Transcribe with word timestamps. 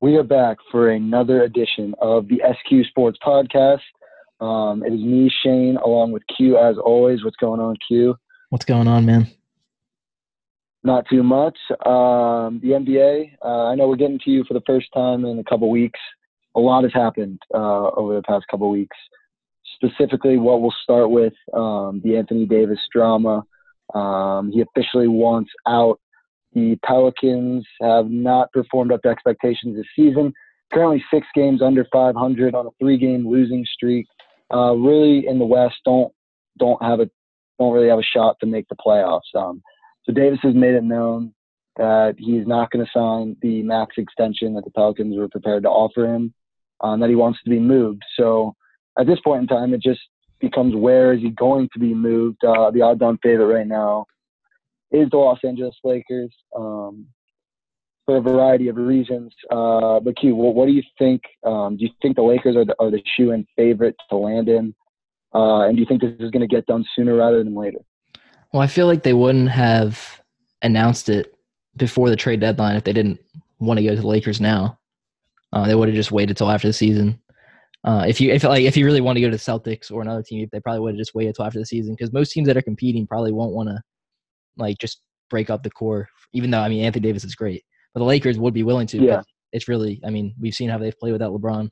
We 0.00 0.14
are 0.14 0.22
back 0.22 0.58
for 0.70 0.90
another 0.90 1.42
edition 1.42 1.92
of 2.00 2.28
the 2.28 2.36
SQ 2.36 2.88
Sports 2.88 3.18
Podcast. 3.20 3.80
Um, 4.40 4.84
it 4.84 4.92
is 4.92 5.00
me, 5.00 5.28
Shane, 5.42 5.76
along 5.76 6.12
with 6.12 6.22
Q 6.36 6.56
as 6.56 6.76
always. 6.78 7.24
What's 7.24 7.36
going 7.36 7.58
on, 7.58 7.74
Q? 7.88 8.14
What's 8.50 8.64
going 8.64 8.86
on, 8.86 9.04
man? 9.04 9.26
Not 10.84 11.04
too 11.10 11.24
much. 11.24 11.58
Um, 11.84 12.60
the 12.62 12.78
NBA. 12.78 13.38
Uh, 13.44 13.64
I 13.64 13.74
know 13.74 13.88
we're 13.88 13.96
getting 13.96 14.20
to 14.20 14.30
you 14.30 14.44
for 14.46 14.54
the 14.54 14.62
first 14.68 14.86
time 14.94 15.24
in 15.24 15.40
a 15.40 15.44
couple 15.44 15.68
weeks. 15.68 15.98
A 16.54 16.60
lot 16.60 16.84
has 16.84 16.92
happened 16.94 17.40
uh, 17.52 17.90
over 17.90 18.14
the 18.14 18.22
past 18.22 18.44
couple 18.48 18.70
weeks. 18.70 18.96
Specifically, 19.74 20.36
what 20.36 20.62
we'll 20.62 20.72
start 20.80 21.10
with 21.10 21.34
um, 21.52 22.00
the 22.04 22.16
Anthony 22.16 22.46
Davis 22.46 22.78
drama. 22.92 23.42
Um, 23.94 24.52
he 24.52 24.62
officially 24.62 25.08
wants 25.08 25.50
out 25.66 25.98
the 26.52 26.78
Pelicans 26.84 27.66
have 27.80 28.10
not 28.10 28.52
performed 28.52 28.92
up 28.92 29.02
to 29.02 29.08
expectations 29.08 29.76
this 29.76 29.86
season. 29.94 30.32
Currently 30.72 31.02
six 31.12 31.26
games 31.34 31.62
under 31.62 31.86
500 31.92 32.54
on 32.54 32.66
a 32.66 32.70
three-game 32.78 33.28
losing 33.28 33.64
streak. 33.72 34.06
Uh, 34.52 34.72
really, 34.74 35.26
in 35.26 35.38
the 35.38 35.44
West, 35.44 35.76
don't 35.84 36.12
don't 36.58 36.82
have 36.82 37.00
a 37.00 37.10
don't 37.58 37.72
really 37.72 37.88
have 37.88 37.98
a 37.98 38.02
shot 38.02 38.36
to 38.40 38.46
make 38.46 38.66
the 38.68 38.76
playoffs. 38.76 39.34
Um, 39.34 39.62
so 40.04 40.12
Davis 40.12 40.38
has 40.42 40.54
made 40.54 40.74
it 40.74 40.84
known 40.84 41.34
that 41.76 42.14
he's 42.18 42.46
not 42.46 42.70
going 42.70 42.84
to 42.84 42.90
sign 42.92 43.36
the 43.42 43.62
max 43.62 43.96
extension 43.98 44.54
that 44.54 44.64
the 44.64 44.70
Pelicans 44.70 45.16
were 45.16 45.28
prepared 45.28 45.62
to 45.62 45.68
offer 45.68 46.06
him, 46.06 46.34
um, 46.80 47.00
that 47.00 47.08
he 47.08 47.14
wants 47.14 47.40
to 47.44 47.50
be 47.50 47.58
moved. 47.58 48.02
So 48.16 48.54
at 48.98 49.06
this 49.06 49.20
point 49.20 49.42
in 49.42 49.48
time, 49.48 49.74
it 49.74 49.82
just 49.82 50.00
becomes 50.40 50.74
where 50.74 51.12
is 51.12 51.20
he 51.20 51.30
going 51.30 51.68
to 51.72 51.78
be 51.78 51.94
moved? 51.94 52.44
Uh, 52.44 52.70
the 52.70 52.82
odds-on 52.82 53.18
favorite 53.22 53.54
right 53.54 53.66
now 53.66 54.06
is 54.90 55.08
the 55.10 55.16
Los 55.16 55.38
Angeles 55.44 55.74
Lakers 55.84 56.34
um, 56.56 57.06
for 58.06 58.16
a 58.16 58.20
variety 58.20 58.68
of 58.68 58.76
reasons. 58.76 59.32
Uh, 59.50 60.00
but 60.00 60.16
Q, 60.16 60.34
what, 60.34 60.66
do 60.66 60.72
you 60.72 60.82
think? 60.98 61.22
Um, 61.44 61.76
do 61.76 61.84
you 61.84 61.90
think 62.00 62.16
the 62.16 62.22
Lakers 62.22 62.56
are 62.56 62.64
the, 62.64 62.74
are 62.78 62.90
the 62.90 63.02
shoe-in 63.16 63.46
favorite 63.56 63.96
to 64.10 64.16
land 64.16 64.48
in? 64.48 64.74
Uh, 65.34 65.66
and 65.66 65.76
do 65.76 65.80
you 65.80 65.86
think 65.86 66.00
this 66.00 66.14
is 66.18 66.30
going 66.30 66.40
to 66.40 66.46
get 66.46 66.66
done 66.66 66.84
sooner 66.96 67.14
rather 67.16 67.44
than 67.44 67.54
later? 67.54 67.78
Well, 68.52 68.62
I 68.62 68.66
feel 68.66 68.86
like 68.86 69.02
they 69.02 69.12
wouldn't 69.12 69.50
have 69.50 70.22
announced 70.62 71.10
it 71.10 71.34
before 71.76 72.08
the 72.08 72.16
trade 72.16 72.40
deadline 72.40 72.76
if 72.76 72.84
they 72.84 72.94
didn't 72.94 73.20
want 73.58 73.78
to 73.78 73.84
go 73.84 73.94
to 73.94 74.00
the 74.00 74.06
Lakers 74.06 74.40
now. 74.40 74.78
Uh, 75.52 75.66
they 75.66 75.74
would 75.74 75.88
have 75.88 75.94
just 75.94 76.12
waited 76.12 76.36
till 76.36 76.50
after 76.50 76.68
the 76.68 76.72
season. 76.72 77.20
Uh, 77.84 78.04
if 78.08 78.20
you 78.20 78.32
if 78.32 78.42
like 78.42 78.64
if 78.64 78.76
you 78.76 78.84
really 78.84 79.00
want 79.00 79.16
to 79.16 79.20
go 79.20 79.30
to 79.30 79.36
the 79.36 79.42
Celtics 79.42 79.92
or 79.92 80.02
another 80.02 80.22
team, 80.22 80.48
they 80.50 80.60
probably 80.60 80.80
would 80.80 80.94
have 80.94 80.98
just 80.98 81.14
waited 81.14 81.34
till 81.34 81.44
after 81.44 81.58
the 81.58 81.66
season 81.66 81.94
because 81.94 82.12
most 82.12 82.32
teams 82.32 82.46
that 82.48 82.56
are 82.56 82.62
competing 82.62 83.06
probably 83.06 83.32
won't 83.32 83.52
want 83.52 83.68
to 83.68 83.80
like 84.58 84.78
just 84.78 85.02
break 85.30 85.50
up 85.50 85.62
the 85.62 85.70
core. 85.70 86.08
Even 86.32 86.50
though 86.50 86.60
I 86.60 86.68
mean 86.68 86.84
Anthony 86.84 87.02
Davis 87.02 87.24
is 87.24 87.34
great, 87.34 87.64
but 87.94 88.00
the 88.00 88.06
Lakers 88.06 88.38
would 88.38 88.54
be 88.54 88.62
willing 88.62 88.86
to. 88.88 88.98
Yeah. 88.98 89.22
It's 89.52 89.68
really 89.68 90.00
I 90.04 90.10
mean 90.10 90.34
we've 90.38 90.54
seen 90.54 90.68
how 90.68 90.78
they've 90.78 90.98
played 90.98 91.12
without 91.12 91.32
LeBron. 91.32 91.70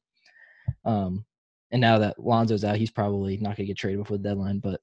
Um, 0.84 1.24
and 1.70 1.80
now 1.80 1.98
that 1.98 2.18
Lonzo's 2.18 2.64
out, 2.64 2.76
he's 2.76 2.90
probably 2.90 3.36
not 3.36 3.56
going 3.56 3.56
to 3.56 3.64
get 3.66 3.76
traded 3.76 4.00
before 4.00 4.16
the 4.16 4.22
deadline. 4.22 4.60
But 4.60 4.80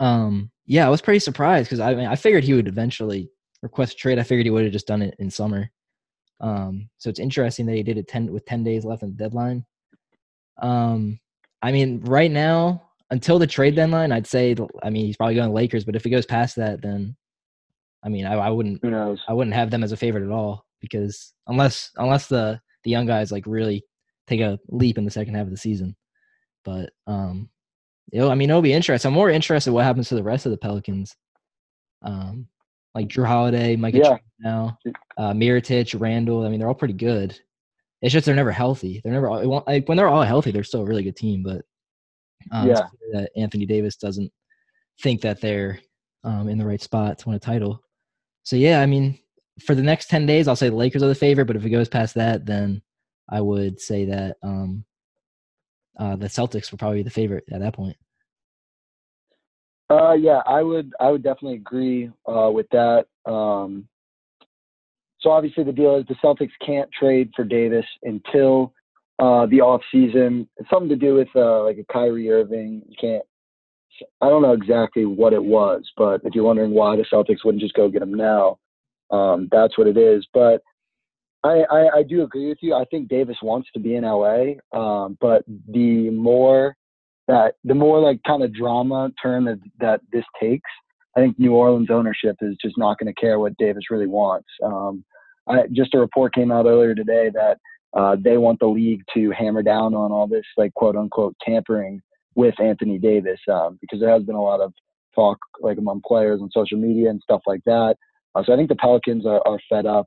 um, 0.00 0.50
yeah, 0.66 0.86
I 0.86 0.90
was 0.90 1.00
pretty 1.00 1.20
surprised 1.20 1.68
because 1.68 1.80
I 1.80 1.94
mean 1.94 2.06
I 2.06 2.16
figured 2.16 2.44
he 2.44 2.54
would 2.54 2.68
eventually 2.68 3.30
request 3.62 3.94
a 3.94 3.96
trade. 3.96 4.18
I 4.18 4.22
figured 4.22 4.46
he 4.46 4.50
would 4.50 4.64
have 4.64 4.72
just 4.72 4.86
done 4.86 5.02
it 5.02 5.14
in 5.18 5.30
summer. 5.30 5.70
Um, 6.40 6.90
so 6.98 7.08
it's 7.08 7.20
interesting 7.20 7.66
that 7.66 7.76
he 7.76 7.82
did 7.82 7.98
it 7.98 8.08
ten 8.08 8.32
with 8.32 8.44
ten 8.44 8.62
days 8.62 8.84
left 8.84 9.02
in 9.02 9.10
the 9.10 9.16
deadline. 9.16 9.64
Um, 10.58 11.18
I 11.62 11.72
mean, 11.72 12.00
right 12.02 12.30
now 12.30 12.85
until 13.10 13.38
the 13.38 13.46
trade 13.46 13.76
deadline, 13.76 14.12
I'd 14.12 14.26
say 14.26 14.54
I 14.82 14.90
mean 14.90 15.06
he's 15.06 15.16
probably 15.16 15.34
going 15.36 15.48
to 15.48 15.54
Lakers. 15.54 15.84
But 15.84 15.96
if 15.96 16.04
he 16.04 16.10
goes 16.10 16.26
past 16.26 16.56
that, 16.56 16.82
then 16.82 17.16
I 18.04 18.08
mean 18.08 18.26
I, 18.26 18.34
I 18.34 18.50
wouldn't 18.50 18.80
Who 18.82 18.90
knows? 18.90 19.20
I 19.28 19.32
wouldn't 19.32 19.54
have 19.54 19.70
them 19.70 19.84
as 19.84 19.92
a 19.92 19.96
favorite 19.96 20.24
at 20.24 20.32
all 20.32 20.64
because 20.80 21.32
unless 21.46 21.90
unless 21.96 22.26
the 22.26 22.60
the 22.84 22.90
young 22.90 23.06
guys 23.06 23.32
like 23.32 23.44
really 23.46 23.84
take 24.26 24.40
a 24.40 24.58
leap 24.68 24.98
in 24.98 25.04
the 25.04 25.10
second 25.10 25.34
half 25.34 25.44
of 25.44 25.50
the 25.50 25.56
season. 25.56 25.96
But 26.64 26.90
um, 27.06 27.48
I 28.14 28.34
mean, 28.34 28.50
it'll 28.50 28.62
be 28.62 28.72
interesting. 28.72 29.08
I'm 29.08 29.14
more 29.14 29.30
interested 29.30 29.70
in 29.70 29.74
what 29.74 29.84
happens 29.84 30.08
to 30.08 30.14
the 30.14 30.22
rest 30.22 30.46
of 30.46 30.50
the 30.52 30.58
Pelicans. 30.58 31.14
Um, 32.02 32.46
like 32.94 33.08
Jrue 33.08 33.26
Holiday, 33.26 33.76
Mike 33.76 33.94
Yeah. 33.94 34.16
now, 34.40 34.78
uh, 35.18 35.32
Mirotic, 35.32 35.98
Randle. 36.00 36.44
I 36.44 36.48
mean, 36.48 36.58
they're 36.58 36.68
all 36.68 36.74
pretty 36.74 36.94
good. 36.94 37.38
It's 38.02 38.12
just 38.12 38.26
they're 38.26 38.34
never 38.34 38.52
healthy. 38.52 39.00
They're 39.02 39.12
never 39.12 39.28
like 39.66 39.88
when 39.88 39.96
they're 39.96 40.08
all 40.08 40.22
healthy, 40.22 40.50
they're 40.50 40.64
still 40.64 40.82
a 40.82 40.86
really 40.86 41.02
good 41.02 41.16
team. 41.16 41.42
But 41.42 41.62
um, 42.50 42.68
Yeah. 42.68 42.86
that 43.12 43.30
Anthony 43.36 43.66
Davis 43.66 43.96
doesn't 43.96 44.32
think 45.02 45.20
that 45.22 45.40
they're 45.40 45.80
um, 46.24 46.48
in 46.48 46.58
the 46.58 46.66
right 46.66 46.80
spot 46.80 47.18
to 47.18 47.28
win 47.28 47.36
a 47.36 47.40
title. 47.40 47.82
So 48.42 48.56
yeah, 48.56 48.80
I 48.80 48.86
mean, 48.86 49.18
for 49.64 49.74
the 49.74 49.82
next 49.82 50.08
ten 50.08 50.26
days, 50.26 50.48
I'll 50.48 50.56
say 50.56 50.68
the 50.68 50.76
Lakers 50.76 51.02
are 51.02 51.08
the 51.08 51.14
favorite. 51.14 51.46
But 51.46 51.56
if 51.56 51.64
it 51.64 51.70
goes 51.70 51.88
past 51.88 52.14
that, 52.14 52.46
then 52.46 52.82
I 53.28 53.40
would 53.40 53.80
say 53.80 54.04
that 54.06 54.36
um, 54.42 54.84
uh, 55.98 56.16
the 56.16 56.26
Celtics 56.26 56.70
were 56.70 56.78
probably 56.78 57.02
the 57.02 57.10
favorite 57.10 57.44
at 57.50 57.60
that 57.60 57.74
point. 57.74 57.96
Uh, 59.88 60.12
yeah, 60.12 60.42
I 60.46 60.62
would 60.62 60.92
I 60.98 61.10
would 61.10 61.22
definitely 61.22 61.56
agree 61.56 62.10
uh, 62.26 62.50
with 62.52 62.66
that. 62.70 63.06
Um, 63.24 63.88
so 65.20 65.30
obviously 65.30 65.64
the 65.64 65.72
deal 65.72 65.96
is 65.96 66.06
the 66.06 66.14
Celtics 66.16 66.50
can't 66.64 66.90
trade 66.92 67.30
for 67.34 67.44
Davis 67.44 67.86
until 68.02 68.72
uh, 69.18 69.46
the 69.46 69.60
off 69.60 69.82
season. 69.90 70.48
It's 70.56 70.68
something 70.70 70.88
to 70.88 70.96
do 70.96 71.14
with 71.14 71.28
uh, 71.34 71.64
like 71.64 71.78
a 71.78 71.92
Kyrie 71.92 72.30
Irving. 72.30 72.82
You 72.88 72.96
can't. 73.00 73.22
I 74.20 74.28
don't 74.28 74.42
know 74.42 74.52
exactly 74.52 75.06
what 75.06 75.32
it 75.32 75.42
was, 75.42 75.82
but 75.96 76.20
if 76.24 76.34
you're 76.34 76.44
wondering 76.44 76.72
why 76.72 76.96
the 76.96 77.06
Celtics 77.10 77.44
wouldn't 77.44 77.62
just 77.62 77.74
go 77.74 77.88
get 77.88 78.02
him 78.02 78.12
now, 78.12 78.58
um, 79.10 79.48
that's 79.50 79.78
what 79.78 79.86
it 79.86 79.96
is. 79.96 80.26
But 80.34 80.62
I, 81.44 81.64
I, 81.70 81.88
I 81.98 82.02
do 82.02 82.22
agree 82.22 82.48
with 82.48 82.58
you. 82.60 82.74
I 82.74 82.84
think 82.90 83.08
Davis 83.08 83.38
wants 83.42 83.68
to 83.72 83.80
be 83.80 83.94
in 83.94 84.04
LA, 84.04 84.54
um, 84.72 85.16
but 85.20 85.44
the 85.68 86.10
more 86.10 86.76
that 87.28 87.54
the 87.64 87.74
more 87.74 88.00
like 88.00 88.20
kind 88.26 88.42
of 88.42 88.54
drama 88.54 89.10
turn 89.20 89.44
that, 89.44 89.60
that 89.80 90.00
this 90.12 90.24
takes, 90.40 90.70
I 91.16 91.20
think 91.20 91.38
New 91.38 91.54
Orleans 91.54 91.90
ownership 91.90 92.36
is 92.40 92.56
just 92.60 92.76
not 92.76 92.98
going 92.98 93.12
to 93.12 93.20
care 93.20 93.38
what 93.38 93.56
Davis 93.56 93.90
really 93.90 94.06
wants. 94.06 94.48
Um, 94.62 95.04
I, 95.48 95.62
just 95.72 95.94
a 95.94 95.98
report 95.98 96.34
came 96.34 96.52
out 96.52 96.66
earlier 96.66 96.94
today 96.94 97.30
that 97.32 97.58
uh, 97.96 98.16
they 98.22 98.36
want 98.36 98.60
the 98.60 98.66
league 98.66 99.02
to 99.14 99.30
hammer 99.30 99.62
down 99.62 99.94
on 99.94 100.12
all 100.12 100.26
this 100.26 100.44
like 100.56 100.72
quote 100.74 100.96
unquote 100.96 101.34
tampering 101.42 102.00
with 102.34 102.54
Anthony 102.60 102.98
Davis 102.98 103.40
um, 103.50 103.78
because 103.80 104.00
there 104.00 104.10
has 104.10 104.22
been 104.22 104.34
a 104.34 104.42
lot 104.42 104.60
of 104.60 104.72
talk 105.14 105.38
like 105.60 105.78
among 105.78 106.02
players 106.06 106.40
on 106.42 106.50
social 106.52 106.78
media 106.78 107.08
and 107.08 107.20
stuff 107.22 107.40
like 107.46 107.62
that. 107.64 107.96
Uh, 108.34 108.42
so 108.44 108.52
I 108.52 108.56
think 108.56 108.68
the 108.68 108.76
Pelicans 108.76 109.24
are, 109.24 109.40
are 109.46 109.58
fed 109.68 109.86
up. 109.86 110.06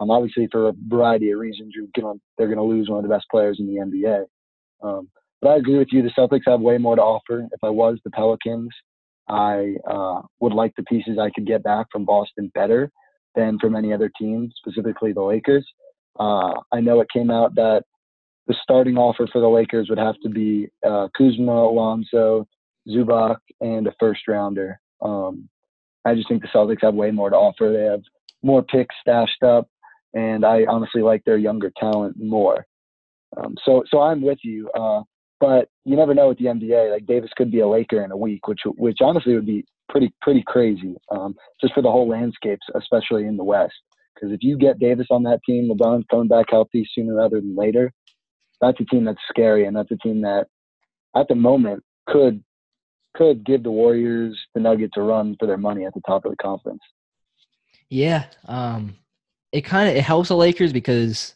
Um, 0.00 0.10
obviously 0.10 0.48
for 0.50 0.68
a 0.68 0.72
variety 0.88 1.30
of 1.32 1.40
reasons, 1.40 1.74
gonna, 1.96 2.14
they're 2.38 2.46
going 2.46 2.58
to 2.58 2.64
lose 2.64 2.88
one 2.88 2.98
of 2.98 3.08
the 3.08 3.14
best 3.14 3.26
players 3.30 3.58
in 3.58 3.66
the 3.66 3.80
NBA. 3.80 4.24
Um, 4.82 5.08
but 5.42 5.50
I 5.50 5.56
agree 5.56 5.78
with 5.78 5.88
you. 5.90 6.02
The 6.02 6.10
Celtics 6.16 6.42
have 6.46 6.60
way 6.60 6.78
more 6.78 6.96
to 6.96 7.02
offer. 7.02 7.48
If 7.52 7.62
I 7.62 7.70
was 7.70 7.98
the 8.04 8.10
Pelicans, 8.10 8.70
I 9.28 9.74
uh, 9.88 10.22
would 10.40 10.52
like 10.52 10.72
the 10.76 10.84
pieces 10.84 11.18
I 11.18 11.30
could 11.30 11.46
get 11.46 11.62
back 11.62 11.86
from 11.90 12.04
Boston 12.04 12.50
better 12.54 12.90
than 13.34 13.58
from 13.58 13.74
any 13.74 13.92
other 13.92 14.10
team, 14.18 14.50
specifically 14.56 15.12
the 15.12 15.22
Lakers. 15.22 15.66
Uh, 16.18 16.54
I 16.72 16.80
know 16.80 17.00
it 17.00 17.08
came 17.12 17.30
out 17.30 17.54
that 17.56 17.84
the 18.46 18.54
starting 18.62 18.96
offer 18.96 19.26
for 19.32 19.40
the 19.40 19.48
Lakers 19.48 19.88
would 19.88 19.98
have 19.98 20.18
to 20.22 20.28
be 20.28 20.68
uh, 20.86 21.08
Kuzma, 21.16 21.52
Alonso, 21.52 22.46
Zubac, 22.88 23.38
and 23.60 23.86
a 23.86 23.94
first 23.98 24.28
rounder. 24.28 24.78
Um, 25.00 25.48
I 26.04 26.14
just 26.14 26.28
think 26.28 26.42
the 26.42 26.48
Celtics 26.48 26.82
have 26.82 26.94
way 26.94 27.10
more 27.10 27.30
to 27.30 27.36
offer. 27.36 27.72
They 27.72 27.84
have 27.84 28.02
more 28.42 28.62
picks 28.62 28.94
stashed 29.00 29.42
up, 29.42 29.68
and 30.12 30.44
I 30.44 30.64
honestly 30.68 31.02
like 31.02 31.24
their 31.24 31.38
younger 31.38 31.72
talent 31.78 32.16
more. 32.22 32.66
Um, 33.36 33.56
so, 33.64 33.82
so 33.90 34.02
I'm 34.02 34.20
with 34.20 34.38
you. 34.42 34.70
Uh, 34.70 35.02
but 35.40 35.68
you 35.84 35.96
never 35.96 36.14
know 36.14 36.28
with 36.28 36.38
the 36.38 36.46
NBA. 36.46 36.92
Like 36.92 37.06
Davis 37.06 37.30
could 37.36 37.50
be 37.50 37.60
a 37.60 37.68
Laker 37.68 38.04
in 38.04 38.10
a 38.10 38.16
week, 38.16 38.46
which 38.46 38.60
which 38.76 38.98
honestly 39.00 39.34
would 39.34 39.46
be 39.46 39.64
pretty 39.88 40.12
pretty 40.22 40.42
crazy, 40.46 40.96
um, 41.10 41.34
just 41.60 41.74
for 41.74 41.82
the 41.82 41.90
whole 41.90 42.08
landscapes, 42.08 42.66
especially 42.74 43.24
in 43.26 43.36
the 43.36 43.44
West. 43.44 43.74
Because 44.14 44.32
if 44.32 44.42
you 44.42 44.56
get 44.56 44.78
Davis 44.78 45.08
on 45.10 45.22
that 45.24 45.40
team, 45.44 45.68
LeBron's 45.68 46.06
coming 46.10 46.28
back 46.28 46.46
healthy 46.50 46.88
sooner 46.94 47.14
rather 47.14 47.40
than 47.40 47.56
later. 47.56 47.92
That's 48.60 48.80
a 48.80 48.84
team 48.84 49.04
that's 49.04 49.18
scary, 49.28 49.66
and 49.66 49.76
that's 49.76 49.90
a 49.90 49.96
team 49.96 50.22
that, 50.22 50.46
at 51.16 51.28
the 51.28 51.34
moment, 51.34 51.82
could 52.06 52.42
could 53.16 53.44
give 53.44 53.62
the 53.62 53.70
Warriors, 53.70 54.38
the 54.54 54.60
Nuggets, 54.60 54.96
a 54.96 55.02
run 55.02 55.36
for 55.38 55.46
their 55.46 55.56
money 55.56 55.84
at 55.84 55.94
the 55.94 56.00
top 56.06 56.24
of 56.24 56.32
the 56.32 56.36
conference. 56.36 56.80
Yeah, 57.88 58.24
um, 58.46 58.96
it 59.52 59.62
kind 59.62 59.88
of 59.88 59.96
it 59.96 60.02
helps 60.02 60.28
the 60.28 60.36
Lakers 60.36 60.72
because 60.72 61.34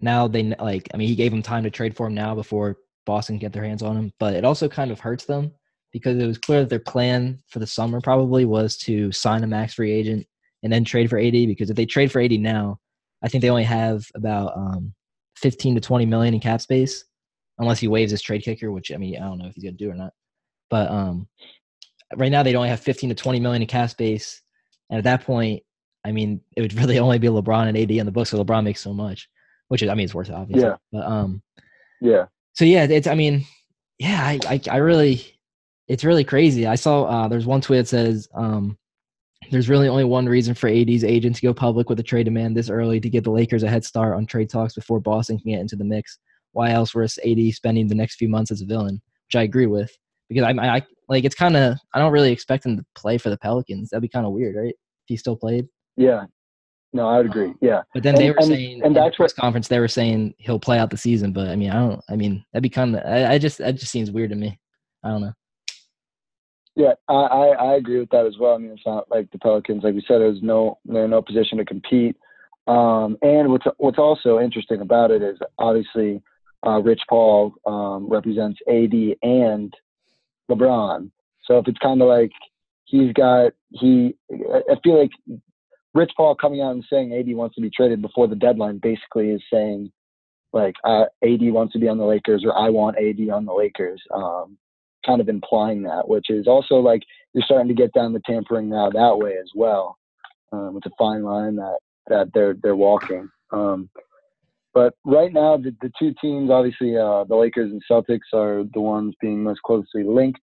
now 0.00 0.26
they 0.26 0.54
like. 0.58 0.88
I 0.92 0.96
mean, 0.96 1.08
he 1.08 1.14
gave 1.14 1.30
them 1.30 1.42
time 1.42 1.64
to 1.64 1.70
trade 1.70 1.96
for 1.96 2.06
him 2.06 2.14
now 2.14 2.34
before 2.34 2.78
Boston 3.06 3.38
get 3.38 3.52
their 3.52 3.64
hands 3.64 3.82
on 3.82 3.96
him. 3.96 4.12
But 4.18 4.34
it 4.34 4.44
also 4.44 4.68
kind 4.68 4.90
of 4.90 5.00
hurts 5.00 5.24
them 5.24 5.52
because 5.92 6.18
it 6.18 6.26
was 6.26 6.38
clear 6.38 6.60
that 6.60 6.70
their 6.70 6.78
plan 6.78 7.38
for 7.48 7.58
the 7.58 7.66
summer 7.66 8.00
probably 8.00 8.44
was 8.44 8.76
to 8.78 9.10
sign 9.12 9.44
a 9.44 9.46
max 9.46 9.74
free 9.74 9.92
agent 9.92 10.26
and 10.62 10.72
then 10.72 10.84
trade 10.84 11.08
for 11.10 11.18
AD. 11.18 11.32
Because 11.32 11.70
if 11.70 11.76
they 11.76 11.86
trade 11.86 12.10
for 12.12 12.20
AD 12.20 12.32
now, 12.32 12.78
I 13.22 13.28
think 13.28 13.42
they 13.42 13.50
only 13.50 13.64
have 13.64 14.04
about 14.14 14.56
um, 14.56 14.94
fifteen 15.36 15.74
to 15.74 15.80
twenty 15.80 16.06
million 16.06 16.34
in 16.34 16.40
cap 16.40 16.60
space, 16.60 17.04
unless 17.58 17.78
he 17.80 17.88
waives 17.88 18.10
his 18.10 18.22
trade 18.22 18.42
kicker, 18.42 18.70
which 18.72 18.92
I 18.92 18.96
mean 18.96 19.16
I 19.16 19.20
don't 19.26 19.38
know 19.38 19.46
if 19.46 19.54
he's 19.54 19.64
gonna 19.64 19.76
do 19.76 19.90
or 19.90 19.94
not. 19.94 20.12
But 20.70 20.90
um, 20.90 21.28
right 22.16 22.30
now 22.32 22.42
they 22.42 22.54
only 22.54 22.68
have 22.68 22.80
fifteen 22.80 23.08
to 23.10 23.14
twenty 23.14 23.40
million 23.40 23.62
in 23.62 23.68
cap 23.68 23.90
space, 23.90 24.40
and 24.90 24.98
at 24.98 25.04
that 25.04 25.24
point, 25.24 25.62
I 26.04 26.12
mean, 26.12 26.40
it 26.56 26.62
would 26.62 26.72
really 26.80 26.98
only 26.98 27.18
be 27.18 27.28
LeBron 27.28 27.68
and 27.68 27.76
AD 27.78 27.98
on 28.00 28.06
the 28.06 28.12
books. 28.12 28.30
So 28.30 28.42
LeBron 28.42 28.64
makes 28.64 28.80
so 28.80 28.92
much. 28.92 29.28
which 29.68 29.82
is 29.82 29.88
I 29.88 29.94
mean 29.94 30.04
it's 30.04 30.14
worth 30.14 30.28
it 30.28 30.34
obviously. 30.34 30.68
Yeah. 30.68 30.76
But 30.92 31.06
um, 31.06 31.42
Yeah. 32.00 32.26
so 32.54 32.64
yeah, 32.64 32.84
it's 32.84 33.06
I 33.06 33.14
mean, 33.14 33.44
yeah, 33.98 34.20
I 34.22 34.38
I, 34.48 34.60
I 34.70 34.76
really, 34.78 35.22
it's 35.88 36.04
really 36.04 36.24
crazy. 36.24 36.66
I 36.66 36.76
saw 36.76 37.04
uh, 37.04 37.28
there's 37.28 37.46
one 37.46 37.60
tweet 37.60 37.80
that 37.80 37.88
says 37.88 38.28
um, 38.34 38.78
there's 39.50 39.68
really 39.68 39.88
only 39.88 40.04
one 40.04 40.26
reason 40.26 40.54
for 40.54 40.68
AD's 40.68 41.04
agent 41.04 41.36
to 41.36 41.42
go 41.42 41.52
public 41.54 41.88
with 41.88 41.98
a 42.00 42.02
trade 42.02 42.24
demand 42.24 42.56
this 42.56 42.70
early 42.70 43.00
to 43.00 43.10
give 43.10 43.24
the 43.24 43.30
Lakers 43.30 43.62
a 43.62 43.68
head 43.68 43.84
start 43.84 44.16
on 44.16 44.26
trade 44.26 44.48
talks 44.50 44.74
before 44.74 45.00
Boston 45.00 45.38
can 45.38 45.50
get 45.52 45.60
into 45.60 45.76
the 45.76 45.84
mix. 45.84 46.18
Why 46.52 46.70
else 46.70 46.94
risk 46.94 47.18
AD 47.26 47.38
spending 47.54 47.88
the 47.88 47.94
next 47.94 48.16
few 48.16 48.28
months 48.28 48.50
as 48.50 48.62
a 48.62 48.66
villain? 48.66 49.00
Which 49.26 49.36
I 49.36 49.42
agree 49.42 49.66
with 49.66 49.90
because 50.28 50.44
I, 50.44 50.50
I 50.76 50.82
like 51.08 51.24
it's 51.24 51.34
kind 51.34 51.56
of 51.56 51.76
I 51.94 51.98
don't 51.98 52.12
really 52.12 52.32
expect 52.32 52.66
him 52.66 52.76
to 52.76 52.84
play 52.94 53.18
for 53.18 53.30
the 53.30 53.38
Pelicans. 53.38 53.90
That'd 53.90 54.02
be 54.02 54.08
kind 54.08 54.26
of 54.26 54.32
weird, 54.32 54.56
right? 54.56 54.74
If 54.74 55.06
he 55.06 55.16
still 55.16 55.36
played. 55.36 55.66
Yeah. 55.96 56.24
No, 56.92 57.06
I 57.08 57.18
would 57.18 57.26
agree. 57.26 57.52
Yeah. 57.60 57.82
But 57.94 58.02
then 58.02 58.14
And- 58.14 58.22
they 58.22 58.30
were 58.30 58.36
and- 58.38 58.46
saying 58.46 58.72
and 58.78 58.86
in 58.86 58.92
the 58.94 59.00
that's 59.00 59.16
press 59.16 59.32
conference 59.32 59.68
they 59.68 59.78
were 59.78 59.86
saying 59.88 60.34
he'll 60.38 60.58
play 60.58 60.78
out 60.78 60.90
the 60.90 60.96
season. 60.96 61.32
But 61.32 61.48
I 61.48 61.54
mean, 61.56 61.70
I 61.70 61.74
don't. 61.88 62.00
I 62.10 62.16
mean, 62.16 62.44
that'd 62.52 62.62
be 62.64 62.68
kind 62.68 62.96
of. 62.96 63.04
I, 63.06 63.34
I 63.34 63.38
just 63.38 63.58
that 63.58 63.76
just 63.76 63.92
seems 63.92 64.10
weird 64.10 64.30
to 64.30 64.36
me. 64.36 64.58
I 65.04 65.10
don't 65.10 65.20
know. 65.22 65.32
Yeah, 66.80 66.94
I, 67.10 67.12
I, 67.12 67.46
I 67.48 67.74
agree 67.74 68.00
with 68.00 68.08
that 68.08 68.24
as 68.24 68.38
well. 68.40 68.54
I 68.54 68.58
mean, 68.58 68.70
it's 68.70 68.86
not 68.86 69.10
like 69.10 69.30
the 69.32 69.38
Pelicans, 69.38 69.84
like 69.84 69.92
we 69.92 70.00
said, 70.00 70.22
there's 70.22 70.42
no 70.42 70.78
they're 70.86 71.04
in 71.04 71.10
no 71.10 71.20
position 71.20 71.58
to 71.58 71.64
compete. 71.66 72.16
Um, 72.66 73.18
and 73.20 73.50
what's 73.50 73.66
what's 73.76 73.98
also 73.98 74.38
interesting 74.38 74.80
about 74.80 75.10
it 75.10 75.20
is 75.20 75.38
obviously 75.58 76.22
uh, 76.66 76.80
Rich 76.80 77.02
Paul 77.06 77.52
um, 77.66 78.08
represents 78.08 78.60
AD 78.66 78.94
and 79.22 79.74
LeBron. 80.50 81.10
So 81.44 81.58
if 81.58 81.68
it's 81.68 81.78
kind 81.80 82.00
of 82.00 82.08
like 82.08 82.30
he's 82.86 83.12
got 83.12 83.52
he, 83.68 84.14
I 84.32 84.76
feel 84.82 84.98
like 84.98 85.10
Rich 85.92 86.12
Paul 86.16 86.34
coming 86.34 86.62
out 86.62 86.72
and 86.72 86.84
saying 86.88 87.12
AD 87.12 87.36
wants 87.36 87.56
to 87.56 87.60
be 87.60 87.68
traded 87.68 88.00
before 88.00 88.26
the 88.26 88.36
deadline 88.36 88.78
basically 88.78 89.28
is 89.28 89.42
saying 89.52 89.92
like 90.54 90.76
uh, 90.84 91.04
AD 91.22 91.42
wants 91.52 91.74
to 91.74 91.78
be 91.78 91.88
on 91.88 91.98
the 91.98 92.06
Lakers 92.06 92.42
or 92.42 92.56
I 92.56 92.70
want 92.70 92.96
AD 92.96 93.28
on 93.28 93.44
the 93.44 93.52
Lakers. 93.52 94.00
Um, 94.14 94.56
kind 95.04 95.20
of 95.20 95.28
implying 95.28 95.82
that, 95.82 96.08
which 96.08 96.30
is 96.30 96.46
also 96.46 96.76
like 96.76 97.02
you're 97.32 97.44
starting 97.44 97.68
to 97.68 97.74
get 97.74 97.92
down 97.92 98.12
the 98.12 98.20
tampering 98.26 98.68
now 98.68 98.90
that 98.90 99.18
way 99.18 99.32
as 99.40 99.50
well. 99.54 99.96
Um, 100.52 100.76
it's 100.76 100.86
a 100.86 100.96
fine 100.98 101.22
line 101.22 101.56
that 101.56 101.78
that 102.08 102.30
they're 102.34 102.54
they're 102.62 102.76
walking. 102.76 103.28
Um, 103.52 103.88
but 104.72 104.94
right 105.04 105.32
now, 105.32 105.56
the, 105.56 105.74
the 105.82 105.90
two 105.98 106.14
teams, 106.20 106.50
obviously, 106.50 106.96
uh, 106.96 107.24
the 107.24 107.34
Lakers 107.34 107.72
and 107.72 107.82
Celtics, 107.90 108.32
are 108.32 108.64
the 108.72 108.80
ones 108.80 109.14
being 109.20 109.42
most 109.42 109.62
closely 109.62 110.04
linked 110.04 110.40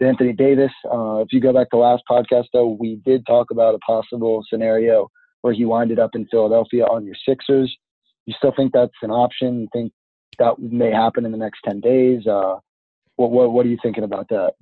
to 0.00 0.08
Anthony 0.08 0.32
Davis. 0.32 0.72
Uh, 0.92 1.18
if 1.18 1.28
you 1.32 1.40
go 1.40 1.52
back 1.52 1.70
to 1.70 1.76
last 1.76 2.02
podcast, 2.10 2.46
though, 2.52 2.76
we 2.80 3.00
did 3.04 3.24
talk 3.26 3.50
about 3.52 3.74
a 3.74 3.78
possible 3.78 4.44
scenario 4.50 5.08
where 5.42 5.52
he 5.52 5.64
winded 5.64 5.98
up 5.98 6.10
in 6.14 6.26
Philadelphia 6.30 6.84
on 6.84 7.04
your 7.04 7.14
Sixers. 7.26 7.74
You 8.26 8.34
still 8.36 8.52
think 8.56 8.72
that's 8.72 8.92
an 9.02 9.10
option? 9.10 9.60
You 9.60 9.68
think 9.72 9.92
that 10.38 10.58
may 10.58 10.90
happen 10.90 11.24
in 11.24 11.32
the 11.32 11.38
next 11.38 11.60
ten 11.64 11.80
days? 11.80 12.26
Uh, 12.26 12.56
what, 13.20 13.30
what 13.30 13.52
what 13.52 13.66
are 13.66 13.68
you 13.68 13.78
thinking 13.82 14.04
about 14.04 14.28
that? 14.30 14.54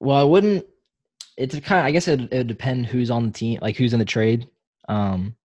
Well, 0.00 0.16
I 0.16 0.22
wouldn't. 0.22 0.64
It's 1.36 1.58
kind. 1.60 1.80
Of, 1.80 1.86
I 1.86 1.90
guess 1.90 2.08
it 2.08 2.20
it 2.32 2.38
would 2.38 2.46
depend 2.46 2.86
who's 2.86 3.10
on 3.10 3.26
the 3.26 3.32
team, 3.32 3.58
like 3.60 3.76
who's 3.76 3.92
in 3.92 3.98
the 3.98 4.06
trade. 4.06 4.48
Um, 4.88 5.36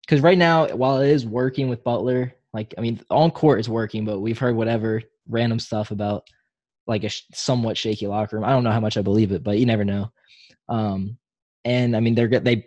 because 0.00 0.22
right 0.22 0.38
now, 0.38 0.68
while 0.68 1.00
it 1.00 1.10
is 1.10 1.26
working 1.26 1.68
with 1.68 1.84
Butler, 1.84 2.34
like 2.54 2.74
I 2.78 2.80
mean, 2.80 3.00
on 3.10 3.30
court 3.30 3.60
is 3.60 3.68
working, 3.68 4.06
but 4.06 4.20
we've 4.20 4.38
heard 4.38 4.56
whatever 4.56 5.02
random 5.28 5.60
stuff 5.60 5.90
about 5.90 6.26
like 6.86 7.04
a 7.04 7.10
sh- 7.10 7.22
somewhat 7.34 7.76
shaky 7.76 8.06
locker 8.06 8.36
room. 8.36 8.44
I 8.44 8.50
don't 8.50 8.64
know 8.64 8.72
how 8.72 8.80
much 8.80 8.96
I 8.96 9.02
believe 9.02 9.30
it, 9.30 9.44
but 9.44 9.58
you 9.58 9.66
never 9.66 9.84
know. 9.84 10.10
Um, 10.68 11.18
and 11.66 11.94
I 11.94 12.00
mean, 12.00 12.14
they're 12.14 12.28
they 12.28 12.66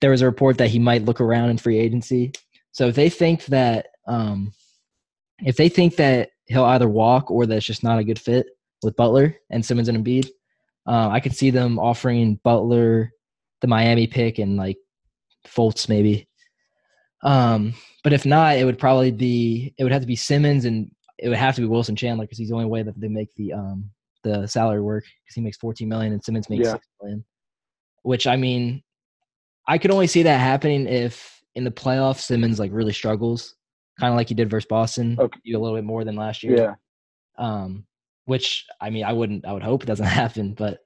there 0.00 0.10
was 0.10 0.22
a 0.22 0.26
report 0.26 0.56
that 0.58 0.70
he 0.70 0.78
might 0.78 1.04
look 1.04 1.20
around 1.20 1.50
in 1.50 1.58
free 1.58 1.78
agency. 1.78 2.32
So 2.72 2.86
if 2.86 2.94
they 2.94 3.10
think 3.10 3.44
that 3.46 3.88
um, 4.06 4.52
if 5.40 5.56
they 5.56 5.68
think 5.68 5.96
that 5.96 6.30
he'll 6.46 6.64
either 6.64 6.88
walk 6.88 7.30
or 7.30 7.44
that's 7.44 7.66
just 7.66 7.84
not 7.84 7.98
a 7.98 8.04
good 8.04 8.18
fit 8.18 8.46
with 8.82 8.96
Butler 8.96 9.36
and 9.50 9.64
Simmons 9.64 9.88
and 9.88 10.04
Embiid, 10.04 10.28
uh, 10.86 11.08
I 11.08 11.20
could 11.20 11.34
see 11.36 11.50
them 11.50 11.78
offering 11.78 12.40
Butler 12.42 13.12
the 13.60 13.66
Miami 13.66 14.06
pick 14.06 14.38
and 14.38 14.56
like 14.56 14.78
Fultz 15.46 15.88
maybe. 15.88 16.28
Um, 17.22 17.74
but 18.02 18.12
if 18.12 18.24
not, 18.24 18.56
it 18.56 18.64
would 18.64 18.78
probably 18.78 19.10
be 19.10 19.74
it 19.78 19.84
would 19.84 19.92
have 19.92 20.00
to 20.02 20.06
be 20.06 20.16
Simmons 20.16 20.64
and 20.64 20.90
it 21.18 21.28
would 21.28 21.36
have 21.36 21.54
to 21.56 21.60
be 21.60 21.66
Wilson 21.66 21.96
Chandler 21.96 22.24
because 22.24 22.38
he's 22.38 22.48
the 22.48 22.54
only 22.54 22.66
way 22.66 22.82
that 22.82 22.98
they 22.98 23.08
make 23.08 23.28
the 23.36 23.52
um 23.52 23.90
the 24.22 24.46
salary 24.46 24.80
work 24.80 25.04
because 25.04 25.34
he 25.34 25.40
makes 25.40 25.56
14 25.58 25.88
million 25.88 26.12
and 26.12 26.22
Simmons 26.24 26.48
makes 26.48 26.66
Yeah. 26.66 26.72
six 26.72 26.86
million. 27.02 27.24
Which 28.02 28.26
I 28.26 28.36
mean, 28.36 28.82
I 29.68 29.76
could 29.78 29.90
only 29.90 30.06
see 30.06 30.22
that 30.22 30.38
happening 30.40 30.86
if 30.86 31.42
in 31.54 31.64
the 31.64 31.70
playoffs 31.70 32.20
Simmons 32.20 32.58
like 32.58 32.72
really 32.72 32.92
struggles, 32.92 33.54
kind 33.98 34.10
of 34.12 34.16
like 34.16 34.28
he 34.28 34.34
did 34.34 34.48
versus 34.48 34.66
Boston, 34.66 35.16
Okay. 35.20 35.38
you 35.42 35.58
a 35.58 35.60
little 35.60 35.76
bit 35.76 35.84
more 35.84 36.04
than 36.04 36.16
last 36.16 36.42
year. 36.42 36.56
Yeah, 36.56 36.74
Um, 37.36 37.84
which 38.30 38.64
I 38.80 38.88
mean, 38.90 39.04
I 39.04 39.12
wouldn't, 39.12 39.44
I 39.44 39.52
would 39.52 39.62
hope 39.62 39.82
it 39.82 39.86
doesn't 39.86 40.06
happen, 40.22 40.54
but 40.54 40.78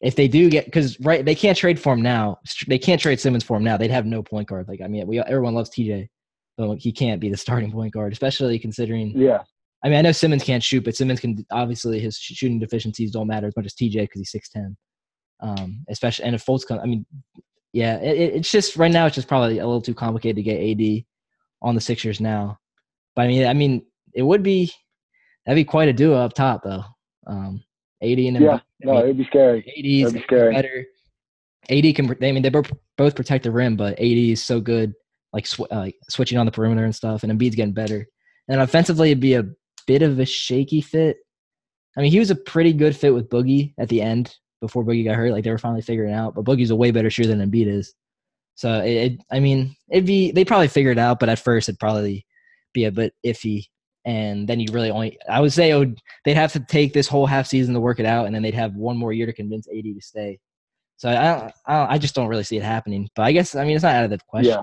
if 0.00 0.14
they 0.16 0.28
do 0.28 0.48
get, 0.50 0.64
because 0.66 0.98
right, 1.00 1.24
they 1.24 1.34
can't 1.34 1.58
trade 1.58 1.78
for 1.80 1.92
him 1.94 2.02
now. 2.02 2.38
They 2.68 2.78
can't 2.78 3.00
trade 3.00 3.20
Simmons 3.20 3.44
for 3.44 3.56
him 3.56 3.64
now. 3.64 3.76
They'd 3.76 3.90
have 3.90 4.06
no 4.06 4.22
point 4.22 4.48
guard. 4.48 4.68
Like 4.68 4.80
I 4.84 4.88
mean, 4.88 5.06
we 5.06 5.18
everyone 5.20 5.54
loves 5.54 5.70
TJ, 5.70 6.08
but 6.56 6.76
he 6.78 6.92
can't 6.92 7.20
be 7.20 7.30
the 7.30 7.36
starting 7.36 7.72
point 7.78 7.92
guard, 7.92 8.12
especially 8.12 8.58
considering. 8.58 9.12
yeah, 9.18 9.42
I 9.84 9.88
mean, 9.88 9.98
I 9.98 10.02
know 10.02 10.12
Simmons 10.12 10.44
can't 10.44 10.62
shoot, 10.62 10.84
but 10.84 10.94
Simmons 10.96 11.20
can 11.20 11.44
obviously 11.50 12.00
his 12.00 12.16
shooting 12.18 12.58
deficiencies 12.60 13.12
don't 13.12 13.26
matter 13.28 13.46
as 13.48 13.56
much 13.56 13.66
as 13.66 13.74
TJ 13.74 13.94
because 14.02 14.20
he's 14.20 14.30
six 14.30 14.48
ten. 14.50 14.76
Um, 15.42 15.84
especially 15.88 16.26
and 16.26 16.34
if 16.34 16.44
Fultz 16.44 16.66
comes, 16.66 16.80
I 16.82 16.86
mean, 16.86 17.06
yeah, 17.72 17.96
it, 17.98 18.16
it- 18.18 18.34
it's 18.36 18.50
just 18.50 18.76
right 18.76 18.92
now 18.92 19.06
it's 19.06 19.14
just 19.16 19.28
probably 19.28 19.58
a 19.58 19.66
little 19.66 19.80
too 19.82 19.94
complicated 19.94 20.36
to 20.36 20.42
get 20.42 20.60
AD 20.60 21.04
on 21.62 21.74
the 21.74 21.80
Sixers 21.80 22.20
now. 22.20 22.58
But 23.16 23.22
I 23.22 23.28
mean, 23.28 23.46
I 23.46 23.54
mean, 23.54 23.84
it 24.14 24.22
would 24.22 24.42
be 24.42 24.70
that'd 25.44 25.56
be 25.56 25.64
quite 25.64 25.88
a 25.88 25.92
duo 25.92 26.16
up 26.16 26.34
top 26.34 26.62
though. 26.62 26.84
Um, 27.26 27.62
AD 28.02 28.18
and 28.18 28.40
yeah. 28.40 28.60
No, 28.82 28.92
I 28.92 28.94
mean, 28.94 29.04
it'd 29.04 29.18
be 29.18 29.24
scary. 29.24 29.58
AD's 29.60 30.12
be 30.12 30.22
scary. 30.22 30.54
better. 30.54 30.86
AD 31.68 31.94
can. 31.94 32.10
I 32.10 32.32
mean, 32.32 32.42
they 32.42 32.48
both 32.48 32.70
both 32.96 33.14
protect 33.14 33.44
the 33.44 33.50
rim, 33.50 33.76
but 33.76 33.92
AD 33.94 34.00
is 34.00 34.42
so 34.42 34.60
good, 34.60 34.94
like 35.32 35.46
sw- 35.46 35.60
uh, 35.70 35.76
like 35.76 35.96
switching 36.08 36.38
on 36.38 36.46
the 36.46 36.52
perimeter 36.52 36.84
and 36.84 36.94
stuff. 36.94 37.22
And 37.22 37.32
Embiid's 37.32 37.54
getting 37.54 37.74
better. 37.74 38.06
And 38.48 38.60
offensively, 38.60 39.10
it'd 39.10 39.20
be 39.20 39.34
a 39.34 39.44
bit 39.86 40.02
of 40.02 40.18
a 40.18 40.26
shaky 40.26 40.80
fit. 40.80 41.18
I 41.96 42.00
mean, 42.00 42.10
he 42.10 42.18
was 42.18 42.30
a 42.30 42.36
pretty 42.36 42.72
good 42.72 42.96
fit 42.96 43.12
with 43.12 43.28
Boogie 43.28 43.74
at 43.78 43.88
the 43.88 44.00
end 44.00 44.34
before 44.60 44.84
Boogie 44.84 45.04
got 45.04 45.16
hurt. 45.16 45.32
Like 45.32 45.44
they 45.44 45.50
were 45.50 45.58
finally 45.58 45.82
figuring 45.82 46.12
it 46.12 46.16
out. 46.16 46.34
But 46.34 46.44
Boogie's 46.44 46.70
a 46.70 46.76
way 46.76 46.90
better 46.90 47.10
shooter 47.10 47.28
than 47.28 47.50
Embiid 47.50 47.66
is. 47.66 47.94
So 48.54 48.80
it, 48.80 48.90
it 48.90 49.20
I 49.30 49.40
mean, 49.40 49.74
it'd 49.90 50.06
be 50.06 50.32
they 50.32 50.44
probably 50.44 50.68
figure 50.68 50.90
it 50.90 50.98
out, 50.98 51.20
but 51.20 51.28
at 51.28 51.38
first 51.38 51.68
it'd 51.68 51.78
probably 51.78 52.26
be 52.72 52.84
a 52.84 52.92
bit 52.92 53.14
iffy. 53.24 53.64
And 54.04 54.48
then 54.48 54.60
you 54.60 54.66
really 54.72 54.90
only 54.90 55.18
I 55.28 55.40
would 55.40 55.52
say 55.52 55.70
it 55.70 55.78
would 55.78 56.00
they'd 56.24 56.34
have 56.34 56.52
to 56.54 56.60
take 56.60 56.92
this 56.92 57.06
whole 57.06 57.26
half 57.26 57.46
season 57.46 57.74
to 57.74 57.80
work 57.80 58.00
it 58.00 58.06
out, 58.06 58.26
and 58.26 58.34
then 58.34 58.42
they'd 58.42 58.54
have 58.54 58.74
one 58.74 58.96
more 58.96 59.12
year 59.12 59.26
to 59.26 59.32
convince 59.32 59.68
AD 59.68 59.84
to 59.84 60.00
stay. 60.00 60.38
So 60.96 61.08
I 61.08 61.14
don't, 61.14 61.52
I, 61.66 61.78
don't, 61.78 61.90
I 61.92 61.98
just 61.98 62.14
don't 62.14 62.28
really 62.28 62.44
see 62.44 62.56
it 62.56 62.62
happening. 62.62 63.08
But 63.14 63.22
I 63.22 63.32
guess 63.32 63.54
I 63.54 63.64
mean 63.64 63.76
it's 63.76 63.82
not 63.82 63.94
out 63.94 64.04
of 64.04 64.10
the 64.10 64.18
question. 64.26 64.52
Yeah. 64.52 64.62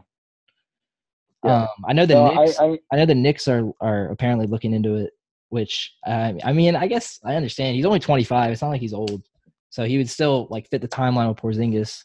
Yeah. 1.43 1.61
Um, 1.61 1.67
I 1.87 1.93
know 1.93 2.05
the 2.05 2.15
No, 2.15 2.33
Knicks. 2.33 2.59
I, 2.59 2.65
I, 2.65 2.77
I 2.91 2.95
know 2.97 3.05
the 3.05 3.15
Knicks 3.15 3.47
are 3.47 3.71
are 3.79 4.09
apparently 4.09 4.47
looking 4.47 4.73
into 4.73 4.95
it, 4.95 5.11
which 5.49 5.93
I 6.05 6.35
I 6.43 6.53
mean 6.53 6.75
I 6.75 6.87
guess 6.87 7.19
I 7.23 7.35
understand. 7.35 7.75
He's 7.75 7.85
only 7.85 7.99
25. 7.99 8.51
It's 8.51 8.61
not 8.61 8.69
like 8.69 8.81
he's 8.81 8.93
old, 8.93 9.23
so 9.69 9.85
he 9.85 9.97
would 9.97 10.09
still 10.09 10.47
like 10.49 10.69
fit 10.69 10.81
the 10.81 10.87
timeline 10.87 11.27
with 11.27 11.37
Porzingis. 11.37 12.03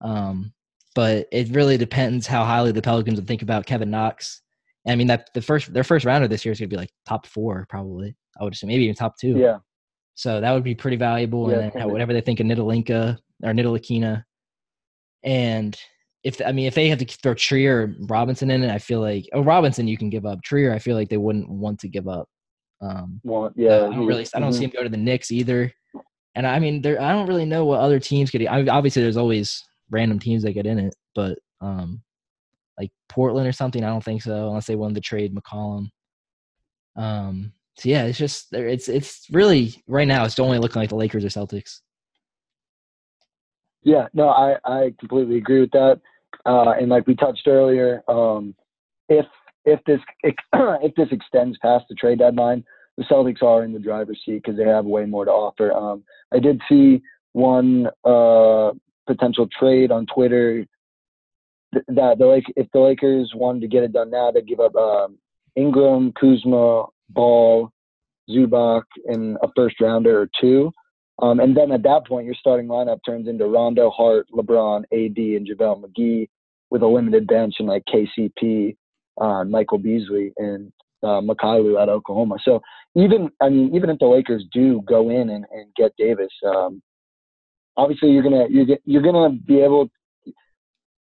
Um, 0.00 0.52
but 0.94 1.26
it 1.32 1.48
really 1.54 1.76
depends 1.76 2.26
how 2.26 2.44
highly 2.44 2.72
the 2.72 2.82
Pelicans 2.82 3.18
would 3.18 3.28
think 3.28 3.42
about 3.42 3.66
Kevin 3.66 3.90
Knox. 3.90 4.42
I 4.86 4.96
mean 4.96 5.06
that 5.06 5.30
the 5.34 5.42
first 5.42 5.72
their 5.72 5.84
first 5.84 6.04
rounder 6.04 6.28
this 6.28 6.44
year 6.44 6.52
is 6.52 6.58
going 6.58 6.68
to 6.68 6.74
be 6.74 6.80
like 6.80 6.90
top 7.06 7.26
four 7.26 7.66
probably. 7.68 8.16
I 8.40 8.44
would 8.44 8.52
assume 8.52 8.68
maybe 8.68 8.84
even 8.84 8.96
top 8.96 9.16
two. 9.18 9.36
yeah, 9.36 9.58
So 10.14 10.40
that 10.40 10.52
would 10.52 10.64
be 10.64 10.74
pretty 10.74 10.96
valuable. 10.96 11.50
Yeah, 11.50 11.58
and 11.58 11.72
then 11.72 11.90
whatever 11.90 12.12
they 12.12 12.20
think 12.20 12.40
of 12.40 12.46
Nidalinka 12.46 13.18
or 13.42 13.52
Nidalakina. 13.52 14.24
And 15.22 15.78
if 16.24 16.40
I 16.44 16.52
mean 16.52 16.66
if 16.66 16.74
they 16.74 16.88
have 16.88 16.98
to 16.98 17.04
throw 17.04 17.34
Trier 17.34 17.82
or 17.82 17.94
Robinson 18.06 18.50
in 18.50 18.64
it, 18.64 18.70
I 18.70 18.78
feel 18.78 19.00
like 19.00 19.28
oh 19.32 19.42
Robinson 19.42 19.88
you 19.88 19.96
can 19.96 20.10
give 20.10 20.26
up. 20.26 20.42
Trier 20.42 20.72
I 20.72 20.78
feel 20.78 20.96
like 20.96 21.08
they 21.08 21.16
wouldn't 21.16 21.48
want 21.48 21.78
to 21.80 21.88
give 21.88 22.08
up. 22.08 22.28
Um 22.80 23.20
yeah. 23.54 23.76
I 23.76 23.78
don't 23.90 24.06
really 24.06 24.26
I 24.34 24.40
don't 24.40 24.50
mhm. 24.50 24.58
see 24.58 24.64
him 24.64 24.72
go 24.74 24.82
to 24.82 24.88
the 24.88 24.96
Knicks 24.96 25.30
either. 25.30 25.72
And 26.34 26.46
I 26.46 26.58
mean 26.58 26.82
there 26.82 27.00
I 27.00 27.12
don't 27.12 27.28
really 27.28 27.44
know 27.44 27.64
what 27.64 27.80
other 27.80 28.00
teams 28.00 28.30
could 28.30 28.44
I, 28.46 28.66
obviously 28.66 29.02
there's 29.02 29.16
always 29.16 29.62
random 29.90 30.18
teams 30.18 30.42
that 30.42 30.52
get 30.52 30.66
in 30.66 30.78
it, 30.78 30.94
but 31.14 31.38
um 31.60 32.02
like 32.78 32.90
Portland 33.08 33.46
or 33.46 33.52
something, 33.52 33.84
I 33.84 33.88
don't 33.88 34.04
think 34.04 34.22
so, 34.22 34.48
unless 34.48 34.66
they 34.66 34.76
wanted 34.76 34.94
to 34.94 35.00
trade 35.00 35.34
McCollum. 35.34 35.88
Um 36.96 37.52
so 37.76 37.88
yeah, 37.88 38.04
it's 38.04 38.18
just 38.18 38.52
it's 38.52 38.88
it's 38.88 39.26
really 39.30 39.82
right 39.86 40.06
now 40.06 40.24
it's 40.24 40.38
only 40.38 40.58
looking 40.58 40.80
like 40.80 40.90
the 40.90 40.96
Lakers 40.96 41.24
or 41.24 41.28
Celtics. 41.28 41.80
Yeah, 43.82 44.06
no, 44.14 44.28
I, 44.28 44.56
I 44.64 44.94
completely 45.00 45.38
agree 45.38 45.60
with 45.60 45.72
that. 45.72 46.00
Uh, 46.46 46.70
and 46.72 46.88
like 46.88 47.06
we 47.06 47.14
touched 47.14 47.46
earlier, 47.46 48.02
um, 48.08 48.54
if 49.08 49.26
if 49.64 49.80
this 49.86 50.00
if 50.22 50.34
this 50.96 51.08
extends 51.10 51.58
past 51.58 51.84
the 51.88 51.94
trade 51.94 52.18
deadline, 52.18 52.64
the 52.96 53.04
Celtics 53.04 53.42
are 53.42 53.64
in 53.64 53.72
the 53.72 53.78
driver's 53.78 54.20
seat 54.24 54.42
because 54.44 54.56
they 54.56 54.64
have 54.64 54.84
way 54.84 55.04
more 55.04 55.24
to 55.24 55.30
offer. 55.30 55.72
Um, 55.72 56.04
I 56.32 56.38
did 56.38 56.60
see 56.68 57.02
one 57.32 57.88
uh, 58.04 58.70
potential 59.06 59.48
trade 59.58 59.90
on 59.90 60.06
Twitter 60.06 60.66
that 61.72 62.18
the 62.18 62.26
Lake 62.26 62.44
if 62.56 62.66
the 62.72 62.80
Lakers 62.80 63.32
wanted 63.34 63.60
to 63.60 63.68
get 63.68 63.82
it 63.82 63.92
done 63.92 64.10
now, 64.10 64.30
they'd 64.30 64.46
give 64.46 64.60
up 64.60 64.74
um, 64.76 65.18
Ingram, 65.56 66.12
Kuzma, 66.12 66.86
Ball, 67.10 67.70
Zubac, 68.28 68.82
and 69.06 69.36
a 69.42 69.48
first 69.56 69.80
rounder 69.80 70.20
or 70.20 70.28
two. 70.40 70.72
Um, 71.20 71.40
and 71.40 71.56
then 71.56 71.70
at 71.72 71.82
that 71.84 72.06
point, 72.06 72.26
your 72.26 72.34
starting 72.34 72.66
lineup 72.66 72.98
turns 73.04 73.28
into 73.28 73.46
Rondo, 73.46 73.90
Hart, 73.90 74.26
LeBron, 74.32 74.80
AD, 74.92 75.16
and 75.16 75.46
JaVale 75.46 75.84
McGee 75.84 76.28
with 76.70 76.82
a 76.82 76.86
limited 76.86 77.26
bench 77.26 77.56
and 77.58 77.68
like 77.68 77.84
KCP, 77.84 78.76
uh, 79.20 79.44
Michael 79.44 79.78
Beasley, 79.78 80.32
and 80.38 80.72
uh, 81.02 81.20
Mikhailo 81.20 81.80
at 81.80 81.88
Oklahoma. 81.88 82.36
So 82.44 82.60
even 82.94 83.30
I 83.40 83.48
mean, 83.48 83.74
even 83.74 83.90
if 83.90 83.98
the 83.98 84.06
Lakers 84.06 84.44
do 84.52 84.82
go 84.86 85.10
in 85.10 85.30
and, 85.30 85.44
and 85.52 85.74
get 85.76 85.92
Davis, 85.96 86.32
um, 86.46 86.82
obviously 87.76 88.10
you're 88.10 88.22
gonna 88.22 88.46
you're 88.48 88.78
you're 88.84 89.02
gonna 89.02 89.30
be 89.30 89.60
able 89.60 89.90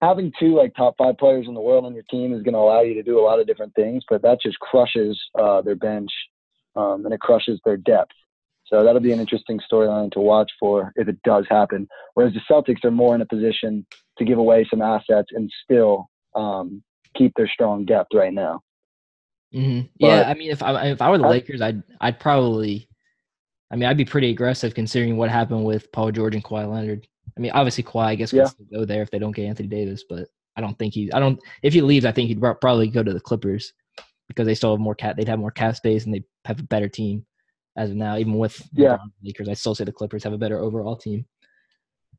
having 0.03 0.31
two 0.39 0.55
like 0.55 0.75
top 0.75 0.95
five 0.98 1.17
players 1.17 1.48
in 1.48 1.53
the 1.53 1.62
world 1.62 1.86
on 1.86 1.93
your 1.93 2.03
team 2.03 2.33
is 2.33 2.43
going 2.43 2.53
to 2.53 2.60
allow 2.60 2.81
you 2.81 2.93
to 2.93 3.03
do 3.03 3.19
a 3.19 3.24
lot 3.24 3.39
of 3.39 3.48
different 3.48 3.74
things, 3.75 4.03
but 4.10 4.22
that 4.22 4.41
just 4.41 4.60
crushes 4.60 5.19
uh, 5.39 5.62
their 5.62 5.75
bench 5.75 6.12
um, 6.75 7.05
and 7.05 7.13
it 7.13 7.19
crushes 7.19 7.60
their 7.65 7.77
depth. 7.77 8.12
So 8.65 8.83
that'll 8.83 9.01
be 9.01 9.12
an 9.12 9.19
interesting 9.19 9.60
storyline 9.72 10.12
to 10.13 10.19
watch 10.19 10.51
for 10.60 10.91
if 10.95 11.07
it 11.07 11.22
does 11.24 11.45
happen. 11.50 11.88
Whereas 12.13 12.33
the 12.33 12.41
Celtics 12.50 12.83
are 12.83 12.91
more 12.91 13.13
in 13.13 13.22
a 13.22 13.25
position 13.25 13.86
to 14.17 14.25
give 14.25 14.38
away 14.38 14.65
some 14.69 14.81
assets 14.81 15.29
and 15.31 15.51
still 15.63 16.10
um, 16.36 16.81
keep 17.15 17.33
their 17.36 17.48
strong 17.48 17.86
depth 17.86 18.10
right 18.13 18.33
now. 18.33 18.62
Mm-hmm. 19.53 19.88
Yeah, 19.98 20.24
I 20.27 20.33
mean, 20.33 20.50
if 20.50 20.63
I 20.63 20.88
if 20.88 21.01
I 21.01 21.12
were 21.12 21.19
the 21.19 21.27
Lakers, 21.27 21.62
I'd 21.62 21.83
I'd 22.01 22.19
probably, 22.19 22.89
I 23.69 23.75
mean, 23.75 23.88
I'd 23.88 23.98
be 23.98 24.05
pretty 24.05 24.31
aggressive 24.31 24.74
considering 24.74 25.17
what 25.17 25.29
happened 25.29 25.63
with 25.63 25.91
Paul 25.91 26.12
George 26.12 26.33
and 26.33 26.43
Kawhi 26.43 26.72
Leonard. 26.72 27.07
I 27.37 27.41
mean, 27.41 27.51
obviously 27.51 27.83
Kawhi, 27.83 28.05
I 28.05 28.15
guess, 28.15 28.31
yeah. 28.31 28.45
could 28.45 28.69
go 28.71 28.85
there 28.85 29.01
if 29.01 29.11
they 29.11 29.19
don't 29.19 29.35
get 29.35 29.45
Anthony 29.45 29.67
Davis, 29.67 30.03
but 30.07 30.27
I 30.55 30.61
don't 30.61 30.77
think 30.77 30.93
he. 30.93 31.11
I 31.11 31.19
don't. 31.19 31.39
If 31.63 31.73
he 31.73 31.81
leaves, 31.81 32.05
I 32.05 32.11
think 32.11 32.27
he'd 32.27 32.41
probably 32.41 32.87
go 32.87 33.03
to 33.03 33.13
the 33.13 33.19
Clippers 33.19 33.73
because 34.27 34.45
they 34.45 34.55
still 34.55 34.71
have 34.71 34.79
more 34.79 34.95
cat. 34.95 35.17
They'd 35.17 35.27
have 35.27 35.39
more 35.39 35.51
cap 35.51 35.75
space 35.75 36.05
and 36.05 36.13
they 36.13 36.23
have 36.45 36.59
a 36.59 36.63
better 36.63 36.87
team 36.87 37.25
as 37.75 37.89
of 37.89 37.95
now. 37.95 38.17
Even 38.17 38.37
with 38.37 38.61
yeah 38.73 38.97
Lakers, 39.23 39.49
I 39.49 39.53
still 39.53 39.75
say 39.75 39.83
the 39.83 39.91
Clippers 39.91 40.23
have 40.23 40.33
a 40.33 40.37
better 40.37 40.59
overall 40.59 40.95
team. 40.95 41.25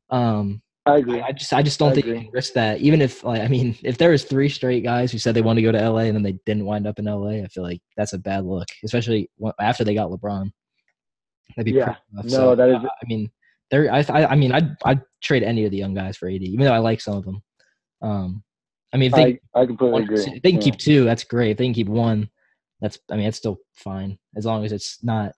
Um, 0.09 0.61
I 0.85 0.97
agree. 0.97 1.19
I, 1.19 1.27
I 1.27 1.31
just 1.31 1.53
I 1.53 1.63
just 1.63 1.79
don't 1.79 1.91
I 1.91 1.95
think 1.95 2.05
agree. 2.05 2.17
you 2.19 2.23
can 2.25 2.33
risk 2.33 2.53
that. 2.53 2.79
Even 2.79 3.01
if 3.01 3.23
like 3.23 3.41
I 3.41 3.47
mean, 3.47 3.77
if 3.83 3.97
there 3.97 4.11
was 4.11 4.23
three 4.23 4.49
straight 4.49 4.83
guys 4.83 5.11
who 5.11 5.17
said 5.17 5.33
they 5.33 5.41
wanted 5.41 5.61
to 5.61 5.71
go 5.71 5.77
to 5.77 5.89
LA 5.89 6.01
and 6.01 6.15
then 6.15 6.23
they 6.23 6.37
didn't 6.45 6.65
wind 6.65 6.87
up 6.87 6.99
in 6.99 7.05
LA, 7.05 7.43
I 7.43 7.47
feel 7.47 7.63
like 7.63 7.81
that's 7.97 8.13
a 8.13 8.19
bad 8.19 8.45
look, 8.45 8.67
especially 8.83 9.29
after 9.59 9.83
they 9.83 9.95
got 9.95 10.11
LeBron. 10.11 10.51
That'd 11.55 11.71
be 11.71 11.77
yeah. 11.77 11.95
No, 12.11 12.27
so, 12.27 12.55
that 12.55 12.69
is. 12.69 12.77
I 12.77 13.05
mean, 13.07 13.31
there, 13.75 13.93
I, 13.93 14.05
I, 14.09 14.25
I 14.31 14.35
mean, 14.35 14.51
I'd, 14.51 14.75
I'd 14.85 15.01
trade 15.21 15.43
any 15.43 15.65
of 15.65 15.71
the 15.71 15.77
young 15.77 15.93
guys 15.93 16.17
for 16.17 16.29
AD, 16.29 16.41
even 16.41 16.65
though 16.65 16.73
I 16.73 16.77
like 16.77 17.01
some 17.01 17.17
of 17.17 17.25
them. 17.25 17.41
Um, 18.01 18.43
I 18.93 18.97
mean, 18.97 19.11
if 19.11 19.15
they, 19.15 19.39
I, 19.53 19.61
I 19.61 19.65
completely 19.65 20.03
agree. 20.03 20.19
If 20.19 20.41
they 20.41 20.51
can 20.51 20.61
yeah. 20.61 20.65
keep 20.65 20.77
two, 20.77 21.03
that's 21.03 21.23
great. 21.23 21.51
If 21.51 21.57
they 21.57 21.65
can 21.65 21.73
keep 21.73 21.89
one, 21.89 22.29
that's, 22.79 22.97
I 23.11 23.17
mean, 23.17 23.27
it's 23.27 23.37
still 23.37 23.57
fine 23.73 24.17
as 24.37 24.45
long 24.45 24.63
as 24.63 24.71
it's 24.71 25.03
not. 25.03 25.33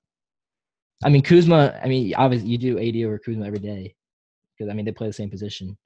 I 1.03 1.09
mean, 1.09 1.21
Kuzma. 1.21 1.79
I 1.83 1.87
mean, 1.87 2.13
obviously, 2.15 2.49
you 2.49 2.57
do 2.57 2.79
AD 2.79 3.05
over 3.05 3.19
Kuzma 3.19 3.45
every 3.45 3.59
day 3.59 3.95
because 4.57 4.69
I 4.71 4.73
mean 4.73 4.83
they 4.85 4.91
play 4.91 5.05
the 5.05 5.13
same 5.13 5.29
position. 5.29 5.77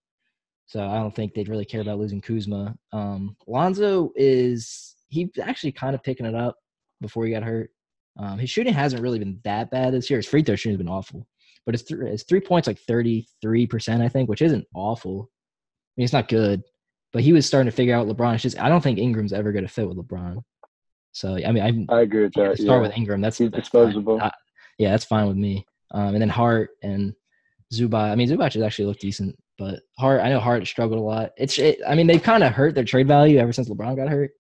So 0.68 0.86
I 0.88 0.96
don't 0.96 1.14
think 1.14 1.34
they'd 1.34 1.50
really 1.50 1.66
care 1.66 1.82
about 1.82 2.00
losing 2.00 2.22
Kuzma. 2.22 2.74
Um, 2.94 3.36
Lonzo 3.46 4.12
is 4.16 4.96
he's 5.10 5.28
actually 5.42 5.74
kind 5.74 5.96
of 5.96 6.04
picking 6.04 6.26
it 6.26 6.36
up 6.36 6.56
before 7.02 7.26
he 7.26 7.34
got 7.34 7.44
hurt. 7.44 7.72
Um, 8.18 8.40
his 8.40 8.50
shooting 8.50 8.74
hasn't 8.74 9.02
really 9.02 9.20
been 9.20 9.42
that 9.44 9.70
bad 9.70 9.94
this 9.94 10.10
year. 10.10 10.20
His 10.20 10.28
free 10.28 10.44
throw 10.44 10.56
shooting 10.56 10.78
has 10.78 10.86
been 10.86 10.94
awful 10.94 11.28
but 11.66 11.76
it's 11.76 11.84
th- 11.84 12.02
his 12.02 12.24
three 12.24 12.40
points 12.40 12.68
like 12.68 12.80
33%, 12.80 14.02
I 14.02 14.10
think, 14.10 14.30
which 14.30 14.42
isn't 14.42 14.66
awful. 14.74 15.30
I 15.32 15.94
mean, 15.98 16.04
it's 16.06 16.14
not 16.14 16.28
good, 16.28 16.64
but 17.14 17.22
he 17.22 17.34
was 17.34 17.46
starting 17.46 17.70
to 17.70 17.76
figure 17.76 17.96
out 17.96 18.08
LeBron. 18.08 18.34
It's 18.34 18.44
just, 18.44 18.60
I 18.60 18.70
don't 18.70 18.82
think 18.82 18.98
Ingram's 19.00 19.34
ever 19.34 19.52
going 19.52 19.66
to 19.66 19.72
fit 19.72 19.88
with 19.88 19.98
LeBron. 19.98 20.42
So, 21.12 21.36
I 21.36 21.52
mean, 21.52 21.88
I, 21.90 21.96
I 21.96 22.02
agree 22.02 22.24
with 22.24 22.34
that. 22.34 22.58
Start 22.58 22.82
yeah. 22.82 22.88
with 22.88 22.98
Ingram. 22.98 23.22
That's, 23.22 23.38
He's 23.38 23.52
that's 23.52 23.64
disposable. 23.64 24.22
I, 24.22 24.32
yeah, 24.78 24.92
that's 24.92 25.06
fine 25.06 25.28
with 25.28 25.38
me. 25.38 25.66
Um, 25.92 26.14
and 26.16 26.22
then 26.22 26.30
Hart 26.30 26.70
and 26.82 27.14
Zubac. 27.74 28.12
I 28.12 28.16
mean, 28.16 28.30
Zubac 28.30 28.54
has 28.54 28.64
actually 28.64 28.86
looked 28.86 29.02
decent, 29.02 29.36
but 29.58 29.82
Hart, 30.00 30.22
I 30.22 30.30
know 30.30 30.40
Hart 30.40 30.66
struggled 30.66 31.00
a 31.00 31.04
lot. 31.04 31.32
It's, 31.38 31.60
it, 31.60 31.80
I 31.86 31.96
mean, 31.96 32.08
they've 32.08 32.24
kind 32.24 32.44
of 32.44 32.54
hurt 32.54 32.76
their 32.76 32.86
trade 32.86 33.08
value 33.08 33.40
ever 33.40 33.52
since 33.52 33.70
LeBron 33.70 33.98
got 33.98 34.10
hurt. 34.10 34.32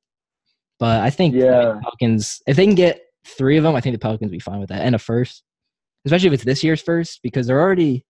But 0.80 1.02
I 1.02 1.10
think 1.10 1.36
yeah. 1.36 1.42
the 1.44 1.80
Pelicans, 1.84 2.42
if 2.48 2.56
they 2.56 2.66
can 2.66 2.76
get 2.76 3.02
three 3.28 3.58
of 3.58 3.64
them, 3.64 3.76
I 3.76 3.82
think 3.82 3.94
the 3.94 4.00
Pelicans 4.00 4.30
will 4.30 4.38
be 4.38 4.40
fine 4.40 4.60
with 4.60 4.70
that 4.70 4.82
and 4.82 4.96
a 4.96 5.00
first 5.00 5.44
especially 6.06 6.28
if 6.28 6.34
it's 6.34 6.44
this 6.44 6.64
year's 6.64 6.82
first, 6.82 7.20
because 7.24 7.48
they're 7.48 7.62
already 7.62 8.06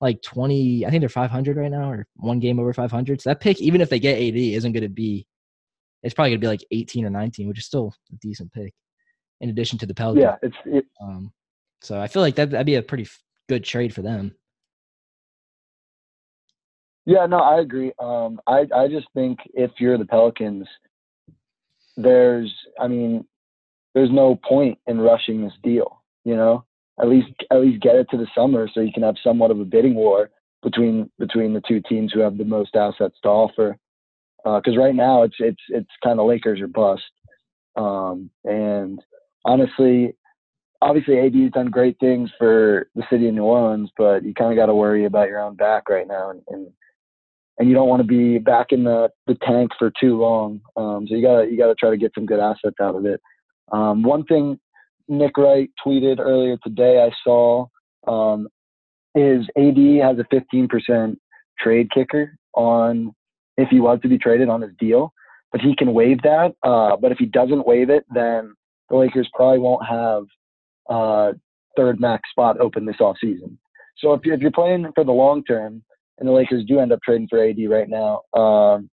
like 0.00 0.20
20, 0.22 0.84
I 0.84 0.90
think 0.90 1.00
they're 1.00 1.08
500 1.08 1.56
right 1.56 1.70
now 1.70 1.90
or 1.90 2.06
one 2.16 2.40
game 2.40 2.58
over 2.58 2.72
500. 2.72 3.20
So 3.20 3.30
that 3.30 3.40
pick, 3.40 3.60
even 3.60 3.80
if 3.80 3.88
they 3.88 4.00
get 4.00 4.16
AD, 4.16 4.36
isn't 4.36 4.72
going 4.72 4.82
to 4.82 4.88
be, 4.88 5.26
it's 6.02 6.14
probably 6.14 6.30
going 6.30 6.40
to 6.40 6.44
be 6.44 6.48
like 6.48 6.64
18 6.72 7.04
or 7.04 7.10
19, 7.10 7.48
which 7.48 7.58
is 7.58 7.66
still 7.66 7.94
a 8.12 8.16
decent 8.16 8.52
pick 8.52 8.74
in 9.40 9.48
addition 9.48 9.78
to 9.78 9.86
the 9.86 9.94
Pelicans. 9.94 10.24
Yeah. 10.24 10.36
It's, 10.42 10.56
it, 10.66 10.84
um, 11.00 11.32
so 11.82 12.00
I 12.00 12.08
feel 12.08 12.22
like 12.22 12.34
that, 12.36 12.50
that'd 12.50 12.66
be 12.66 12.74
a 12.74 12.82
pretty 12.82 13.06
good 13.48 13.64
trade 13.64 13.94
for 13.94 14.02
them. 14.02 14.34
Yeah, 17.06 17.26
no, 17.26 17.38
I 17.38 17.60
agree. 17.60 17.92
Um, 17.98 18.40
I, 18.46 18.66
I 18.74 18.88
just 18.88 19.06
think 19.14 19.38
if 19.54 19.72
you're 19.78 19.98
the 19.98 20.04
Pelicans, 20.04 20.68
there's, 21.96 22.52
I 22.80 22.88
mean, 22.88 23.24
there's 23.94 24.10
no 24.10 24.36
point 24.36 24.78
in 24.86 25.00
rushing 25.00 25.42
this 25.42 25.52
deal, 25.62 26.02
you 26.24 26.36
know? 26.36 26.64
At 27.00 27.08
least 27.08 27.28
at 27.50 27.60
least 27.60 27.82
get 27.82 27.96
it 27.96 28.06
to 28.10 28.16
the 28.16 28.26
summer 28.34 28.68
so 28.72 28.80
you 28.80 28.92
can 28.92 29.02
have 29.02 29.16
somewhat 29.22 29.50
of 29.50 29.60
a 29.60 29.64
bidding 29.64 29.94
war 29.94 30.30
between 30.62 31.10
between 31.18 31.52
the 31.52 31.62
two 31.66 31.80
teams 31.88 32.12
who 32.12 32.20
have 32.20 32.38
the 32.38 32.44
most 32.44 32.76
assets 32.76 33.16
to 33.22 33.28
offer. 33.28 33.76
Because 34.44 34.76
uh, 34.76 34.80
right 34.80 34.94
now 34.94 35.22
it's 35.22 35.36
it's 35.38 35.62
it's 35.68 35.90
kind 36.02 36.20
of 36.20 36.26
Lakers 36.26 36.60
or 36.60 36.66
bust. 36.66 37.02
Um, 37.76 38.30
and 38.44 39.00
honestly, 39.44 40.14
obviously 40.82 41.18
AD's 41.18 41.52
done 41.52 41.70
great 41.70 41.98
things 42.00 42.30
for 42.38 42.88
the 42.94 43.04
city 43.10 43.28
of 43.28 43.34
New 43.34 43.44
Orleans, 43.44 43.90
but 43.96 44.24
you 44.24 44.34
kind 44.34 44.52
of 44.52 44.56
got 44.56 44.66
to 44.66 44.74
worry 44.74 45.04
about 45.04 45.28
your 45.28 45.40
own 45.40 45.56
back 45.56 45.88
right 45.88 46.06
now, 46.06 46.30
and, 46.30 46.42
and 46.48 46.66
and 47.58 47.68
you 47.68 47.74
don't 47.74 47.88
want 47.88 48.00
to 48.00 48.06
be 48.06 48.38
back 48.38 48.68
in 48.70 48.84
the 48.84 49.08
the 49.26 49.36
tank 49.46 49.70
for 49.78 49.92
too 50.00 50.18
long. 50.18 50.60
Um, 50.76 51.06
so 51.08 51.14
you 51.14 51.22
gotta 51.22 51.48
you 51.50 51.56
gotta 51.56 51.74
try 51.74 51.90
to 51.90 51.96
get 51.96 52.12
some 52.14 52.26
good 52.26 52.40
assets 52.40 52.76
out 52.80 52.96
of 52.96 53.06
it. 53.06 53.20
Um, 53.70 54.02
one 54.02 54.24
thing 54.24 54.58
Nick 55.08 55.36
Wright 55.36 55.70
tweeted 55.84 56.18
earlier 56.18 56.56
today, 56.62 57.02
I 57.02 57.10
saw 57.24 57.66
um, 58.06 58.48
is 59.14 59.46
AD 59.56 59.76
has 60.02 60.18
a 60.18 60.26
15% 60.32 61.16
trade 61.58 61.90
kicker 61.92 62.36
on 62.54 63.14
if 63.56 63.68
he 63.68 63.80
was 63.80 64.00
to 64.02 64.08
be 64.08 64.18
traded 64.18 64.48
on 64.48 64.62
his 64.62 64.72
deal, 64.78 65.12
but 65.50 65.60
he 65.60 65.76
can 65.76 65.92
waive 65.92 66.22
that. 66.22 66.54
Uh, 66.62 66.96
but 66.96 67.12
if 67.12 67.18
he 67.18 67.26
doesn't 67.26 67.66
waive 67.66 67.90
it, 67.90 68.04
then 68.14 68.54
the 68.88 68.96
Lakers 68.96 69.28
probably 69.34 69.58
won't 69.58 69.86
have 69.86 70.24
uh, 70.88 71.32
third 71.76 72.00
max 72.00 72.28
spot 72.30 72.60
open 72.60 72.86
this 72.86 73.00
off 73.00 73.16
season. 73.20 73.58
So 73.98 74.14
if 74.14 74.22
you're, 74.24 74.34
if 74.34 74.40
you're 74.40 74.50
playing 74.50 74.86
for 74.94 75.04
the 75.04 75.12
long 75.12 75.44
term 75.44 75.82
and 76.18 76.28
the 76.28 76.32
Lakers 76.32 76.64
do 76.64 76.80
end 76.80 76.92
up 76.92 77.00
trading 77.04 77.28
for 77.28 77.44
AD 77.44 77.58
right 77.68 77.88
now, 77.88 78.22
um, 78.34 78.88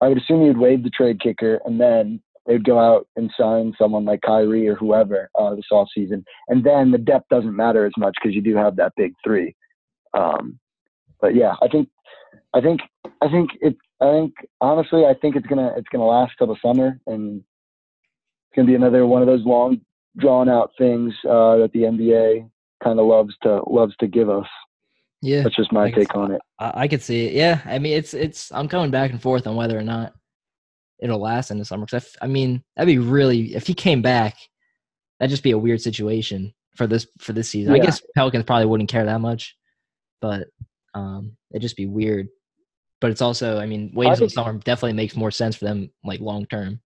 I 0.00 0.08
would 0.08 0.18
assume 0.18 0.42
you'd 0.42 0.58
waive 0.58 0.82
the 0.82 0.90
trade 0.90 1.20
kicker 1.20 1.60
and 1.64 1.80
then 1.80 2.20
they'd 2.46 2.64
go 2.64 2.78
out 2.78 3.06
and 3.16 3.30
sign 3.38 3.72
someone 3.78 4.04
like 4.04 4.20
Kyrie 4.22 4.68
or 4.68 4.74
whoever 4.74 5.30
uh, 5.38 5.54
this 5.54 5.64
off 5.70 5.88
season, 5.94 6.24
and 6.48 6.64
then 6.64 6.90
the 6.90 6.98
depth 6.98 7.28
doesn't 7.30 7.56
matter 7.56 7.84
as 7.86 7.92
much 7.96 8.14
because 8.20 8.34
you 8.34 8.42
do 8.42 8.56
have 8.56 8.76
that 8.76 8.92
big 8.96 9.12
three. 9.22 9.54
Um, 10.12 10.58
but 11.20 11.34
yeah, 11.34 11.54
I 11.62 11.68
think, 11.68 11.88
I 12.54 12.60
think, 12.60 12.80
I 13.22 13.28
think 13.28 13.50
it. 13.60 13.76
I 14.00 14.10
think 14.10 14.34
honestly, 14.60 15.06
I 15.06 15.14
think 15.14 15.36
it's 15.36 15.46
gonna 15.46 15.72
it's 15.76 15.88
gonna 15.90 16.06
last 16.06 16.32
till 16.36 16.48
the 16.48 16.56
summer, 16.62 17.00
and 17.06 17.38
it's 17.38 18.56
gonna 18.56 18.66
be 18.66 18.74
another 18.74 19.06
one 19.06 19.22
of 19.22 19.26
those 19.26 19.44
long, 19.44 19.80
drawn 20.18 20.48
out 20.48 20.72
things 20.76 21.14
uh, 21.24 21.56
that 21.58 21.70
the 21.72 21.80
NBA 21.80 22.50
kind 22.82 22.98
of 22.98 23.06
loves 23.06 23.34
to 23.42 23.62
loves 23.66 23.96
to 24.00 24.06
give 24.06 24.28
us. 24.28 24.46
Yeah, 25.22 25.42
that's 25.42 25.56
just 25.56 25.72
my 25.72 25.84
I 25.84 25.90
take 25.90 26.14
on 26.14 26.32
it. 26.32 26.42
I, 26.58 26.72
I 26.82 26.88
could 26.88 27.02
see 27.02 27.26
it. 27.26 27.32
Yeah, 27.32 27.60
I 27.64 27.78
mean, 27.78 27.96
it's 27.96 28.12
it's. 28.12 28.52
I'm 28.52 28.68
coming 28.68 28.90
back 28.90 29.10
and 29.10 29.22
forth 29.22 29.46
on 29.46 29.56
whether 29.56 29.78
or 29.78 29.82
not 29.82 30.12
it'll 31.04 31.20
last 31.20 31.50
in 31.50 31.58
the 31.58 31.64
summer. 31.64 31.84
Because 31.84 32.16
I, 32.20 32.24
I 32.24 32.28
mean, 32.28 32.64
that'd 32.74 32.86
be 32.86 32.98
really 32.98 33.54
if 33.54 33.66
he 33.66 33.74
came 33.74 34.02
back, 34.02 34.36
that'd 35.20 35.30
just 35.30 35.42
be 35.42 35.52
a 35.52 35.58
weird 35.58 35.82
situation 35.82 36.52
for 36.74 36.86
this 36.86 37.06
for 37.20 37.32
this 37.32 37.50
season. 37.50 37.76
Yeah. 37.76 37.82
I 37.82 37.84
guess 37.84 38.02
Pelicans 38.16 38.44
probably 38.44 38.66
wouldn't 38.66 38.90
care 38.90 39.04
that 39.04 39.20
much, 39.20 39.54
but 40.20 40.48
um, 40.94 41.36
it'd 41.52 41.62
just 41.62 41.76
be 41.76 41.86
weird. 41.86 42.28
But 43.00 43.10
it's 43.10 43.20
also, 43.20 43.58
I 43.58 43.66
mean, 43.66 43.92
waiting 43.94 44.12
until 44.12 44.30
summer 44.30 44.54
definitely 44.54 44.94
makes 44.94 45.14
more 45.14 45.30
sense 45.30 45.56
for 45.56 45.66
them, 45.66 45.90
like 46.02 46.20
long 46.20 46.46
term. 46.46 46.80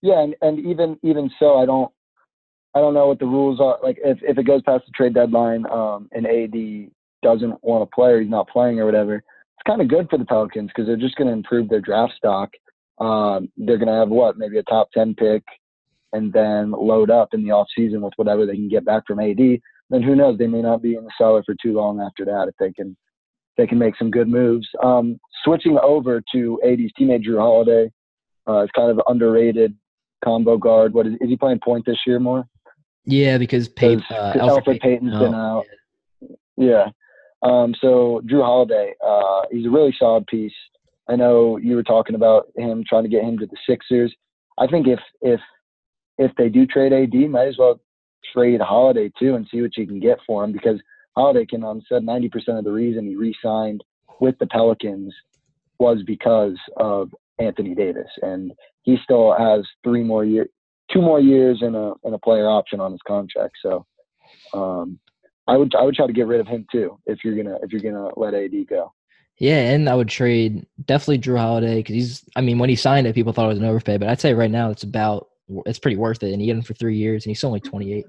Yeah, 0.00 0.22
and, 0.22 0.36
and 0.42 0.60
even 0.60 0.98
even 1.02 1.28
so, 1.40 1.58
I 1.58 1.66
don't 1.66 1.90
I 2.74 2.78
don't 2.78 2.94
know 2.94 3.08
what 3.08 3.18
the 3.18 3.26
rules 3.26 3.60
are. 3.60 3.78
Like 3.82 3.98
if 4.04 4.18
if 4.22 4.38
it 4.38 4.44
goes 4.44 4.62
past 4.62 4.84
the 4.86 4.92
trade 4.92 5.14
deadline, 5.14 5.66
um, 5.66 6.08
and 6.12 6.24
AD 6.24 6.90
doesn't 7.22 7.62
want 7.64 7.82
to 7.82 7.92
play 7.92 8.12
or 8.12 8.20
he's 8.20 8.30
not 8.30 8.48
playing 8.48 8.78
or 8.78 8.86
whatever, 8.86 9.16
it's 9.16 9.66
kind 9.66 9.80
of 9.80 9.88
good 9.88 10.08
for 10.08 10.18
the 10.18 10.24
Pelicans 10.24 10.68
because 10.68 10.86
they're 10.86 10.96
just 10.96 11.16
going 11.16 11.26
to 11.26 11.32
improve 11.32 11.68
their 11.68 11.80
draft 11.80 12.12
stock 12.16 12.50
um, 12.98 13.50
they're 13.56 13.78
going 13.78 13.88
to 13.88 13.94
have 13.94 14.08
what, 14.08 14.38
maybe 14.38 14.58
a 14.58 14.62
top 14.64 14.90
10 14.92 15.14
pick 15.14 15.42
and 16.12 16.32
then 16.32 16.70
load 16.70 17.10
up 17.10 17.34
in 17.34 17.44
the 17.44 17.50
off 17.50 17.68
season 17.76 18.00
with 18.00 18.12
whatever 18.16 18.46
they 18.46 18.54
can 18.54 18.68
get 18.68 18.84
back 18.84 19.02
from 19.06 19.20
AD. 19.20 19.36
Then 19.36 20.02
who 20.02 20.16
knows? 20.16 20.38
They 20.38 20.46
may 20.46 20.62
not 20.62 20.82
be 20.82 20.96
in 20.96 21.04
the 21.04 21.10
cellar 21.18 21.42
for 21.44 21.54
too 21.62 21.72
long 21.72 22.00
after 22.00 22.24
that 22.24 22.48
if 22.48 22.54
they 22.58 22.72
can 22.72 22.96
they 23.56 23.66
can 23.66 23.78
make 23.78 23.96
some 23.96 24.10
good 24.10 24.28
moves. 24.28 24.68
Um, 24.82 25.18
switching 25.42 25.78
over 25.82 26.22
to 26.32 26.60
AD's 26.62 26.92
teammate 26.98 27.24
Jrue 27.24 27.38
Holiday 27.38 27.90
uh, 28.46 28.64
is 28.64 28.70
kind 28.76 28.90
of 28.90 29.00
underrated 29.06 29.74
combo 30.22 30.58
guard. 30.58 30.92
What 30.92 31.06
is, 31.06 31.14
is 31.20 31.28
he 31.28 31.36
playing 31.36 31.60
point 31.64 31.86
this 31.86 31.98
year 32.06 32.20
more? 32.20 32.46
Yeah, 33.06 33.38
because 33.38 33.68
Pay, 33.68 33.94
uh, 33.96 34.34
Elfrid, 34.34 34.80
Payton's 34.80 35.18
been 35.18 35.34
out. 35.34 35.64
Yeah. 36.56 36.88
Um, 37.42 37.74
so 37.80 38.20
Jrue 38.26 38.42
Holiday, 38.42 38.94
uh, 39.04 39.42
he's 39.50 39.66
a 39.66 39.70
really 39.70 39.94
solid 39.98 40.26
piece. 40.26 40.52
I 41.08 41.16
know 41.16 41.56
you 41.56 41.76
were 41.76 41.82
talking 41.82 42.14
about 42.14 42.48
him 42.56 42.84
trying 42.88 43.04
to 43.04 43.08
get 43.08 43.24
him 43.24 43.38
to 43.38 43.46
the 43.46 43.56
Sixers. 43.68 44.14
I 44.58 44.66
think 44.66 44.86
if 44.86 45.00
if 45.20 45.40
if 46.18 46.32
they 46.36 46.48
do 46.48 46.66
trade 46.66 46.92
AD, 46.92 47.14
might 47.30 47.48
as 47.48 47.58
well 47.58 47.80
trade 48.32 48.60
Holiday 48.60 49.12
too 49.18 49.34
and 49.34 49.46
see 49.50 49.62
what 49.62 49.76
you 49.76 49.86
can 49.86 50.00
get 50.00 50.18
for 50.26 50.42
him 50.42 50.52
because 50.52 50.80
Holiday 51.16 51.46
can 51.46 51.64
um, 51.64 51.82
said 51.88 52.02
90% 52.02 52.30
of 52.58 52.64
the 52.64 52.72
reason 52.72 53.06
he 53.06 53.16
re-signed 53.16 53.82
with 54.20 54.38
the 54.38 54.46
Pelicans 54.46 55.14
was 55.78 56.02
because 56.06 56.56
of 56.76 57.10
Anthony 57.38 57.74
Davis, 57.74 58.08
and 58.22 58.52
he 58.82 58.96
still 59.02 59.34
has 59.36 59.66
three 59.84 60.02
more 60.02 60.24
year, 60.24 60.48
two 60.92 61.02
more 61.02 61.20
years 61.20 61.58
and 61.60 61.76
a 61.76 61.92
and 62.04 62.14
a 62.14 62.18
player 62.18 62.48
option 62.48 62.80
on 62.80 62.92
his 62.92 63.00
contract. 63.06 63.54
So, 63.62 63.84
um, 64.54 64.98
I 65.46 65.56
would 65.56 65.74
I 65.74 65.82
would 65.82 65.94
try 65.94 66.06
to 66.06 66.12
get 66.12 66.26
rid 66.26 66.40
of 66.40 66.46
him 66.46 66.66
too 66.72 66.98
if 67.06 67.18
you're 67.24 67.36
gonna 67.36 67.58
if 67.62 67.72
you're 67.72 67.92
gonna 67.92 68.10
let 68.16 68.34
AD 68.34 68.52
go. 68.68 68.92
Yeah, 69.38 69.70
and 69.70 69.88
I 69.88 69.94
would 69.94 70.08
trade 70.08 70.66
definitely 70.86 71.18
Jrue 71.18 71.38
Holiday 71.38 71.76
because 71.76 71.94
he's. 71.94 72.24
I 72.36 72.40
mean, 72.40 72.58
when 72.58 72.70
he 72.70 72.76
signed 72.76 73.06
it, 73.06 73.14
people 73.14 73.32
thought 73.32 73.46
it 73.46 73.48
was 73.48 73.58
an 73.58 73.64
overpay, 73.64 73.98
but 73.98 74.08
I'd 74.08 74.20
say 74.20 74.32
right 74.32 74.50
now 74.50 74.70
it's 74.70 74.82
about 74.82 75.28
it's 75.66 75.78
pretty 75.78 75.96
worth 75.96 76.22
it, 76.22 76.32
and 76.32 76.40
he 76.40 76.46
get 76.46 76.56
him 76.56 76.62
for 76.62 76.74
three 76.74 76.96
years, 76.96 77.24
and 77.24 77.30
he's 77.30 77.44
only 77.44 77.60
28. 77.60 78.06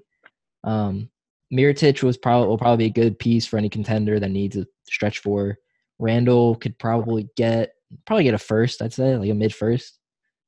Um, 0.63 1.10
Mirotic 1.53 2.01
was 2.03 2.17
probably 2.17 2.48
will 2.48 2.57
probably 2.57 2.86
be 2.86 3.00
a 3.00 3.03
good 3.03 3.19
piece 3.19 3.46
for 3.46 3.57
any 3.57 3.69
contender 3.69 4.19
that 4.19 4.31
needs 4.31 4.55
a 4.55 4.65
stretch 4.86 5.19
for. 5.19 5.57
Randle 6.00 6.55
could 6.55 6.77
probably 6.79 7.29
get 7.36 7.74
probably 8.05 8.24
get 8.24 8.34
a 8.34 8.38
first, 8.39 8.81
I'd 8.81 8.93
say, 8.93 9.15
like 9.17 9.29
a 9.29 9.34
mid 9.34 9.53
first, 9.53 10.00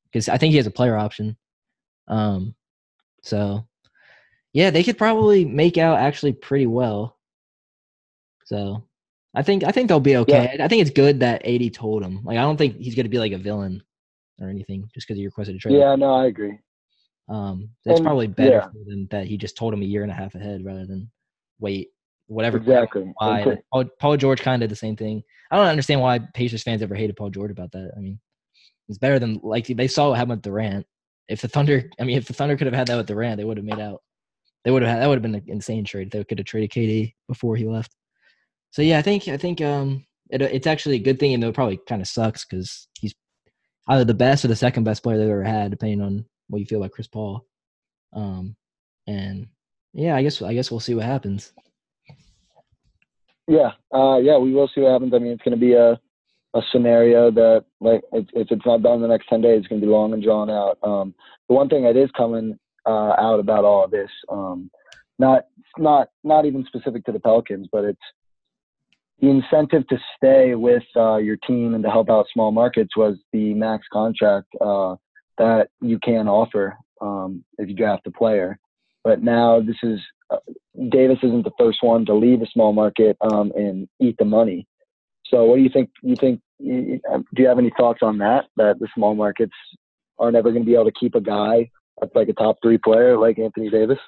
because 0.06 0.30
I 0.30 0.38
think 0.38 0.52
he 0.52 0.58
has 0.58 0.68
a 0.68 0.72
player 0.72 0.96
option. 0.96 1.36
Um, 2.08 2.56
so 3.22 3.68
yeah, 4.54 4.70
they 4.72 4.84
could 4.84 4.98
probably 4.98 5.46
make 5.46 5.78
out 5.78 6.00
actually 6.00 6.34
pretty 6.34 6.68
well. 6.68 7.18
So 8.46 8.84
I 9.36 9.44
think 9.44 9.64
I 9.64 9.72
think 9.72 9.88
they'll 9.88 10.00
be 10.00 10.18
okay. 10.18 10.56
Yeah. 10.56 10.66
I 10.66 10.68
think 10.68 10.82
it's 10.82 10.92
good 10.92 11.20
that 11.20 11.46
AD 11.46 11.74
told 11.74 12.04
him. 12.04 12.22
Like 12.24 12.38
I 12.38 12.42
don't 12.42 12.58
think 12.58 12.78
he's 12.78 12.96
gonna 12.96 13.10
be 13.10 13.20
like 13.20 13.32
a 13.32 13.38
villain 13.38 13.84
or 14.42 14.50
anything 14.50 14.90
just 14.94 15.08
because 15.08 15.18
he 15.18 15.26
requested 15.26 15.56
a 15.56 15.60
trade. 15.60 15.76
Yeah, 15.78 15.96
no, 15.96 16.14
I 16.14 16.28
agree. 16.28 16.58
Um, 17.30 17.70
it's 17.86 18.00
and, 18.00 18.06
probably 18.06 18.28
better 18.28 18.72
yeah. 18.74 18.84
them 18.88 19.08
that 19.12 19.28
he 19.28 19.38
just 19.38 19.56
told 19.56 19.74
him 19.74 19.82
a 19.84 19.86
year 19.86 20.02
and 20.02 20.12
a 20.12 20.16
half 20.16 20.34
ahead 20.34 20.66
rather 20.66 20.86
than 20.86 21.12
wait 21.60 21.90
whatever. 22.28 22.58
Exactly. 22.58 23.12
Why 23.18 23.58
Paul, 23.72 23.86
Paul, 24.00 24.18
George 24.18 24.42
kind 24.42 24.62
of 24.64 24.68
did 24.68 24.74
the 24.74 24.80
same 24.80 24.96
thing. 24.96 25.24
I 25.52 25.58
don't 25.58 25.68
understand 25.68 26.02
why 26.02 26.20
Pacers 26.34 26.64
fans 26.64 26.82
ever 26.82 26.96
hated 26.96 27.16
Paul 27.16 27.30
George 27.30 27.52
about 27.52 27.72
that. 27.74 27.92
I 27.96 28.00
mean, 28.00 28.20
it's 28.88 28.98
better 28.98 29.20
than 29.20 29.40
like 29.44 29.68
they 29.68 29.88
saw 29.88 30.10
what 30.10 30.18
happened 30.18 30.38
with 30.38 30.42
Durant. 30.44 30.86
If 31.28 31.42
the 31.42 31.48
Thunder, 31.48 31.90
I 32.00 32.04
mean, 32.04 32.18
if 32.18 32.26
the 32.26 32.34
Thunder 32.34 32.58
could 32.58 32.66
have 32.66 32.74
had 32.74 32.88
that 32.88 32.98
with 32.98 33.08
Durant, 33.08 33.38
they 33.38 33.44
would 33.44 33.58
have 33.58 33.66
made 33.66 33.80
out. 33.80 34.02
They 34.64 34.72
would 34.72 34.82
have 34.82 34.92
had 34.92 35.02
that 35.02 35.08
would 35.08 35.16
have 35.16 35.22
been 35.22 35.36
an 35.36 35.44
insane 35.48 35.86
trade. 35.86 36.12
They 36.12 36.24
could 36.24 36.40
have 36.40 36.48
traded 36.48 36.72
KD 36.72 37.14
before 37.28 37.56
he 37.56 37.66
left. 37.66 37.96
So 38.72 38.82
yeah, 38.82 39.00
I 39.00 39.02
think 39.02 39.28
I 39.28 39.38
think 39.38 39.62
um 39.62 40.06
it, 40.30 40.42
it's 40.42 40.68
actually 40.68 40.96
a 40.96 41.00
good 41.00 41.20
thing, 41.20 41.34
and 41.34 41.44
it 41.44 41.56
probably 41.56 41.80
kind 41.88 42.02
of 42.02 42.08
sucks 42.08 42.46
because 42.46 42.88
he's 43.00 43.14
either 43.88 44.06
the 44.06 44.14
best 44.14 44.46
or 44.46 44.48
the 44.48 44.56
second 44.56 44.84
best 44.84 45.02
player 45.04 45.18
they've 45.18 45.30
ever 45.30 45.44
had, 45.44 45.72
depending 45.72 46.02
on 46.02 46.26
what 46.48 46.60
you 46.60 46.66
feel 46.66 46.80
about 46.80 46.92
Chris 46.92 47.08
Paul. 47.08 47.46
Um, 48.14 48.56
and 49.08 49.48
yeah, 49.94 50.16
I 50.16 50.22
guess 50.22 50.42
I 50.42 50.54
guess 50.54 50.70
we'll 50.70 50.80
see 50.80 50.96
what 50.96 51.06
happens. 51.06 51.52
Yeah, 53.48 53.72
uh, 53.92 54.18
yeah, 54.18 54.38
we 54.38 54.54
will 54.54 54.70
see 54.74 54.82
what 54.82 54.92
happens. 54.92 55.14
I 55.14 55.18
mean, 55.18 55.32
it's 55.32 55.42
going 55.44 55.58
to 55.58 55.66
be 55.66 55.74
a 55.74 56.00
a 56.56 56.62
scenario 56.72 57.30
that, 57.30 57.66
like, 57.80 58.02
if, 58.12 58.26
if 58.34 58.48
it's 58.50 58.66
not 58.66 58.82
done 58.82 58.96
in 58.96 59.02
the 59.02 59.08
next 59.08 59.28
ten 59.28 59.42
days, 59.42 59.60
it's 59.60 59.68
going 59.68 59.82
to 59.82 59.86
be 59.86 59.92
long 59.92 60.14
and 60.14 60.24
drawn 60.24 60.50
out. 60.50 60.78
Um, 60.84 61.14
the 61.48 61.56
one 61.56 61.70
thing 61.70 61.84
that 61.84 61.96
is 61.96 62.10
coming 62.18 62.58
uh, 62.88 63.14
out 63.20 63.40
about 63.40 63.66
all 63.66 63.86
of 63.86 63.92
this, 63.92 64.10
um, 64.30 64.70
not 65.18 65.46
not 65.78 66.10
not 66.24 66.46
even 66.46 66.66
specific 66.66 67.06
to 67.06 67.12
the 67.12 67.20
Pelicans, 67.20 67.68
but 67.72 67.84
it's 67.84 68.00
the 69.22 69.30
incentive 69.30 69.88
to 69.88 69.98
stay 70.16 70.56
with 70.56 70.84
uh, 70.96 71.18
your 71.18 71.38
team 71.38 71.74
and 71.74 71.84
to 71.84 71.90
help 71.90 72.10
out 72.10 72.28
small 72.34 72.52
markets 72.52 72.96
was 72.96 73.18
the 73.34 73.54
max 73.54 73.86
contract 73.92 74.48
uh, 74.62 74.96
that 75.38 75.70
you 75.82 76.00
can 76.00 76.28
offer 76.28 76.78
um, 77.02 77.44
if 77.58 77.68
you 77.68 77.76
draft 77.76 78.08
a 78.08 78.12
player. 78.12 78.58
But 79.04 79.22
now 79.22 79.60
this 79.60 79.78
is 79.84 80.00
uh, 80.30 80.38
Davis 80.90 81.18
isn't 81.24 81.44
the 81.44 81.52
first 81.58 81.80
one 81.82 82.06
to 82.06 82.14
leave 82.14 82.42
a 82.42 82.48
small 82.48 82.74
market 82.74 83.18
um, 83.22 83.52
and 83.56 83.88
eat 84.00 84.16
the 84.20 84.26
money. 84.26 84.68
So 85.26 85.46
what 85.46 85.58
do 85.58 85.62
you 85.62 85.70
think? 85.70 85.90
You 86.02 86.16
think? 86.16 86.42
Um, 87.12 87.26
do 87.34 87.42
you 87.42 87.48
have 87.48 87.60
any 87.60 87.72
thoughts 87.78 88.00
on 88.02 88.18
that? 88.20 88.46
That 88.58 88.80
the 88.80 88.88
small 88.96 89.16
markets 89.16 89.54
are 90.18 90.32
never 90.32 90.52
going 90.52 90.64
to 90.64 90.70
be 90.70 90.76
able 90.76 90.86
to 90.86 91.00
keep 91.00 91.16
a 91.16 91.22
guy 91.22 91.70
like 92.16 92.30
a 92.30 92.34
top 92.34 92.58
three 92.62 92.78
player 92.78 93.18
like 93.18 93.40
Anthony 93.40 93.70
Davis? 93.70 94.00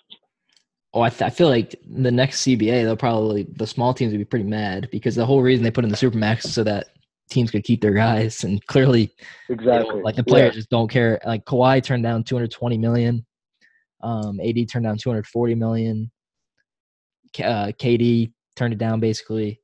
Oh, 0.93 1.01
I, 1.01 1.09
th- 1.09 1.21
I 1.21 1.29
feel 1.29 1.47
like 1.47 1.75
the 1.89 2.11
next 2.11 2.41
CBA, 2.41 2.83
they'll 2.83 2.97
probably 2.97 3.43
the 3.43 3.65
small 3.65 3.93
teams 3.93 4.11
would 4.11 4.17
be 4.17 4.25
pretty 4.25 4.45
mad 4.45 4.89
because 4.91 5.15
the 5.15 5.25
whole 5.25 5.41
reason 5.41 5.63
they 5.63 5.71
put 5.71 5.85
in 5.85 5.89
the 5.89 5.95
supermax 5.95 6.43
so 6.43 6.63
that 6.65 6.87
teams 7.29 7.49
could 7.49 7.63
keep 7.63 7.81
their 7.81 7.93
guys, 7.93 8.43
and 8.43 8.65
clearly, 8.67 9.15
exactly, 9.49 9.87
you 9.87 9.95
know, 9.95 10.03
like 10.03 10.15
the 10.15 10.23
players 10.23 10.53
yeah. 10.53 10.59
just 10.59 10.69
don't 10.69 10.89
care. 10.89 11.19
Like 11.25 11.45
Kawhi 11.45 11.81
turned 11.81 12.03
down 12.03 12.23
220 12.23 12.77
million, 12.77 13.25
um, 14.03 14.39
AD 14.41 14.69
turned 14.69 14.83
down 14.83 14.97
240 14.97 15.55
million, 15.55 16.11
uh, 17.39 17.71
KD 17.79 18.33
turned 18.55 18.73
it 18.73 18.77
down 18.77 18.99
basically. 18.99 19.59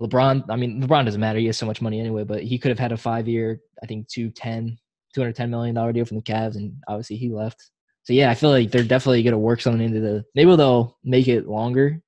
LeBron, 0.00 0.44
I 0.48 0.56
mean, 0.56 0.82
LeBron 0.82 1.04
doesn't 1.04 1.20
matter. 1.20 1.38
He 1.38 1.46
has 1.46 1.56
so 1.56 1.66
much 1.66 1.80
money 1.80 2.00
anyway, 2.00 2.24
but 2.24 2.42
he 2.42 2.58
could 2.58 2.70
have 2.70 2.78
had 2.78 2.90
a 2.90 2.96
five 2.96 3.28
year, 3.28 3.60
I 3.84 3.86
think, 3.86 4.08
210, 4.08 4.76
$210 5.16 5.48
million 5.48 5.92
deal 5.92 6.04
from 6.04 6.16
the 6.16 6.22
Cavs, 6.24 6.56
and 6.56 6.74
obviously 6.88 7.16
he 7.16 7.30
left. 7.30 7.70
So, 8.04 8.12
yeah, 8.12 8.30
I 8.30 8.34
feel 8.34 8.50
like 8.50 8.70
they're 8.70 8.82
definitely 8.82 9.22
going 9.22 9.32
to 9.32 9.38
work 9.38 9.60
something 9.60 9.82
into 9.82 10.00
the. 10.00 10.24
Maybe 10.34 10.54
they'll 10.56 10.98
make 11.04 11.28
it 11.28 11.46
longer, 11.46 12.00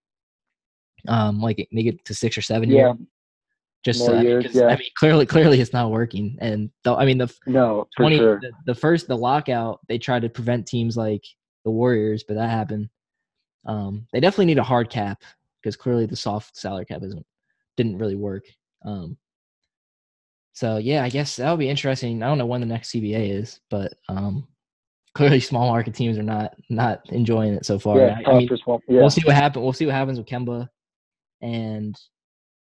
um, 1.07 1.41
like 1.41 1.69
make 1.71 1.87
it 1.87 2.05
to 2.07 2.15
six 2.15 2.37
or 2.37 2.43
seven 2.43 2.71
yeah. 2.71 2.89
years. 2.89 2.97
Just 3.85 4.01
More 4.01 4.23
years, 4.23 4.55
yeah. 4.55 4.69
I 4.69 4.79
mean, 4.79 4.89
clearly, 4.97 5.27
clearly, 5.27 5.61
it's 5.61 5.75
not 5.75 5.91
working. 5.91 6.39
And 6.41 6.71
the, 6.85 6.95
I 6.95 7.05
mean, 7.05 7.19
the 7.19 7.33
no, 7.47 7.87
twenty, 7.95 8.17
sure. 8.17 8.41
the, 8.41 8.51
the, 8.65 8.75
first 8.75 9.09
the 9.09 9.17
lockout, 9.17 9.81
they 9.89 9.99
tried 9.99 10.23
to 10.23 10.31
prevent 10.31 10.67
teams 10.67 10.97
like 10.97 11.23
the 11.67 11.71
Warriors, 11.71 12.25
but 12.27 12.35
that 12.35 12.49
happened. 12.49 12.89
Um, 13.67 14.07
they 14.11 14.21
definitely 14.21 14.47
need 14.47 14.59
a 14.59 14.63
hard 14.63 14.89
cap 14.89 15.23
because 15.61 15.77
clearly 15.77 16.07
the 16.07 16.17
soft 16.17 16.57
salary 16.57 16.87
cap 16.87 17.03
isn't 17.03 17.27
didn't 17.77 17.99
really 17.99 18.17
work. 18.17 18.45
Um, 18.87 19.19
so 20.55 20.79
yeah, 20.79 21.05
I 21.05 21.11
guess 21.11 21.37
that'll 21.37 21.59
be 21.59 21.69
interesting. 21.69 22.23
I 22.23 22.29
don't 22.29 22.39
know 22.39 22.47
when 22.47 22.61
the 22.61 22.67
next 22.67 22.93
CBA 22.93 23.39
is, 23.39 23.61
but 23.69 23.93
um, 24.09 24.47
clearly 25.14 25.40
small 25.40 25.68
market 25.68 25.94
teams 25.94 26.18
are 26.18 26.22
not 26.22 26.55
not 26.68 27.00
enjoying 27.11 27.55
it 27.55 27.64
so 27.64 27.79
far. 27.79 27.98
Yeah, 27.98 28.18
I, 28.27 28.31
I 28.31 28.38
mean, 28.38 28.48
small, 28.62 28.81
yeah. 28.88 29.00
we'll 29.00 29.11
see 29.11 29.22
what 29.24 29.35
happens. 29.35 29.62
We'll 29.62 29.72
see 29.72 29.87
what 29.87 29.94
happens 29.94 30.18
with 30.18 30.27
Kemba, 30.27 30.68
and 31.40 31.96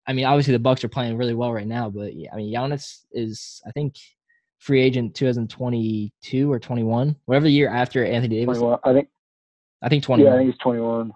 I 0.07 0.12
mean, 0.12 0.24
obviously 0.24 0.53
the 0.53 0.59
Bucks 0.59 0.83
are 0.85 0.88
playing 0.88 1.16
really 1.16 1.35
well 1.35 1.53
right 1.53 1.66
now, 1.66 1.90
but 1.90 2.12
I 2.33 2.37
mean, 2.37 2.55
Giannis 2.55 3.03
is 3.12 3.61
I 3.66 3.70
think 3.72 3.96
free 4.59 4.81
agent 4.81 5.14
2022 5.14 6.51
or 6.51 6.59
21, 6.59 7.16
whatever 7.27 7.44
the 7.44 7.53
year 7.53 7.68
after 7.68 8.05
Anthony 8.05 8.40
Davis. 8.40 8.61
I 8.85 8.92
think. 8.92 9.09
I 9.83 9.88
think 9.88 10.03
21. 10.03 10.27
Yeah, 10.27 10.35
I 10.35 10.38
think 10.38 10.51
he's 10.53 10.61
21. 10.61 11.12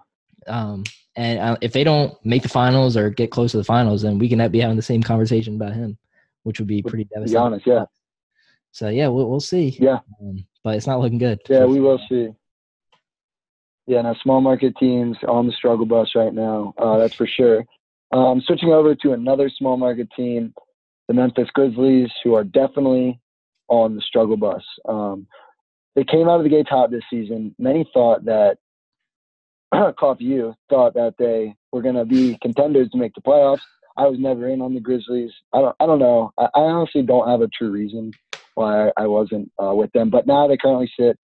Um, 0.47 0.83
and 1.15 1.39
uh, 1.39 1.57
if 1.61 1.73
they 1.73 1.83
don't 1.83 2.13
make 2.25 2.43
the 2.43 2.49
finals 2.49 2.95
or 2.95 3.09
get 3.09 3.31
close 3.31 3.51
to 3.51 3.57
the 3.57 3.63
finals, 3.63 4.01
then 4.01 4.17
we 4.17 4.29
can 4.29 4.49
be 4.51 4.59
having 4.59 4.77
the 4.77 4.81
same 4.81 5.03
conversation 5.03 5.55
about 5.55 5.73
him, 5.73 5.97
which 6.43 6.59
would 6.59 6.67
be 6.67 6.81
pretty 6.81 7.05
devastating. 7.05 7.41
Giannis, 7.41 7.65
yeah. 7.65 7.85
So 8.71 8.89
yeah, 8.89 9.07
we'll 9.07 9.29
we'll 9.29 9.39
see. 9.39 9.77
Yeah. 9.79 9.99
Um, 10.21 10.45
but 10.63 10.75
it's 10.75 10.87
not 10.87 10.99
looking 10.99 11.17
good. 11.17 11.39
Yeah, 11.49 11.65
we 11.65 11.79
will 11.79 11.99
see. 12.09 12.29
Yeah, 13.85 14.01
now 14.01 14.15
small 14.21 14.41
market 14.41 14.75
teams 14.77 15.17
on 15.27 15.45
the 15.45 15.51
struggle 15.51 15.85
bus 15.85 16.11
right 16.15 16.33
now. 16.33 16.73
Uh, 16.77 16.97
that's 16.97 17.13
for 17.13 17.27
sure. 17.27 17.65
Um, 18.11 18.41
switching 18.41 18.71
over 18.71 18.95
to 18.95 19.11
another 19.11 19.49
small 19.49 19.75
market 19.75 20.07
team, 20.15 20.53
the 21.07 21.13
Memphis 21.13 21.49
Grizzlies, 21.53 22.09
who 22.23 22.35
are 22.35 22.43
definitely 22.43 23.19
on 23.67 23.95
the 23.95 24.01
struggle 24.01 24.37
bus. 24.37 24.63
Um, 24.87 25.27
they 25.95 26.05
came 26.05 26.29
out 26.29 26.37
of 26.37 26.43
the 26.43 26.49
gate 26.49 26.67
hot 26.69 26.91
this 26.91 27.03
season. 27.09 27.55
Many 27.59 27.89
thought 27.93 28.25
that, 28.25 28.57
coffee 29.99 30.25
you 30.25 30.53
thought 30.69 30.93
that 30.93 31.15
they 31.17 31.55
were 31.71 31.81
going 31.81 31.95
to 31.95 32.05
be 32.05 32.37
contenders 32.41 32.89
to 32.91 32.97
make 32.97 33.13
the 33.15 33.21
playoffs. 33.21 33.61
I 33.97 34.07
was 34.07 34.17
never 34.17 34.47
in 34.47 34.61
on 34.61 34.73
the 34.73 34.79
Grizzlies. 34.79 35.31
I 35.51 35.59
don't. 35.59 35.75
I 35.79 35.85
don't 35.85 35.99
know. 35.99 36.31
I, 36.37 36.45
I 36.55 36.61
honestly 36.61 37.03
don't 37.03 37.27
have 37.27 37.41
a 37.41 37.47
true 37.47 37.69
reason 37.69 38.11
why 38.55 38.91
I, 38.97 39.07
wasn't 39.07 39.51
uh, 39.61 39.73
with 39.73 39.91
them. 39.93 40.09
But 40.09 40.27
now 40.27 40.47
they 40.47 40.57
currently 40.57 40.91
sit 40.99 41.17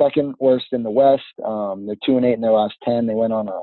second 0.00 0.34
worst 0.38 0.66
in 0.72 0.82
the 0.82 0.90
West. 0.90 1.22
Um, 1.44 1.86
they're 1.86 1.96
two 2.04 2.16
and 2.16 2.26
eight 2.26 2.34
in 2.34 2.40
their 2.40 2.52
last 2.52 2.74
ten. 2.82 3.06
They 3.06 3.14
went 3.14 3.32
on 3.32 3.48
a 3.48 3.60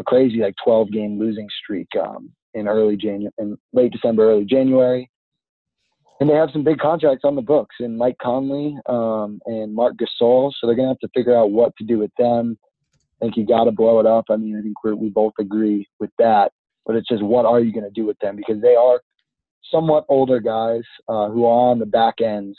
a 0.00 0.02
crazy 0.02 0.38
like 0.38 0.54
12 0.64 0.90
game 0.90 1.18
losing 1.18 1.48
streak 1.62 1.88
um, 2.02 2.32
in 2.54 2.66
early 2.66 2.96
January, 2.96 3.32
in 3.38 3.56
late 3.72 3.92
December, 3.92 4.30
early 4.30 4.44
January. 4.44 5.08
And 6.18 6.28
they 6.28 6.34
have 6.34 6.50
some 6.52 6.64
big 6.64 6.78
contracts 6.78 7.24
on 7.24 7.36
the 7.36 7.42
books 7.42 7.76
in 7.80 7.96
Mike 7.96 8.16
Conley 8.20 8.76
um, 8.86 9.40
and 9.46 9.74
Mark 9.74 9.94
Gasol. 9.96 10.52
So 10.58 10.66
they're 10.66 10.76
to 10.76 10.88
have 10.88 10.98
to 10.98 11.08
figure 11.14 11.36
out 11.36 11.50
what 11.50 11.74
to 11.78 11.84
do 11.84 11.98
with 11.98 12.10
them. 12.18 12.58
I 13.22 13.26
think 13.26 13.36
you 13.36 13.46
got 13.46 13.64
to 13.64 13.72
blow 13.72 14.00
it 14.00 14.06
up. 14.06 14.26
I 14.28 14.36
mean, 14.36 14.56
I 14.56 14.62
think 14.62 14.76
we 15.00 15.08
both 15.08 15.32
agree 15.38 15.86
with 15.98 16.10
that. 16.18 16.52
But 16.84 16.96
it's 16.96 17.08
just 17.08 17.22
what 17.22 17.46
are 17.46 17.60
you 17.60 17.72
going 17.72 17.84
to 17.84 17.90
do 17.90 18.06
with 18.06 18.18
them? 18.18 18.36
Because 18.36 18.60
they 18.60 18.74
are 18.74 19.00
somewhat 19.70 20.04
older 20.08 20.40
guys 20.40 20.82
uh, 21.08 21.28
who 21.28 21.44
are 21.44 21.70
on 21.70 21.78
the 21.78 21.86
back 21.86 22.20
ends 22.20 22.58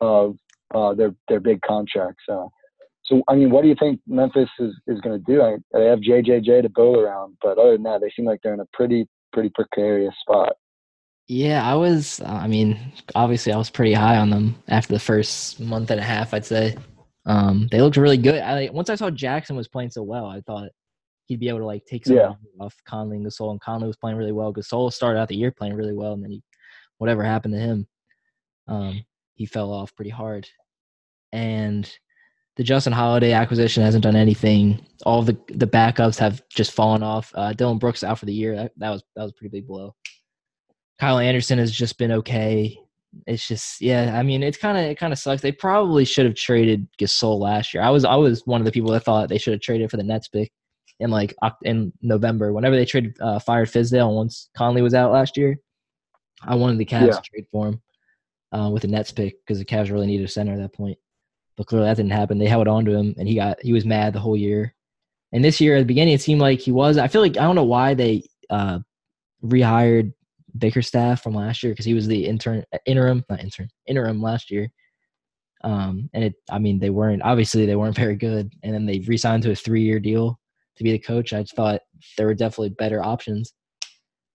of 0.00 0.36
uh, 0.74 0.94
their 0.94 1.14
their 1.28 1.40
big 1.40 1.60
contracts. 1.62 2.22
Uh, 2.28 2.46
so 3.04 3.22
I 3.28 3.36
mean, 3.36 3.50
what 3.50 3.62
do 3.62 3.68
you 3.68 3.76
think 3.78 4.00
Memphis 4.06 4.48
is, 4.58 4.74
is 4.86 5.00
going 5.00 5.18
to 5.18 5.32
do? 5.32 5.42
I, 5.42 5.56
they 5.72 5.86
have 5.86 6.00
JJJ 6.00 6.62
to 6.62 6.68
build 6.68 6.96
around, 6.96 7.36
but 7.42 7.58
other 7.58 7.72
than 7.72 7.84
that, 7.84 8.00
they 8.00 8.10
seem 8.16 8.24
like 8.24 8.40
they're 8.42 8.54
in 8.54 8.60
a 8.60 8.68
pretty 8.72 9.06
pretty 9.32 9.50
precarious 9.54 10.14
spot. 10.20 10.54
Yeah, 11.28 11.68
I 11.68 11.74
was. 11.74 12.20
I 12.24 12.46
mean, 12.46 12.92
obviously, 13.14 13.52
I 13.52 13.56
was 13.56 13.70
pretty 13.70 13.92
high 13.92 14.16
on 14.16 14.30
them 14.30 14.56
after 14.68 14.92
the 14.92 15.00
first 15.00 15.60
month 15.60 15.90
and 15.90 16.00
a 16.00 16.04
half. 16.04 16.32
I'd 16.34 16.44
say 16.44 16.76
um, 17.26 17.68
they 17.70 17.80
looked 17.80 17.96
really 17.96 18.16
good. 18.16 18.40
I 18.40 18.70
once 18.72 18.90
I 18.90 18.94
saw 18.94 19.10
Jackson 19.10 19.56
was 19.56 19.68
playing 19.68 19.90
so 19.90 20.02
well, 20.02 20.26
I 20.26 20.40
thought 20.40 20.70
he'd 21.26 21.40
be 21.40 21.48
able 21.48 21.58
to 21.58 21.66
like 21.66 21.84
take 21.86 22.06
some 22.06 22.16
Yeah. 22.16 22.32
off 22.60 22.74
Conley 22.86 23.16
and 23.16 23.26
Gasol. 23.26 23.50
And 23.50 23.60
Conley 23.60 23.86
was 23.86 23.96
playing 23.96 24.16
really 24.16 24.32
well. 24.32 24.52
Gasol 24.52 24.92
started 24.92 25.20
out 25.20 25.28
the 25.28 25.36
year 25.36 25.50
playing 25.50 25.74
really 25.74 25.92
well, 25.92 26.12
and 26.12 26.22
then 26.22 26.30
he, 26.30 26.42
whatever 26.98 27.22
happened 27.22 27.54
to 27.54 27.60
him, 27.60 27.86
um, 28.68 29.04
he 29.34 29.46
fell 29.46 29.72
off 29.72 29.94
pretty 29.94 30.10
hard. 30.10 30.48
And 31.32 31.90
the 32.56 32.62
Justin 32.64 32.92
Holiday 32.92 33.32
acquisition 33.32 33.82
hasn't 33.82 34.04
done 34.04 34.16
anything. 34.16 34.84
All 35.04 35.22
the 35.22 35.36
the 35.48 35.66
backups 35.66 36.18
have 36.18 36.42
just 36.48 36.72
fallen 36.72 37.02
off. 37.02 37.30
Uh, 37.34 37.52
Dillon 37.52 37.78
Brooks 37.78 38.02
out 38.02 38.18
for 38.18 38.26
the 38.26 38.32
year. 38.32 38.54
That, 38.56 38.72
that 38.78 38.90
was 38.90 39.02
that 39.14 39.22
was 39.22 39.32
a 39.32 39.34
pretty 39.34 39.50
big 39.50 39.66
blow. 39.66 39.94
Kyle 40.98 41.18
Anderson 41.18 41.58
has 41.58 41.70
just 41.70 41.98
been 41.98 42.12
okay. 42.12 42.78
It's 43.26 43.46
just 43.46 43.80
yeah. 43.82 44.18
I 44.18 44.22
mean, 44.22 44.42
it's 44.42 44.56
kind 44.56 44.78
of 44.78 44.84
it 44.84 44.98
kind 44.98 45.12
of 45.12 45.18
sucks. 45.18 45.42
They 45.42 45.52
probably 45.52 46.04
should 46.04 46.24
have 46.24 46.34
traded 46.34 46.86
Gasol 46.98 47.38
last 47.38 47.74
year. 47.74 47.82
I 47.82 47.90
was 47.90 48.04
I 48.04 48.14
was 48.16 48.46
one 48.46 48.60
of 48.60 48.64
the 48.64 48.72
people 48.72 48.90
that 48.92 49.04
thought 49.04 49.28
they 49.28 49.38
should 49.38 49.52
have 49.52 49.60
traded 49.60 49.90
for 49.90 49.96
the 49.98 50.02
Nets 50.02 50.28
pick 50.28 50.50
in 51.00 51.10
like 51.10 51.34
in 51.62 51.92
November. 52.02 52.52
Whenever 52.52 52.76
they 52.76 52.84
traded 52.84 53.16
uh, 53.20 53.38
fired 53.38 53.68
Fizdale 53.68 54.14
once 54.14 54.48
Conley 54.56 54.82
was 54.82 54.94
out 54.94 55.12
last 55.12 55.36
year, 55.36 55.58
I 56.42 56.54
wanted 56.54 56.78
the 56.78 56.84
Cavs 56.86 57.06
Yeah. 57.08 57.12
to 57.16 57.22
trade 57.22 57.46
for 57.50 57.68
him 57.68 57.82
uh, 58.52 58.70
with 58.70 58.82
the 58.82 58.88
Nets 58.88 59.12
pick 59.12 59.36
because 59.44 59.58
the 59.58 59.64
Cavs 59.64 59.90
really 59.90 60.06
needed 60.06 60.24
a 60.24 60.28
center 60.28 60.52
at 60.52 60.58
that 60.58 60.72
point. 60.74 60.98
But 61.56 61.66
clearly 61.66 61.86
that 61.88 61.96
didn't 61.96 62.12
happen. 62.12 62.38
They 62.38 62.46
held 62.48 62.68
on 62.68 62.84
to 62.84 62.92
him, 62.92 63.14
and 63.18 63.26
he 63.28 63.36
got 63.36 63.58
he 63.62 63.72
was 63.72 63.84
mad 63.84 64.12
the 64.12 64.20
whole 64.20 64.36
year. 64.36 64.74
And 65.32 65.44
this 65.44 65.60
year 65.60 65.76
at 65.76 65.80
the 65.80 65.86
beginning, 65.86 66.14
it 66.14 66.20
seemed 66.20 66.40
like 66.40 66.60
he 66.60 66.72
was. 66.72 66.98
I 66.98 67.08
feel 67.08 67.22
like 67.22 67.36
I 67.36 67.42
don't 67.42 67.56
know 67.56 67.64
why 67.64 67.94
they 67.94 68.28
uh, 68.50 68.78
rehired 69.44 70.12
Bickerstaff 70.58 71.22
from 71.22 71.34
last 71.34 71.62
year 71.62 71.72
because 71.72 71.84
he 71.84 71.94
was 71.94 72.06
the 72.06 72.26
intern 72.26 72.64
interim 72.86 73.24
not 73.28 73.40
intern 73.40 73.68
interim 73.86 74.22
last 74.22 74.50
year. 74.50 74.70
Um, 75.64 76.10
and 76.12 76.24
it 76.24 76.34
I 76.50 76.58
mean 76.58 76.78
they 76.78 76.90
weren't 76.90 77.22
obviously 77.22 77.66
they 77.66 77.76
weren't 77.76 77.96
very 78.04 78.16
good, 78.16 78.52
and 78.62 78.72
then 78.74 78.86
they 78.86 79.00
re-signed 79.00 79.42
to 79.44 79.50
a 79.52 79.56
three-year 79.56 79.98
deal 80.00 80.38
to 80.76 80.84
be 80.84 80.92
the 80.92 80.98
coach. 80.98 81.32
I 81.32 81.42
just 81.42 81.56
thought 81.56 81.80
there 82.16 82.26
were 82.26 82.34
definitely 82.34 82.70
better 82.70 83.02
options. 83.02 83.52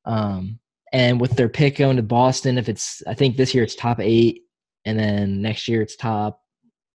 Um, 0.06 0.60
and 0.94 1.22
with 1.22 1.36
their 1.36 1.50
pick 1.50 1.78
going 1.78 1.98
to 1.98 2.04
Boston, 2.04 2.58
if 2.58 2.68
it's 2.68 3.02
I 3.08 3.14
think 3.14 3.38
this 3.38 3.54
year 3.54 3.64
it's 3.64 3.76
top 3.76 4.00
eight, 4.00 4.42
and 4.86 5.00
then 5.00 5.42
next 5.42 5.68
year 5.68 5.82
it's 5.82 5.96
top 5.96 6.42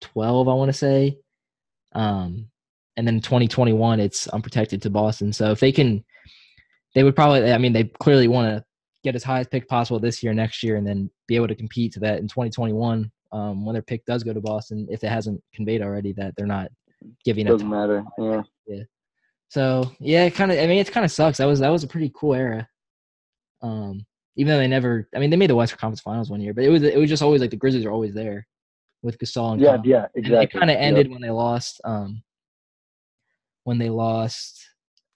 twelve. 0.01 0.47
I 0.47 0.53
want 0.53 0.69
to 0.69 0.77
say. 0.77 1.17
Um, 1.93 2.49
and 2.97 3.07
then 3.07 3.21
2021 3.21 3.99
it's 3.99 4.27
unprotected 4.27 4.81
to 4.81 4.89
Boston. 4.89 5.31
So 5.31 5.51
if 5.51 5.59
they 5.59 5.71
can, 5.71 6.03
they 6.95 7.03
would 7.03 7.15
probably. 7.15 7.51
I 7.51 7.57
mean, 7.57 7.73
they 7.73 7.85
clearly 7.85 8.27
want 8.27 8.55
to 8.55 8.63
get 9.03 9.15
as 9.15 9.23
high 9.23 9.39
as 9.39 9.47
pick 9.47 9.67
possible 9.67 9.99
this 9.99 10.21
year, 10.21 10.33
next 10.33 10.63
year, 10.63 10.75
and 10.75 10.85
then 10.85 11.09
be 11.27 11.35
able 11.35 11.47
to 11.47 11.55
compete 11.55 11.93
to 11.93 11.99
that 12.01 12.19
in 12.19 12.27
2021 12.27 13.09
um, 13.31 13.65
when 13.65 13.73
their 13.73 13.81
pick 13.81 14.05
does 14.05 14.23
go 14.23 14.33
to 14.33 14.41
Boston. 14.41 14.87
If 14.89 15.03
it 15.03 15.09
hasn't 15.09 15.41
conveyed 15.53 15.81
already 15.81 16.13
that 16.13 16.33
they're 16.35 16.47
not 16.47 16.69
giving 17.23 17.45
it. 17.45 17.49
Doesn't 17.49 17.69
matter. 17.69 18.03
Yeah. 18.17 18.43
Yeah. 18.67 18.83
So 19.49 19.91
yeah, 19.99 20.25
it 20.25 20.31
kind 20.35 20.51
of. 20.51 20.57
I 20.59 20.67
mean, 20.67 20.79
it 20.79 20.91
kind 20.91 21.05
of 21.05 21.11
sucks. 21.11 21.37
That 21.37 21.45
was 21.45 21.59
that 21.59 21.69
was 21.69 21.83
a 21.83 21.87
pretty 21.87 22.11
cool 22.15 22.33
era. 22.33 22.67
Um, 23.61 24.05
even 24.35 24.53
though 24.53 24.59
they 24.59 24.67
never. 24.67 25.07
I 25.15 25.19
mean, 25.19 25.29
they 25.29 25.37
made 25.37 25.49
the 25.49 25.55
Western 25.55 25.79
Conference 25.79 26.01
Finals 26.01 26.29
one 26.29 26.41
year, 26.41 26.53
but 26.53 26.63
it 26.63 26.69
was 26.69 26.83
it 26.83 26.97
was 26.97 27.09
just 27.09 27.23
always 27.23 27.41
like 27.41 27.51
the 27.51 27.57
Grizzlies 27.57 27.85
are 27.85 27.91
always 27.91 28.13
there 28.13 28.45
with 29.03 29.17
Gasol 29.19 29.53
and 29.53 29.61
Yeah. 29.61 29.75
Conley. 29.77 29.89
Yeah. 29.89 30.07
And 30.15 30.27
it 30.27 30.51
kind 30.51 30.69
of 30.69 30.77
ended 30.77 31.09
when 31.09 31.21
they 31.21 31.29
lost. 31.29 31.79
Um, 31.83 32.23
when 33.63 33.77
they 33.77 33.89
lost. 33.89 34.65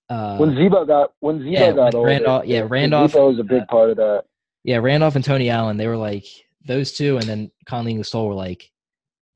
Uh, 0.10 0.38
when 0.38 0.56
Z-Bo 0.56 0.86
got 0.86 1.13
when 1.22 1.39
Z-Bo 1.39 1.50
yeah, 1.52 1.72
got 1.72 1.96
older. 1.96 2.08
Randolph- 2.08 2.46
yeah, 2.46 2.58
yeah, 2.60 2.67
Randolph- 2.70 3.12
Z-Bo 3.12 3.30
was 3.30 3.39
a 3.39 3.44
big 3.44 3.65
part 3.67 3.89
of 3.91 3.98
that. 3.98 4.26
yeah, 4.63 4.78
Randolph 4.78 5.15
and 5.15 5.24
Tony 5.24 5.50
Allen, 5.50 5.78
they 5.78 5.88
were 5.88 5.96
like 5.98 6.26
those 6.65 6.91
two, 6.91 7.17
and 7.17 7.26
then 7.28 7.50
Conley 7.65 7.94
and 7.94 8.04
Gasol 8.04 8.28
were 8.28 8.34
like 8.34 8.70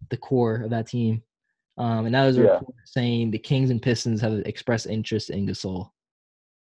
the 0.10 0.18
core 0.18 0.56
of 0.64 0.70
that 0.72 0.88
team. 0.88 1.24
Um, 1.78 2.06
and 2.06 2.12
now 2.12 2.24
there's 2.24 2.38
a 2.38 2.42
Yeah. 2.44 2.54
report 2.54 2.76
saying 2.86 3.32
the 3.32 3.40
Kings 3.40 3.70
and 3.70 3.82
Pistons 3.82 4.22
have 4.22 4.40
expressed 4.46 4.88
interest 4.88 5.30
in 5.30 5.46
Gasol. 5.46 5.92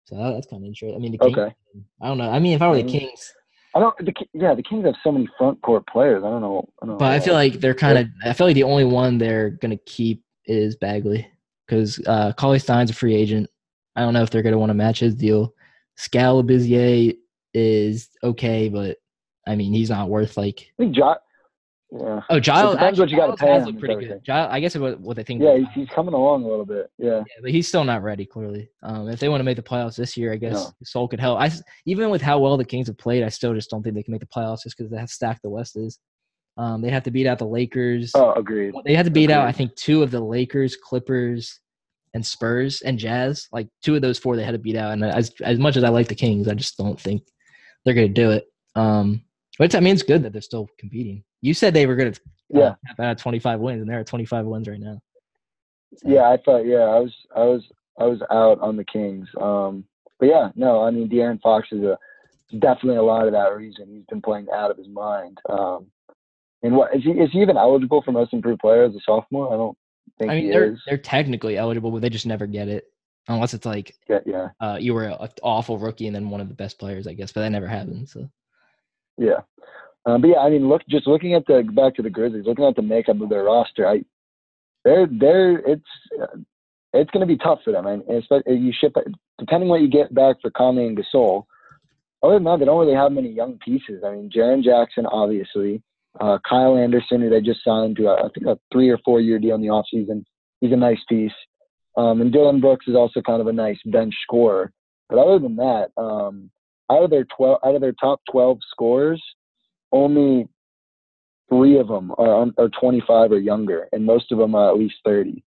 So 0.06 0.16
that, 0.16 0.32
that's 0.34 0.48
kind 0.48 0.64
of 0.64 0.68
interesting. 0.68 0.96
I 0.96 1.00
mean, 1.00 1.12
the 1.12 1.18
Kings, 1.18 1.38
Okay. 1.38 1.56
I 2.02 2.08
don't 2.08 2.18
know. 2.18 2.30
I 2.30 2.40
mean, 2.40 2.54
if 2.54 2.62
I 2.62 2.70
were 2.70 2.76
the 2.78 2.84
Mhm. 2.84 2.90
Kings, 2.90 3.34
I 3.76 3.80
don't. 3.80 3.98
The, 4.06 4.14
yeah, 4.34 4.56
the 4.56 4.64
Kings 4.64 4.86
have 4.86 4.96
so 5.04 5.12
many 5.12 5.28
front 5.38 5.62
court 5.62 5.86
players. 5.88 6.24
I 6.24 6.30
don't 6.30 6.42
know. 6.42 6.66
I 6.82 6.86
don't 6.86 6.94
know 6.94 6.98
but 6.98 7.12
I 7.12 7.20
feel 7.20 7.34
like 7.34 7.56
they're 7.60 7.74
kind 7.74 7.98
of. 7.98 8.08
I 8.24 8.32
feel 8.34 8.48
like 8.48 8.54
the 8.56 8.64
only 8.64 8.86
one 8.86 9.18
they're 9.18 9.50
gonna 9.50 9.78
keep 9.86 10.24
is 10.46 10.76
Bagley 10.78 11.28
because 11.68 12.00
uh, 12.08 12.32
Cauley-Stein's 12.34 12.92
a 12.92 12.94
free 12.94 13.16
agent. 13.16 13.50
I 13.98 14.02
don't 14.02 14.14
know 14.14 14.22
if 14.24 14.30
they're 14.30 14.44
gonna 14.44 14.58
want 14.58 14.70
to 14.70 14.76
match 14.76 15.00
his 15.02 15.14
deal. 15.14 15.54
Skal 15.96 16.42
Labissière 16.42 17.18
is 17.54 18.10
okay, 18.24 18.70
but 18.70 18.98
I 19.46 19.56
mean, 19.56 19.74
he's 19.74 19.90
not 19.90 20.10
worth 20.10 20.38
like 20.38 20.72
I 20.80 20.84
think 20.84 20.96
Ja. 20.96 21.16
Yeah. 21.92 22.22
Oh, 22.30 22.40
Giles. 22.40 22.74
depends 22.76 23.00
what 23.00 23.10
you 23.10 23.18
gotta 23.18 23.36
Giles 23.38 23.40
pay 23.40 23.48
has 23.52 23.62
him 23.62 23.68
looked 23.68 23.80
pretty 23.80 24.06
good. 24.08 24.24
Giles, 24.24 24.50
I 24.52 24.60
guess 24.60 24.76
what 24.76 25.00
what 25.00 25.16
they 25.16 25.24
think. 25.24 25.42
Yeah, 25.42 25.58
he's, 25.58 25.68
he's 25.74 25.90
coming 25.90 26.14
along 26.14 26.44
a 26.44 26.48
little 26.48 26.66
bit. 26.66 26.90
Yeah. 26.98 27.18
Yeah, 27.20 27.42
but 27.42 27.52
he's 27.52 27.68
still 27.68 27.84
not 27.84 28.04
ready. 28.04 28.26
Clearly, 28.26 28.70
um, 28.84 29.08
if 29.08 29.20
they 29.20 29.30
want 29.30 29.40
to 29.40 29.44
make 29.46 29.56
the 29.56 29.64
playoffs 29.64 29.96
this 29.96 30.18
year, 30.18 30.34
I 30.34 30.38
guess 30.38 30.54
No. 30.54 30.72
Sol 30.84 31.08
could 31.08 31.20
help. 31.20 31.40
I 31.40 31.52
even 31.86 32.10
with 32.10 32.22
how 32.22 32.40
well 32.40 32.58
the 32.58 32.66
Kings 32.66 32.88
have 32.88 32.98
played, 32.98 33.24
I 33.24 33.30
still 33.30 33.54
just 33.54 33.70
don't 33.70 33.84
think 33.84 33.96
they 33.96 34.04
can 34.04 34.12
make 34.12 34.22
the 34.22 34.28
playoffs 34.28 34.64
just 34.64 34.78
because 34.78 34.92
of 34.92 35.00
how 35.00 35.06
stacked 35.06 35.44
the 35.44 35.50
West 35.50 35.78
is. 35.78 36.00
Um, 36.58 36.82
they 36.82 36.90
have 36.90 37.04
to 37.04 37.12
beat 37.12 37.28
out 37.28 37.38
the 37.38 37.46
Lakers. 37.48 38.12
Oh, 38.16 38.32
agreed. 38.34 38.74
They 38.86 38.96
had 38.96 39.06
to 39.06 39.12
beat 39.12 39.30
out, 39.30 39.46
I 39.46 39.52
think, 39.52 39.76
two 39.76 40.02
of 40.04 40.12
the 40.12 40.22
Lakers, 40.22 40.78
Clippers, 40.78 41.60
and 42.14 42.26
Spurs 42.26 42.82
and 42.82 42.98
Jazz. 42.98 43.48
Like 43.52 43.68
two 43.84 43.96
of 43.96 44.02
those 44.02 44.18
four, 44.18 44.36
they 44.38 44.44
had 44.44 44.54
to 44.54 44.58
beat 44.58 44.78
out. 44.78 44.92
And 44.94 45.04
as 45.04 45.34
as 45.42 45.60
much 45.60 45.76
as 45.76 45.84
I 45.84 45.90
like 45.90 46.08
the 46.08 46.16
Kings, 46.16 46.48
I 46.48 46.54
just 46.54 46.78
don't 46.78 47.00
think 47.00 47.24
they're 47.84 47.94
going 47.94 48.08
to 48.08 48.14
do 48.22 48.32
it. 48.32 48.46
Um, 48.76 49.22
but 49.58 49.66
it's, 49.66 49.76
I 49.76 49.80
mean, 49.80 49.94
it's 49.94 50.04
good 50.04 50.24
that 50.24 50.34
they're 50.34 50.42
still 50.42 50.68
competing. 50.78 51.24
You 51.42 51.54
said 51.54 51.74
they 51.74 51.86
were 51.86 51.96
going 51.96 52.14
to 52.14 52.22
Yeah. 52.50 52.76
have 52.86 53.00
at 53.00 53.18
25 53.18 53.60
wins, 53.60 53.82
and 53.82 53.90
they're 53.90 54.00
at 54.00 54.08
25 54.08 54.46
wins 54.46 54.68
right 54.68 54.80
now. 54.80 55.00
So, 55.98 56.10
Yeah, 56.10 56.30
I 56.30 56.38
thought. 56.38 56.66
Yeah, 56.66 56.84
I 56.84 57.00
was. 57.00 57.14
I 57.36 57.44
was. 57.44 57.64
I 57.98 58.04
was 58.06 58.20
out 58.30 58.60
on 58.60 58.76
the 58.76 58.84
Kings. 58.84 59.30
Um, 59.40 59.86
but 60.20 60.26
yeah, 60.28 60.50
no. 60.56 60.82
I 60.84 60.92
mean, 60.92 61.10
De'Aaron 61.10 61.42
Fox 61.42 61.70
is 61.72 61.82
a 61.84 61.98
definitely 62.60 62.98
a 62.98 63.04
lot 63.04 63.26
of 63.26 63.32
that 63.34 63.56
reason. 63.56 63.88
He's 63.90 64.06
been 64.10 64.22
playing 64.22 64.48
out 64.54 64.72
of 64.72 64.78
his 64.78 64.88
mind. 64.90 65.38
Um, 65.50 65.88
and 66.64 66.76
what 66.76 66.96
is 66.96 67.04
he? 67.04 67.12
Is 67.12 67.32
he 67.32 67.42
even 67.42 67.58
eligible 67.58 68.02
for 68.02 68.12
Most 68.12 68.34
Improved 68.34 68.60
Player 68.60 68.84
as 68.84 68.96
a 68.96 69.00
sophomore? 69.06 69.54
I 69.54 69.58
don't 69.58 69.78
think 70.18 70.32
I 70.32 70.36
mean, 70.36 70.44
he 70.46 70.50
they're 70.52 70.74
is. 70.74 70.80
they're 70.86 70.98
technically 70.98 71.58
eligible, 71.58 71.92
but 71.92 72.02
they 72.02 72.10
just 72.10 72.26
never 72.26 72.48
get 72.48 72.68
it 72.68 72.86
unless 73.28 73.54
it's 73.54 73.66
like 73.66 73.96
Yeah, 74.10 74.20
yeah, 74.26 74.50
uh, 74.60 74.78
you 74.80 74.94
were 74.94 75.06
an 75.06 75.30
awful 75.42 75.78
rookie 75.78 76.08
and 76.08 76.16
then 76.16 76.30
one 76.30 76.42
of 76.42 76.48
the 76.50 76.54
best 76.56 76.80
players, 76.80 77.08
I 77.08 77.14
guess. 77.14 77.32
But 77.32 77.42
that 77.42 77.52
never 77.52 77.68
happens. 77.68 78.12
So 78.12 78.30
yeah. 79.18 79.42
Um, 80.06 80.22
but 80.22 80.28
yeah, 80.28 80.40
I 80.40 80.50
mean, 80.50 80.70
look, 80.70 80.82
just 80.88 81.08
looking 81.08 81.34
at 81.34 81.46
the 81.48 81.64
back 81.74 81.96
to 81.96 82.02
the 82.02 82.10
Grizzlies, 82.10 82.46
looking 82.46 82.66
at 82.66 82.76
the 82.76 82.82
makeup 82.82 83.20
of 83.22 83.30
their 83.30 83.44
roster, 83.44 83.88
I 83.88 84.04
they're 84.84 85.08
they're 85.08 85.58
it's 85.60 85.84
uh, 86.22 86.38
it's 86.94 87.12
going 87.12 87.28
to 87.28 87.34
be 87.34 87.38
tough 87.38 87.60
for 87.64 87.72
them. 87.72 87.88
And 87.88 88.04
especially 88.10 88.58
you 88.58 88.72
ship 88.80 88.96
depending 89.40 89.70
what 89.70 89.82
you 89.82 89.90
get 89.90 90.14
back 90.14 90.38
for 90.42 90.52
Conley 90.52 90.86
and 90.86 90.98
Gasol. 90.98 91.46
Other 92.24 92.36
than 92.36 92.46
that, 92.46 92.60
they 92.60 92.66
don't 92.66 92.80
really 92.80 92.96
have 92.96 93.12
many 93.12 93.30
young 93.30 93.58
pieces. 93.64 94.04
I 94.06 94.12
mean, 94.12 94.32
Jaren 94.36 94.64
Jackson, 94.64 95.06
obviously, 95.06 95.84
uh, 96.20 96.40
Kyle 96.48 96.78
Anderson, 96.78 97.22
who 97.22 97.30
they 97.30 97.42
just 97.42 97.64
signed 97.64 97.98
to 97.98 98.08
a, 98.08 98.26
I 98.26 98.30
think 98.34 98.48
a 98.48 98.58
three 98.72 98.90
or 98.90 98.98
four 99.04 99.22
year 99.22 99.38
deal 99.38 99.56
in 99.56 99.62
the 99.62 99.68
offseason. 99.68 100.24
He's 100.62 100.72
a 100.72 100.78
nice 100.78 101.02
piece. 101.10 101.34
Um, 101.98 102.22
and 102.22 102.32
Dillon 102.32 102.62
Brooks 102.62 102.88
is 102.88 102.96
also 102.96 103.22
kind 103.22 103.42
of 103.42 103.48
a 103.48 103.54
nice 103.54 103.80
bench 103.86 104.14
scorer. 104.24 104.72
But 105.10 105.20
other 105.20 105.40
than 105.40 105.56
that, 105.58 105.90
um, 105.98 106.50
out 106.92 107.04
of 107.04 107.10
their 107.10 107.26
twelve, 107.26 107.60
out 107.66 107.76
of 107.76 107.82
their 107.82 107.94
top 107.94 108.22
twelve 108.30 108.60
scores 108.72 109.22
only 109.92 110.48
three 111.50 111.80
of 111.80 111.88
them 111.88 112.12
are, 112.18 112.48
are 112.58 112.70
25 112.80 113.32
or 113.32 113.40
younger, 113.40 113.88
and 113.92 114.06
most 114.06 114.32
of 114.32 114.38
them 114.38 114.56
are 114.56 114.70
at 114.70 114.78
least 114.78 114.96
30. 115.06 115.44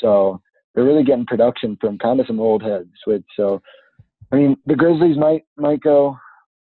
So 0.00 0.40
they're 0.74 0.84
really 0.84 1.04
getting 1.04 1.26
production 1.26 1.76
from 1.80 1.98
kind 1.98 2.20
of 2.20 2.26
some 2.26 2.40
old 2.40 2.62
heads. 2.62 2.90
Which 3.06 3.24
so, 3.36 3.62
I 4.32 4.36
mean, 4.36 4.56
the 4.66 4.74
Grizzlies 4.74 5.16
might 5.16 5.44
might 5.56 5.80
go 5.80 6.16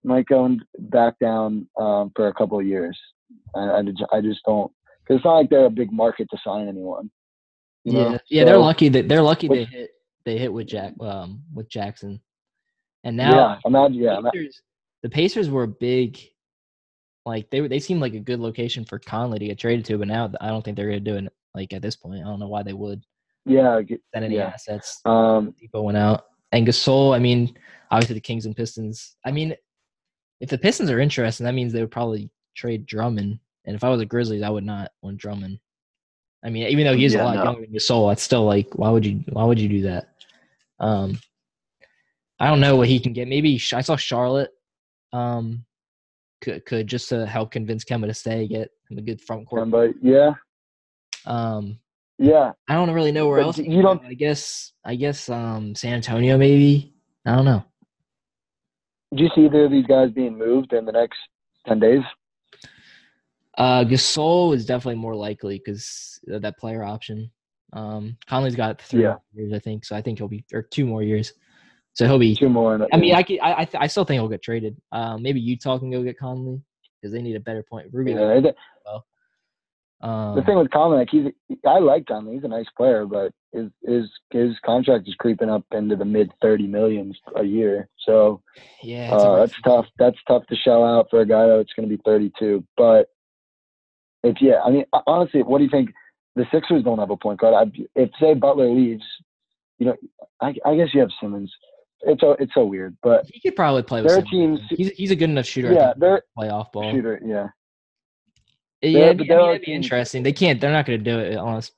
might 0.05 0.27
go 0.27 0.57
back 0.79 1.19
down 1.19 1.67
um, 1.79 2.13
for 2.15 2.29
a 2.29 2.35
couple 2.35 2.59
of 2.59 2.67
years. 2.67 2.97
I, 3.55 3.61
I, 3.61 3.83
I 4.13 4.21
just 4.21 4.41
don't 4.47 4.71
because 5.03 5.17
it's 5.17 5.25
not 5.25 5.37
like 5.37 5.51
they're 5.51 5.65
a 5.65 5.71
big 5.71 5.93
market 5.93 6.29
to 6.31 6.39
sign 6.45 6.69
anyone. 6.69 7.11
you 7.85 7.95
know? 7.95 8.11
yeah, 8.11 8.19
yeah, 8.29 8.45
they're 8.45 8.59
lucky 8.59 8.89
that 8.91 9.09
they're 9.09 9.23
lucky 9.23 9.49
they 9.49 9.65
hit 9.65 9.91
they 10.25 10.39
hit 10.39 10.53
with 10.53 10.69
Jack 10.69 10.93
um 11.01 11.43
with 11.55 11.69
Jackson, 11.71 12.21
and 13.07 13.17
now 13.17 13.35
yeah, 13.37 13.59
imagine. 13.65 13.95
Yeah, 14.03 14.19
ima- 14.19 14.31
Pacers, 14.33 14.63
the 15.03 15.09
Pacers 15.09 15.49
were 15.49 15.67
big. 15.67 16.19
Like 17.25 17.49
they 17.51 17.67
they 17.67 17.79
seemed 17.81 18.01
like 18.01 18.15
a 18.15 18.21
good 18.21 18.41
location 18.41 18.85
for 18.85 18.99
Conley 18.99 19.39
to 19.39 19.47
get 19.47 19.59
traded 19.59 19.85
to, 19.87 19.99
but 19.99 20.09
now 20.09 20.31
I 20.41 20.49
don't 20.49 20.65
think 20.65 20.77
they're 20.77 20.89
going 20.91 21.05
to 21.05 21.11
do 21.13 21.17
it. 21.17 21.33
Like 21.55 21.73
at 21.73 21.83
this 21.83 21.97
point, 21.97 22.21
I 22.21 22.25
don't 22.25 22.39
know 22.41 22.49
why 22.49 22.63
they 22.63 22.73
would 22.73 23.03
yeah, 23.47 23.81
send 24.13 24.25
any 24.25 24.37
Yeah. 24.37 24.49
assets. 24.49 25.01
um, 25.05 25.55
Depot 25.59 25.83
went 25.83 25.97
out, 25.97 26.27
and 26.53 26.67
Gasol. 26.67 27.15
I 27.15 27.19
mean, 27.19 27.57
obviously 27.91 28.15
the 28.15 28.21
Kings 28.21 28.47
and 28.47 28.57
Pistons. 28.57 29.17
I 29.25 29.31
mean, 29.31 29.55
if 30.41 30.51
the 30.51 30.59
Pistons 30.59 30.91
are 30.91 31.01
interested, 31.01 31.45
that 31.45 31.55
means 31.55 31.73
they 31.73 31.81
would 31.81 31.91
probably 31.91 32.29
trade 32.55 32.87
Drummond 32.87 33.39
And 33.65 33.75
if 33.77 33.83
I 33.85 33.89
was 33.89 34.01
a 34.01 34.07
Grizzlies, 34.07 34.43
I 34.43 34.51
would 34.51 34.65
not 34.65 34.93
want 35.03 35.19
Drummond. 35.19 35.59
I 36.45 36.51
mean, 36.51 36.69
even 36.69 36.85
though 36.87 36.95
he's 36.97 37.15
Yeah, 37.15 37.23
a 37.23 37.25
lot 37.25 37.37
no. 37.37 37.45
younger 37.45 37.61
than 37.63 37.73
Gasol, 37.75 38.13
it's 38.13 38.23
still 38.23 38.45
like, 38.45 38.75
why 38.79 38.91
would 38.91 39.05
you? 39.05 39.25
Why 39.31 39.45
would 39.45 39.59
you 39.59 39.69
do 39.69 39.83
that? 39.83 40.15
Um, 40.79 41.19
I 42.39 42.49
don't 42.49 42.61
know 42.61 42.77
what 42.77 42.89
he 42.89 42.99
can 43.01 43.13
get. 43.13 43.29
Maybe 43.29 43.61
I 43.73 43.81
saw 43.81 43.97
Charlotte. 43.97 44.51
Um, 45.13 45.65
could 46.43 46.65
could 46.67 46.87
just 46.87 47.09
to 47.09 47.25
help 47.27 47.51
convince 47.51 47.85
Kemba 47.85 48.07
to 48.07 48.15
stay, 48.15 48.47
get 48.47 48.71
him 48.91 48.99
a 48.99 49.03
good 49.03 49.21
front 49.21 49.47
court. 49.49 49.71
But 49.71 49.93
yeah, 50.03 50.35
Um, 51.25 51.79
yeah. 52.19 52.53
I 52.69 52.75
don't 52.75 52.91
really 52.91 53.13
know 53.13 53.27
where 53.29 53.39
But 53.39 53.47
else. 53.47 53.59
you 53.59 53.81
don't- 53.83 54.05
I 54.05 54.15
guess. 54.15 54.73
I 54.85 54.97
guess. 54.97 55.29
Um, 55.29 55.75
San 55.75 55.95
Antonio 55.95 56.37
maybe. 56.37 56.93
I 57.25 57.35
don't 57.35 57.45
know. 57.47 57.65
Do 59.15 59.23
you 59.25 59.31
see 59.35 59.47
either 59.47 59.65
of 59.65 59.71
these 59.71 59.87
guys 59.87 60.11
being 60.11 60.37
moved 60.37 60.73
in 60.73 60.85
the 60.85 60.93
next 60.93 61.19
ten 61.67 61.79
days? 61.81 62.03
Uh, 63.57 63.85
Gasol 63.85 64.55
is 64.55 64.67
definitely 64.67 65.01
more 65.01 65.15
likely 65.17 65.59
because 65.65 66.21
that 66.27 66.59
player 66.59 66.85
option. 66.85 67.31
Um, 67.73 68.19
Conley's 68.29 68.55
got 68.57 68.81
three 68.83 69.03
Yeah. 69.03 69.17
years, 69.33 69.53
I 69.55 69.59
think. 69.59 69.85
So 69.87 69.97
I 69.97 70.03
think 70.03 70.19
he'll 70.19 70.29
be 70.29 70.45
or 70.53 70.63
two 70.63 70.85
more 70.85 71.03
years. 71.03 71.33
So 71.97 72.07
he'll 72.07 72.19
be. 72.19 72.35
Two 72.37 72.49
more. 72.51 72.87
I 72.93 72.97
mean, 72.99 73.15
I 73.15 73.23
could, 73.23 73.39
I 73.41 73.63
I, 73.63 73.69
I 73.81 73.87
still 73.87 74.05
think 74.05 74.21
he'll 74.21 74.29
get 74.29 74.43
traded. 74.43 74.77
Um, 74.93 75.23
maybe 75.23 75.41
Utah 75.41 75.79
can 75.79 75.91
go 75.91 76.03
get 76.03 76.19
Conley 76.19 76.61
because 77.01 77.13
they 77.13 77.23
need 77.23 77.37
a 77.37 77.41
better 77.41 77.63
point. 77.63 77.89
Rubio. 77.93 78.33
yeah, 78.35 78.39
it- 78.49 78.57
Um, 80.03 80.37
the 80.37 80.43
thing 80.43 80.59
with 80.59 80.71
Conley, 80.71 80.99
like 80.99 81.09
he's, 81.11 81.25
I 81.67 81.79
like 81.79 82.05
Conley. 82.05 82.35
He's 82.35 82.45
a 82.45 82.49
nice 82.49 82.67
player, 82.77 83.07
but 83.07 83.33
his 83.53 83.71
his 83.83 84.05
his 84.31 84.51
contract 84.65 85.09
is 85.09 85.15
creeping 85.15 85.49
up 85.49 85.65
into 85.73 85.97
the 85.97 86.05
mid 86.05 86.31
thirty 86.43 86.67
millions 86.67 87.19
a 87.37 87.43
year. 87.43 87.89
So 88.05 88.43
yeah, 88.83 89.11
uh, 89.15 89.37
that's 89.41 89.59
tough. 89.63 89.87
That's 89.99 90.19
tough 90.29 90.47
to 90.49 90.57
shell 90.57 90.85
out 90.85 91.07
for 91.09 91.23
a 91.23 91.27
guy 91.27 91.47
that's 91.47 91.73
going 91.73 91.89
to 91.89 91.97
be 91.97 92.03
thirty 92.05 92.31
two. 92.39 92.63
But 92.77 93.09
if 94.23 94.37
yeah, 94.43 94.61
I 94.63 94.71
mean, 94.71 94.85
honestly, 95.07 95.43
what 95.43 95.59
do 95.59 95.65
you 95.65 95.71
think? 95.71 95.89
The 96.37 96.45
Sixers 96.53 96.85
don't 96.85 96.99
have 96.99 97.11
a 97.11 97.17
point 97.17 97.41
guard. 97.41 97.55
I, 97.55 97.83
if 97.95 98.11
say 98.21 98.35
Butler 98.35 98.69
leaves, 98.69 99.03
you 99.79 99.87
know, 99.87 99.97
I, 100.43 100.55
I 100.67 100.77
guess 100.77 100.89
you 100.93 101.01
have 101.01 101.09
Simmons. 101.23 101.51
It's 102.03 102.21
so 102.21 102.33
it's 102.39 102.53
so 102.55 102.65
weird, 102.65 102.97
but 103.03 103.25
He 103.27 103.41
could 103.41 103.57
probably 103.57 103.83
play 103.83 104.03
with 104.03 104.13
Simmons. 104.13 104.31
teams- 104.31 104.61
He's 104.71 104.91
he's 104.91 105.11
a 105.11 105.17
good 105.17 105.31
enough 105.31 105.47
shooter. 105.47 105.73
Yeah, 105.73 105.93
they're 105.97 106.19
to 106.19 106.23
play 106.37 106.49
off 106.51 106.71
ball. 106.73 106.91
shooter. 106.93 107.21
Yeah, 107.25 107.49
Yeah, 108.83 109.07
it'd 109.07 109.19
but 109.19 109.27
be, 109.27 109.33
I 109.33 109.37
mean, 109.39 109.51
it'd 109.51 109.63
be 109.63 109.73
interesting. 109.73 110.23
They 110.23 110.33
can't. 110.33 110.61
They're 110.61 110.73
not 110.73 110.87
going 110.87 111.03
to 111.03 111.05
do 111.05 111.19
it 111.19 111.35
unless. 111.35 111.73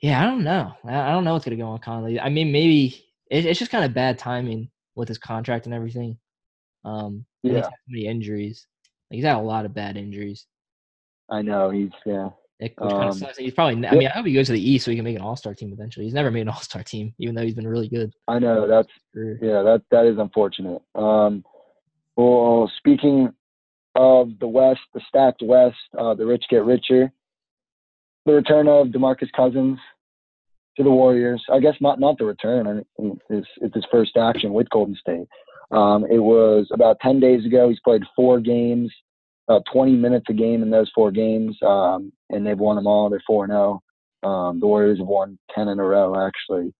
Yeah, 0.00 0.20
I 0.22 0.26
don't 0.26 0.44
know. 0.44 0.72
I 0.84 1.12
don't 1.12 1.24
know 1.24 1.32
what's 1.32 1.44
going 1.44 1.56
to 1.56 1.62
go 1.62 1.68
on 1.70 1.78
Conley. 1.78 2.18
I 2.20 2.28
mean, 2.28 2.50
maybe 2.52 3.04
it, 3.30 3.46
it's 3.46 3.58
just 3.58 3.70
kind 3.70 3.84
of 3.84 3.94
bad 3.94 4.18
timing 4.18 4.70
with 4.96 5.08
his 5.08 5.18
contract 5.18 5.64
and 5.66 5.74
everything. 5.74 6.18
Um, 6.84 7.24
and 7.42 7.52
he's 7.52 7.52
Yeah. 7.52 7.56
had 7.58 7.64
so 7.64 7.70
many 7.88 8.06
injuries. 8.06 8.66
Like, 9.10 9.16
he's 9.16 9.24
had 9.24 9.36
a 9.36 9.40
lot 9.40 9.64
of 9.64 9.72
bad 9.74 9.96
injuries. 9.96 10.46
I 11.30 11.40
know. 11.42 11.70
He's 11.70 11.90
yeah. 12.04 12.30
It, 12.60 12.72
which 12.78 12.90
kind 12.90 13.02
Um, 13.02 13.08
of 13.08 13.16
sucks. 13.16 13.36
He's 13.38 13.52
probably. 13.52 13.86
I 13.86 13.94
mean, 13.94 14.06
I 14.06 14.10
hope 14.10 14.26
he 14.26 14.32
goes 14.32 14.46
to 14.46 14.52
the 14.52 14.70
East 14.70 14.84
so 14.84 14.90
he 14.90 14.96
can 14.96 15.04
make 15.04 15.16
an 15.16 15.22
All 15.22 15.36
Star 15.36 15.54
team 15.54 15.72
eventually. 15.72 16.04
He's 16.06 16.14
never 16.14 16.30
made 16.30 16.42
an 16.42 16.48
All 16.48 16.60
Star 16.60 16.82
team, 16.82 17.12
even 17.18 17.34
though 17.34 17.42
he's 17.42 17.54
been 17.54 17.66
really 17.66 17.88
good. 17.88 18.12
I 18.28 18.38
know. 18.38 18.68
That's 18.68 18.88
Yeah, 19.14 19.62
that 19.62 19.82
that 19.90 20.06
is 20.06 20.18
unfortunate. 20.18 20.80
Um, 20.94 21.44
well, 22.16 22.70
speaking 22.78 23.30
of 23.96 24.30
the 24.38 24.46
West, 24.48 24.80
the 24.94 25.00
stacked 25.08 25.42
West, 25.42 25.76
uh, 25.98 26.14
the 26.14 26.26
rich 26.26 26.44
get 26.48 26.64
richer. 26.64 27.12
The 28.26 28.32
return 28.32 28.68
of 28.68 28.88
DeMarcus 28.88 29.30
Cousins 29.36 29.78
to 30.76 30.82
the 30.82 30.90
Warriors. 30.90 31.44
I 31.52 31.58
guess 31.60 31.74
not 31.80 31.98
not 32.00 32.18
the 32.18 32.24
return. 32.24 32.66
I 32.66 32.72
mean, 33.02 33.18
it's, 33.30 33.48
it's 33.60 33.74
his 33.74 33.84
first 33.90 34.16
action 34.16 34.52
with 34.52 34.70
Golden 34.70 34.94
State. 34.96 35.26
Um, 35.70 36.04
it 36.10 36.18
was 36.18 36.68
about 36.72 37.00
ten 37.00 37.18
days 37.20 37.44
ago. 37.44 37.68
He's 37.68 37.80
played 37.80 38.02
four 38.14 38.38
games, 38.40 38.92
about 39.48 39.64
twenty 39.72 39.92
minutes 39.92 40.26
a 40.28 40.32
game 40.32 40.62
in 40.62 40.70
those 40.70 40.90
four 40.94 41.10
games, 41.10 41.56
um, 41.62 42.12
and 42.30 42.46
they've 42.46 42.58
won 42.58 42.76
them 42.76 42.86
all. 42.86 43.08
They're 43.08 43.22
four 43.26 43.44
and 43.44 43.52
zero. 43.52 43.82
Um, 44.22 44.60
the 44.60 44.66
Warriors 44.66 44.98
have 44.98 45.06
won 45.06 45.38
ten 45.54 45.68
in 45.68 45.78
a 45.78 45.84
row, 45.84 46.26
actually. 46.26 46.72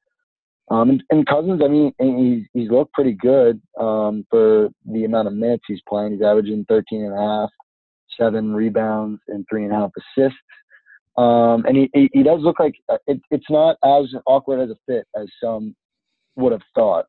Um, 0.70 0.90
and, 0.90 1.02
and 1.10 1.26
Cousins, 1.26 1.60
I 1.62 1.68
mean, 1.68 1.92
he's, 1.98 2.46
he's 2.54 2.70
looked 2.70 2.94
pretty 2.94 3.12
good 3.12 3.60
um, 3.78 4.24
for 4.30 4.70
the 4.86 5.04
amount 5.04 5.28
of 5.28 5.34
minutes 5.34 5.64
he's 5.68 5.82
playing. 5.88 6.12
He's 6.12 6.22
averaging 6.22 6.64
13 6.68 7.04
and 7.04 7.12
a 7.12 7.16
half, 7.16 7.50
seven 8.18 8.54
rebounds, 8.54 9.20
and 9.28 9.44
three 9.48 9.64
and 9.64 9.72
a 9.72 9.76
half 9.76 9.90
assists. 9.98 10.38
Um, 11.16 11.64
and 11.66 11.76
he, 11.76 11.90
he, 11.92 12.10
he 12.12 12.22
does 12.22 12.40
look 12.40 12.58
like 12.58 12.74
uh, 12.88 12.96
it, 13.06 13.20
it's 13.30 13.48
not 13.50 13.76
as 13.84 14.12
awkward 14.26 14.60
as 14.60 14.70
a 14.70 14.76
fit 14.86 15.06
as 15.14 15.26
some 15.42 15.76
would 16.36 16.52
have 16.52 16.62
thought. 16.74 17.06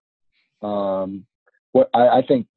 Um, 0.62 1.26
what 1.72 1.90
I, 1.94 2.08
I 2.08 2.22
think, 2.28 2.48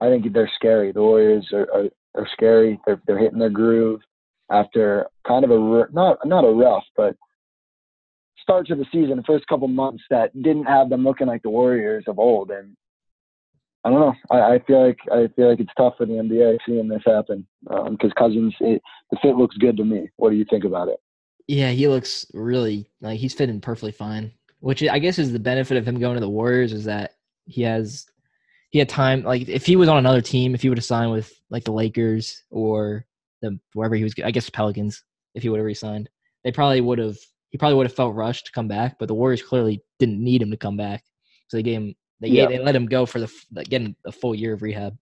I 0.00 0.08
think 0.08 0.32
they're 0.32 0.50
scary. 0.54 0.92
The 0.92 1.02
Warriors 1.02 1.48
are, 1.52 1.66
are, 1.74 1.88
are 2.14 2.28
scary. 2.32 2.80
They're, 2.86 3.00
they're 3.06 3.18
hitting 3.18 3.38
their 3.38 3.50
groove 3.50 4.00
after 4.50 5.06
kind 5.26 5.44
of 5.44 5.50
a 5.50 5.86
not 5.92 6.18
not 6.26 6.44
a 6.44 6.50
rough, 6.50 6.84
but 6.96 7.16
start 8.42 8.66
to 8.66 8.74
the 8.74 8.86
season, 8.92 9.16
the 9.16 9.22
first 9.22 9.46
couple 9.46 9.68
months 9.68 10.02
that 10.10 10.34
didn't 10.42 10.64
have 10.64 10.90
them 10.90 11.04
looking 11.04 11.26
like 11.26 11.42
the 11.42 11.50
Warriors 11.50 12.04
of 12.08 12.18
old. 12.18 12.50
And 12.50 12.76
I 13.84 13.90
don't 13.90 14.00
know. 14.00 14.14
I, 14.30 14.54
I 14.54 14.58
feel 14.66 14.86
like 14.86 14.98
I 15.12 15.28
feel 15.36 15.50
like 15.50 15.60
it's 15.60 15.72
tough 15.76 15.94
for 15.96 16.06
the 16.06 16.14
NBA 16.14 16.58
seeing 16.66 16.88
this 16.88 17.02
happen 17.06 17.46
um, 17.70 17.92
because 17.92 18.12
Cousins, 18.18 18.54
it, 18.60 18.82
the 19.10 19.18
fit 19.22 19.36
looks 19.36 19.56
good 19.56 19.76
to 19.76 19.84
me. 19.84 20.08
What 20.16 20.30
do 20.30 20.36
you 20.36 20.44
think 20.50 20.64
about 20.64 20.88
it? 20.88 20.98
Yeah, 21.46 21.70
he 21.70 21.88
looks 21.88 22.26
really 22.34 22.88
like 23.00 23.18
he's 23.18 23.34
fitting 23.34 23.60
perfectly 23.60 23.92
fine. 23.92 24.32
Which 24.60 24.82
I 24.82 24.98
guess 24.98 25.18
is 25.18 25.32
the 25.32 25.38
benefit 25.38 25.78
of 25.78 25.86
him 25.88 25.98
going 25.98 26.14
to 26.14 26.20
the 26.20 26.28
Warriors 26.28 26.72
is 26.72 26.84
that 26.84 27.14
he 27.46 27.62
has 27.62 28.06
he 28.70 28.78
had 28.78 28.88
time. 28.88 29.22
Like 29.22 29.48
if 29.48 29.66
he 29.66 29.76
was 29.76 29.88
on 29.88 29.98
another 29.98 30.20
team, 30.20 30.54
if 30.54 30.62
he 30.62 30.68
would 30.68 30.78
have 30.78 30.84
signed 30.84 31.12
with 31.12 31.32
like 31.50 31.64
the 31.64 31.72
Lakers 31.72 32.42
or 32.50 33.04
the 33.42 33.58
wherever 33.74 33.94
he 33.94 34.04
was, 34.04 34.14
I 34.24 34.30
guess 34.30 34.48
Pelicans, 34.50 35.02
if 35.34 35.42
he 35.42 35.48
would 35.48 35.58
have 35.58 35.66
resigned, 35.66 36.08
they 36.44 36.52
probably 36.52 36.80
would 36.80 36.98
have. 36.98 37.16
He 37.50 37.58
probably 37.58 37.74
would 37.74 37.86
have 37.86 37.96
felt 37.96 38.14
rushed 38.14 38.46
to 38.46 38.52
come 38.52 38.68
back. 38.68 38.96
But 38.98 39.08
the 39.08 39.14
Warriors 39.14 39.42
clearly 39.42 39.82
didn't 39.98 40.22
need 40.22 40.40
him 40.40 40.52
to 40.52 40.56
come 40.56 40.76
back, 40.76 41.02
so 41.48 41.56
they 41.56 41.62
gave 41.64 41.80
him 41.80 41.94
they 42.20 42.28
Yeah. 42.28 42.46
they 42.46 42.58
let 42.58 42.76
him 42.76 42.86
go 42.86 43.06
for 43.06 43.18
the 43.18 43.28
getting 43.64 43.96
a 44.06 44.12
full 44.12 44.34
year 44.34 44.54
of 44.54 44.62
rehab. 44.62 44.96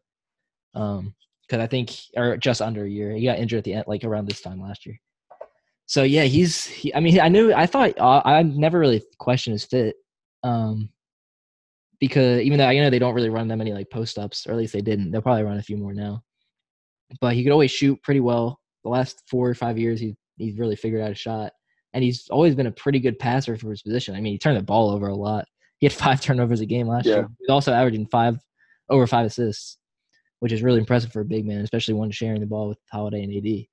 Um, 0.75 1.15
because 1.43 1.63
I 1.63 1.67
think 1.67 1.95
or 2.17 2.37
just 2.37 2.61
under 2.61 2.85
a 2.85 2.89
year, 2.89 3.13
he 3.13 3.25
got 3.25 3.39
injured 3.39 3.59
at 3.59 3.65
the 3.65 3.75
end, 3.75 3.85
like 3.87 4.05
around 4.05 4.29
this 4.29 4.41
time 4.43 4.61
last 4.61 4.85
year. 4.87 5.01
So 5.87 6.03
yeah, 6.03 6.25
he's. 6.25 6.67
He, 6.67 6.95
I 6.95 7.01
mean, 7.01 7.19
I 7.21 7.29
knew. 7.29 7.53
I 7.55 7.65
thought 7.67 7.99
uh, 7.99 8.21
I 8.25 8.43
never 8.43 8.79
really 8.79 9.03
questioned 9.19 9.55
his 9.55 9.65
fit, 9.65 9.97
um, 10.43 10.91
because 12.01 12.41
even 12.41 12.59
though 12.59 12.67
I 12.67 12.79
know 12.79 12.91
they 12.91 12.99
don't 12.99 13.15
really 13.15 13.31
run 13.31 13.49
that 13.49 13.57
many 13.57 13.73
like 13.73 13.91
post 13.91 14.19
ups, 14.19 14.47
or 14.47 14.53
at 14.53 14.59
least 14.59 14.73
they 14.73 14.81
didn't. 14.81 15.11
They'll 15.11 15.23
probably 15.23 15.43
run 15.45 15.59
a 15.59 15.63
few 15.63 15.77
more 15.77 15.93
now. 15.93 16.23
But 17.21 17.35
he 17.35 17.43
could 17.43 17.53
always 17.53 17.71
shoot 17.71 18.03
pretty 18.03 18.21
well. 18.21 18.61
The 18.85 18.91
last 18.91 19.23
four 19.29 19.49
or 19.49 19.55
five 19.55 19.79
years, 19.79 20.01
he 20.01 20.17
he's 20.37 20.59
really 20.59 20.77
figured 20.77 21.03
out 21.03 21.11
a 21.11 21.15
shot, 21.15 21.53
and 21.93 22.05
he's 22.05 22.29
always 22.31 22.55
been 22.55 22.67
a 22.67 22.73
pretty 22.73 23.01
good 23.01 23.19
passer 23.19 23.57
for 23.57 23.71
his 23.71 23.83
position. 23.83 24.15
I 24.15 24.21
mean, 24.21 24.33
he 24.33 24.39
turned 24.39 24.57
the 24.59 24.63
ball 24.63 24.91
over 24.91 25.09
a 25.09 25.15
lot. 25.17 25.47
He 25.79 25.87
had 25.87 25.93
five 26.05 26.21
turnovers 26.21 26.61
a 26.61 26.67
game 26.67 26.87
last 26.87 27.07
Yeah. 27.07 27.17
year. 27.17 27.29
He's 27.39 27.49
also 27.51 27.73
averaging 27.73 28.07
five 28.07 28.39
over 28.91 29.07
five 29.07 29.27
assists, 29.27 29.79
which 30.41 30.53
is 30.53 30.63
really 30.63 30.79
impressive 30.79 31.13
for 31.13 31.21
a 31.21 31.25
big 31.25 31.45
man, 31.47 31.61
especially 31.61 31.95
one 31.95 32.11
sharing 32.11 32.41
the 32.41 32.47
ball 32.47 32.69
with 32.69 32.79
Holiday 32.91 33.23
and 33.23 33.35
AD. 33.35 33.67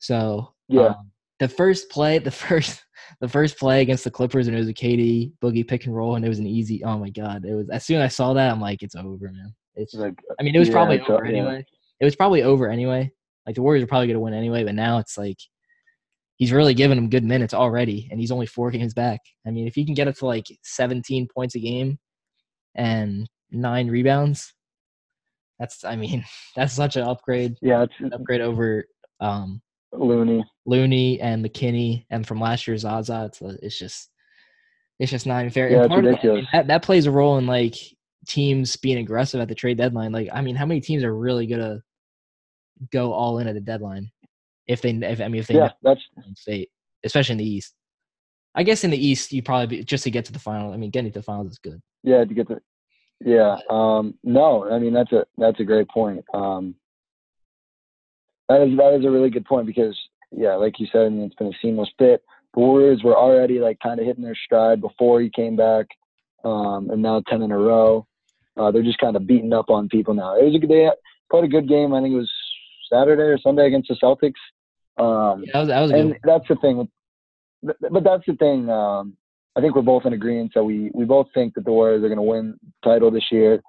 So 0.00 0.54
Yeah. 0.68 0.88
um, 0.88 1.09
the 1.40 1.48
first 1.48 1.90
play, 1.90 2.18
the 2.18 2.30
first, 2.30 2.84
the 3.20 3.28
first 3.28 3.58
play 3.58 3.80
against 3.80 4.04
the 4.04 4.10
Clippers, 4.10 4.46
and 4.46 4.54
it 4.54 4.60
was 4.60 4.68
a 4.68 4.74
KD 4.74 5.32
boogie 5.42 5.66
pick 5.66 5.86
and 5.86 5.96
roll, 5.96 6.14
and 6.14 6.24
it 6.24 6.28
was 6.28 6.38
an 6.38 6.46
easy. 6.46 6.84
Oh 6.84 6.98
my 6.98 7.10
god! 7.10 7.44
It 7.44 7.54
was 7.54 7.68
as 7.70 7.84
soon 7.84 8.00
as 8.00 8.04
I 8.04 8.08
saw 8.08 8.34
that, 8.34 8.52
I'm 8.52 8.60
like, 8.60 8.82
it's 8.82 8.94
over, 8.94 9.32
man. 9.32 9.52
It's. 9.74 9.94
Like, 9.94 10.14
I 10.38 10.44
mean, 10.44 10.54
it 10.54 10.60
was 10.60 10.68
yeah, 10.68 10.74
probably 10.74 11.00
over 11.00 11.24
yeah. 11.24 11.38
anyway. 11.38 11.66
It 11.98 12.04
was 12.04 12.14
probably 12.14 12.42
over 12.42 12.68
anyway. 12.68 13.10
Like 13.46 13.56
the 13.56 13.62
Warriors 13.62 13.82
are 13.82 13.88
probably 13.88 14.06
going 14.06 14.14
to 14.14 14.20
win 14.20 14.34
anyway, 14.34 14.62
but 14.62 14.74
now 14.74 14.98
it's 14.98 15.18
like 15.18 15.38
he's 16.36 16.52
really 16.52 16.74
giving 16.74 16.96
them 16.96 17.10
good 17.10 17.24
minutes 17.24 17.54
already, 17.54 18.06
and 18.10 18.20
he's 18.20 18.30
only 18.30 18.46
four 18.46 18.70
games 18.70 18.94
back. 18.94 19.20
I 19.46 19.50
mean, 19.50 19.66
if 19.66 19.74
he 19.74 19.84
can 19.84 19.94
get 19.94 20.08
up 20.08 20.14
to 20.16 20.26
like 20.26 20.46
17 20.62 21.26
points 21.34 21.54
a 21.54 21.58
game 21.58 21.98
and 22.74 23.28
nine 23.50 23.88
rebounds, 23.88 24.54
that's. 25.58 25.84
I 25.84 25.96
mean, 25.96 26.24
that's 26.56 26.74
such 26.74 26.96
an 26.96 27.02
upgrade. 27.02 27.56
yeah, 27.62 27.82
it's 27.84 27.94
An 27.98 28.12
upgrade 28.12 28.42
over 28.42 28.84
um, 29.20 29.62
Looney. 29.92 30.44
Looney 30.66 31.20
and 31.20 31.44
McKinnie, 31.44 32.06
and 32.10 32.26
from 32.26 32.40
last 32.40 32.66
year's 32.66 32.82
Zaza. 32.82 33.24
It's 33.26 33.40
it's 33.62 33.78
just 33.78 34.10
it's 34.98 35.10
just 35.10 35.26
not 35.26 35.40
even 35.40 35.50
fair. 35.50 35.70
Yeah, 35.70 35.86
part 35.86 35.90
that, 35.90 35.92
I 35.92 35.96
mean, 35.96 36.04
ridiculous. 36.06 36.46
that 36.52 36.66
that 36.68 36.82
plays 36.82 37.06
a 37.06 37.10
role 37.10 37.38
in 37.38 37.46
like 37.46 37.74
teams 38.26 38.76
being 38.76 38.98
aggressive 38.98 39.40
at 39.40 39.48
the 39.48 39.54
trade 39.54 39.78
deadline. 39.78 40.12
Like, 40.12 40.28
I 40.32 40.42
mean, 40.42 40.56
how 40.56 40.66
many 40.66 40.80
teams 40.80 41.02
are 41.02 41.14
really 41.14 41.46
gonna 41.46 41.82
go 42.92 43.12
all 43.12 43.38
in 43.38 43.46
at 43.46 43.54
the 43.54 43.60
deadline 43.60 44.10
if 44.66 44.82
they 44.82 44.90
if 44.90 45.20
I 45.20 45.28
mean 45.28 45.40
if 45.40 45.48
they 45.48 45.54
Yeah, 45.54 45.72
that's 45.82 46.00
State, 46.34 46.70
especially 47.04 47.32
in 47.32 47.38
the 47.38 47.48
East. 47.48 47.74
I 48.54 48.62
guess 48.62 48.84
in 48.84 48.90
the 48.90 49.06
East, 49.06 49.32
you 49.32 49.42
probably 49.42 49.78
be, 49.78 49.84
just 49.84 50.04
to 50.04 50.10
get 50.10 50.24
to 50.24 50.32
the 50.32 50.38
final. 50.38 50.72
I 50.72 50.76
mean, 50.76 50.90
getting 50.90 51.12
to 51.12 51.18
the 51.20 51.22
finals 51.22 51.52
is 51.52 51.58
good. 51.58 51.80
yeah 52.02 52.24
to 52.24 52.34
get 52.34 52.48
the 52.48 52.60
yeah 53.22 53.58
um 53.68 54.14
no 54.24 54.70
i 54.70 54.78
mean 54.78 54.94
that's 54.94 55.12
a 55.12 55.26
that's 55.36 55.60
a 55.60 55.64
great 55.64 55.86
point 55.88 56.24
um 56.32 56.74
that 58.50 58.60
is 58.60 58.76
that 58.76 58.94
is 58.98 59.04
a 59.06 59.10
really 59.10 59.30
good 59.30 59.46
point 59.46 59.66
because 59.66 59.98
yeah 60.30 60.54
like 60.54 60.78
you 60.78 60.86
said 60.92 61.06
I 61.06 61.08
mean, 61.08 61.22
it's 61.22 61.34
been 61.36 61.48
a 61.48 61.58
seamless 61.62 61.88
fit 61.98 62.22
the 62.54 62.60
warriors 62.60 63.02
were 63.02 63.16
already 63.16 63.58
like 63.58 63.78
kind 63.82 63.98
of 63.98 64.06
hitting 64.06 64.24
their 64.24 64.36
stride 64.44 64.80
before 64.82 65.22
he 65.22 65.30
came 65.30 65.56
back 65.56 65.86
um 66.44 66.90
and 66.90 67.00
now 67.00 67.22
10 67.28 67.42
in 67.42 67.50
a 67.50 67.58
row 67.58 68.06
uh 68.58 68.70
they're 68.70 68.82
just 68.82 68.98
kind 68.98 69.16
of 69.16 69.26
beating 69.26 69.52
up 69.52 69.70
on 69.70 69.88
people 69.88 70.12
now 70.12 70.36
it 70.38 70.44
was 70.44 70.54
a 70.54 70.58
good 70.58 70.68
they 70.68 70.90
played 71.30 71.44
a 71.44 71.48
good 71.48 71.68
game 71.68 71.94
i 71.94 72.02
think 72.02 72.12
it 72.12 72.18
was 72.18 72.30
Saturday 72.92 73.22
or 73.22 73.38
Sunday 73.38 73.66
against 73.66 73.88
the 73.88 73.96
Celtics. 74.02 74.40
Um, 75.02 75.44
Yeah, 75.46 75.52
that 75.52 75.60
was 75.60 75.68
that 75.68 75.80
was 75.80 75.90
and 75.92 76.12
good. 76.12 76.20
that's 76.24 76.48
the 76.48 76.56
thing. 76.56 76.88
But 77.62 77.76
but 77.92 78.04
that's 78.04 78.24
the 78.26 78.34
thing. 78.34 78.68
Um, 78.68 79.16
I 79.56 79.60
think 79.60 79.74
we're 79.74 79.82
both 79.82 80.06
in 80.06 80.12
agreement. 80.12 80.52
So 80.54 80.64
we 80.64 80.90
we 80.94 81.04
both 81.04 81.28
think 81.32 81.54
that 81.54 81.64
the 81.64 81.72
Warriors 81.72 82.02
are 82.02 82.08
going 82.08 82.16
to 82.16 82.22
win 82.22 82.58
the 82.62 82.88
title 82.88 83.10
this 83.10 83.30
year. 83.30 83.62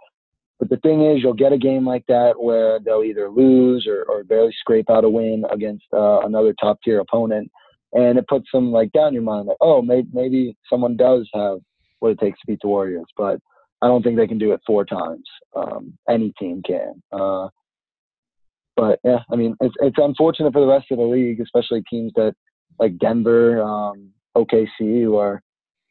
But 0.62 0.70
the 0.70 0.78
thing 0.78 1.04
is, 1.04 1.24
you'll 1.24 1.34
get 1.34 1.54
a 1.54 1.58
game 1.58 1.88
like 1.88 2.06
that 2.08 2.34
where 2.40 2.80
they'll 2.80 3.04
either 3.04 3.32
lose 3.32 3.88
or, 3.88 4.04
or 4.08 4.24
barely 4.24 4.54
scrape 4.60 4.92
out 4.92 5.04
a 5.04 5.10
win 5.10 5.44
against 5.52 5.86
uh, 5.92 6.20
another 6.20 6.54
top 6.62 6.78
tier 6.84 7.00
opponent, 7.00 7.52
and 7.94 8.20
it 8.20 8.28
puts 8.28 8.46
them 8.54 8.72
like 8.72 8.92
down 8.92 9.12
your 9.12 9.24
mind, 9.24 9.48
like, 9.48 9.58
oh, 9.60 9.82
maybe 9.82 10.56
someone 10.70 10.96
does 10.96 11.28
have 11.34 11.58
what 11.98 12.12
it 12.12 12.20
takes 12.20 12.40
to 12.42 12.46
beat 12.46 12.60
the 12.62 12.68
Warriors, 12.68 13.08
but 13.18 13.40
I 13.82 13.88
don't 13.88 14.04
think 14.04 14.18
they 14.18 14.28
can 14.28 14.38
do 14.38 14.52
it 14.52 14.62
four 14.68 14.86
times. 14.86 15.24
Um, 15.56 15.98
any 16.08 16.32
team 16.40 16.62
can. 16.64 17.02
Uh, 17.12 17.48
but 18.76 19.00
yeah, 19.04 19.20
I 19.32 19.36
mean, 19.36 19.56
it's 19.62 19.76
it's 19.80 19.98
unfortunate 19.98 20.54
for 20.54 20.62
the 20.62 20.72
rest 20.72 20.92
of 20.92 21.00
the 21.00 21.04
league, 21.04 21.42
especially 21.42 21.84
teams 21.90 22.12
that 22.16 22.36
like 22.78 23.00
Denver, 23.00 23.64
um, 23.64 24.12
OKC, 24.38 25.02
who 25.02 25.18
are 25.18 25.42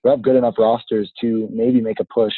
who 0.05 0.11
have 0.11 0.23
good 0.23 0.37
enough 0.37 0.55
rosters 0.59 1.11
to 1.21 1.49
maybe 1.53 1.81
make 1.81 1.99
a 1.99 2.05
push 2.05 2.35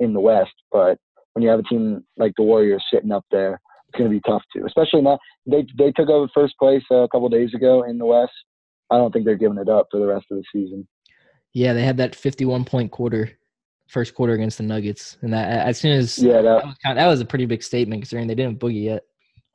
in 0.00 0.12
the 0.12 0.20
West. 0.20 0.54
But 0.72 0.98
when 1.38 1.44
you 1.44 1.50
have 1.50 1.60
a 1.60 1.62
team 1.62 2.04
like 2.16 2.32
the 2.36 2.42
Warriors 2.42 2.82
sitting 2.92 3.12
up 3.12 3.24
there, 3.30 3.60
it's 3.88 3.96
going 3.96 4.10
to 4.10 4.16
be 4.16 4.20
tough 4.28 4.42
too. 4.52 4.66
Especially 4.66 5.00
now 5.02 5.20
they 5.46 5.64
they 5.78 5.92
took 5.92 6.08
over 6.08 6.28
first 6.34 6.54
place 6.58 6.82
uh, 6.90 6.96
a 6.96 7.08
couple 7.08 7.28
days 7.28 7.54
ago 7.54 7.84
in 7.84 7.96
the 7.96 8.04
West. 8.04 8.32
I 8.90 8.96
don't 8.96 9.12
think 9.12 9.24
they're 9.24 9.36
giving 9.36 9.58
it 9.58 9.68
up 9.68 9.86
for 9.92 10.00
the 10.00 10.06
rest 10.06 10.26
of 10.32 10.38
the 10.38 10.44
season. 10.52 10.88
Yeah, 11.54 11.74
they 11.74 11.84
had 11.84 11.96
that 11.98 12.16
51 12.16 12.64
point 12.64 12.90
quarter, 12.90 13.30
first 13.88 14.16
quarter 14.16 14.32
against 14.32 14.58
the 14.58 14.64
Nuggets, 14.64 15.16
and 15.22 15.32
that 15.32 15.64
as 15.64 15.78
soon 15.78 15.92
as 15.92 16.18
Yeah, 16.18 16.42
that 16.42 16.42
that 16.42 16.66
was 16.66 16.74
kind 16.84 16.98
that 16.98 17.06
was 17.06 17.20
a 17.20 17.24
pretty 17.24 17.46
big 17.46 17.62
statement 17.62 18.02
considering 18.02 18.26
they 18.26 18.34
didn't 18.34 18.58
boogie 18.58 18.82
yet 18.82 19.04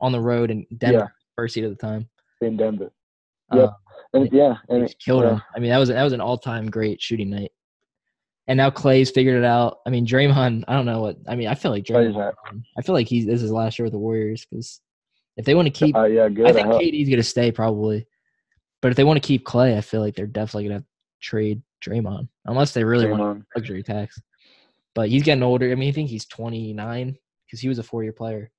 on 0.00 0.10
the 0.10 0.20
road 0.20 0.50
in 0.50 0.66
Denver, 0.78 0.98
Yeah. 1.00 1.06
first 1.36 1.52
seed 1.52 1.64
at 1.64 1.70
the 1.70 1.76
time. 1.76 2.08
in 2.40 2.56
Denver. 2.56 2.92
Uh, 3.52 3.56
Yep. 3.58 3.70
And 4.14 4.32
yeah, 4.32 4.54
and 4.70 4.86
just 4.86 4.98
killed 5.00 5.24
yeah. 5.24 5.34
him. 5.34 5.42
I 5.54 5.58
mean, 5.58 5.70
that 5.70 5.78
was 5.78 5.90
that 5.90 6.02
was 6.02 6.14
an 6.14 6.22
all 6.22 6.38
time 6.38 6.70
great 6.70 7.02
shooting 7.02 7.28
night. 7.28 7.52
And 8.46 8.56
now 8.58 8.70
Clay's 8.70 9.10
figured 9.10 9.38
it 9.38 9.44
out. 9.44 9.78
I 9.86 9.90
mean, 9.90 10.06
Draymond. 10.06 10.64
I 10.68 10.74
don't 10.74 10.84
know 10.84 11.00
what. 11.00 11.16
I 11.26 11.34
mean, 11.34 11.48
I 11.48 11.54
feel 11.54 11.70
like 11.70 11.84
Draymond. 11.84 12.34
I 12.78 12.82
feel 12.82 12.94
like 12.94 13.08
he's 13.08 13.24
this 13.24 13.36
is 13.36 13.42
his 13.42 13.50
last 13.52 13.78
year 13.78 13.84
with 13.84 13.92
the 13.92 13.98
Warriors 13.98 14.46
because 14.48 14.80
if 15.36 15.44
they 15.46 15.54
want 15.54 15.66
to 15.66 15.70
keep, 15.72 15.96
Uh, 15.96 16.04
yeah, 16.04 16.28
good. 16.28 16.46
I 16.46 16.52
think 16.52 16.66
hope- 16.66 16.82
KD's 16.82 17.08
gonna 17.08 17.22
stay 17.22 17.50
probably. 17.50 18.06
But 18.82 18.90
if 18.90 18.96
they 18.96 19.04
want 19.04 19.22
to 19.22 19.26
keep 19.26 19.44
Clay, 19.44 19.76
I 19.78 19.80
feel 19.80 20.00
like 20.02 20.14
they're 20.14 20.26
definitely 20.26 20.68
gonna 20.68 20.84
trade 21.22 21.62
Draymond 21.82 22.28
unless 22.44 22.72
they 22.72 22.84
really 22.84 23.06
want 23.08 23.22
Draymond. 23.22 23.40
a 23.54 23.58
luxury 23.58 23.82
tax. 23.82 24.20
But 24.94 25.08
he's 25.08 25.22
getting 25.22 25.42
older. 25.42 25.70
I 25.72 25.74
mean, 25.74 25.88
I 25.88 25.92
think 25.92 26.10
he's 26.10 26.26
29 26.26 27.16
because 27.46 27.60
he 27.60 27.68
was 27.68 27.78
a 27.78 27.82
four 27.82 28.02
year 28.02 28.12
player 28.12 28.50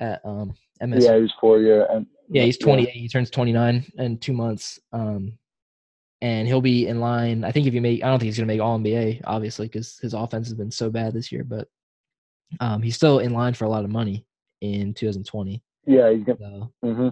at 0.00 0.20
um 0.24 0.52
MS. 0.80 1.04
Yeah, 1.04 1.14
he 1.16 1.22
was 1.22 1.32
four 1.40 1.60
year. 1.60 1.86
And 1.90 2.06
Yeah, 2.28 2.42
he's 2.42 2.58
28. 2.58 2.90
He 2.90 3.08
turns 3.08 3.30
29 3.30 3.86
in 3.98 4.18
two 4.18 4.32
months. 4.32 4.80
Um, 4.92 5.38
and 6.20 6.48
he'll 6.48 6.60
be 6.60 6.86
in 6.88 7.00
line. 7.00 7.44
I 7.44 7.52
think 7.52 7.66
if 7.66 7.74
you 7.74 7.80
make, 7.80 8.02
I 8.02 8.08
don't 8.08 8.18
think 8.18 8.26
he's 8.28 8.36
gonna 8.38 8.46
make 8.46 8.60
All 8.60 8.78
NBA, 8.78 9.22
obviously, 9.24 9.66
because 9.66 9.98
his 9.98 10.14
offense 10.14 10.48
has 10.48 10.54
been 10.54 10.70
so 10.70 10.90
bad 10.90 11.12
this 11.14 11.30
year. 11.30 11.44
But 11.44 11.68
um, 12.60 12.82
he's 12.82 12.96
still 12.96 13.18
in 13.20 13.32
line 13.32 13.54
for 13.54 13.64
a 13.64 13.68
lot 13.68 13.84
of 13.84 13.90
money 13.90 14.26
in 14.60 14.94
2020. 14.94 15.62
Yeah, 15.86 16.12
he's 16.12 16.24
gonna. 16.24 16.38
So 16.40 16.70
hmm 16.82 17.08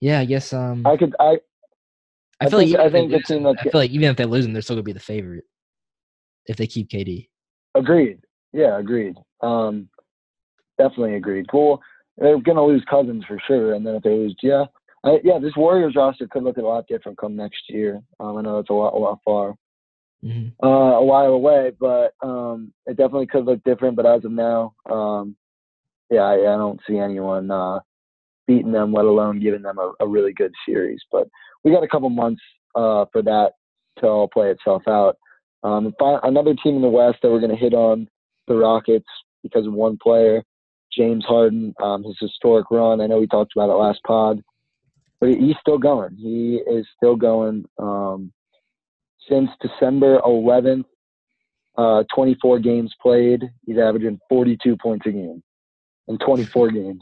yeah, 0.00 0.20
I 0.20 0.24
guess. 0.24 0.52
Um, 0.52 0.86
I 0.86 0.96
could. 0.96 1.14
I 1.18 1.24
I 1.24 2.46
I 2.46 2.48
feel 2.50 2.58
think- 2.58 2.60
like 2.60 2.68
even 2.68 2.80
I 2.80 2.86
if 2.86 2.92
they 2.92 2.98
think 2.98 3.10
the 3.10 3.16
lose 3.18 3.26
team 3.26 3.42
that's 3.44 3.58
I 3.60 3.62
feel 3.70 3.80
like 3.80 3.90
even 3.90 4.08
if 4.10 4.16
they 4.16 4.24
lose 4.24 4.44
him, 4.44 4.52
they're 4.52 4.62
still 4.62 4.76
gonna 4.76 4.82
be 4.82 4.92
the 4.92 5.00
favorite 5.00 5.44
if 6.46 6.56
they 6.56 6.66
keep 6.66 6.88
KD. 6.90 7.28
agreed. 7.74 8.18
Yeah, 8.52 8.78
agreed. 8.78 9.16
Um, 9.40 9.88
definitely 10.78 11.14
agreed. 11.14 11.48
Cool. 11.50 11.80
They're 12.18 12.38
gonna 12.40 12.64
lose 12.64 12.84
Cousins 12.88 13.24
for 13.26 13.38
sure, 13.46 13.74
and 13.74 13.86
then 13.86 13.94
if 13.96 14.02
they 14.02 14.10
lose, 14.10 14.36
yeah, 14.42 14.64
I, 15.04 15.18
yeah, 15.22 15.38
this 15.38 15.56
Warriors 15.56 15.94
roster 15.96 16.26
could 16.26 16.42
look 16.42 16.56
a 16.56 16.62
lot 16.62 16.86
different 16.88 17.18
come 17.18 17.36
next 17.36 17.62
year. 17.68 18.00
Um, 18.18 18.38
I 18.38 18.42
know 18.42 18.58
it's 18.58 18.70
a 18.70 18.72
lot, 18.72 18.94
a 18.94 18.98
lot 18.98 19.20
far, 19.24 19.54
hmm 20.22 20.48
uh, 20.62 20.66
a 20.66 21.04
while 21.04 21.32
away, 21.32 21.72
but 21.78 22.14
um, 22.22 22.72
it 22.86 22.96
definitely 22.96 23.26
could 23.26 23.44
look 23.44 23.62
different. 23.64 23.96
But 23.96 24.06
as 24.06 24.24
of 24.24 24.32
now, 24.32 24.74
um, 24.90 25.36
yeah, 26.10 26.22
I, 26.22 26.34
I 26.34 26.56
don't 26.56 26.80
see 26.88 26.98
anyone 26.98 27.50
uh, 27.50 27.80
beating 28.46 28.72
them, 28.72 28.92
let 28.92 29.04
alone 29.04 29.40
giving 29.40 29.62
them 29.62 29.78
a, 29.78 29.92
a 30.00 30.08
really 30.08 30.32
good 30.32 30.52
series. 30.66 31.00
But 31.12 31.28
we 31.62 31.70
got 31.70 31.84
a 31.84 31.88
couple 31.88 32.08
months 32.08 32.42
uh, 32.74 33.04
for 33.12 33.22
that 33.22 33.52
to 33.98 34.06
all 34.06 34.28
play 34.28 34.50
itself 34.50 34.82
out. 34.88 35.18
Um, 35.62 35.94
another 36.00 36.54
team 36.54 36.76
in 36.76 36.82
the 36.82 36.88
West 36.88 37.18
that 37.22 37.30
we're 37.30 37.40
going 37.40 37.50
to 37.50 37.56
hit 37.56 37.74
on 37.74 38.06
the 38.48 38.54
Rockets 38.54 39.06
because 39.42 39.66
of 39.66 39.72
one 39.72 39.98
player, 40.02 40.42
James 40.92 41.24
Harden, 41.24 41.74
um, 41.82 42.04
his 42.04 42.16
historic 42.20 42.70
run. 42.70 43.00
I 43.00 43.06
know 43.06 43.18
we 43.18 43.26
talked 43.26 43.52
about 43.56 43.70
it 43.70 43.74
last 43.74 44.00
pod, 44.06 44.42
but 45.24 45.38
he's 45.38 45.56
still 45.60 45.78
going. 45.78 46.14
He 46.16 46.56
is 46.70 46.86
still 46.96 47.16
going. 47.16 47.64
Um, 47.78 48.30
since 49.28 49.48
December 49.62 50.20
11th, 50.20 50.84
uh, 51.78 52.04
24 52.14 52.58
games 52.58 52.92
played. 53.00 53.42
He's 53.66 53.78
averaging 53.78 54.18
42 54.28 54.76
points 54.76 55.06
a 55.06 55.12
game 55.12 55.42
in 56.08 56.18
24 56.18 56.70
games. 56.72 57.00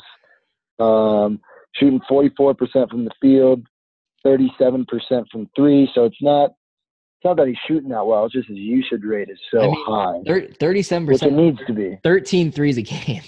Um, 0.79 1.41
shooting 1.75 2.01
44% 2.09 2.89
from 2.91 3.05
the 3.05 3.11
field, 3.21 3.67
37% 4.25 4.87
from 5.33 5.49
three. 5.57 5.91
So 5.95 6.05
it's 6.05 6.17
not 6.23 6.51
it's 6.51 7.25
not 7.25 7.37
that 7.39 7.49
he's 7.49 7.57
shooting 7.67 7.89
that 7.91 8.07
well. 8.07 8.25
It's 8.27 8.35
just 8.35 8.49
his 8.49 8.59
usage 8.59 9.03
rate 9.05 9.29
is 9.31 9.39
so 9.53 9.61
I 9.63 9.67
mean, 9.67 9.85
high, 9.87 10.47
Thirty-seven 10.61 11.07
which 11.07 11.17
it 11.17 11.21
percent, 11.27 11.37
needs 11.37 11.59
to 11.67 11.73
be. 11.73 11.99
13 12.05 12.53
threes 12.53 12.79
a 12.79 12.83
game, 12.95 13.23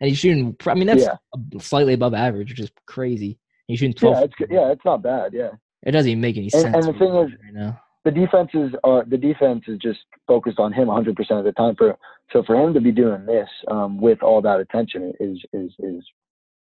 and 0.00 0.08
he's 0.08 0.18
shooting. 0.18 0.54
I 0.66 0.74
mean, 0.74 0.86
that's 0.86 1.02
Yeah. 1.02 1.16
slightly 1.60 1.94
above 1.94 2.12
average, 2.14 2.50
which 2.50 2.60
is 2.60 2.70
crazy. 2.86 3.38
He's 3.66 3.78
shooting 3.78 3.94
12. 3.94 4.16
Yeah, 4.16 4.24
it's 4.24 4.34
good. 4.34 4.48
yeah, 4.50 4.70
it's 4.72 4.84
not 4.84 5.02
bad. 5.02 5.32
Yeah. 5.32 5.50
It 5.84 5.92
doesn't 5.92 6.10
even 6.10 6.20
make 6.20 6.36
any 6.36 6.50
sense. 6.50 6.64
and 6.64 6.84
the 6.84 6.92
thing 6.98 7.14
is- 7.14 7.32
right 7.42 7.52
now. 7.54 7.80
the 8.04 8.10
defenses 8.10 8.74
are 8.84 9.04
the 9.04 9.16
defense 9.18 9.64
is 9.68 9.78
just 9.78 10.00
focused 10.26 10.58
on 10.58 10.72
him 10.72 10.88
100% 10.88 11.38
of 11.38 11.44
the 11.44 11.52
time. 11.52 11.74
For 11.76 11.96
so 12.32 12.42
for 12.42 12.56
him 12.56 12.74
to 12.74 12.80
be 12.80 12.92
doing 12.92 13.26
this 13.26 13.48
um, 13.68 14.00
with 14.00 14.22
all 14.22 14.40
that 14.42 14.60
attention 14.60 15.12
is 15.20 15.38
is 15.52 15.72
is 15.78 16.02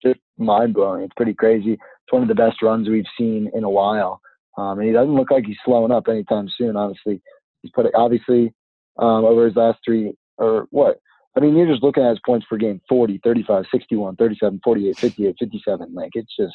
just 0.04 0.20
mind 0.38 0.74
blowing. 0.74 1.04
It's 1.04 1.14
pretty 1.16 1.34
crazy. 1.34 1.74
It's 1.74 2.12
one 2.12 2.22
of 2.22 2.28
the 2.28 2.36
best 2.36 2.62
runs 2.62 2.90
we've 2.90 3.06
seen 3.18 3.50
in 3.54 3.64
a 3.64 3.70
while, 3.70 4.22
um, 4.58 4.80
and 4.80 4.88
he 4.88 4.94
doesn't 4.94 5.16
look 5.16 5.32
like 5.32 5.46
he's 5.46 5.58
slowing 5.64 5.92
up 5.92 6.08
anytime 6.10 6.50
soon. 6.58 6.76
Honestly, 6.76 7.22
he's 7.62 7.72
put 7.72 7.86
it 7.86 7.94
obviously 7.96 8.54
um, 8.98 9.24
over 9.26 9.46
his 9.46 9.56
last 9.56 9.80
three 9.86 10.14
or 10.38 10.68
what. 10.72 11.00
I 11.36 11.40
mean, 11.40 11.56
you're 11.56 11.68
just 11.68 11.82
looking 11.82 12.04
at 12.04 12.12
his 12.12 12.20
points 12.26 12.46
per 12.48 12.58
game 12.58 12.80
40, 12.88 13.20
35, 13.24 13.66
61, 13.72 14.16
37, 14.18 14.62
48, 14.64 14.98
58, 14.98 15.36
57. 15.40 15.94
Like, 15.96 16.12
it's 16.14 16.36
just 16.38 16.54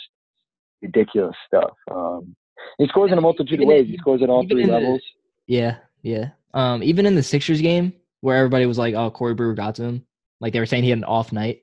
ridiculous 0.83 1.37
stuff. 1.47 1.71
Um, 1.91 2.35
he 2.79 2.87
scores 2.89 3.13
in 3.13 3.19
a 3.19 3.21
multitude 3.21 3.61
of 3.61 3.67
ways. 3.69 3.87
He 3.87 3.97
scores 3.99 4.23
at 4.23 4.29
all 4.31 4.47
three 4.49 4.63
in 4.63 4.69
the- 4.69 4.75
levels. 4.75 5.03
Yeah, 5.47 5.77
yeah. 6.03 6.31
Um, 6.55 6.83
even 6.83 7.07
in 7.07 7.15
the 7.15 7.23
Sixers 7.23 7.61
game 7.61 7.93
where 8.21 8.37
everybody 8.37 8.67
was 8.67 8.79
like, 8.79 8.95
"Oh, 8.95 9.11
Corey 9.11 9.35
Brewer 9.35 9.55
got 9.55 9.75
to 9.77 9.85
him," 9.85 10.07
like 10.41 10.53
they 10.53 10.61
were 10.61 10.67
saying 10.67 10.83
he 10.85 10.91
had 10.91 10.99
an 10.99 11.05
off 11.05 11.33
night. 11.33 11.63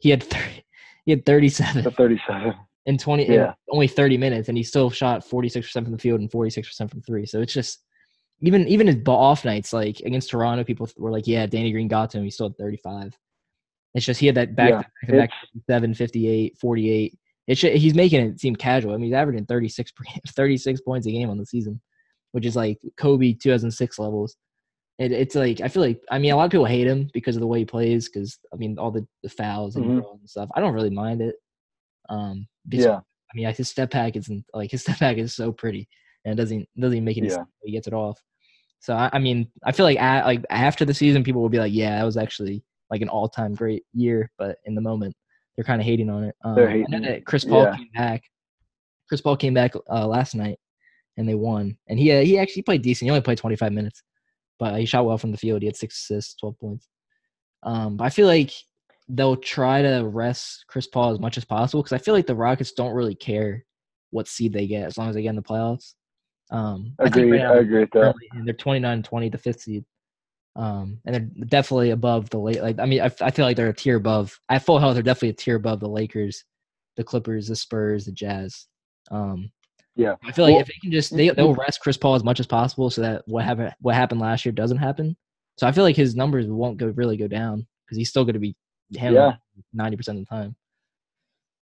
He 0.00 0.10
had 0.10 0.22
30, 0.22 0.64
he 1.04 1.12
had 1.12 1.24
thirty 1.26 1.48
seven. 1.48 1.88
Thirty 1.92 2.20
seven. 2.26 2.54
in 2.86 2.96
20 2.96 3.26
in 3.26 3.32
Yeah. 3.32 3.52
only 3.70 3.86
30 3.86 4.16
minutes, 4.16 4.48
and 4.48 4.56
he 4.56 4.64
still 4.64 4.88
shot 4.88 5.22
46% 5.22 5.70
from 5.84 5.92
the 5.92 5.98
field 5.98 6.20
and 6.20 6.30
46% 6.30 6.90
from 6.90 7.02
three. 7.02 7.26
So 7.26 7.42
it's 7.42 7.52
just 7.52 7.84
even 8.40 8.66
even 8.68 8.86
his 8.86 8.96
off 9.06 9.44
nights, 9.44 9.72
like 9.72 10.00
against 10.00 10.30
Toronto, 10.30 10.64
people 10.64 10.88
were 10.96 11.10
like, 11.10 11.26
"Yeah, 11.26 11.44
Danny 11.46 11.70
Green 11.72 11.88
got 11.88 12.10
to 12.10 12.18
him. 12.18 12.24
He 12.24 12.30
still 12.30 12.48
had 12.48 12.56
35." 12.56 13.16
It's 13.94 14.06
just 14.06 14.20
he 14.20 14.26
had 14.26 14.36
that 14.36 14.54
back 14.54 14.88
Yeah, 15.08 15.16
back, 15.16 15.30
7, 15.68 15.92
58, 15.94 16.56
48. 16.58 17.18
It's 17.48 17.60
ju- 17.60 17.70
he's 17.72 17.94
making 17.94 18.20
it 18.24 18.38
seem 18.40 18.54
casual. 18.54 18.92
I 18.92 18.96
mean, 18.98 19.06
he's 19.06 19.14
averaging 19.14 19.46
36 19.46 19.92
36 20.28 20.80
points 20.82 21.06
a 21.06 21.10
game 21.10 21.30
on 21.30 21.38
the 21.38 21.46
season, 21.46 21.80
which 22.32 22.46
is 22.46 22.54
like 22.54 22.78
Kobe 22.96 23.32
2006 23.32 23.98
levels. 23.98 24.36
It, 24.98 25.12
it's 25.12 25.34
like 25.34 25.60
I 25.60 25.68
feel 25.68 25.82
like 25.82 26.00
I 26.10 26.18
mean 26.18 26.32
a 26.32 26.36
lot 26.36 26.44
of 26.44 26.50
people 26.50 26.66
hate 26.66 26.86
him 26.86 27.08
because 27.14 27.36
of 27.36 27.40
the 27.40 27.46
way 27.46 27.60
he 27.60 27.64
plays 27.64 28.08
because 28.08 28.38
I 28.52 28.56
mean 28.56 28.78
all 28.78 28.90
the, 28.90 29.06
the 29.22 29.28
fouls 29.30 29.76
and, 29.76 29.84
Mhm. 29.86 30.04
and 30.20 30.28
stuff. 30.30 30.50
I 30.54 30.60
don't 30.60 30.74
really 30.74 30.90
mind 30.90 31.22
it. 31.22 31.36
Um, 32.08 32.46
because, 32.68 32.86
Yeah. 32.86 32.96
I 32.98 33.36
mean 33.36 33.52
his 33.54 33.68
step 33.68 33.90
back 33.90 34.16
isn't 34.16 34.44
like 34.54 34.70
his 34.70 34.82
step 34.82 34.98
back 34.98 35.16
is 35.18 35.34
so 35.34 35.52
pretty 35.52 35.88
and 36.24 36.32
it 36.32 36.42
doesn't 36.42 36.66
doesn't 36.78 36.96
even 36.96 37.04
make 37.04 37.18
any 37.18 37.28
Yeah. 37.28 37.34
sense. 37.36 37.48
He 37.62 37.72
gets 37.72 37.86
it 37.86 37.94
off. 37.94 38.20
So 38.80 38.94
I, 38.94 39.08
I 39.12 39.18
mean 39.18 39.50
I 39.64 39.72
feel 39.72 39.86
like 39.86 39.98
at, 40.00 40.26
like 40.26 40.44
after 40.50 40.84
the 40.84 40.94
season 40.94 41.24
people 41.24 41.40
will 41.42 41.48
be 41.48 41.58
like 41.60 41.72
yeah 41.72 41.96
that 41.98 42.04
was 42.04 42.16
actually 42.16 42.62
like 42.90 43.00
an 43.02 43.08
all 43.08 43.28
time 43.28 43.54
great 43.54 43.84
year, 43.94 44.30
but 44.38 44.58
in 44.64 44.74
the 44.74 44.80
moment 44.80 45.14
they're 45.58 45.64
kind 45.64 45.80
of 45.80 45.86
hating 45.86 46.08
on 46.08 46.22
it. 46.22 46.36
Um, 46.44 46.54
They're 46.54 46.70
I 46.70 46.76
know 46.76 46.84
hating 46.86 47.02
that 47.02 47.26
Chris 47.26 47.44
Paul 47.44 47.64
yeah. 47.64 47.76
came 47.76 47.88
back. 47.92 48.22
Chris 49.08 49.20
Paul 49.20 49.36
came 49.36 49.54
back 49.54 49.72
uh, 49.90 50.06
last 50.06 50.36
night 50.36 50.56
and 51.16 51.28
they 51.28 51.34
won. 51.34 51.76
And 51.88 51.98
he 51.98 52.12
uh, 52.12 52.22
he 52.22 52.38
actually 52.38 52.62
played 52.62 52.82
decent. 52.82 53.06
He 53.06 53.10
only 53.10 53.22
played 53.22 53.38
25 53.38 53.72
minutes, 53.72 54.04
but 54.60 54.78
he 54.78 54.86
shot 54.86 55.04
well 55.04 55.18
from 55.18 55.32
the 55.32 55.36
field. 55.36 55.62
He 55.62 55.66
had 55.66 55.74
six 55.74 55.96
assists, 55.96 56.36
12 56.36 56.58
points. 56.60 56.88
Um, 57.64 57.96
but 57.96 58.04
I 58.04 58.10
feel 58.10 58.28
like 58.28 58.52
they'll 59.08 59.34
try 59.34 59.82
to 59.82 60.06
rest 60.06 60.64
Chris 60.68 60.86
Paul 60.86 61.10
as 61.10 61.18
much 61.18 61.36
as 61.36 61.44
possible 61.44 61.82
because 61.82 62.00
I 62.00 62.04
feel 62.04 62.14
like 62.14 62.28
the 62.28 62.36
Rockets 62.36 62.70
don't 62.70 62.94
really 62.94 63.16
care 63.16 63.64
what 64.10 64.28
seed 64.28 64.52
they 64.52 64.68
get 64.68 64.86
as 64.86 64.96
long 64.96 65.08
as 65.08 65.16
they 65.16 65.22
get 65.22 65.30
in 65.30 65.36
the 65.36 65.42
playoffs. 65.42 65.94
Um, 66.52 66.94
I 67.00 67.10
think 67.10 67.32
right 67.32 67.40
now 67.40 67.54
I 67.54 67.58
agree 67.58 67.80
with 67.80 67.90
that. 67.94 68.14
they're 68.44 68.54
29 68.54 68.92
and 68.92 69.04
20, 69.04 69.28
the 69.28 69.38
fifth 69.38 69.62
seed. 69.62 69.84
Um, 70.56 71.00
and 71.04 71.14
they're 71.14 71.46
definitely 71.46 71.90
above 71.90 72.30
the 72.30 72.38
late. 72.38 72.62
Like, 72.62 72.78
I 72.80 72.86
mean, 72.86 73.00
I, 73.00 73.10
I 73.20 73.30
feel 73.30 73.44
like 73.44 73.56
they're 73.56 73.68
a 73.68 73.74
tier 73.74 73.96
above. 73.96 74.38
At 74.48 74.64
full 74.64 74.78
health, 74.78 74.94
they're 74.94 75.02
definitely 75.02 75.30
a 75.30 75.34
tier 75.34 75.56
above 75.56 75.78
the 75.80 75.88
Lakers, 75.88 76.44
the 76.96 77.04
Clippers, 77.04 77.46
the 77.46 77.56
Spurs, 77.56 78.06
the 78.06 78.12
Jazz. 78.12 78.66
Um, 79.10 79.50
Yeah. 79.94 80.14
I 80.24 80.32
feel 80.32 80.44
like 80.44 80.52
Well, 80.52 80.62
if 80.62 80.66
they 80.66 80.78
can 80.82 80.90
just 80.90 81.16
they 81.16 81.28
they'll 81.30 81.54
rest 81.54 81.80
Chris 81.80 81.96
Paul 81.96 82.14
as 82.14 82.24
much 82.24 82.40
as 82.40 82.46
possible 82.46 82.90
so 82.90 83.02
that 83.02 83.22
what 83.26 83.44
happened 83.44 83.72
what 83.80 83.94
happened 83.94 84.20
last 84.20 84.44
year 84.44 84.52
doesn't 84.52 84.78
happen. 84.78 85.16
So 85.56 85.66
I 85.66 85.72
feel 85.72 85.84
like 85.84 85.96
his 85.96 86.14
numbers 86.16 86.46
won't 86.46 86.78
go 86.78 86.88
really 86.88 87.16
go 87.16 87.28
down 87.28 87.66
because 87.84 87.98
he's 87.98 88.08
still 88.08 88.24
going 88.24 88.34
to 88.34 88.40
be 88.40 88.54
handling 88.96 89.36
ninety 89.72 89.96
percent 89.96 90.18
of 90.18 90.24
the 90.24 90.34
time. 90.34 90.56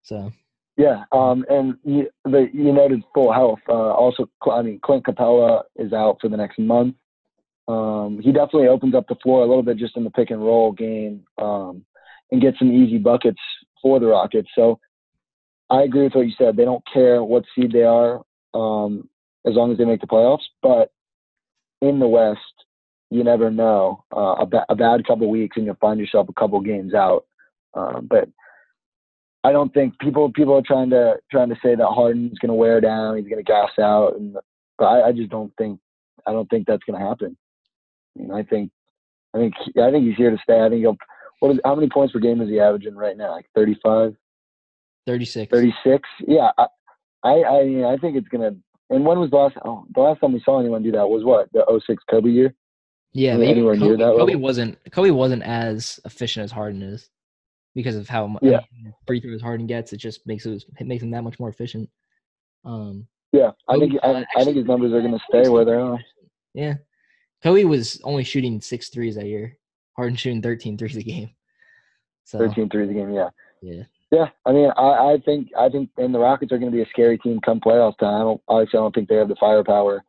So 0.03 0.31
Yeah, 0.77 1.03
um, 1.11 1.45
and 1.49 1.75
you, 1.83 2.09
the, 2.25 2.49
you 2.53 2.71
noted 2.73 3.03
full 3.13 3.31
health. 3.31 3.59
Uh, 3.67 3.91
also, 3.93 4.27
I 4.49 4.61
mean, 4.61 4.79
Clint 4.81 5.05
Capela 5.05 5.63
is 5.75 5.93
out 5.93 6.17
for 6.21 6.29
the 6.29 6.37
next 6.37 6.57
month. 6.57 6.95
Um, 7.67 8.19
he 8.21 8.31
definitely 8.31 8.67
opens 8.67 8.95
up 8.95 9.07
the 9.07 9.15
floor 9.15 9.43
a 9.43 9.47
little 9.47 9.63
bit 9.63 9.77
just 9.77 9.95
in 9.95 10.03
the 10.03 10.09
pick 10.09 10.31
and 10.31 10.43
roll 10.43 10.71
game 10.71 11.23
um, 11.37 11.85
and 12.31 12.41
gets 12.41 12.59
some 12.59 12.71
easy 12.71 12.97
buckets 12.97 13.39
for 13.81 13.99
the 13.99 14.07
Rockets. 14.07 14.49
So 14.55 14.79
I 15.69 15.83
agree 15.83 16.03
with 16.03 16.15
what 16.15 16.27
you 16.27 16.33
said. 16.37 16.55
They 16.55 16.65
don't 16.65 16.83
care 16.91 17.23
what 17.23 17.45
seed 17.55 17.71
they 17.71 17.83
are 17.83 18.21
um, 18.53 19.07
as 19.45 19.53
long 19.53 19.71
as 19.71 19.77
they 19.77 19.85
make 19.85 20.01
the 20.01 20.07
playoffs. 20.07 20.43
But 20.61 20.91
in 21.81 21.99
the 21.99 22.07
West, 22.07 22.39
you 23.09 23.23
never 23.23 23.51
know. 23.51 24.03
Uh, 24.15 24.35
a, 24.39 24.45
ba- 24.45 24.65
a 24.69 24.75
bad 24.75 25.05
couple 25.05 25.29
weeks 25.29 25.57
and 25.57 25.65
you'll 25.65 25.75
find 25.75 25.99
yourself 25.99 26.27
a 26.29 26.39
couple 26.39 26.59
games 26.61 26.93
out. 26.93 27.25
Um, 27.73 28.07
but 28.09 28.27
I 29.43 29.51
don't 29.51 29.73
think 29.73 29.97
people 29.99 30.31
people 30.31 30.55
are 30.55 30.63
trying 30.65 30.91
to 30.91 31.15
trying 31.31 31.49
to 31.49 31.57
say 31.63 31.75
that 31.75 31.87
Harden's 31.87 32.37
going 32.39 32.49
to 32.49 32.53
wear 32.53 32.79
down, 32.79 33.17
he's 33.17 33.27
going 33.27 33.43
to 33.43 33.43
gas 33.43 33.71
out, 33.79 34.15
and 34.15 34.35
but 34.77 34.85
I, 34.85 35.07
I 35.07 35.11
just 35.11 35.29
don't 35.29 35.51
think 35.57 35.79
I 36.27 36.31
don't 36.31 36.49
think 36.49 36.67
that's 36.67 36.83
going 36.83 36.99
to 36.99 37.07
happen. 37.07 37.37
I 38.17 38.21
mean, 38.21 38.31
I 38.31 38.43
think 38.43 38.71
I 39.33 39.37
think 39.37 39.53
I 39.81 39.91
think 39.91 40.05
he's 40.05 40.17
here 40.17 40.31
to 40.31 40.37
stay. 40.43 40.59
I 40.61 40.69
think 40.69 40.81
he'll. 40.81 40.97
What 41.39 41.53
is 41.53 41.59
how 41.65 41.75
many 41.75 41.89
points 41.89 42.13
per 42.13 42.19
game 42.19 42.41
is 42.41 42.49
he 42.49 42.59
averaging 42.59 42.95
right 42.95 43.17
now? 43.17 43.31
Like 43.31 43.47
35, 43.55 44.15
thirty 45.07 45.25
six. 45.25 45.49
36? 45.51 46.07
Yeah, 46.27 46.51
I 46.57 46.67
I 47.23 47.43
I, 47.43 47.63
mean, 47.65 47.85
I 47.85 47.97
think 47.97 48.15
it's 48.17 48.27
gonna. 48.27 48.55
And 48.89 49.05
when 49.05 49.19
was 49.19 49.29
the 49.31 49.37
last? 49.37 49.55
Oh, 49.65 49.85
the 49.95 50.01
last 50.01 50.19
time 50.19 50.33
we 50.33 50.41
saw 50.43 50.59
anyone 50.59 50.83
do 50.83 50.91
that 50.91 51.07
was 51.09 51.23
what 51.23 51.51
the 51.53 51.63
06 51.87 52.03
Kobe 52.09 52.29
year. 52.29 52.53
Yeah, 53.13 53.31
Are 53.31 53.37
but 53.37 53.39
they 53.39 53.45
even 53.45 53.57
anywhere 53.57 53.75
near 53.75 53.97
that 53.97 54.15
Kobe 54.17 54.33
level? 54.33 54.41
wasn't 54.41 54.77
Kobe 54.91 55.11
wasn't 55.11 55.43
as 55.43 55.99
efficient 56.05 56.43
as 56.43 56.51
Harden 56.51 56.81
is 56.81 57.09
because 57.73 57.95
of 57.95 58.07
how 58.07 58.27
much 58.27 58.43
Yeah. 58.43 58.59
free 59.07 59.19
throws 59.19 59.41
Harden 59.41 59.65
gets. 59.67 59.93
It 59.93 59.97
just 59.97 60.25
makes 60.27 60.45
it, 60.45 60.63
it 60.79 60.87
makes 60.87 61.01
him 61.03 61.11
that 61.11 61.23
much 61.23 61.39
more 61.39 61.49
efficient. 61.49 61.89
Um, 62.65 63.07
Yeah, 63.31 63.51
I 63.67 63.75
Kobe, 63.75 63.89
think 63.89 63.99
uh, 64.03 64.23
I, 64.35 64.41
I 64.41 64.43
think 64.43 64.57
his 64.57 64.65
numbers 64.65 64.93
are 64.93 65.01
gonna 65.01 65.19
stay 65.29 65.49
where 65.49 65.65
they 65.65 65.73
are. 65.73 65.99
Yeah, 66.53 66.75
Kobe 67.43 67.63
was 67.63 67.99
only 68.03 68.23
shooting 68.23 68.61
six 68.61 68.89
threes 68.89 69.15
that 69.15 69.25
year. 69.25 69.57
Harden 69.95 70.15
shooting 70.15 70.41
13 70.41 70.77
threes 70.77 70.97
a 70.97 71.03
game. 71.03 71.29
So 72.23 72.37
13 72.37 72.69
threes 72.69 72.89
a 72.89 72.93
game. 72.93 73.11
Yeah. 73.11 73.29
yeah, 73.61 73.83
Yeah, 74.11 74.29
I 74.45 74.53
mean, 74.53 74.71
I, 74.77 74.81
I 74.83 75.17
think 75.25 75.49
I 75.57 75.67
think, 75.67 75.89
and 75.97 76.13
the 76.13 76.19
Rockets 76.19 76.53
are 76.53 76.59
going 76.59 76.71
to 76.71 76.75
be 76.75 76.83
a 76.83 76.89
scary 76.89 77.17
team 77.17 77.41
come 77.43 77.59
playoff 77.59 77.97
time. 77.97 78.13
I 78.13 78.19
don't 78.19 78.41
obviously 78.47 78.77
I 78.77 78.81
don't 78.83 78.95
think 78.95 79.09
they 79.09 79.15
have 79.15 79.27
the 79.27 79.35
firepower 79.37 80.03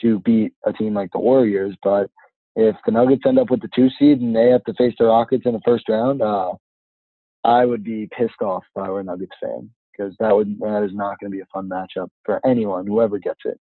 to 0.00 0.20
beat 0.20 0.54
a 0.64 0.72
team 0.72 0.94
like 0.94 1.10
the 1.12 1.18
Warriors, 1.18 1.76
but 1.82 2.08
if 2.54 2.76
the 2.86 2.92
Nuggets 2.92 3.24
end 3.26 3.38
up 3.38 3.50
with 3.50 3.60
the 3.60 3.68
two 3.74 3.88
seed 3.98 4.20
and 4.20 4.34
they 4.34 4.48
have 4.48 4.64
to 4.64 4.74
face 4.74 4.94
the 4.98 5.06
Rockets 5.06 5.44
in 5.44 5.52
the 5.52 5.60
first 5.66 5.86
round, 5.88 6.22
uh, 6.22 6.52
I 7.44 7.66
would 7.66 7.84
be 7.84 8.08
pissed 8.16 8.40
off 8.40 8.64
if 8.74 8.82
I 8.82 8.88
were 8.88 9.00
a 9.00 9.04
Nuggets 9.04 9.36
fan 9.42 9.68
because 9.92 10.14
that 10.18 10.34
would 10.34 10.58
that 10.60 10.84
is 10.84 10.94
not 10.94 11.18
going 11.20 11.30
to 11.30 11.36
be 11.36 11.42
a 11.42 11.46
fun 11.52 11.68
matchup 11.68 12.08
for 12.24 12.40
anyone, 12.46 12.86
whoever 12.86 13.18
gets 13.18 13.40
it. 13.44 13.60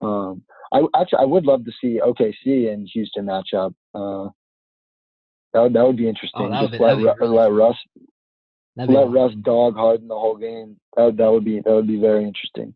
Um, 0.00 0.42
I 0.72 0.82
actually 1.00 1.18
I 1.20 1.24
would 1.24 1.44
love 1.46 1.64
to 1.64 1.72
see 1.80 2.00
OKC 2.04 2.72
and 2.72 2.88
Houston 2.92 3.26
matchup. 3.26 3.74
Uh, 3.94 4.30
that 5.54 5.62
would, 5.62 5.72
that 5.72 5.84
would 5.86 5.96
be 5.96 6.08
interesting. 6.08 6.50
Oh, 6.52 6.60
Just 6.66 6.72
be- 6.72 6.78
let, 6.78 6.96
Ru- 6.98 7.14
really 7.20 7.36
let. 7.36 7.52
Russ 7.52 7.76
let 8.76 8.90
awesome. 8.90 9.12
Russ 9.12 9.32
dog 9.42 9.74
Harden 9.76 10.08
the 10.08 10.14
whole 10.14 10.36
game. 10.36 10.76
That 10.96 11.04
would, 11.04 11.16
that 11.16 11.32
would 11.32 11.44
be 11.44 11.60
that 11.64 11.70
would 11.72 11.86
be 11.88 11.98
very 12.00 12.24
interesting. 12.24 12.74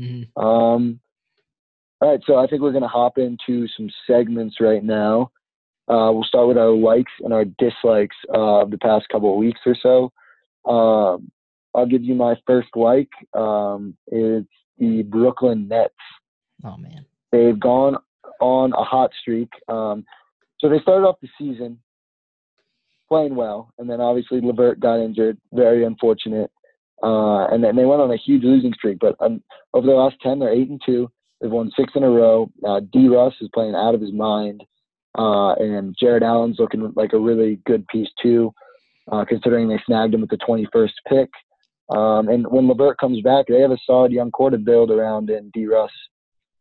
Mhm. 0.00 0.28
Um, 0.36 1.00
all 2.00 2.10
right, 2.10 2.20
so 2.26 2.36
I 2.36 2.46
think 2.46 2.62
we're 2.62 2.72
gonna 2.72 2.88
hop 2.88 3.18
into 3.18 3.66
some 3.76 3.90
segments 4.06 4.60
right 4.60 4.84
now. 4.84 5.30
Uh, 5.88 6.10
we'll 6.12 6.24
start 6.24 6.48
with 6.48 6.58
our 6.58 6.70
likes 6.70 7.12
and 7.20 7.32
our 7.32 7.44
dislikes 7.44 8.16
uh, 8.34 8.62
of 8.62 8.70
the 8.70 8.78
past 8.78 9.08
couple 9.08 9.30
of 9.30 9.36
weeks 9.38 9.60
or 9.66 9.76
so. 9.82 10.12
Um, 10.70 11.30
I'll 11.74 11.86
give 11.86 12.02
you 12.02 12.14
my 12.14 12.34
first 12.46 12.68
like. 12.74 13.10
Um, 13.34 13.96
it's 14.08 14.48
the 14.78 15.02
Brooklyn 15.04 15.68
Nets 15.68 15.94
Oh 16.64 16.76
man, 16.76 17.04
they've 17.32 17.58
gone 17.58 17.96
on 18.40 18.72
a 18.72 18.84
hot 18.84 19.10
streak. 19.20 19.48
Um, 19.68 20.04
so 20.58 20.68
they 20.68 20.80
started 20.80 21.06
off 21.06 21.20
the 21.20 21.28
season 21.38 21.78
playing 23.08 23.34
well, 23.34 23.72
and 23.78 23.88
then 23.88 24.00
obviously 24.00 24.40
Levert 24.40 24.80
got 24.80 25.00
injured, 25.00 25.38
very 25.52 25.84
unfortunate. 25.84 26.50
Uh, 27.02 27.46
and 27.48 27.62
then 27.62 27.76
they 27.76 27.84
went 27.84 28.00
on 28.00 28.10
a 28.10 28.16
huge 28.16 28.42
losing 28.42 28.72
streak. 28.72 28.98
But 28.98 29.16
um, 29.20 29.42
over 29.74 29.86
the 29.86 29.92
last 29.92 30.16
ten, 30.22 30.38
they're 30.38 30.52
eight 30.52 30.70
and 30.70 30.80
two. 30.84 31.10
They've 31.40 31.50
won 31.50 31.70
six 31.76 31.92
in 31.94 32.02
a 32.02 32.10
row. 32.10 32.50
Uh, 32.66 32.80
D. 32.92 33.08
Russ 33.08 33.34
is 33.40 33.50
playing 33.52 33.74
out 33.74 33.94
of 33.94 34.00
his 34.00 34.12
mind, 34.12 34.64
uh, 35.18 35.52
and 35.54 35.94
Jarrett 36.00 36.22
Allen's 36.22 36.58
looking 36.58 36.92
like 36.96 37.12
a 37.12 37.18
really 37.18 37.60
good 37.66 37.86
piece 37.88 38.08
too, 38.22 38.52
uh, 39.12 39.24
considering 39.26 39.68
they 39.68 39.80
snagged 39.86 40.14
him 40.14 40.22
with 40.22 40.30
the 40.30 40.38
21st 40.38 40.92
pick. 41.08 41.30
Um, 41.94 42.28
and 42.28 42.46
when 42.48 42.66
Levert 42.66 42.98
comes 42.98 43.20
back, 43.22 43.46
they 43.46 43.60
have 43.60 43.70
a 43.70 43.78
solid 43.86 44.10
young 44.10 44.30
core 44.30 44.50
to 44.50 44.58
build 44.58 44.90
around 44.90 45.30
in 45.30 45.50
D. 45.50 45.66
Russ. 45.66 45.90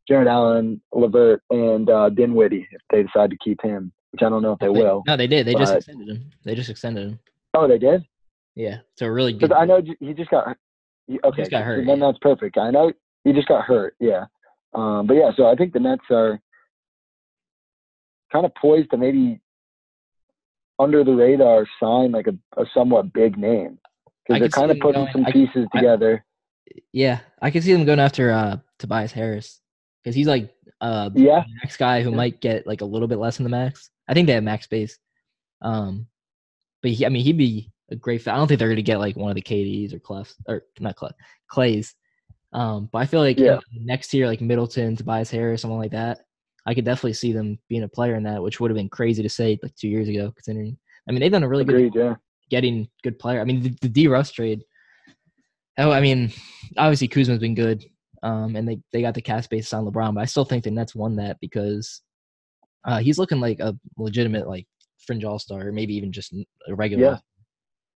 Jarrett 0.08 0.28
Allen, 0.28 0.82
Levert, 0.94 1.42
and 1.50 1.90
uh, 1.90 2.10
Dinwiddie 2.10 2.68
if 2.72 2.82
they 2.92 3.04
decide 3.04 3.30
to 3.32 3.38
keep 3.44 3.62
him, 3.62 3.92
which 4.12 4.22
I 4.22 4.30
don't 4.30 4.42
know 4.42 4.52
if 4.54 4.60
they 4.60 4.70
will. 4.70 5.04
No, 5.08 5.18
they 5.18 5.28
did. 5.28 5.48
They 5.48 5.56
just 5.56 5.74
extended 5.74 6.08
him. 6.10 6.30
They 6.44 6.56
just 6.56 6.70
extended 6.70 7.08
him. 7.10 7.20
Oh, 7.54 7.68
they 7.68 7.78
did? 7.80 8.06
Yeah, 8.56 8.78
so 8.96 9.08
a 9.08 9.12
really 9.12 9.34
good. 9.34 9.52
I 9.52 9.66
know 9.66 9.82
he 10.00 10.14
just 10.14 10.30
got 10.30 10.56
he, 11.08 11.20
okay. 11.24 11.42
just 11.42 11.52
got 11.52 11.60
so 11.62 11.64
hurt, 11.66 11.86
Then 11.86 12.00
yeah. 12.00 12.06
that's 12.06 12.18
perfect. 12.20 12.58
I 12.58 12.72
know 12.72 12.92
he 13.24 13.34
just 13.34 13.48
got 13.48 13.64
hurt. 13.66 13.96
Yeah. 14.00 14.26
Um, 14.74 15.08
but 15.08 15.16
yeah, 15.16 15.32
so 15.36 15.48
I 15.48 15.56
think 15.56 15.74
the 15.74 15.80
Nets 15.80 16.04
are 16.10 16.40
kind 18.32 18.46
of 18.46 18.54
poised 18.56 18.92
to 18.92 18.98
maybe 18.98 19.40
under 20.80 21.04
the 21.04 21.14
radar 21.14 21.66
sign 21.80 22.12
like 22.12 22.28
a, 22.28 22.62
a 22.62 22.66
somewhat 22.74 23.14
big 23.14 23.38
name 23.38 23.80
because 24.28 24.40
they're 24.42 24.50
kind 24.50 24.72
of 24.72 24.80
putting 24.80 25.02
going- 25.04 25.12
some 25.14 25.26
I- 25.26 25.32
pieces 25.32 25.68
I- 25.74 25.78
together. 25.80 26.26
Yeah, 26.92 27.20
I 27.42 27.52
can 27.52 27.62
see 27.62 27.72
them 27.74 27.86
going 27.86 28.00
after 28.00 28.32
uh, 28.32 28.58
Tobias 28.80 29.12
Harris 29.12 29.62
because 30.06 30.16
he's 30.16 30.28
like 30.28 30.52
uh, 30.82 31.10
Yeah. 31.16 31.40
the 31.42 31.54
next 31.64 31.78
guy 31.78 32.04
who 32.04 32.12
Yeah. 32.12 32.16
might 32.18 32.40
get 32.42 32.68
like 32.68 32.82
a 32.82 32.86
little 32.86 33.08
bit 33.08 33.18
less 33.18 33.38
than 33.38 33.44
the 33.46 33.50
max. 33.50 33.90
I 34.08 34.14
think 34.14 34.28
they 34.28 34.34
have 34.34 34.44
max 34.44 34.66
space. 34.66 35.00
Um, 35.62 36.06
but 36.84 36.92
he, 36.92 37.06
I 37.06 37.10
mean, 37.10 37.24
he'd 37.24 37.38
be 37.40 37.72
a 37.90 37.96
great 37.96 38.22
fit. 38.22 38.32
I 38.34 38.36
don't 38.38 38.48
think 38.48 38.60
they're 38.60 38.68
going 38.68 38.76
to 38.76 38.84
get 38.84 39.00
like 39.00 39.16
one 39.16 39.32
of 39.32 39.36
the 39.36 39.42
KDs 39.42 39.94
or 39.94 40.00
Clefs 40.00 40.36
or 40.48 40.64
not 40.80 40.96
Clef, 40.96 41.14
Clays. 41.48 41.96
Um, 42.54 42.88
but 42.92 43.00
I 43.00 43.06
feel 43.08 43.22
like 43.22 43.40
Yeah. 43.40 43.60
next 43.74 44.14
year, 44.14 44.28
like 44.28 44.42
Middleton, 44.42 44.96
Tobias 44.96 45.32
Harris, 45.32 45.62
someone 45.62 45.80
like 45.80 45.92
that, 45.92 46.20
I 46.68 46.76
could 46.76 46.86
definitely 46.86 47.14
see 47.14 47.32
them 47.32 47.58
being 47.68 47.84
a 47.84 47.88
player 47.88 48.16
in 48.16 48.24
that, 48.24 48.44
which 48.44 48.60
would 48.60 48.70
have 48.70 48.78
been 48.78 48.90
crazy 48.90 49.24
to 49.24 49.30
say 49.30 49.58
like 49.64 49.76
two 49.76 49.88
years 49.88 50.08
ago. 50.08 50.32
Considering, 50.36 50.78
I 51.10 51.12
mean, 51.14 51.22
they've 51.22 51.32
done 51.32 51.44
a 51.44 51.50
really 51.50 51.66
good 51.66 51.96
Yeah. 51.96 52.16
getting 52.50 52.88
good 53.02 53.18
player. 53.18 53.40
I 53.42 53.44
mean, 53.46 53.62
the, 53.64 53.70
the 53.82 53.90
D 53.90 54.08
Russ 54.08 54.32
trade. 54.32 54.64
Oh, 55.78 55.92
I 55.92 56.00
mean, 56.02 56.32
obviously 56.78 57.08
Kuzma's 57.08 57.40
been 57.40 57.56
good, 57.56 57.84
um, 58.26 58.56
and 58.56 58.68
they 58.68 58.80
they 58.92 59.02
got 59.02 59.14
the 59.14 59.22
cast 59.22 59.46
space 59.46 59.72
on 59.72 59.86
LeBron, 59.86 60.16
but 60.16 60.22
I 60.22 60.26
still 60.26 60.46
think 60.46 60.64
the 60.64 60.72
Nets 60.72 60.96
won 60.96 61.16
that 61.18 61.38
because 61.40 62.02
uh, 62.84 62.98
he's 62.98 63.20
looking 63.20 63.40
like 63.40 63.60
a 63.60 63.78
legitimate 63.98 64.48
like 64.48 64.66
fringe 65.06 65.24
all 65.24 65.38
star, 65.38 65.68
or 65.68 65.72
maybe 65.72 65.96
even 65.96 66.12
just 66.12 66.34
a 66.68 66.76
regular. 66.76 67.04
Yeah. 67.04 67.18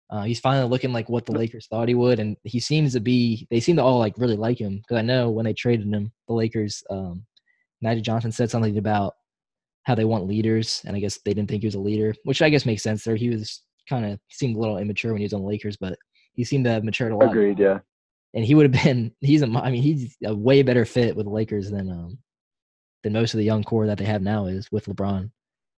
Uh, 0.09 0.23
he's 0.23 0.41
finally 0.41 0.69
looking 0.69 0.93
like 0.93 1.09
what 1.09 1.27
the 1.27 1.33
Lakers 1.33 1.69
thought 1.69 1.89
he 1.89 1.95
would, 1.95 2.19
and 2.19 2.37
he 2.43 2.59
seems 2.59 2.93
to 2.93 3.01
be. 3.01 3.47
They 3.51 3.61
seem 3.61 3.77
to 3.77 3.83
all 3.83 4.01
like 4.01 4.19
really 4.19 4.37
like 4.37 4.61
him 4.61 4.79
because 4.79 4.99
I 4.99 5.03
know 5.03 5.31
when 5.31 5.45
they 5.45 5.55
traded 5.55 5.87
him, 5.87 6.11
the 6.27 6.35
Lakers, 6.35 6.83
um, 6.91 7.25
Nigel 7.81 8.03
Johnson 8.03 8.33
said 8.33 8.51
something 8.51 8.79
about 8.79 9.15
how 9.85 9.95
they 9.95 10.05
want 10.05 10.27
leaders, 10.27 10.83
and 10.87 10.97
I 10.97 11.01
guess 11.01 11.21
they 11.25 11.35
didn't 11.35 11.49
think 11.49 11.63
he 11.63 11.69
was 11.69 11.77
a 11.77 11.81
leader, 11.81 12.13
which 12.25 12.43
I 12.43 12.51
guess 12.51 12.67
makes 12.67 12.83
sense. 12.83 13.05
There, 13.05 13.15
he 13.15 13.31
was 13.31 13.63
kind 13.89 14.05
of 14.05 14.19
seemed 14.31 14.57
a 14.57 14.59
little 14.59 14.79
immature 14.79 15.13
when 15.13 15.21
he 15.21 15.25
was 15.25 15.33
on 15.33 15.43
the 15.43 15.49
Lakers, 15.49 15.77
but 15.77 15.97
he 16.35 16.43
seemed 16.43 16.65
to 16.65 16.71
have 16.73 16.83
matured 16.83 17.13
a 17.13 17.17
lot. 17.17 17.31
Agreed. 17.31 17.61
Yeah. 17.61 17.79
And 18.35 18.45
he 18.45 18.55
would 18.55 18.73
have 18.75 18.85
been. 18.85 19.13
He's 19.21 19.43
a. 19.43 19.47
I 19.47 19.71
mean, 19.71 19.83
he's 19.83 20.17
a 20.25 20.35
way 20.35 20.63
better 20.63 20.85
fit 20.85 21.17
with 21.17 21.27
the 21.27 21.33
Lakers 21.33 21.71
than 21.71 21.91
um 21.91 22.19
than 23.03 23.13
most 23.13 23.35
of 23.35 23.39
the 23.39 23.45
young 23.45 23.63
core 23.65 23.87
that 23.87 23.99
they 23.99 24.05
have 24.05 24.23
now 24.23 24.47
is 24.47 24.71
with 24.73 24.87
LeBron. 24.87 25.31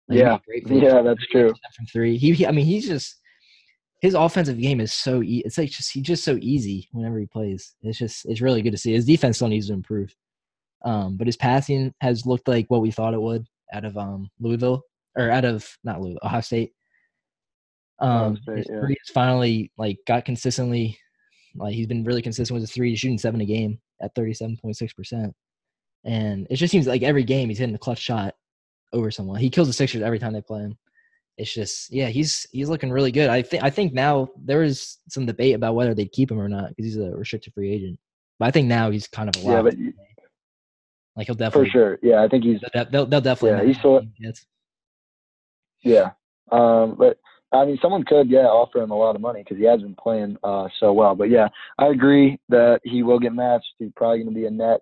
Like, 0.10 0.18
he'd 0.18 0.18
be 0.18 0.22
a 0.22 0.24
Yeah. 0.24 0.38
great. 0.46 0.68
Yeah, 0.84 1.02
that's 1.02 1.28
true. 1.28 1.54
From 1.76 1.86
three, 1.88 2.18
he, 2.18 2.34
he. 2.34 2.48
I 2.48 2.52
mean, 2.52 2.66
he's 2.66 2.88
just 2.88 3.16
his 4.02 4.14
offensive 4.14 4.60
game 4.60 4.80
is 4.80 4.94
so. 4.94 5.22
E- 5.24 5.42
it's 5.46 5.58
like 5.58 5.70
just 5.70 5.92
he's 5.92 6.04
just 6.04 6.24
so 6.24 6.38
easy 6.42 6.88
whenever 6.92 7.20
he 7.20 7.26
plays. 7.26 7.76
It's 7.82 7.98
just 7.98 8.26
it's 8.26 8.42
really 8.42 8.62
good 8.62 8.72
to 8.72 8.78
see. 8.78 8.94
His 8.94 9.06
defense 9.06 9.38
still 9.38 9.48
needs 9.50 9.68
to 9.68 9.74
improve. 9.74 10.14
Um, 10.86 11.18
but 11.18 11.28
his 11.28 11.36
passing 11.36 11.94
has 12.02 12.26
looked 12.26 12.48
like 12.48 12.68
what 12.70 12.82
we 12.82 12.92
thought 12.92 13.14
it 13.16 13.22
would 13.22 13.46
out 13.74 13.84
of 13.84 13.98
um 13.98 14.30
Louisville 14.40 14.84
or 15.18 15.30
out 15.32 15.44
of 15.46 15.68
not 15.84 16.00
Louisville, 16.00 16.20
Ohio 16.24 16.42
State. 16.42 16.72
Ohio 18.02 18.26
Um, 18.28 18.38
State, 18.38 18.58
his 18.58 18.68
yeah. 18.70 18.82
finally 19.14 19.72
like 19.78 19.98
got 20.08 20.24
consistently, 20.26 20.98
like 21.58 21.74
he's 21.74 21.88
been 21.88 22.04
really 22.04 22.22
consistent 22.22 22.54
with 22.54 22.64
his 22.64 22.72
three. 22.72 22.96
Shooting 22.96 23.18
seven 23.18 23.42
a 23.42 23.46
game 23.46 23.80
at 24.02 24.14
thirty 24.16 24.34
seven 24.34 24.58
point 24.58 24.78
six 24.78 24.94
percent, 24.94 25.34
and 26.04 26.48
it 26.50 26.56
just 26.56 26.72
seems 26.72 26.88
like 26.88 27.04
every 27.04 27.24
game 27.24 27.50
he's 27.50 27.58
hitting 27.60 27.76
a 27.76 27.80
clutch 27.80 28.00
shot 28.00 28.36
over 28.94 29.12
someone. 29.12 29.40
He 29.40 29.50
kills 29.50 29.68
the 29.68 29.74
Sixers 29.74 30.02
every 30.02 30.20
time 30.20 30.34
they 30.34 30.42
play 30.42 30.62
him, 30.62 30.78
it's 31.38 31.54
just 31.54 31.92
yeah, 31.92 32.08
he's 32.08 32.48
he's 32.52 32.68
looking 32.68 32.90
really 32.90 33.12
good. 33.12 33.30
I 33.30 33.44
think 33.44 33.64
I 33.64 33.70
think 33.70 33.94
now 33.94 34.30
there 34.36 34.64
is 34.64 34.98
some 35.08 35.26
debate 35.26 35.56
about 35.56 35.76
whether 35.76 35.94
they'd 35.94 36.12
keep 36.12 36.32
him 36.32 36.40
or 36.40 36.50
not 36.50 36.70
because 36.70 36.86
he's 36.86 36.98
a 36.98 37.12
restricted 37.12 37.54
free 37.54 37.72
agent. 37.72 38.00
But 38.40 38.48
I 38.48 38.52
think 38.52 38.68
now 38.68 38.90
he's 38.90 39.08
kind 39.08 39.30
of 39.30 39.42
a 39.42 39.46
Yeah, 39.46 39.62
but 39.62 39.76
like 41.16 41.28
he'll 41.28 41.36
definitely 41.36 41.70
for 41.70 41.72
sure. 41.72 42.00
Yeah, 42.02 42.24
I 42.24 42.28
think 42.28 42.44
he's 42.44 42.60
They'll, 42.74 42.86
they'll, 42.86 43.06
they'll 43.06 43.22
definitely. 43.22 43.60
Yeah, 43.60 43.68
he's 43.68 43.78
still- 43.78 44.02
he. 44.16 44.34
Yeah. 45.84 46.12
Um, 46.52 46.96
but 46.96 47.20
I 47.54 47.66
mean, 47.66 47.78
someone 47.82 48.04
could, 48.04 48.30
yeah, 48.30 48.48
offer 48.48 48.80
him 48.80 48.92
a 48.92 48.98
lot 48.98 49.16
of 49.16 49.22
money 49.22 49.42
because 49.42 49.58
he 49.58 49.64
has 49.66 49.82
been 49.82 49.96
playing 49.96 50.38
uh, 50.44 50.68
so 50.80 50.92
well. 50.92 51.16
But 51.16 51.30
yeah, 51.30 51.48
I 51.78 51.88
agree 51.88 52.40
that 52.50 52.82
he 52.84 53.04
will 53.04 53.20
get 53.20 53.34
matched. 53.34 53.68
He's 53.80 53.92
probably 53.96 54.20
going 54.20 54.34
to 54.34 54.40
be 54.40 54.46
a 54.46 54.52
net 54.52 54.82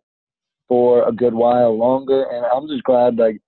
for 0.68 1.08
a 1.08 1.12
good 1.12 1.34
while 1.34 1.78
longer. 1.78 2.24
And 2.24 2.46
I'm 2.46 2.68
just 2.68 2.84
glad, 2.84 3.18
like, 3.18 3.40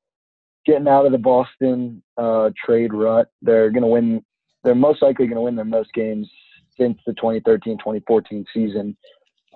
getting 0.68 0.88
out 0.88 1.08
of 1.08 1.12
the 1.12 1.18
Boston 1.18 2.04
uh, 2.18 2.52
trade 2.64 2.94
rut, 2.94 3.28
they're 3.42 3.72
going 3.72 3.84
to 3.84 3.88
win. 3.88 4.24
They're 4.64 4.76
most 4.76 5.02
likely 5.02 5.26
going 5.26 5.38
to 5.38 5.42
win 5.42 5.56
their 5.56 5.66
most 5.66 5.92
games 5.94 6.30
since 6.78 6.98
the 7.08 7.14
2013 7.14 7.78
2014 7.78 8.46
season. 8.54 8.96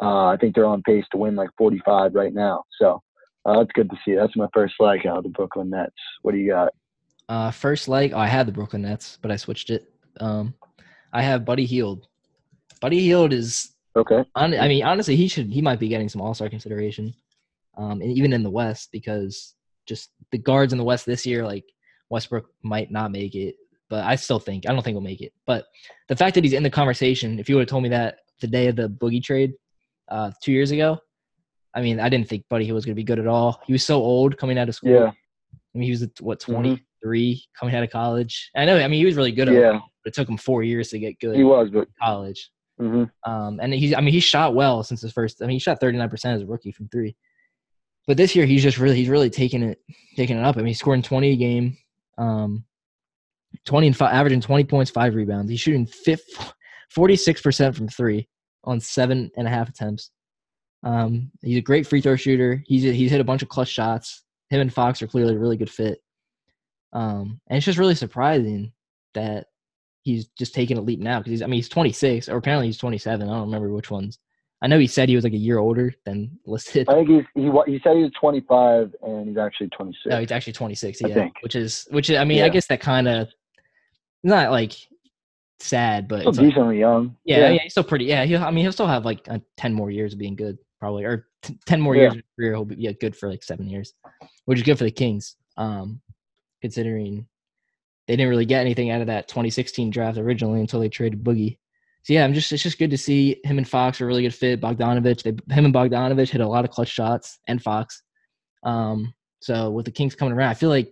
Uh, 0.01 0.27
I 0.27 0.37
think 0.37 0.55
they're 0.55 0.65
on 0.65 0.81
pace 0.81 1.05
to 1.11 1.17
win 1.17 1.35
like 1.35 1.49
45 1.57 2.15
right 2.15 2.33
now. 2.33 2.63
So 2.79 3.03
uh, 3.45 3.59
that's 3.59 3.71
good 3.73 3.89
to 3.91 3.97
see. 4.03 4.15
That's 4.15 4.35
my 4.35 4.47
first 4.53 4.73
like 4.79 5.05
out 5.05 5.17
of 5.17 5.23
the 5.23 5.29
Brooklyn 5.29 5.69
Nets. 5.69 5.93
What 6.23 6.31
do 6.31 6.39
you 6.39 6.49
got? 6.49 6.73
Uh, 7.31 7.49
first 7.49 7.87
leg, 7.87 8.11
oh, 8.13 8.17
I 8.17 8.27
had 8.27 8.45
the 8.45 8.51
Brooklyn 8.51 8.81
Nets, 8.81 9.17
but 9.21 9.31
I 9.31 9.37
switched 9.37 9.69
it. 9.69 9.89
Um, 10.19 10.53
I 11.13 11.21
have 11.21 11.45
Buddy 11.45 11.65
Hield. 11.65 12.07
Buddy 12.81 12.99
Hield 12.99 13.31
is, 13.31 13.71
Okay. 13.95 14.25
on, 14.35 14.53
I 14.53 14.67
mean, 14.67 14.83
honestly, 14.83 15.15
he 15.15 15.29
should, 15.29 15.47
he 15.49 15.61
might 15.61 15.79
be 15.79 15.87
getting 15.87 16.09
some 16.09 16.21
All 16.21 16.33
Star 16.33 16.49
consideration, 16.49 17.13
um, 17.77 18.01
and 18.01 18.11
even 18.11 18.33
in 18.33 18.43
the 18.43 18.49
West 18.49 18.89
because 18.91 19.55
just 19.85 20.09
the 20.33 20.37
guards 20.37 20.73
in 20.73 20.77
the 20.77 20.83
West 20.83 21.05
this 21.05 21.25
year, 21.25 21.45
like 21.45 21.63
Westbrook 22.09 22.47
might 22.63 22.91
not 22.91 23.13
make 23.13 23.33
it, 23.33 23.55
but 23.89 24.03
I 24.03 24.17
still 24.17 24.39
think 24.39 24.67
I 24.67 24.73
don't 24.73 24.83
think 24.83 24.95
he'll 24.95 25.01
make 25.01 25.21
it. 25.21 25.31
But 25.45 25.67
the 26.09 26.17
fact 26.17 26.35
that 26.35 26.43
he's 26.43 26.51
in 26.53 26.63
the 26.63 26.69
conversation, 26.69 27.39
if 27.39 27.47
you 27.47 27.55
would 27.55 27.61
have 27.61 27.69
told 27.69 27.83
me 27.83 27.89
that 27.89 28.17
the 28.41 28.47
day 28.47 28.67
of 28.67 28.75
the 28.75 28.89
Boogie 28.89 29.23
trade, 29.23 29.53
uh, 30.09 30.31
two 30.43 30.51
years 30.51 30.71
ago, 30.71 30.97
I 31.73 31.81
mean, 31.81 32.01
I 32.01 32.09
didn't 32.09 32.27
think 32.27 32.43
Buddy 32.49 32.65
Hield 32.65 32.75
was 32.75 32.83
going 32.85 32.95
to 32.95 33.03
be 33.03 33.05
good 33.05 33.19
at 33.19 33.27
all. 33.27 33.61
He 33.65 33.71
was 33.71 33.85
so 33.85 34.01
old 34.01 34.37
coming 34.37 34.57
out 34.57 34.67
of 34.67 34.75
school. 34.75 34.91
Yeah. 34.91 35.11
I 35.11 35.77
mean, 35.77 35.83
he 35.83 35.91
was 35.91 36.05
what 36.19 36.41
Mhm. 36.41 36.81
23 37.01 37.43
coming 37.59 37.75
out 37.75 37.83
of 37.83 37.89
college. 37.89 38.49
I 38.55 38.65
know. 38.65 38.77
I 38.77 38.87
mean, 38.87 38.99
he 38.99 39.05
was 39.05 39.15
really 39.15 39.31
good 39.31 39.47
Yeah. 39.47 39.77
it, 39.77 39.81
but 40.03 40.09
it 40.09 40.13
took 40.13 40.29
him 40.29 40.37
four 40.37 40.63
years 40.63 40.89
to 40.89 40.99
get 40.99 41.19
good 41.19 41.35
He 41.35 41.43
was, 41.43 41.69
but 41.69 41.87
college. 42.01 42.49
Mm-hmm. 42.79 43.31
Um, 43.31 43.59
and 43.61 43.73
he's, 43.73 43.93
I 43.93 44.01
mean, 44.01 44.13
he 44.13 44.19
shot 44.19 44.55
well 44.55 44.83
since 44.83 45.01
his 45.01 45.11
first. 45.11 45.41
I 45.41 45.45
mean, 45.45 45.53
he 45.53 45.59
shot 45.59 45.79
39 45.79 46.09
percent 46.09 46.35
as 46.35 46.41
a 46.41 46.47
rookie 46.47 46.71
from 46.71 46.87
three. 46.89 47.15
But 48.07 48.17
this 48.17 48.35
year, 48.35 48.45
he's 48.45 48.63
just 48.63 48.79
really, 48.79 48.95
he's 48.95 49.09
really 49.09 49.29
taking 49.29 49.61
it, 49.61 49.79
taking 50.15 50.37
it 50.37 50.43
up. 50.43 50.55
I 50.55 50.59
mean, 50.59 50.67
he's 50.67 50.79
scoring 50.79 51.03
20 51.03 51.31
a 51.31 51.35
game, 51.35 51.77
um, 52.17 52.65
20 53.65 53.87
and 53.87 53.97
five, 53.97 54.13
averaging 54.13 54.41
20 54.41 54.63
points, 54.63 54.89
five 54.89 55.13
rebounds. 55.13 55.51
He's 55.51 55.59
shooting 55.59 55.87
46 56.89 57.41
percent 57.41 57.75
from 57.75 57.87
three 57.87 58.27
on 58.63 58.79
seven 58.79 59.29
and 59.37 59.47
a 59.47 59.51
half 59.51 59.69
attempts. 59.69 60.11
Um, 60.83 61.31
he's 61.43 61.57
a 61.57 61.61
great 61.61 61.85
free 61.85 62.01
throw 62.01 62.15
shooter. 62.15 62.63
He's 62.65 62.81
he's 62.81 63.11
hit 63.11 63.21
a 63.21 63.25
bunch 63.25 63.43
of 63.43 63.49
clutch 63.49 63.69
shots. 63.69 64.23
Him 64.49 64.61
and 64.61 64.73
Fox 64.73 65.01
are 65.01 65.07
clearly 65.07 65.35
a 65.35 65.39
really 65.39 65.57
good 65.57 65.69
fit. 65.69 65.99
Um, 66.93 67.39
and 67.47 67.57
it's 67.57 67.65
just 67.65 67.79
really 67.79 67.95
surprising 67.95 68.73
that 69.13 69.47
he's 70.03 70.27
just 70.37 70.53
taking 70.53 70.77
a 70.77 70.81
leap 70.81 70.99
now 70.99 71.19
because 71.19 71.31
he's 71.31 71.41
I 71.41 71.45
mean 71.45 71.57
he's 71.59 71.69
26 71.69 72.27
or 72.29 72.37
apparently 72.37 72.67
he's 72.67 72.77
27. 72.77 73.27
I 73.27 73.31
don't 73.31 73.41
remember 73.41 73.69
which 73.73 73.91
ones. 73.91 74.19
I 74.63 74.67
know 74.67 74.77
he 74.79 74.87
said 74.87 75.09
he 75.09 75.15
was 75.15 75.23
like 75.23 75.33
a 75.33 75.37
year 75.37 75.57
older 75.57 75.93
than 76.05 76.37
listed. 76.45 76.89
I 76.89 76.95
think 76.95 77.09
he's 77.09 77.23
he 77.35 77.49
he 77.67 77.79
said 77.83 77.97
he 77.97 78.03
was 78.03 78.11
25 78.19 78.95
and 79.03 79.27
he's 79.29 79.37
actually 79.37 79.69
26. 79.69 80.05
No, 80.07 80.19
he's 80.19 80.31
actually 80.31 80.53
26. 80.53 81.01
I 81.03 81.07
Yeah, 81.07 81.13
think. 81.15 81.35
which 81.41 81.55
is 81.55 81.87
which 81.91 82.09
is, 82.09 82.17
I 82.17 82.23
mean 82.25 82.41
I 82.43 82.49
guess 82.49 82.67
that 82.67 82.81
kind 82.81 83.07
of 83.07 83.29
not 84.23 84.51
like 84.51 84.73
sad, 85.59 86.07
but 86.07 86.21
Still 86.21 86.29
it's 86.29 86.39
like, 86.39 86.49
decently 86.49 86.79
young. 86.79 87.15
yeah, 87.23 87.49
yeah, 87.51 87.59
he's 87.63 87.73
still 87.73 87.83
pretty. 87.83 88.05
Yeah, 88.05 88.25
he 88.25 88.35
I 88.35 88.51
mean 88.51 88.63
he'll 88.63 88.71
still 88.71 88.87
have 88.87 89.05
like 89.05 89.27
uh, 89.29 89.39
10 89.57 89.73
more 89.73 89.91
years 89.91 90.13
of 90.13 90.19
being 90.19 90.35
good 90.35 90.57
probably 90.79 91.05
or 91.05 91.27
t- 91.43 91.57
10 91.67 91.79
more 91.79 91.95
Yeah. 91.95 92.03
years 92.03 92.15
of 92.15 92.21
career. 92.35 92.53
He'll 92.53 92.65
be 92.65 92.75
yeah, 92.77 92.91
good 92.99 93.15
for 93.15 93.29
like 93.29 93.43
seven 93.43 93.69
years, 93.69 93.93
which 94.45 94.57
is 94.57 94.63
good 94.63 94.77
for 94.77 94.83
the 94.83 94.91
Kings. 94.91 95.35
Um, 95.57 96.01
considering 96.61 97.27
they 98.07 98.15
didn't 98.15 98.29
really 98.29 98.45
get 98.45 98.61
anything 98.61 98.89
out 98.91 99.01
of 99.01 99.07
that 99.07 99.27
2016 99.27 99.89
draft 99.89 100.17
originally 100.17 100.59
until 100.59 100.79
they 100.79 100.89
traded 100.89 101.23
Boogie. 101.23 101.57
So 102.03 102.13
yeah, 102.13 102.23
I'm 102.23 102.33
just 102.33 102.51
it's 102.51 102.63
just 102.63 102.79
good 102.79 102.89
to 102.91 102.97
see 102.97 103.39
him 103.43 103.57
and 103.57 103.67
Fox 103.67 104.01
are 104.01 104.05
a 104.05 104.07
really 104.07 104.23
good 104.23 104.33
fit. 104.33 104.59
Bogdanovich, 104.59 105.23
they 105.23 105.53
him 105.53 105.65
and 105.65 105.73
Bogdanovich 105.73 106.29
hit 106.29 106.41
a 106.41 106.47
lot 106.47 106.65
of 106.65 106.71
clutch 106.71 106.89
shots 106.89 107.39
and 107.47 107.61
Fox. 107.61 108.01
Um, 108.63 109.13
so 109.39 109.69
with 109.69 109.85
the 109.85 109.91
Kings 109.91 110.15
coming 110.15 110.33
around, 110.33 110.49
I 110.49 110.55
feel 110.55 110.69
like 110.69 110.91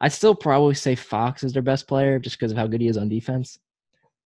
I'd 0.00 0.12
still 0.12 0.34
probably 0.34 0.74
say 0.74 0.94
Fox 0.94 1.42
is 1.42 1.52
their 1.52 1.62
best 1.62 1.88
player 1.88 2.18
just 2.18 2.38
because 2.38 2.52
of 2.52 2.58
how 2.58 2.66
good 2.66 2.80
he 2.80 2.88
is 2.88 2.96
on 2.96 3.08
defense. 3.08 3.58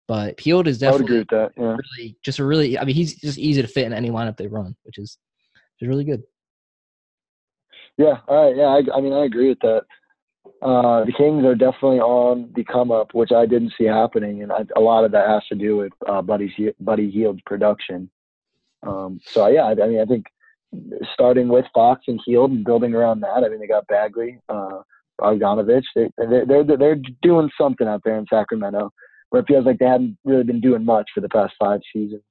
But 0.06 0.40
Hield 0.40 0.66
is 0.66 0.82
I 0.82 0.90
would 0.90 1.02
agree 1.02 1.24
definitely 1.24 1.38
with 1.46 1.54
that. 1.56 1.62
Yeah. 1.62 1.76
really 1.98 2.18
just 2.22 2.38
a 2.38 2.44
really 2.44 2.78
I 2.78 2.84
mean 2.84 2.94
he's 2.94 3.14
just 3.14 3.38
easy 3.38 3.62
to 3.62 3.68
fit 3.68 3.86
in 3.86 3.92
any 3.92 4.10
lineup 4.10 4.36
they 4.36 4.46
run, 4.46 4.76
which 4.82 4.98
is 4.98 5.18
which 5.74 5.86
is 5.86 5.88
really 5.88 6.04
good. 6.04 6.22
Yeah. 7.96 8.18
All 8.28 8.46
right. 8.46 8.56
Yeah. 8.56 8.66
I, 8.66 8.98
I 8.98 9.00
mean, 9.00 9.12
I 9.12 9.24
agree 9.24 9.48
with 9.48 9.60
that. 9.60 9.82
Uh, 10.62 11.04
the 11.04 11.12
Kings 11.12 11.44
are 11.44 11.54
definitely 11.54 12.00
on 12.00 12.50
the 12.54 12.64
come 12.64 12.90
up, 12.90 13.14
which 13.14 13.32
I 13.32 13.46
didn't 13.46 13.72
see 13.78 13.84
happening, 13.84 14.42
and 14.42 14.52
I, 14.52 14.64
a 14.76 14.80
lot 14.80 15.04
of 15.04 15.12
that 15.12 15.28
has 15.28 15.42
to 15.48 15.54
do 15.54 15.76
with 15.76 15.92
uh, 16.08 16.22
Buddy's 16.22 16.52
Buddy 16.80 17.10
Hield's 17.10 17.42
production. 17.46 18.10
Um, 18.86 19.20
so 19.24 19.46
yeah, 19.48 19.64
I, 19.64 19.72
I 19.72 19.88
mean, 19.88 20.00
I 20.00 20.04
think 20.04 20.26
starting 21.12 21.48
with 21.48 21.64
Fox 21.72 22.02
and 22.08 22.20
Hield 22.24 22.50
and 22.50 22.64
building 22.64 22.94
around 22.94 23.20
that. 23.20 23.44
I 23.44 23.48
mean, 23.48 23.60
they 23.60 23.66
got 23.66 23.86
Bagley, 23.86 24.40
uh, 24.48 24.82
Bogdanovich. 25.20 25.84
They, 25.94 26.10
they're, 26.18 26.44
they're 26.46 26.76
they're 26.76 27.00
doing 27.22 27.50
something 27.60 27.86
out 27.86 28.02
there 28.04 28.18
in 28.18 28.26
Sacramento, 28.28 28.90
where 29.30 29.42
it 29.42 29.48
feels 29.48 29.66
like 29.66 29.78
they 29.78 29.86
haven't 29.86 30.18
really 30.24 30.44
been 30.44 30.60
doing 30.60 30.84
much 30.84 31.08
for 31.14 31.20
the 31.20 31.28
past 31.28 31.54
five 31.58 31.80
seasons. 31.92 32.22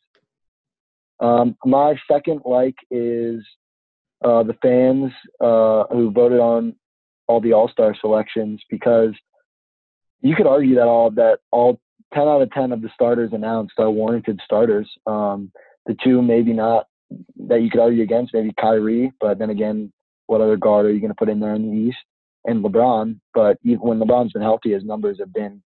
Um, 1.19 1.57
my 1.65 1.95
second 2.11 2.41
like 2.45 2.75
is 2.91 3.43
uh, 4.23 4.43
the 4.43 4.55
fans 4.61 5.11
uh, 5.41 5.85
who 5.91 6.11
voted 6.11 6.39
on 6.39 6.75
all 7.27 7.41
the 7.41 7.53
All 7.53 7.69
Star 7.69 7.95
selections 7.99 8.61
because 8.69 9.13
you 10.21 10.35
could 10.35 10.47
argue 10.47 10.75
that 10.75 10.87
all 10.87 11.11
that 11.11 11.39
all 11.51 11.79
ten 12.13 12.23
out 12.23 12.41
of 12.41 12.51
ten 12.51 12.71
of 12.71 12.81
the 12.81 12.89
starters 12.93 13.31
announced 13.33 13.73
are 13.77 13.91
warranted 13.91 14.39
starters. 14.43 14.89
Um, 15.05 15.51
the 15.85 15.95
two 16.03 16.21
maybe 16.21 16.53
not 16.53 16.87
that 17.47 17.61
you 17.61 17.69
could 17.69 17.79
argue 17.79 18.03
against, 18.03 18.33
maybe 18.33 18.53
Kyrie, 18.59 19.13
but 19.21 19.39
then 19.39 19.49
again, 19.49 19.91
what 20.25 20.41
other 20.41 20.57
guard 20.57 20.85
are 20.85 20.91
you 20.91 20.99
going 20.99 21.11
to 21.11 21.15
put 21.15 21.29
in 21.29 21.39
there 21.39 21.55
in 21.55 21.69
the 21.69 21.77
East? 21.77 21.97
And 22.45 22.63
LeBron, 22.63 23.19
but 23.33 23.57
even 23.63 23.81
when 23.81 23.99
LeBron's 23.99 24.33
been 24.33 24.41
healthy, 24.41 24.73
his 24.73 24.83
numbers 24.83 25.17
have 25.19 25.33
been 25.33 25.61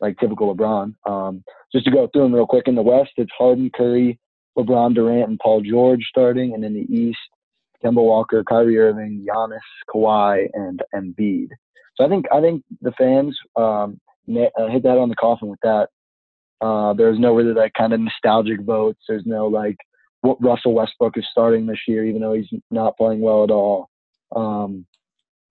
like 0.00 0.16
typical 0.18 0.54
LeBron. 0.54 0.94
Um, 1.06 1.44
just 1.72 1.84
to 1.86 1.90
go 1.90 2.08
through 2.08 2.22
them 2.22 2.34
real 2.34 2.46
quick 2.46 2.68
in 2.68 2.74
the 2.74 2.82
West, 2.82 3.10
it's 3.16 3.32
Harden, 3.36 3.70
Curry, 3.74 4.18
LeBron, 4.56 4.94
Durant, 4.94 5.28
and 5.28 5.38
Paul 5.38 5.60
George 5.60 6.04
starting, 6.08 6.54
and 6.54 6.64
in 6.64 6.74
the 6.74 6.92
East, 6.92 7.18
Kemba 7.84 8.02
Walker, 8.02 8.44
Kyrie 8.44 8.78
Irving, 8.78 9.26
Giannis, 9.28 9.58
Kawhi, 9.92 10.46
and 10.54 10.82
Embiid. 10.94 11.48
So 11.96 12.04
I 12.04 12.08
think 12.08 12.26
I 12.32 12.40
think 12.40 12.64
the 12.80 12.92
fans 12.92 13.36
um, 13.56 14.00
uh, 14.28 14.68
hit 14.68 14.82
that 14.82 14.98
on 14.98 15.08
the 15.08 15.16
coffin 15.16 15.48
with 15.48 15.60
that. 15.62 15.88
Uh, 16.60 16.92
there's 16.92 17.18
no 17.18 17.34
really 17.34 17.54
like 17.54 17.72
kind 17.76 17.92
of 17.92 18.00
nostalgic 18.00 18.60
votes. 18.62 19.00
There's 19.08 19.24
no 19.24 19.46
like 19.46 19.76
what 20.20 20.42
Russell 20.42 20.74
Westbrook 20.74 21.16
is 21.16 21.26
starting 21.30 21.66
this 21.66 21.80
year, 21.88 22.04
even 22.04 22.20
though 22.20 22.34
he's 22.34 22.48
not 22.70 22.96
playing 22.96 23.20
well 23.20 23.44
at 23.44 23.50
all. 23.50 23.88
Um, 24.36 24.86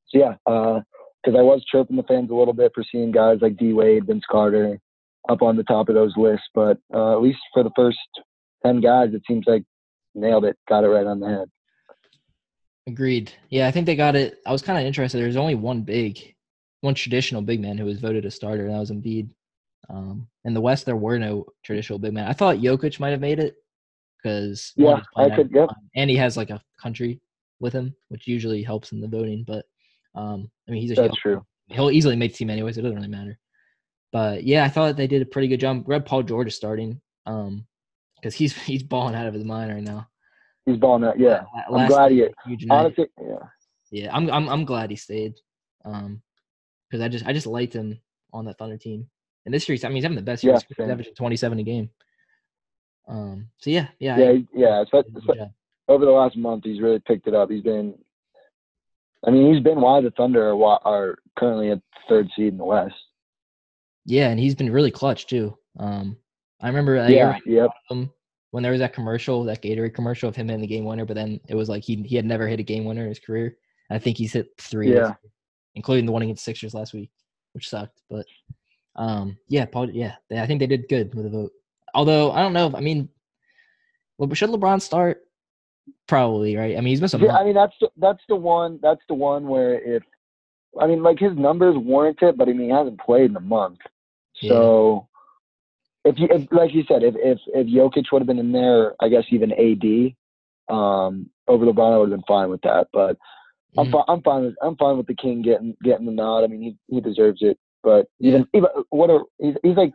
so 0.07 0.19
yeah, 0.19 0.33
because 0.45 1.37
I 1.37 1.41
was 1.41 1.63
chirping 1.71 1.97
the 1.97 2.03
fans 2.03 2.29
a 2.29 2.35
little 2.35 2.53
bit 2.53 2.71
for 2.73 2.83
seeing 2.91 3.11
guys 3.11 3.39
like 3.41 3.57
D 3.57 3.73
Wade, 3.73 4.05
Vince 4.05 4.23
Carter 4.29 4.79
up 5.27 5.41
on 5.41 5.57
the 5.57 5.63
top 5.63 5.89
of 5.89 5.95
those 5.95 6.13
lists, 6.17 6.47
but 6.55 6.77
uh, 6.93 7.13
at 7.13 7.21
least 7.21 7.39
for 7.53 7.63
the 7.63 7.71
first 7.75 7.97
ten 8.65 8.81
guys, 8.81 9.09
it 9.13 9.23
seems 9.27 9.45
like 9.47 9.63
nailed 10.15 10.45
it, 10.45 10.57
got 10.67 10.83
it 10.83 10.87
right 10.87 11.05
on 11.05 11.19
the 11.19 11.27
head. 11.27 11.49
Agreed. 12.89 13.31
Yeah, 13.49 13.67
I 13.67 13.71
think 13.71 13.85
they 13.85 13.95
got 13.95 14.15
it. 14.15 14.39
I 14.47 14.51
was 14.51 14.63
kind 14.63 14.79
of 14.79 14.85
interested. 14.85 15.19
There's 15.21 15.35
only 15.35 15.53
one 15.55 15.81
big, 15.83 16.33
one 16.81 16.95
traditional 16.95 17.41
big 17.43 17.59
man 17.61 17.77
who 17.77 17.85
was 17.85 17.99
voted 17.99 18.25
a 18.25 18.31
starter, 18.31 18.65
and 18.65 18.73
that 18.73 18.79
was 18.79 18.89
Embiid. 18.91 19.29
Um, 19.89 20.27
in 20.45 20.53
the 20.55 20.61
West, 20.61 20.85
there 20.85 20.95
were 20.95 21.19
no 21.19 21.45
traditional 21.63 21.99
big 21.99 22.13
men. 22.13 22.27
I 22.27 22.33
thought 22.33 22.57
Jokic 22.57 22.99
might 22.99 23.11
have 23.11 23.21
made 23.21 23.37
it 23.39 23.55
because 24.17 24.73
Yeah, 24.75 25.01
I 25.15 25.29
could- 25.29 25.51
yep. 25.51 25.69
and 25.95 26.09
he 26.09 26.15
has 26.17 26.35
like 26.35 26.49
a 26.49 26.61
country 26.81 27.21
with 27.59 27.73
him, 27.73 27.95
which 28.07 28.27
usually 28.27 28.63
helps 28.63 28.91
in 28.91 29.01
the 29.01 29.07
voting. 29.07 29.43
But 29.45 29.65
um, 30.15 30.49
I 30.67 30.71
mean, 30.71 30.81
he's 30.81 30.91
a 30.91 30.95
That's 30.95 31.15
true. 31.17 31.45
he'll 31.67 31.91
easily 31.91 32.15
make 32.15 32.31
the 32.31 32.37
team 32.39 32.49
anyways. 32.49 32.77
It 32.77 32.81
doesn't 32.81 32.95
really 32.97 33.07
matter. 33.07 33.37
But 34.11 34.43
yeah, 34.43 34.63
I 34.63 34.69
thought 34.69 34.97
they 34.97 35.05
did 35.07 35.21
a 35.21 35.25
pretty 35.25 35.47
good 35.47 35.59
job. 35.59 35.83
Red 35.87 36.05
Paul 36.07 36.23
George 36.23 36.47
is 36.47 36.55
starting, 36.55 36.99
um, 37.27 37.65
because 38.15 38.33
he's 38.33 38.53
he's 38.63 38.81
balling 38.83 39.13
out 39.15 39.27
of 39.27 39.33
his 39.35 39.43
mind 39.43 39.71
right 39.71 39.83
now. 39.83 40.07
He's 40.69 40.77
balling 40.79 41.03
out. 41.03 41.19
Yeah, 41.19 41.43
I'm 41.71 41.87
glad 41.87 42.11
he. 42.11 42.21
night, 42.21 42.31
huge 42.45 42.65
night. 42.65 42.75
Honestly, 42.85 43.07
yeah. 43.21 43.35
Yeah, 43.91 44.15
I'm 44.15 44.29
I'm 44.29 44.47
I'm 44.49 44.65
glad 44.65 44.89
he 44.89 44.95
stayed. 44.95 45.35
Um, 45.85 46.21
because 46.89 47.03
I 47.03 47.07
just 47.07 47.25
I 47.25 47.33
just 47.33 47.47
liked 47.47 47.73
him 47.73 47.99
on 48.33 48.45
that 48.45 48.57
Thunder 48.57 48.77
team. 48.77 49.09
And 49.45 49.53
this 49.53 49.67
year, 49.67 49.77
I 49.83 49.87
mean, 49.87 49.95
he's 49.95 50.03
having 50.03 50.15
the 50.15 50.21
best 50.21 50.43
year. 50.43 50.53
Yeah, 50.53 50.59
he's 50.77 50.89
averaging 50.89 51.15
27 51.15 51.59
a 51.59 51.63
game. 51.63 51.89
Um. 53.07 53.49
So 53.57 53.69
yeah, 53.69 53.87
yeah. 53.99 54.17
Yeah, 54.17 54.29
I- 54.29 54.47
yeah. 54.53 54.81
It's, 54.81 54.91
he 54.91 55.01
did 55.01 55.17
it's, 55.17 55.51
over 55.87 56.05
the 56.05 56.11
last 56.11 56.37
month, 56.37 56.63
he's 56.65 56.81
really 56.81 56.99
picked 56.99 57.27
it 57.27 57.33
up. 57.33 57.49
He's 57.49 57.63
been. 57.63 57.95
I 59.25 59.31
mean, 59.31 59.53
he's 59.53 59.63
been 59.63 59.81
why 59.81 59.99
the 60.01 60.11
Thunder 60.11 60.49
are, 60.53 60.79
are 60.85 61.17
currently 61.37 61.71
at 61.71 61.81
third 62.07 62.29
seed 62.35 62.53
in 62.53 62.57
the 62.57 62.63
West. 62.63 62.95
Yeah, 64.05 64.29
and 64.29 64.39
he's 64.39 64.55
been 64.55 64.71
really 64.71 64.91
clutch 64.91 65.27
too. 65.27 65.57
Um, 65.77 66.17
I 66.61 66.67
remember 66.67 66.97
uh, 66.97 67.07
Yeah, 67.07 67.37
yep. 67.45 67.71
um, 67.91 68.11
when 68.51 68.63
there 68.63 68.71
was 68.71 68.79
that 68.79 68.93
commercial, 68.93 69.43
that 69.43 69.61
Gatorade 69.61 69.93
commercial 69.93 70.29
of 70.29 70.35
him 70.35 70.47
hitting 70.47 70.61
the 70.61 70.67
game 70.67 70.85
winner, 70.85 71.05
but 71.05 71.15
then 71.15 71.39
it 71.47 71.55
was 71.55 71.69
like 71.69 71.83
he 71.83 71.97
he 72.03 72.15
had 72.15 72.25
never 72.25 72.47
hit 72.47 72.59
a 72.59 72.63
game 72.63 72.85
winner 72.85 73.03
in 73.03 73.09
his 73.09 73.19
career. 73.19 73.55
And 73.89 73.95
I 73.95 73.99
think 73.99 74.17
he's 74.17 74.33
hit 74.33 74.49
three, 74.57 74.93
Yeah. 74.93 75.13
including 75.75 76.05
the 76.05 76.11
one 76.11 76.21
against 76.21 76.43
Sixers 76.45 76.73
last 76.73 76.93
week, 76.93 77.11
which 77.53 77.69
sucked. 77.69 78.01
But 78.09 78.25
um, 78.95 79.37
yeah, 79.47 79.65
Paul, 79.65 79.89
yeah, 79.91 80.15
they, 80.29 80.39
I 80.39 80.47
think 80.47 80.59
they 80.59 80.67
did 80.67 80.89
good 80.89 81.13
with 81.13 81.25
the 81.25 81.31
vote. 81.31 81.51
Although 81.93 82.31
I 82.31 82.41
don't 82.41 82.53
know, 82.53 82.67
if, 82.67 82.75
I 82.75 82.79
mean, 82.81 83.09
should 84.33 84.49
LeBron 84.49 84.81
start? 84.81 85.23
Probably, 86.07 86.55
right? 86.55 86.75
I 86.77 86.81
mean, 86.81 86.87
he's 86.91 87.01
missed 87.01 87.13
a 87.15 87.17
Yeah. 87.19 87.35
I 87.37 87.43
mean 87.43 87.55
that's 87.55 87.73
the, 87.79 87.89
that's 87.97 88.23
the 88.27 88.35
one 88.35 88.79
that's 88.81 89.01
the 89.07 89.13
one 89.15 89.47
where 89.47 89.79
if 89.79 90.03
I 90.79 90.87
mean 90.87 91.03
like 91.03 91.19
his 91.19 91.35
numbers 91.35 91.75
warrant 91.77 92.21
it, 92.21 92.37
but 92.37 92.47
I 92.47 92.53
mean 92.53 92.69
he 92.69 92.73
hasn't 92.75 92.99
played 92.99 93.29
in 93.31 93.35
a 93.35 93.41
month. 93.41 93.79
So 94.41 95.08
if 96.05 96.17
you 96.17 96.27
if, 96.31 96.47
like 96.51 96.73
you 96.73 96.83
said, 96.87 97.03
if 97.03 97.15
if 97.17 97.39
if 97.47 97.67
Jokic 97.67 98.05
would 98.11 98.21
have 98.21 98.27
been 98.27 98.39
in 98.39 98.51
there, 98.51 98.95
I 99.01 99.09
guess 99.09 99.25
even 99.31 99.51
AD 99.51 100.15
um, 100.73 101.29
over 101.47 101.65
LeBron, 101.65 101.93
I 101.93 101.97
would 101.97 102.11
have 102.11 102.19
been 102.19 102.25
fine 102.27 102.49
with 102.49 102.61
that. 102.61 102.87
But 102.93 103.17
I'm 103.77 103.87
Mhm. 103.87 103.91
fine. 103.91 104.03
I'm 104.07 104.21
fine 104.21 104.43
with 104.45 104.55
I'm 104.61 104.75
fine 104.77 104.97
with 104.97 105.07
the 105.07 105.15
King 105.15 105.41
getting 105.41 105.75
getting 105.83 106.05
the 106.05 106.11
nod. 106.11 106.43
I 106.43 106.47
mean 106.47 106.61
he 106.61 106.77
he 106.87 107.01
deserves 107.01 107.41
it. 107.41 107.57
But 107.83 108.07
even 108.19 108.47
even 108.53 108.69
what 108.89 109.09
are 109.09 109.23
he's, 109.39 109.55
he's 109.63 109.77
like 109.77 109.93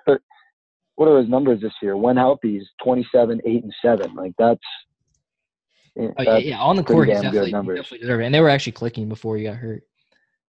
what 0.97 1.09
are 1.09 1.19
his 1.19 1.29
numbers 1.29 1.61
this 1.61 1.73
year? 1.83 1.97
When 1.97 2.17
healthy, 2.17 2.59
he's 2.59 2.69
27, 2.85 3.41
eight 3.47 3.65
and 3.65 3.75
seven. 3.83 4.15
Like 4.15 4.33
that's 4.39 4.61
Oh, 6.17 6.23
yeah, 6.23 6.37
yeah, 6.39 6.59
on 6.59 6.77
the 6.77 6.83
court, 6.83 7.09
he's 7.09 7.21
definitely, 7.21 7.51
he 7.51 7.77
definitely 7.77 7.99
deserved 7.99 8.23
it. 8.23 8.27
And 8.27 8.35
they 8.35 8.41
were 8.41 8.49
actually 8.49 8.73
clicking 8.73 9.09
before 9.09 9.37
he 9.37 9.45
got 9.45 9.57
hurt. 9.57 9.85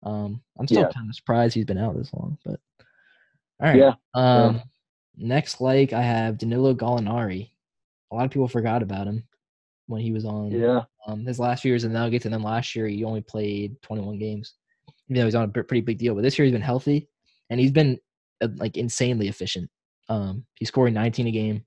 Um, 0.03 0.41
I'm 0.59 0.67
still 0.67 0.83
Yeah. 0.83 0.91
kind 0.91 1.09
of 1.09 1.15
surprised 1.15 1.55
he's 1.55 1.65
been 1.65 1.79
out 1.79 1.97
this 1.97 2.13
long, 2.13 2.39
but 2.45 2.61
all 3.61 3.69
right. 3.69 3.77
Yeah, 3.77 3.95
Um, 4.15 4.63
next 5.19 5.61
like 5.61 5.93
I 5.93 6.03
have 6.03 6.39
Danilo 6.39 6.75
Gallinari. 6.75 7.51
A 8.11 8.15
lot 8.15 8.25
of 8.25 8.31
people 8.31 8.49
forgot 8.49 8.83
about 8.83 9.07
him 9.07 9.25
when 9.87 10.01
he 10.01 10.13
was 10.13 10.25
on 10.25 10.51
yeah. 10.51 10.83
um, 11.07 11.25
his 11.25 11.39
last 11.39 11.63
few 11.63 11.71
years 11.71 11.85
in 11.85 11.93
the 11.93 11.99
Nuggets, 11.99 12.25
and 12.25 12.33
then 12.33 12.43
last 12.43 12.75
year 12.75 12.87
he 12.87 13.05
only 13.05 13.21
played 13.21 13.81
21 13.83 14.19
games. 14.19 14.55
You 15.09 15.17
know, 15.17 15.25
he's 15.25 15.35
on 15.35 15.45
a 15.45 15.49
pretty 15.49 15.81
big 15.81 15.99
deal, 15.99 16.15
but 16.15 16.23
this 16.23 16.39
year 16.39 16.45
he's 16.45 16.53
been 16.53 16.63
healthy 16.63 17.09
and 17.51 17.59
he's 17.59 17.73
been 17.73 17.99
uh, 18.43 18.49
like 18.57 18.77
insanely 18.77 19.29
efficient. 19.29 19.71
Um, 20.09 20.45
he's 20.55 20.69
scoring 20.69 20.95
19 20.95 21.27
a 21.27 21.31
game 21.31 21.65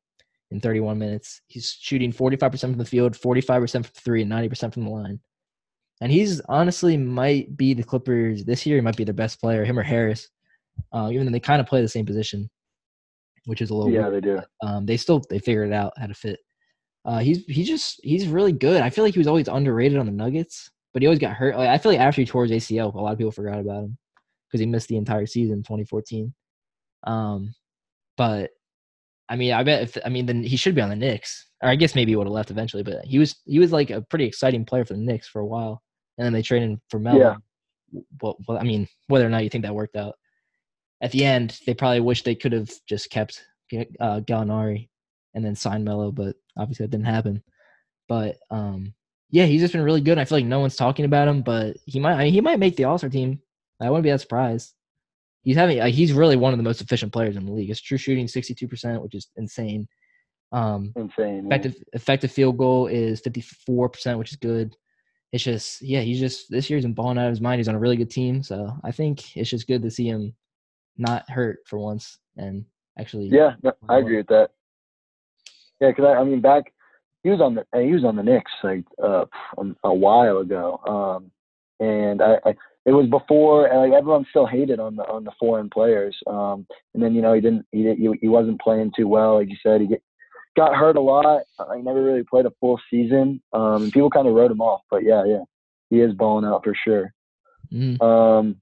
in 0.52 0.60
31 0.60 0.98
minutes. 1.00 1.42
He's 1.48 1.72
shooting 1.80 2.12
45% 2.12 2.60
from 2.60 2.78
the 2.78 2.86
field, 2.86 3.14
45% 3.14 3.72
from 3.72 3.84
three, 3.84 4.22
and 4.22 4.32
90% 4.32 4.74
from 4.74 4.86
the 4.86 4.90
line. 4.90 5.20
And 6.02 6.12
he's 6.12 6.42
honestly 6.50 6.98
might 6.98 7.56
be 7.56 7.74
the 7.74 7.84
Clippers 7.84 8.44
this 8.44 8.66
year. 8.66 8.78
He 8.78 8.82
might 8.82 8.98
be 8.98 9.04
their 9.04 9.14
best 9.14 9.40
player, 9.40 9.64
him 9.64 9.78
or 9.78 9.84
Harris. 9.84 10.28
Uh, 10.92 11.10
even 11.12 11.26
though 11.26 11.32
they 11.32 11.40
kind 11.40 11.62
of 11.62 11.68
play 11.68 11.82
the 11.82 11.88
same 11.88 12.06
position, 12.06 12.50
which 13.46 13.62
is 13.62 13.70
a 13.70 13.76
little 13.76 13.92
Yeah, 13.92 14.08
weird 14.08 14.24
they 14.24 14.28
do. 14.28 14.42
um, 14.64 14.86
they 14.86 14.98
still 14.98 15.22
they 15.30 15.40
figured 15.40 15.70
it 15.70 15.74
out 15.74 15.94
how 15.98 16.08
to 16.08 16.14
fit. 16.14 16.40
Uh, 17.06 17.20
he's 17.20 17.44
he 17.46 17.64
just 17.64 18.00
he's 18.04 18.28
really 18.28 18.52
good. 18.52 18.82
I 18.82 18.90
feel 18.90 19.04
like 19.04 19.14
he 19.14 19.20
was 19.20 19.28
always 19.28 19.48
underrated 19.48 19.98
on 19.98 20.06
the 20.06 20.12
Nuggets, 20.12 20.70
but 20.94 21.02
he 21.02 21.08
always 21.08 21.20
got 21.20 21.34
hurt. 21.34 21.58
Like, 21.58 21.70
I 21.70 21.78
feel 21.78 21.92
like 21.92 22.02
after 22.02 22.22
he 22.22 22.26
tore 22.28 22.46
his 22.46 22.52
ACL, 22.52 22.94
a 22.94 22.98
lot 23.00 23.12
of 23.14 23.18
people 23.18 23.32
forgot 23.32 23.60
about 23.60 23.84
him 23.86 23.98
because 24.48 24.60
he 24.60 24.66
missed 24.68 24.88
the 24.90 24.98
entire 24.98 25.26
season 25.26 25.56
in 25.58 25.64
2014. 25.64 26.34
Um, 27.08 27.56
but 28.18 28.52
I 29.30 29.36
mean, 29.36 29.54
I 29.54 29.64
bet 29.64 29.82
if 29.84 29.98
I 30.06 30.10
mean 30.10 30.26
then 30.28 30.44
he 30.44 30.58
should 30.58 30.76
be 30.76 30.82
on 30.82 30.90
the 30.90 30.96
Knicks, 30.96 31.48
or 31.64 31.70
I 31.70 31.76
guess 31.76 31.96
maybe 31.96 32.12
he 32.12 32.16
would 32.16 32.28
have 32.28 32.34
left 32.34 32.52
eventually. 32.52 32.84
But 32.84 33.04
he 33.06 33.18
was 33.18 33.36
he 33.46 33.58
was 33.60 33.72
like 33.72 33.90
a 33.90 34.02
pretty 34.04 34.26
exciting 34.26 34.66
player 34.66 34.86
for 34.86 34.94
the 34.94 35.00
Knicks 35.00 35.28
for 35.28 35.40
a 35.40 35.46
while, 35.48 35.82
and 36.18 36.26
then 36.26 36.34
they 36.34 36.42
traded 36.44 36.70
him 36.70 36.82
for 36.90 37.00
Melo. 37.00 37.18
Yeah. 37.20 37.36
Well, 38.22 38.38
well, 38.48 38.58
I 38.60 38.64
mean, 38.64 38.88
whether 39.08 39.26
or 39.26 39.30
not 39.30 39.44
you 39.44 39.50
think 39.50 39.64
that 39.66 39.74
worked 39.76 39.96
out, 39.96 40.16
at 41.02 41.12
the 41.12 41.26
end 41.26 41.60
they 41.66 41.74
probably 41.74 42.00
wish 42.00 42.24
they 42.24 42.36
could 42.36 42.52
have 42.52 42.72
just 42.88 43.10
kept 43.10 43.44
uh, 44.00 44.20
Gallinari 44.22 44.90
and 45.34 45.44
then 45.44 45.56
signed 45.56 45.86
Melo, 45.86 46.12
but 46.12 46.36
obviously 46.58 46.86
that 46.86 46.92
didn't 46.92 47.06
happen. 47.06 47.42
But 48.08 48.38
um, 48.50 48.94
yeah, 49.30 49.46
he's 49.46 49.62
just 49.62 49.74
been 49.74 49.82
really 49.82 50.02
good. 50.02 50.18
I 50.18 50.26
feel 50.26 50.38
like 50.38 50.46
no 50.46 50.60
one's 50.60 50.76
talking 50.76 51.06
about 51.06 51.28
him, 51.28 51.42
but 51.42 51.78
he 51.86 52.00
might 52.00 52.16
I 52.16 52.26
mean, 52.26 52.34
he 52.34 52.42
might 52.42 52.60
make 52.60 52.76
the 52.76 52.84
All 52.86 52.98
Star 52.98 53.10
team. 53.10 53.40
I 53.80 53.90
wouldn't 53.90 54.04
be 54.04 54.12
that 54.12 54.22
surprised. 54.22 54.74
He's 55.44 55.56
having 55.56 55.80
like, 55.80 55.94
he's 55.94 56.14
really 56.14 56.36
one 56.36 56.54
of 56.54 56.58
the 56.60 56.64
most 56.64 56.82
efficient 56.82 57.12
players 57.12 57.36
in 57.36 57.46
the 57.46 57.52
league. 57.52 57.70
His 57.70 57.82
true 57.82 57.98
shooting 57.98 58.28
sixty 58.28 58.54
two 58.54 58.68
percent, 58.68 59.02
which 59.02 59.16
is 59.16 59.30
insane. 59.38 59.88
Um, 60.52 60.92
Insane. 60.98 61.48
yeah. 61.50 61.56
effective 61.56 61.76
effective 61.94 62.32
field 62.32 62.58
goal 62.58 62.88
is 62.88 63.22
fifty 63.22 63.42
four 63.42 63.90
percent, 63.90 64.20
which 64.20 64.32
is 64.32 64.38
good. 64.38 64.76
It's 65.32 65.44
just 65.44 65.82
yeah, 65.82 66.02
he's 66.02 66.20
just 66.20 66.52
this 66.52 66.70
year 66.70 66.78
he's 66.78 66.86
been 66.86 66.94
balling 66.94 67.18
out 67.18 67.28
of 67.28 67.32
his 67.32 67.42
mind. 67.42 67.60
He's 67.60 67.70
on 67.70 67.76
a 67.76 67.80
really 67.80 67.96
good 67.96 68.12
team, 68.12 68.44
so 68.44 68.72
I 68.84 68.92
think 68.92 69.36
it's 69.38 69.50
just 69.50 69.68
good 69.68 69.82
to 69.84 69.90
see 69.90 70.08
him 70.08 70.36
not 71.02 71.30
hurt 71.30 71.60
for 71.66 71.80
once 71.80 72.20
and 72.38 72.66
actually 72.98 73.28
Yeah, 73.28 73.56
no, 73.64 73.74
I 73.90 73.98
agree 73.98 74.18
with 74.18 74.28
that. 74.28 74.52
Yeah, 75.80 75.90
because 75.90 76.06
I, 76.06 76.20
I 76.20 76.24
mean, 76.24 76.42
back 76.42 76.72
he 77.24 77.30
was 77.30 77.42
on 77.42 77.56
the 77.56 77.66
he 77.74 77.94
was 77.94 78.04
on 78.04 78.16
the 78.16 78.24
Knicks 78.24 78.52
like 78.64 78.86
uh, 79.04 79.26
a, 79.84 79.94
while 79.94 80.40
ago, 80.40 80.80
um, 80.88 81.32
and 81.86 82.22
I, 82.22 82.38
I 82.46 82.56
it 82.86 82.92
was 82.92 83.08
before 83.08 83.68
and, 83.68 83.80
like 83.80 83.98
everyone 83.98 84.26
still 84.30 84.48
hated 84.48 84.80
on 84.80 84.96
the 84.96 85.04
on 85.04 85.24
the 85.24 85.32
foreign 85.40 85.70
players, 85.70 86.18
um, 86.28 86.66
and 86.94 87.04
then 87.04 87.14
you 87.14 87.22
know 87.22 87.34
he 87.34 87.42
didn't 87.42 87.66
he 87.72 87.84
did, 87.84 87.98
he, 87.98 88.10
he 88.22 88.28
wasn't 88.28 88.62
playing 88.62 88.92
too 88.96 89.08
well, 89.08 89.36
like 89.36 89.50
you 89.50 89.58
said, 89.62 89.82
he 89.82 89.88
get, 89.88 90.02
got 90.56 90.76
hurt 90.76 90.98
a 90.98 91.02
lot. 91.02 91.44
Uh, 91.60 91.74
He 91.76 91.82
never 91.82 92.04
really 92.04 92.24
played 92.24 92.46
a 92.46 92.54
full 92.60 92.80
season, 92.90 93.42
um, 93.54 93.92
people 93.92 94.10
kind 94.10 94.28
of 94.28 94.34
wrote 94.34 94.52
him 94.52 94.62
off. 94.62 94.82
But 94.90 95.04
yeah, 95.04 95.24
yeah, 95.26 95.44
he 95.90 96.02
is 96.02 96.14
balling 96.14 96.46
out 96.46 96.64
for 96.64 96.76
sure. 96.76 97.14
Mhm. 97.72 98.02
Um, 98.02 98.62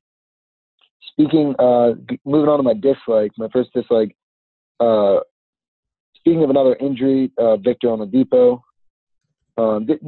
speaking, 1.20 1.56
uh, 1.60 1.92
moving 2.26 2.50
on 2.50 2.58
to 2.58 2.64
my 2.64 2.74
dislike, 2.74 3.32
my 3.38 3.48
first 3.52 3.72
dislike. 3.74 4.16
Uh, 4.80 5.20
speaking 6.16 6.44
of 6.44 6.50
another 6.50 6.76
injury, 6.76 7.32
uh, 7.38 7.58
Victor 7.58 7.88
Oladipo. 7.88 8.62
Um, 9.58 9.86
did, 9.86 10.00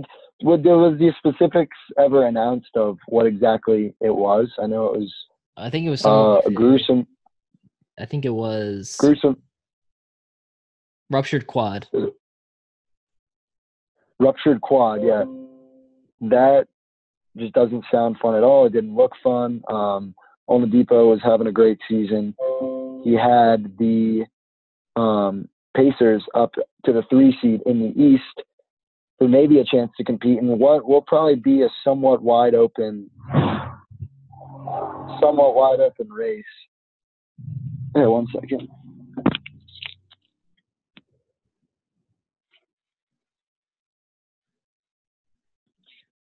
would 0.43 0.63
there 0.63 0.77
was 0.77 0.97
the 0.97 1.11
specifics 1.17 1.75
ever 1.99 2.25
announced 2.25 2.69
of 2.75 2.97
what 3.07 3.25
exactly 3.25 3.93
it 3.99 4.15
was? 4.15 4.49
I 4.61 4.67
know 4.67 4.93
it 4.93 4.99
was 4.99 5.13
I 5.57 5.69
think 5.69 5.85
it 5.85 5.89
was 5.89 6.05
uh, 6.05 6.39
a 6.45 6.51
gruesome, 6.51 7.05
I 7.99 8.05
think 8.05 8.23
it 8.23 8.29
was 8.29 8.95
gruesome 8.97 9.41
ruptured 11.09 11.47
quad. 11.47 11.87
ruptured 14.19 14.61
quad. 14.61 15.01
Yeah, 15.03 15.25
that 16.21 16.67
just 17.35 17.53
doesn't 17.53 17.83
sound 17.91 18.17
fun 18.21 18.35
at 18.35 18.43
all. 18.43 18.65
It 18.65 18.71
didn't 18.71 18.95
look 18.95 19.11
fun. 19.21 19.61
Um, 19.69 20.15
Oladipo 20.51 21.09
was 21.09 21.21
having 21.23 21.47
a 21.47 21.51
great 21.51 21.79
season. 21.89 22.35
He 23.03 23.13
had 23.13 23.77
the 23.79 24.25
um, 24.97 25.47
Pacers 25.75 26.23
up 26.35 26.53
to 26.85 26.91
the 26.91 27.03
three 27.09 27.35
seed 27.41 27.61
in 27.65 27.79
the 27.79 27.93
East, 28.01 28.45
for 29.17 29.29
maybe 29.29 29.59
a 29.59 29.63
chance 29.63 29.91
to 29.97 30.03
compete 30.03 30.39
in 30.39 30.59
what 30.59 30.85
will 30.85 31.01
probably 31.01 31.35
be 31.35 31.61
a 31.61 31.69
somewhat 31.83 32.21
wide 32.21 32.53
open, 32.53 33.09
somewhat 35.21 35.55
wide 35.55 35.79
open 35.79 36.09
race. 36.09 36.43
Here, 37.95 38.09
one 38.09 38.27
second. 38.33 38.67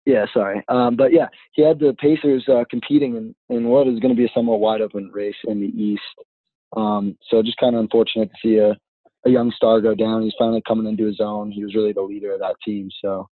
Yeah, 0.06 0.26
sorry. 0.34 0.62
Um, 0.68 0.96
but 0.96 1.12
yeah, 1.12 1.28
he 1.52 1.62
had 1.62 1.78
the 1.78 1.94
Pacers 1.98 2.44
uh, 2.48 2.64
competing 2.70 3.16
in, 3.16 3.34
in 3.48 3.64
what 3.64 3.88
is 3.88 4.00
going 4.00 4.14
to 4.14 4.18
be 4.18 4.26
a 4.26 4.32
somewhat 4.34 4.60
wide 4.60 4.82
open 4.82 5.10
race 5.12 5.34
in 5.44 5.60
the 5.60 5.68
East. 5.68 6.02
Um, 6.76 7.16
so 7.30 7.42
just 7.42 7.56
kind 7.58 7.74
of 7.74 7.80
unfortunate 7.80 8.30
to 8.30 8.36
see 8.42 8.56
a, 8.58 8.76
a 9.26 9.30
young 9.30 9.50
star 9.56 9.80
go 9.80 9.94
down. 9.94 10.22
He's 10.22 10.34
finally 10.38 10.62
coming 10.66 10.86
into 10.86 11.06
his 11.06 11.20
own. 11.20 11.50
He 11.50 11.64
was 11.64 11.74
really 11.74 11.92
the 11.92 12.02
leader 12.02 12.32
of 12.34 12.40
that 12.40 12.56
team. 12.64 12.90
So 13.02 13.28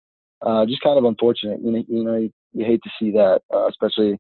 uh, 0.45 0.65
just 0.65 0.81
kind 0.81 0.97
of 0.97 1.05
unfortunate. 1.05 1.61
You 1.63 1.71
know, 1.71 1.83
you, 1.87 2.03
know, 2.03 2.17
you, 2.17 2.31
you 2.53 2.65
hate 2.65 2.81
to 2.83 2.89
see 2.99 3.11
that, 3.11 3.41
uh, 3.53 3.67
especially 3.67 4.17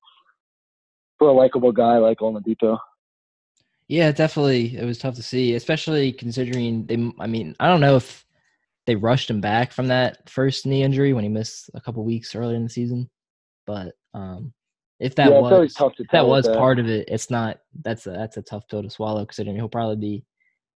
for 1.19 1.27
a 1.27 1.33
likable 1.33 1.71
guy 1.71 1.97
like 1.97 2.19
Oladipo. 2.19 2.77
Yeah, 3.87 4.11
definitely. 4.11 4.77
It 4.77 4.85
was 4.85 4.97
tough 4.97 5.15
to 5.15 5.23
see, 5.23 5.55
especially 5.55 6.11
considering 6.11 6.85
they. 6.85 7.11
I 7.19 7.27
mean, 7.27 7.55
I 7.59 7.67
don't 7.67 7.79
know 7.79 7.95
if 7.95 8.25
they 8.87 8.95
rushed 8.95 9.29
him 9.29 9.41
back 9.41 9.71
from 9.71 9.87
that 9.87 10.27
first 10.29 10.65
knee 10.65 10.81
injury 10.81 11.13
when 11.13 11.23
he 11.23 11.29
missed 11.29 11.69
a 11.75 11.81
couple 11.81 12.03
weeks 12.03 12.33
earlier 12.33 12.55
in 12.55 12.63
the 12.63 12.69
season, 12.69 13.09
but 13.67 13.93
um, 14.13 14.53
if 14.99 15.13
that 15.15 15.29
yeah, 15.29 15.39
was 15.39 15.73
tough 15.73 15.95
to 15.95 16.03
if 16.03 16.09
that 16.09 16.25
was 16.25 16.47
part 16.47 16.79
of 16.79 16.87
it, 16.87 17.07
it's 17.07 17.29
not. 17.29 17.59
That's 17.83 18.07
a 18.07 18.11
that's 18.11 18.37
a 18.37 18.41
tough 18.41 18.67
pill 18.67 18.81
to 18.81 18.89
swallow 18.89 19.25
considering 19.25 19.55
he'll 19.55 19.69
probably 19.69 19.97
be 19.97 20.25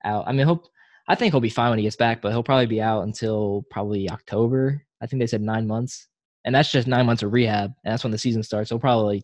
out. 0.05 0.25
I 0.27 0.33
mean, 0.33 0.47
he'll. 0.47 0.69
I 1.09 1.15
think 1.15 1.33
he'll 1.33 1.41
be 1.41 1.49
fine 1.49 1.71
when 1.71 1.79
he 1.79 1.85
gets 1.85 1.97
back, 1.97 2.21
but 2.21 2.31
he'll 2.31 2.43
probably 2.43 2.67
be 2.67 2.83
out 2.83 3.03
until 3.03 3.65
probably 3.71 4.11
October. 4.11 4.85
I 5.01 5.07
think 5.07 5.21
they 5.21 5.27
said 5.27 5.41
nine 5.41 5.67
months, 5.67 6.09
and 6.45 6.55
that's 6.55 6.71
just 6.71 6.87
nine 6.87 7.07
months 7.07 7.23
of 7.23 7.33
rehab, 7.33 7.73
and 7.85 7.93
that's 7.93 8.05
when 8.05 8.11
the 8.11 8.19
season 8.19 8.43
starts. 8.43 8.69
He'll 8.69 8.79
probably 8.79 9.23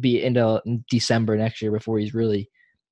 be 0.00 0.22
into 0.22 0.62
December 0.88 1.36
next 1.36 1.60
year 1.60 1.70
before 1.70 1.98
he's 1.98 2.14
really 2.14 2.48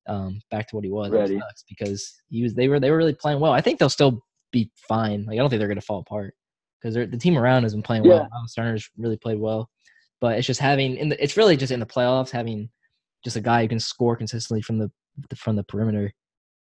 um, 0.07 0.41
back 0.51 0.69
to 0.69 0.77
what 0.77 0.85
he 0.85 0.91
was. 0.91 1.11
Ready. 1.11 1.41
because 1.69 2.21
he 2.29 2.43
was. 2.43 2.55
They 2.55 2.69
were. 2.69 2.81
They 2.81 2.91
were 2.91 2.99
really 2.99 3.15
playing 3.15 3.41
well. 3.41 3.53
I 3.53 3.63
think 3.63 3.79
they'll 3.79 3.89
still 3.89 4.23
be 4.51 4.71
fine. 4.89 5.25
Like 5.25 5.35
I 5.35 5.37
don't 5.39 5.51
think 5.51 5.59
they're 5.59 5.69
going 5.69 5.81
to 5.81 5.87
fall 5.87 6.01
apart 6.01 6.35
because 6.81 6.95
the 6.95 7.17
team 7.17 7.39
around 7.39 7.63
has 7.65 7.75
been 7.75 7.83
playing 7.83 8.07
well. 8.07 8.19
Yeah. 8.19 8.29
Myles 8.31 8.55
Turner's 8.55 8.91
really 8.97 9.17
played 9.17 9.39
well, 9.39 9.71
but 10.21 10.39
it's 10.39 10.47
just 10.47 10.61
having 10.61 10.97
in 10.97 11.09
the. 11.11 11.23
It's 11.23 11.37
really 11.37 11.57
just 11.57 11.73
in 11.73 11.81
the 11.81 11.87
playoffs 11.87 12.31
having 12.31 12.71
just 13.25 13.37
a 13.37 13.41
guy 13.41 13.63
who 13.63 13.69
can 13.69 13.81
score 13.81 14.17
consistently 14.17 14.63
from 14.63 14.79
the 14.79 14.91
from 15.37 15.57
the 15.57 15.65
perimeter. 15.65 16.13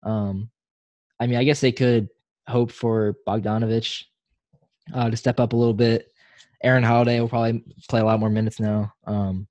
Um, 0.02 0.50
I 1.20 1.26
mean, 1.26 1.38
I 1.38 1.44
guess 1.44 1.60
they 1.60 1.72
could 1.72 2.08
hope 2.48 2.72
for 2.72 3.16
Bogdanovich 3.26 4.04
uh, 4.94 5.10
to 5.10 5.16
step 5.16 5.40
up 5.40 5.52
a 5.52 5.56
little 5.56 5.74
bit. 5.74 6.08
Aaron 6.62 6.82
Holiday 6.82 7.20
will 7.20 7.28
probably 7.28 7.64
play 7.88 8.00
a 8.00 8.04
lot 8.04 8.20
more 8.20 8.30
minutes 8.30 8.60
now. 8.60 8.92
Um, 9.06 9.48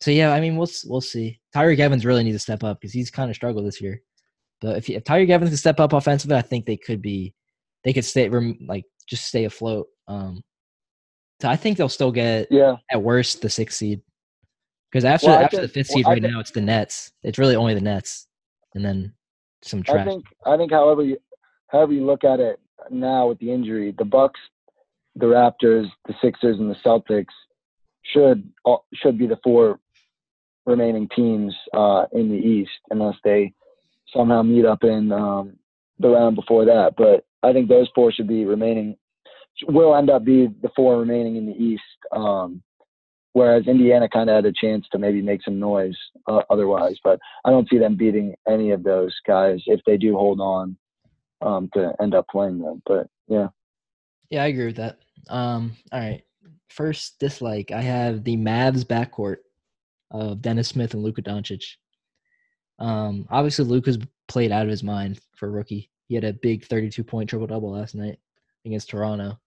so 0.00 0.10
yeah, 0.10 0.32
I 0.32 0.40
mean, 0.40 0.56
we'll 0.56 0.70
we'll 0.86 1.00
see. 1.00 1.40
Tyreke 1.54 1.78
Evans 1.78 2.04
really 2.04 2.24
needs 2.24 2.36
to 2.36 2.40
step 2.40 2.64
up 2.64 2.80
because 2.80 2.92
he's 2.92 3.10
kind 3.10 3.30
of 3.30 3.36
struggled 3.36 3.66
this 3.66 3.80
year. 3.80 4.02
But 4.62 4.78
if, 4.78 4.88
if 4.88 5.02
Tyreke 5.04 5.28
Evans 5.28 5.50
can 5.50 5.56
step 5.58 5.80
up 5.80 5.92
offensively, 5.92 6.36
I 6.36 6.42
think 6.42 6.64
they 6.64 6.76
could 6.76 7.02
be, 7.02 7.34
they 7.84 7.92
could 7.92 8.04
stay 8.04 8.28
like 8.66 8.84
just 9.08 9.26
stay 9.26 9.44
afloat. 9.44 9.88
Um, 10.08 10.40
so 11.40 11.48
I 11.48 11.56
think 11.56 11.76
they'll 11.76 11.88
still 11.88 12.12
get 12.12 12.46
yeah 12.50 12.76
at 12.90 13.02
worst 13.02 13.42
the 13.42 13.50
sixth 13.50 13.76
seed 13.78 14.00
because 14.90 15.04
after 15.04 15.26
Well, 15.26 15.40
after 15.40 15.56
think- 15.58 15.68
the 15.68 15.74
fifth 15.74 15.88
seed 15.88 16.06
I 16.06 16.10
right 16.10 16.22
think- 16.22 16.32
now, 16.32 16.38
it's 16.40 16.52
the 16.52 16.60
Nets. 16.60 17.10
It's 17.24 17.38
really 17.38 17.56
only 17.56 17.74
the 17.74 17.80
Nets, 17.80 18.28
and 18.74 18.84
then 18.84 19.12
some 19.62 19.82
trash. 19.82 20.06
I 20.06 20.08
think 20.08 20.24
I 20.46 20.56
think 20.56 20.70
however 20.70 21.02
you 21.02 21.18
however 21.68 21.92
you 21.92 22.06
look 22.06 22.22
at 22.22 22.38
it 22.38 22.60
now 22.90 23.26
with 23.28 23.38
the 23.40 23.50
injury, 23.50 23.92
the 23.98 24.04
Bucks, 24.04 24.38
the 25.16 25.26
Raptors, 25.26 25.86
the 26.06 26.14
Sixers, 26.22 26.58
and 26.60 26.70
the 26.70 26.76
Celtics 26.86 27.34
should 28.04 28.48
all- 28.64 28.86
should 28.94 29.18
be 29.18 29.26
the 29.26 29.38
four 29.42 29.80
remaining 30.66 31.08
teams 31.16 31.52
uh, 31.74 32.06
in 32.12 32.28
the 32.30 32.36
East, 32.36 32.70
unless 32.90 33.16
they 33.24 33.52
somehow 34.14 34.42
meet 34.42 34.64
up 34.64 34.84
in 34.84 35.12
um, 35.12 35.56
the 35.98 36.08
round 36.08 36.36
before 36.36 36.64
that. 36.66 36.94
But 36.96 37.24
I 37.42 37.52
think 37.52 37.68
those 37.68 37.88
four 37.94 38.12
should 38.12 38.28
be 38.28 38.44
remaining. 38.44 38.96
Will 39.68 39.94
end 39.94 40.10
up 40.10 40.24
be 40.24 40.48
the 40.62 40.70
four 40.74 40.98
remaining 40.98 41.36
in 41.36 41.46
the 41.46 41.52
East. 41.52 41.82
Um, 42.10 42.62
whereas 43.32 43.66
Indiana 43.66 44.08
kind 44.08 44.28
of 44.28 44.36
had 44.36 44.46
a 44.46 44.52
chance 44.52 44.86
to 44.92 44.98
maybe 44.98 45.22
make 45.22 45.42
some 45.42 45.58
noise 45.58 45.96
uh, 46.26 46.42
otherwise, 46.50 46.96
but 47.02 47.18
I 47.44 47.50
don't 47.50 47.68
see 47.68 47.78
them 47.78 47.96
beating 47.96 48.34
any 48.48 48.70
of 48.70 48.82
those 48.82 49.14
guys 49.26 49.60
if 49.66 49.80
they 49.86 49.96
do 49.96 50.16
hold 50.16 50.40
on 50.40 50.76
um, 51.40 51.70
to 51.74 51.92
end 52.00 52.14
up 52.14 52.26
playing 52.30 52.58
them. 52.58 52.82
But 52.86 53.08
yeah, 53.28 53.48
Yeah, 54.30 54.44
I 54.44 54.46
agree 54.48 54.66
with 54.66 54.76
that. 54.76 54.98
Um, 55.28 55.76
all 55.92 56.00
right. 56.00 56.22
First 56.68 57.18
dislike, 57.18 57.70
I 57.70 57.82
have 57.82 58.24
the 58.24 58.36
Mavs 58.36 58.84
backcourt 58.84 59.38
of 60.10 60.40
Dennis 60.40 60.68
Smith 60.68 60.94
and 60.94 61.02
Luka 61.02 61.22
Doncic. 61.22 61.62
Um, 62.78 63.26
obviously 63.30 63.64
Luka's 63.64 63.98
played 64.28 64.52
out 64.52 64.62
of 64.64 64.70
his 64.70 64.82
mind 64.82 65.20
for 65.36 65.48
a 65.48 65.50
rookie. 65.50 65.90
He 66.08 66.14
had 66.14 66.24
a 66.24 66.32
big 66.32 66.64
32 66.66 67.04
point 67.04 67.28
triple 67.30 67.46
double 67.46 67.72
last 67.72 67.94
night 67.94 68.18
against 68.64 68.90
Toronto. 68.90 69.38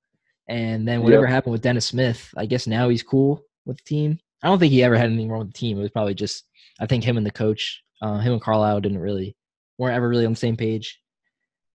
And 0.48 0.88
then 0.88 1.02
whatever 1.02 1.24
Yep. 1.24 1.32
happened 1.32 1.52
with 1.54 1.62
Dennis 1.62 1.86
Smith, 1.88 2.32
I 2.38 2.46
guess 2.46 2.68
now 2.68 2.90
he's 2.90 3.04
cool 3.04 3.42
with 3.66 3.78
the 3.78 3.84
team. 3.84 4.20
I 4.44 4.48
don't 4.48 4.60
think 4.60 4.72
he 4.72 4.84
ever 4.84 4.96
had 4.96 5.08
anything 5.10 5.30
wrong 5.30 5.40
with 5.40 5.54
the 5.54 5.58
team. 5.60 5.78
It 5.78 5.82
was 5.82 5.92
probably 5.92 6.14
just 6.14 6.46
I 6.80 6.86
think 6.86 7.04
him 7.04 7.18
and 7.18 7.26
the 7.26 7.32
coach, 7.32 7.84
uh, 8.02 8.20
him 8.20 8.34
and 8.34 8.42
Carlisle 8.42 8.82
didn't 8.82 9.00
really 9.00 9.36
weren't 9.78 9.96
ever 9.96 10.08
really 10.10 10.26
on 10.26 10.34
the 10.34 10.38
same 10.38 10.58
page. 10.58 11.00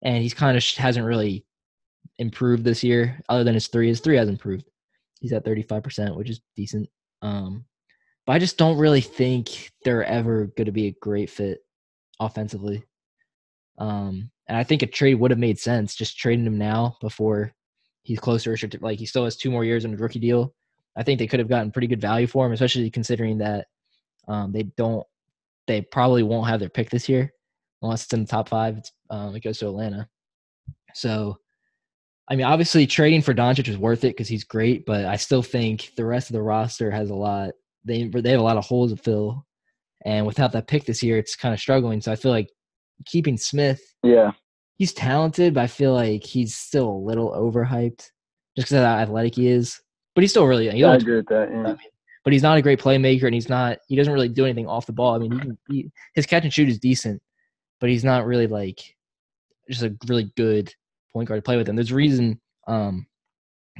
And 0.02 0.22
he's 0.22 0.34
kind 0.34 0.56
of 0.58 0.64
hasn't 0.76 1.06
really 1.06 1.46
improved 2.20 2.64
this 2.64 2.84
year, 2.84 3.20
other 3.30 3.44
than 3.44 3.54
his 3.54 3.68
three. 3.68 3.88
His 3.88 4.00
three 4.02 4.18
has 4.18 4.30
improved. 4.30 4.66
He's 5.20 5.34
at 5.34 5.46
35%, 5.46 6.16
which 6.16 6.30
is 6.30 6.42
decent. 6.56 6.90
Um, 7.22 7.66
but 8.30 8.36
I 8.36 8.40
just 8.40 8.60
don't 8.60 8.78
really 8.78 9.02
think 9.02 9.72
they're 9.84 10.04
ever 10.04 10.52
going 10.56 10.68
to 10.68 10.72
be 10.72 10.86
a 10.86 10.96
great 11.02 11.32
fit 11.32 11.62
offensively. 12.20 12.84
Um, 13.80 14.30
and 14.48 14.56
I 14.56 14.64
think 14.64 14.84
a 14.84 14.86
trade 14.86 15.16
would 15.16 15.32
have 15.32 15.40
made 15.40 15.58
sense, 15.58 15.96
just 15.96 16.16
trading 16.16 16.46
him 16.46 16.60
now 16.60 16.96
before 17.02 17.52
he's 18.04 18.20
closer. 18.20 18.56
Like 18.82 19.00
he 19.00 19.08
still 19.08 19.24
has 19.24 19.36
two 19.36 19.50
more 19.50 19.66
years 19.66 19.84
on 19.84 19.90
his 19.90 20.00
rookie 20.00 20.20
deal. 20.20 20.54
I 20.96 21.02
think 21.02 21.18
they 21.18 21.26
could 21.26 21.40
have 21.40 21.50
gotten 21.50 21.72
pretty 21.72 21.88
good 21.88 22.02
value 22.02 22.28
for 22.28 22.46
him, 22.46 22.52
especially 22.52 22.92
considering 22.92 23.40
that 23.40 23.66
um, 24.28 24.52
they 24.52 24.62
don't, 24.62 25.08
they 25.66 25.82
probably 25.82 26.22
won't 26.22 26.50
have 26.50 26.60
their 26.60 26.70
pick 26.70 26.92
this 26.92 27.10
year 27.10 27.34
unless 27.82 28.04
it's 28.04 28.14
in 28.14 28.26
the 28.26 28.28
top 28.28 28.48
five. 28.48 28.80
Um, 29.10 29.36
it 29.36 29.42
goes 29.42 29.58
to 29.58 29.70
Atlanta. 29.70 30.08
So, 30.94 31.38
I 32.30 32.36
mean, 32.36 32.46
obviously 32.46 32.86
trading 32.86 33.24
for 33.24 33.34
Doncic 33.34 33.68
is 33.68 33.76
worth 33.80 34.04
it 34.04 34.16
because 34.16 34.28
he's 34.28 34.44
great, 34.44 34.86
but 34.86 35.06
I 35.06 35.16
still 35.16 35.42
think 35.42 35.94
the 35.98 36.06
rest 36.06 36.30
of 36.30 36.34
the 36.34 36.44
roster 36.44 36.92
has 36.92 37.10
a 37.10 37.16
lot. 37.16 37.54
They 37.86 38.04
they 38.08 38.32
have 38.32 38.40
a 38.40 38.44
lot 38.44 38.58
of 38.58 38.66
holes 38.66 38.92
to 38.92 38.98
fill, 38.98 39.46
and 40.06 40.26
without 40.26 40.52
that 40.54 40.68
pick 40.68 40.86
this 40.86 41.02
year, 41.02 41.18
it's 41.18 41.36
kind 41.36 41.54
of 41.54 41.60
struggling. 41.60 42.02
So 42.02 42.12
I 42.12 42.16
feel 42.16 42.32
like 42.32 42.50
keeping 43.06 43.38
Smith, 43.38 43.82
yeah, 44.04 44.32
he's 44.78 44.94
talented, 44.94 45.54
but 45.54 45.62
I 45.62 45.68
feel 45.68 45.94
like 45.94 46.24
he's 46.24 46.56
still 46.56 46.90
a 46.90 47.06
little 47.06 47.32
overhyped 47.32 48.10
just 48.56 48.68
because 48.68 48.74
of 48.74 48.84
how 48.84 48.98
athletic 48.98 49.36
he 49.36 49.48
is. 49.48 49.80
But 50.16 50.22
he's 50.22 50.32
still 50.32 50.46
really 50.46 50.66
young. 50.66 50.76
He's 50.76 50.86
I 50.86 50.96
agree 50.96 51.16
with 51.18 51.28
that. 51.28 51.50
Yeah. 51.52 51.76
but 52.24 52.34
he's 52.34 52.44
not 52.44 52.58
a 52.58 52.62
great 52.62 52.80
playmaker, 52.80 53.24
and 53.24 53.34
he's 53.34 53.50
not. 53.50 53.78
He 53.88 53.96
doesn't 53.96 54.14
really 54.14 54.30
do 54.30 54.46
anything 54.46 54.68
off 54.68 54.86
the 54.86 54.94
ball. 54.94 55.16
I 55.16 55.20
mean, 55.20 55.32
he 55.32 55.40
can, 55.40 55.58
he, 55.70 55.92
his 56.16 56.26
catch 56.26 56.44
and 56.44 56.54
shoot 56.54 56.70
is 56.70 56.80
decent, 56.80 57.22
but 57.80 57.90
he's 57.90 58.04
not 58.04 58.26
really 58.26 58.48
like 58.48 58.96
just 59.70 59.84
a 59.84 59.96
really 60.08 60.32
good 60.36 60.74
point 61.14 61.28
guard 61.28 61.38
to 61.38 61.44
play 61.44 61.58
with 61.58 61.70
him. 61.70 61.76
There's 61.76 61.92
a 61.92 61.96
reason 61.96 62.40
um, 62.68 63.06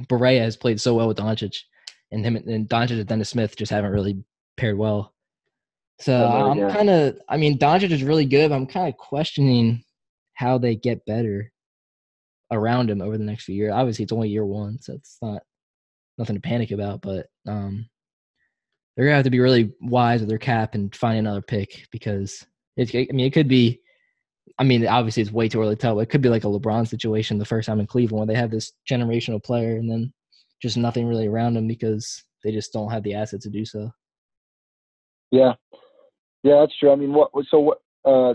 Barea 0.08 0.40
has 0.40 0.56
played 0.56 0.80
so 0.80 0.94
well 0.94 1.08
with 1.08 1.18
Doncic, 1.18 1.56
and 2.12 2.24
him 2.24 2.36
and 2.36 2.68
Doncic 2.68 2.98
and 2.98 3.06
Dennis 3.06 3.30
Smith 3.30 3.56
just 3.56 3.70
haven't 3.70 3.92
really 3.92 4.22
paired 4.56 4.76
well. 4.78 5.14
So 6.00 6.12
know, 6.12 6.50
I'm 6.50 6.58
yeah. 6.58 6.74
kind 6.74 6.90
of. 6.90 7.18
I 7.28 7.36
mean, 7.36 7.58
Doncic 7.58 7.90
is 7.90 8.02
really 8.02 8.24
good. 8.24 8.48
But 8.48 8.56
I'm 8.56 8.66
kind 8.66 8.88
of 8.88 8.96
questioning 8.96 9.84
how 10.34 10.58
they 10.58 10.74
get 10.74 11.04
better 11.04 11.52
around 12.50 12.90
him 12.90 13.02
over 13.02 13.18
the 13.18 13.24
next 13.24 13.44
few 13.44 13.54
years. 13.54 13.72
Obviously, 13.72 14.04
it's 14.04 14.12
only 14.12 14.30
year 14.30 14.46
one, 14.46 14.80
so 14.80 14.94
it's 14.94 15.18
not 15.20 15.42
nothing 16.18 16.36
to 16.36 16.40
panic 16.40 16.70
about. 16.70 17.02
But 17.02 17.26
um, 17.46 17.88
they're 18.96 19.06
gonna 19.06 19.16
have 19.16 19.24
to 19.24 19.30
be 19.30 19.40
really 19.40 19.72
wise 19.80 20.20
with 20.20 20.28
their 20.28 20.38
cap 20.38 20.74
and 20.74 20.94
find 20.94 21.18
another 21.18 21.42
pick 21.42 21.86
because 21.92 22.46
it. 22.76 22.94
I 22.94 23.12
mean, 23.12 23.26
it 23.26 23.32
could 23.32 23.48
be. 23.48 23.80
I 24.58 24.64
mean, 24.64 24.86
obviously, 24.86 25.22
it's 25.22 25.32
way 25.32 25.48
too 25.48 25.60
early 25.60 25.76
to 25.76 25.80
tell. 25.80 25.94
But 25.94 26.02
it 26.02 26.10
could 26.10 26.22
be 26.22 26.28
like 26.28 26.44
a 26.44 26.48
LeBron 26.48 26.88
situation 26.88 27.38
the 27.38 27.44
first 27.44 27.66
time 27.66 27.80
in 27.80 27.86
Cleveland, 27.86 28.20
where 28.20 28.34
they 28.34 28.40
have 28.40 28.50
this 28.50 28.72
generational 28.90 29.42
player 29.42 29.76
and 29.76 29.90
then 29.90 30.12
just 30.60 30.76
nothing 30.76 31.06
really 31.06 31.26
around 31.26 31.56
him 31.56 31.66
because 31.66 32.24
they 32.44 32.52
just 32.52 32.72
don't 32.72 32.90
have 32.90 33.02
the 33.02 33.14
assets 33.14 33.44
to 33.44 33.50
do 33.50 33.64
so. 33.64 33.90
Yeah, 35.30 35.54
yeah, 36.42 36.60
that's 36.60 36.76
true. 36.78 36.92
I 36.92 36.96
mean, 36.96 37.12
what? 37.12 37.30
So 37.50 37.60
what? 37.60 37.82
Uh, 38.04 38.34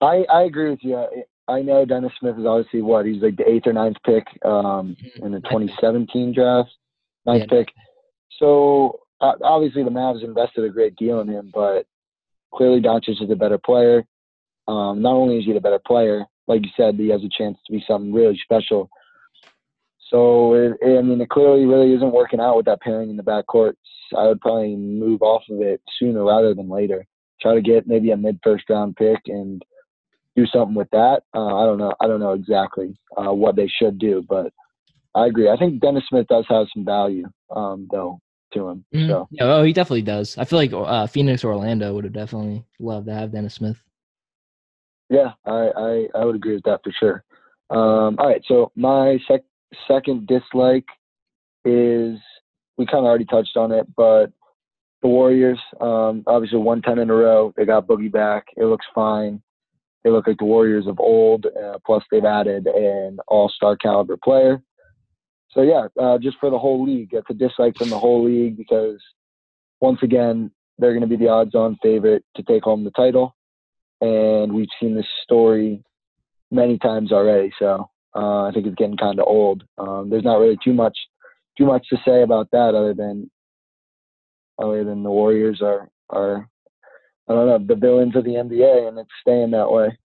I 0.00 0.24
I 0.32 0.42
agree 0.44 0.70
with 0.70 0.80
you. 0.82 0.96
I, 0.96 1.52
I 1.52 1.62
know 1.62 1.84
Dennis 1.84 2.12
Smith 2.20 2.38
is 2.38 2.46
obviously 2.46 2.82
what 2.82 3.06
he's 3.06 3.22
like 3.22 3.36
the 3.36 3.48
eighth 3.48 3.66
or 3.66 3.72
ninth 3.72 3.96
pick 4.04 4.24
um, 4.44 4.96
in 5.22 5.32
the 5.32 5.40
2017 5.40 6.34
draft, 6.34 6.70
ninth 7.26 7.44
Yeah. 7.50 7.58
pick. 7.58 7.68
So 8.38 9.00
uh, 9.20 9.32
obviously 9.42 9.82
the 9.82 9.90
Mavs 9.90 10.22
invested 10.22 10.64
a 10.64 10.68
great 10.68 10.94
deal 10.96 11.20
in 11.20 11.28
him, 11.28 11.50
but 11.52 11.86
clearly 12.54 12.80
Doncic 12.80 13.22
is 13.22 13.30
a 13.30 13.36
better 13.36 13.58
player. 13.58 14.04
Um, 14.68 15.00
not 15.00 15.14
only 15.14 15.38
is 15.38 15.46
he 15.46 15.52
the 15.52 15.60
better 15.60 15.80
player, 15.84 16.26
like 16.46 16.62
you 16.62 16.70
said, 16.76 16.94
he 16.96 17.08
has 17.08 17.22
a 17.24 17.28
chance 17.36 17.58
to 17.66 17.72
be 17.72 17.82
something 17.88 18.12
really 18.12 18.38
special. 18.42 18.90
So 20.10 20.54
it, 20.54 20.72
it- 20.80 20.98
I 20.98 21.02
mean, 21.02 21.20
it 21.20 21.28
clearly 21.28 21.66
really 21.66 21.92
isn't 21.94 22.12
working 22.12 22.40
out 22.40 22.56
with 22.56 22.66
that 22.66 22.80
pairing 22.80 23.10
in 23.10 23.16
the 23.16 23.22
backcourt. 23.22 23.74
I 24.16 24.26
would 24.26 24.40
probably 24.40 24.74
move 24.74 25.20
off 25.22 25.42
of 25.50 25.60
it 25.60 25.82
sooner 25.98 26.24
rather 26.24 26.54
than 26.54 26.68
later. 26.68 27.06
Try 27.42 27.54
to 27.54 27.60
get 27.60 27.86
maybe 27.86 28.10
a 28.10 28.16
mid 28.16 28.40
first 28.42 28.64
round 28.70 28.96
pick 28.96 29.20
and 29.26 29.62
do 30.34 30.46
something 30.46 30.74
with 30.74 30.88
that. 30.92 31.22
Uh, 31.34 31.56
I 31.56 31.64
don't 31.66 31.78
know. 31.78 31.92
I 32.00 32.06
don't 32.06 32.20
know 32.20 32.32
exactly 32.32 32.98
uh, 33.16 33.32
what 33.32 33.54
they 33.54 33.68
should 33.68 33.98
do, 33.98 34.24
but 34.28 34.52
I 35.14 35.26
agree. 35.26 35.50
I 35.50 35.56
think 35.56 35.80
Dennis 35.80 36.04
Smith 36.08 36.26
does 36.28 36.46
have 36.48 36.66
some 36.72 36.84
value, 36.84 37.26
um, 37.54 37.86
though, 37.90 38.20
to 38.54 38.68
him. 38.68 38.84
Mhm. 38.94 39.08
So 39.08 39.28
Yeah, 39.30 39.44
oh, 39.44 39.62
he 39.62 39.72
definitely 39.72 40.02
does. 40.02 40.38
I 40.38 40.44
feel 40.44 40.58
like 40.58 40.72
uh, 40.72 41.06
Phoenix 41.06 41.44
or 41.44 41.52
Orlando 41.52 41.92
would 41.94 42.04
have 42.04 42.12
definitely 42.14 42.64
loved 42.80 43.06
to 43.06 43.14
have 43.14 43.32
Dennis 43.32 43.54
Smith. 43.54 43.82
yeah, 45.10 45.32
I, 45.46 45.70
I, 45.76 46.08
I 46.20 46.24
would 46.24 46.36
agree 46.36 46.54
with 46.54 46.64
that 46.64 46.80
for 46.84 46.92
sure. 46.98 47.24
Um, 47.70 48.16
all 48.18 48.28
right. 48.28 48.42
So 48.46 48.72
my 48.76 49.18
sec- 49.28 49.44
second 49.86 50.26
dislike 50.26 50.86
is 51.64 52.18
we 52.76 52.86
kind 52.86 52.98
of 52.98 53.04
already 53.04 53.24
touched 53.24 53.56
on 53.56 53.72
it, 53.72 53.86
but 53.96 54.32
the 55.02 55.08
Warriors, 55.08 55.60
um, 55.80 56.24
obviously 56.26 56.58
one 56.58 56.82
ten 56.82 56.98
in 56.98 57.10
a 57.10 57.14
row. 57.14 57.52
They 57.56 57.64
got 57.64 57.86
Boogie 57.86 58.10
back. 58.10 58.46
It 58.56 58.64
looks 58.64 58.86
fine. 58.94 59.42
They 60.02 60.10
look 60.10 60.26
like 60.26 60.38
the 60.38 60.44
Warriors 60.44 60.86
of 60.86 60.98
old. 61.00 61.46
Uh, 61.46 61.78
plus, 61.84 62.02
they've 62.10 62.24
added 62.24 62.66
an 62.66 63.18
All-Star 63.28 63.76
caliber 63.76 64.16
player. 64.16 64.62
So 65.50 65.62
yeah, 65.62 65.88
uh, 66.00 66.18
just 66.18 66.38
for 66.38 66.50
the 66.50 66.58
whole 66.58 66.84
league, 66.84 67.10
it's 67.12 67.30
a 67.30 67.34
dislike 67.34 67.76
from 67.76 67.90
the 67.90 67.98
whole 67.98 68.24
league 68.24 68.56
because 68.56 69.00
once 69.80 69.98
again 70.02 70.50
they're 70.78 70.92
going 70.92 71.08
to 71.08 71.08
be 71.08 71.16
the 71.16 71.30
odds-on 71.30 71.78
favorite 71.82 72.24
to 72.36 72.42
take 72.42 72.62
home 72.62 72.84
the 72.84 72.90
title, 72.92 73.34
and 74.00 74.52
we've 74.52 74.68
seen 74.80 74.94
this 74.94 75.06
story 75.24 75.82
many 76.50 76.78
times 76.78 77.12
already. 77.12 77.52
So 77.58 77.88
uh, 78.14 78.44
I 78.44 78.50
think 78.52 78.66
it's 78.66 78.76
getting 78.76 78.96
kind 78.96 79.18
of 79.20 79.26
old. 79.26 79.64
Um, 79.78 80.08
there's 80.10 80.24
not 80.24 80.38
really 80.38 80.58
too 80.62 80.72
much 80.72 80.96
too 81.56 81.66
much 81.66 81.86
to 81.88 81.96
say 82.06 82.22
about 82.22 82.48
that 82.52 82.74
other 82.74 82.94
than 82.94 83.30
other 84.60 84.84
than 84.84 85.02
the 85.02 85.10
Warriors 85.10 85.60
are 85.62 85.88
are 86.10 86.48
I 87.28 87.34
don't 87.34 87.46
know 87.46 87.58
the 87.74 87.78
villains 87.78 88.16
of 88.16 88.24
the 88.24 88.30
NBA, 88.34 88.88
and 88.88 88.98
it's 88.98 89.10
staying 89.20 89.50
that 89.50 89.70
way. 89.70 89.96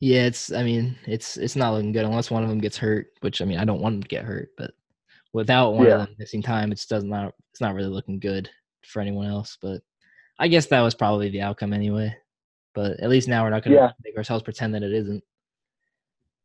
Yeah, 0.00 0.24
it's. 0.26 0.52
I 0.52 0.62
mean, 0.62 0.96
it's 1.06 1.36
it's 1.36 1.56
not 1.56 1.72
looking 1.72 1.92
good 1.92 2.04
unless 2.04 2.30
one 2.30 2.42
of 2.42 2.48
them 2.48 2.58
gets 2.60 2.76
hurt. 2.76 3.08
Which 3.20 3.42
I 3.42 3.44
mean, 3.44 3.58
I 3.58 3.64
don't 3.64 3.80
want 3.80 3.94
them 3.94 4.02
to 4.02 4.08
get 4.08 4.24
hurt, 4.24 4.50
but 4.56 4.72
without 5.32 5.72
one 5.74 5.86
Yeah. 5.86 5.94
of 5.94 6.06
them 6.06 6.16
missing 6.18 6.42
time, 6.42 6.72
it's 6.72 6.86
does 6.86 7.04
not. 7.04 7.34
It's 7.52 7.60
not 7.60 7.74
really 7.74 7.88
looking 7.90 8.18
good 8.18 8.48
for 8.86 9.00
anyone 9.00 9.26
else. 9.26 9.58
But 9.60 9.82
I 10.38 10.48
guess 10.48 10.66
that 10.66 10.80
was 10.80 10.94
probably 10.94 11.28
the 11.30 11.42
outcome 11.42 11.72
anyway. 11.72 12.14
But 12.74 13.00
at 13.00 13.10
least 13.10 13.28
now 13.28 13.42
we're 13.44 13.50
not 13.50 13.62
going 13.64 13.76
to 13.76 13.82
Yeah. 13.82 13.92
make 14.04 14.16
ourselves 14.16 14.42
pretend 14.42 14.74
that 14.74 14.82
it 14.82 14.92
isn't. 14.92 15.22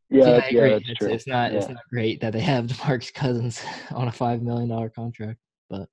Yeah, 0.10 0.24
So, 0.24 0.34
I 0.36 0.50
yeah, 0.52 0.64
agree. 0.64 0.70
that's 0.70 0.84
it's, 0.90 1.02
it's 1.02 1.28
not 1.28 1.52
it's 1.54 1.68
not 1.68 1.82
great 1.90 2.22
that 2.22 2.34
they 2.34 2.42
have 2.42 2.66
DeMarcus 2.68 3.14
Cousins 3.14 3.62
on 3.92 4.08
a 4.08 4.12
five 4.12 4.42
million 4.42 4.70
dollar 4.70 4.90
contract, 4.90 5.40
but 5.70 5.88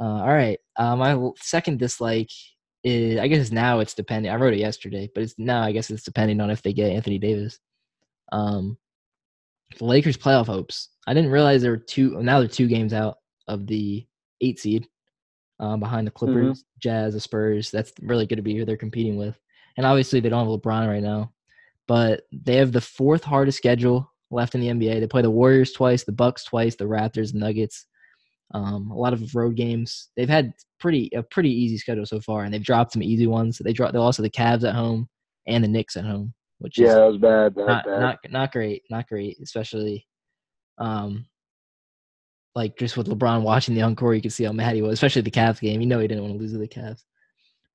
uh, 0.00 0.22
all 0.22 0.28
right. 0.28 0.58
Uh, 0.76 0.96
my 0.96 1.30
second 1.36 1.78
dislike 1.78 2.30
is 2.84 3.18
I 3.18 3.28
guess 3.28 3.50
now 3.50 3.80
it's 3.80 3.94
depending. 3.94 4.30
I 4.32 4.36
wrote 4.36 4.54
it 4.54 4.60
yesterday, 4.60 5.10
but 5.14 5.22
it's 5.22 5.34
now 5.38 5.62
I 5.62 5.72
guess 5.72 5.90
it's 5.90 6.04
depending 6.04 6.40
on 6.40 6.50
if 6.50 6.62
they 6.62 6.72
get 6.72 6.92
Anthony 6.92 7.18
Davis. 7.18 7.58
Um, 8.32 8.76
the 9.78 9.84
Lakers 9.84 10.16
playoff 10.16 10.46
hopes. 10.46 10.88
I 11.06 11.14
didn't 11.14 11.30
realize 11.30 11.62
there 11.62 11.70
were 11.72 11.76
two. 11.76 12.20
Now 12.22 12.38
they're 12.40 12.48
two 12.48 12.68
games 12.68 12.92
out 12.92 13.18
of 13.48 13.66
the 13.66 14.06
eight 14.40 14.58
seed, 14.58 14.86
um, 15.60 15.80
behind 15.80 16.06
the 16.06 16.10
Clippers, 16.10 16.64
Jazz, 16.80 17.14
the 17.14 17.20
Spurs. 17.20 17.70
That's 17.70 17.92
really 18.02 18.26
good 18.26 18.36
to 18.36 18.42
be 18.42 18.56
who 18.56 18.64
they're 18.64 18.76
competing 18.76 19.16
with. 19.16 19.38
And 19.76 19.86
obviously 19.86 20.20
they 20.20 20.28
don't 20.28 20.46
have 20.48 20.60
LeBron 20.60 20.88
right 20.88 21.02
now, 21.02 21.32
but 21.88 22.22
they 22.30 22.56
have 22.56 22.70
the 22.72 22.80
fourth 22.80 23.24
hardest 23.24 23.58
schedule 23.58 24.12
left 24.30 24.54
in 24.54 24.60
the 24.60 24.68
NBA. 24.68 25.00
They 25.00 25.06
play 25.06 25.22
the 25.22 25.30
Warriors 25.30 25.72
twice, 25.72 26.04
the 26.04 26.12
Bucks 26.12 26.44
twice, 26.44 26.76
the 26.76 26.84
Raptors, 26.84 27.32
the 27.32 27.38
Nuggets. 27.38 27.86
Um, 28.54 28.90
a 28.90 28.96
lot 28.96 29.12
of 29.12 29.34
road 29.34 29.56
games. 29.56 30.08
They've 30.16 30.28
had 30.28 30.52
pretty 30.80 31.10
a 31.14 31.22
pretty 31.22 31.50
easy 31.50 31.76
schedule 31.78 32.06
so 32.06 32.20
far, 32.20 32.44
and 32.44 32.54
they've 32.54 32.64
dropped 32.64 32.92
some 32.92 33.02
easy 33.02 33.26
ones. 33.26 33.58
They 33.58 33.72
dropped. 33.72 33.94
They 33.94 33.98
also 33.98 34.22
the 34.22 34.30
Cavs 34.30 34.66
at 34.66 34.74
home 34.74 35.08
and 35.46 35.64
the 35.64 35.68
Knicks 35.68 35.96
at 35.96 36.04
home, 36.04 36.32
which 36.58 36.78
Yeah, 36.78 36.88
is 36.88 36.94
that 36.94 37.06
was 37.06 37.18
bad. 37.18 37.56
Not 37.56 37.84
bad. 37.84 38.00
not 38.00 38.18
not 38.30 38.52
great, 38.52 38.84
not 38.90 39.08
great, 39.08 39.38
especially 39.42 40.06
um 40.78 41.26
like 42.54 42.76
just 42.78 42.96
with 42.96 43.06
LeBron 43.08 43.42
watching 43.42 43.74
the 43.74 43.82
encore, 43.82 44.14
you 44.14 44.22
could 44.22 44.32
see 44.32 44.44
how 44.44 44.52
mad 44.52 44.74
he 44.74 44.82
was, 44.82 44.94
especially 44.94 45.22
the 45.22 45.30
Cavs 45.30 45.60
game. 45.60 45.80
You 45.80 45.86
know 45.86 45.98
he 45.98 46.08
didn't 46.08 46.22
want 46.24 46.34
to 46.34 46.38
lose 46.40 46.52
to 46.52 46.58
the 46.58 46.68
Cavs. 46.68 47.02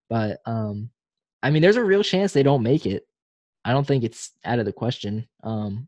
But 0.10 0.40
um 0.46 0.90
I 1.44 1.52
mean 1.52 1.62
there's 1.62 1.76
a 1.78 1.84
real 1.84 2.04
chance 2.04 2.34
they 2.34 2.44
don't 2.44 2.64
make 2.64 2.86
it. 2.86 3.04
I 3.66 3.72
don't 3.72 3.88
think 3.88 4.04
it's 4.04 4.32
out 4.46 4.60
of 4.60 4.66
the 4.66 4.74
question. 4.74 5.28
Um 5.44 5.88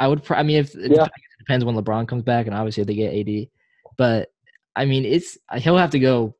I 0.00 0.08
would 0.08 0.24
pr- 0.24 0.36
I 0.36 0.42
mean 0.42 0.56
if 0.58 0.74
it 0.74 0.92
Yeah. 0.92 1.04
it 1.04 1.12
depends 1.38 1.64
when 1.64 1.76
LeBron 1.76 2.08
comes 2.08 2.22
back 2.22 2.46
and 2.46 2.54
obviously 2.54 2.84
they 2.84 2.94
get 2.94 3.14
AD. 3.14 3.48
But 3.96 4.32
I 4.74 4.84
mean 4.84 5.04
it's 5.04 5.38
he'll 5.56 5.76
have 5.78 5.90
to 5.90 5.98
go 5.98 6.34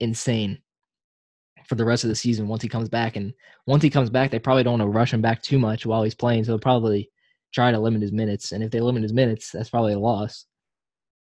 insane 0.00 0.58
for 1.66 1.76
the 1.76 1.84
rest 1.84 2.04
of 2.04 2.08
the 2.08 2.16
season 2.16 2.48
once 2.48 2.62
he 2.62 2.68
comes 2.68 2.88
back 2.88 3.16
and 3.16 3.32
once 3.66 3.82
he 3.82 3.88
comes 3.90 4.10
back 4.10 4.30
they 4.30 4.38
probably 4.38 4.62
don't 4.62 4.78
want 4.78 4.82
to 4.82 4.98
rush 4.98 5.12
him 5.12 5.22
back 5.22 5.42
too 5.42 5.58
much 5.58 5.86
while 5.86 6.02
he's 6.02 6.14
playing 6.14 6.44
so 6.44 6.52
they'll 6.52 6.58
probably 6.58 7.10
try 7.54 7.70
to 7.70 7.78
limit 7.78 8.02
his 8.02 8.12
minutes 8.12 8.52
and 8.52 8.62
if 8.62 8.70
they 8.70 8.80
limit 8.80 9.02
his 9.02 9.12
minutes 9.14 9.50
that's 9.50 9.70
probably 9.70 9.94
a 9.94 9.98
loss 9.98 10.44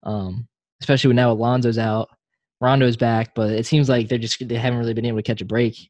um 0.03 0.45
especially 0.81 1.07
when 1.07 1.15
now 1.15 1.33
Alonzo's 1.33 1.77
out 1.77 2.09
Rondo's 2.59 2.97
back 2.97 3.33
but 3.35 3.51
it 3.51 3.65
seems 3.65 3.87
like 3.87 4.09
they're 4.09 4.17
just 4.17 4.45
they 4.45 4.55
haven't 4.55 4.79
really 4.79 4.93
been 4.93 5.05
able 5.05 5.19
to 5.19 5.23
catch 5.23 5.41
a 5.41 5.45
break 5.45 5.89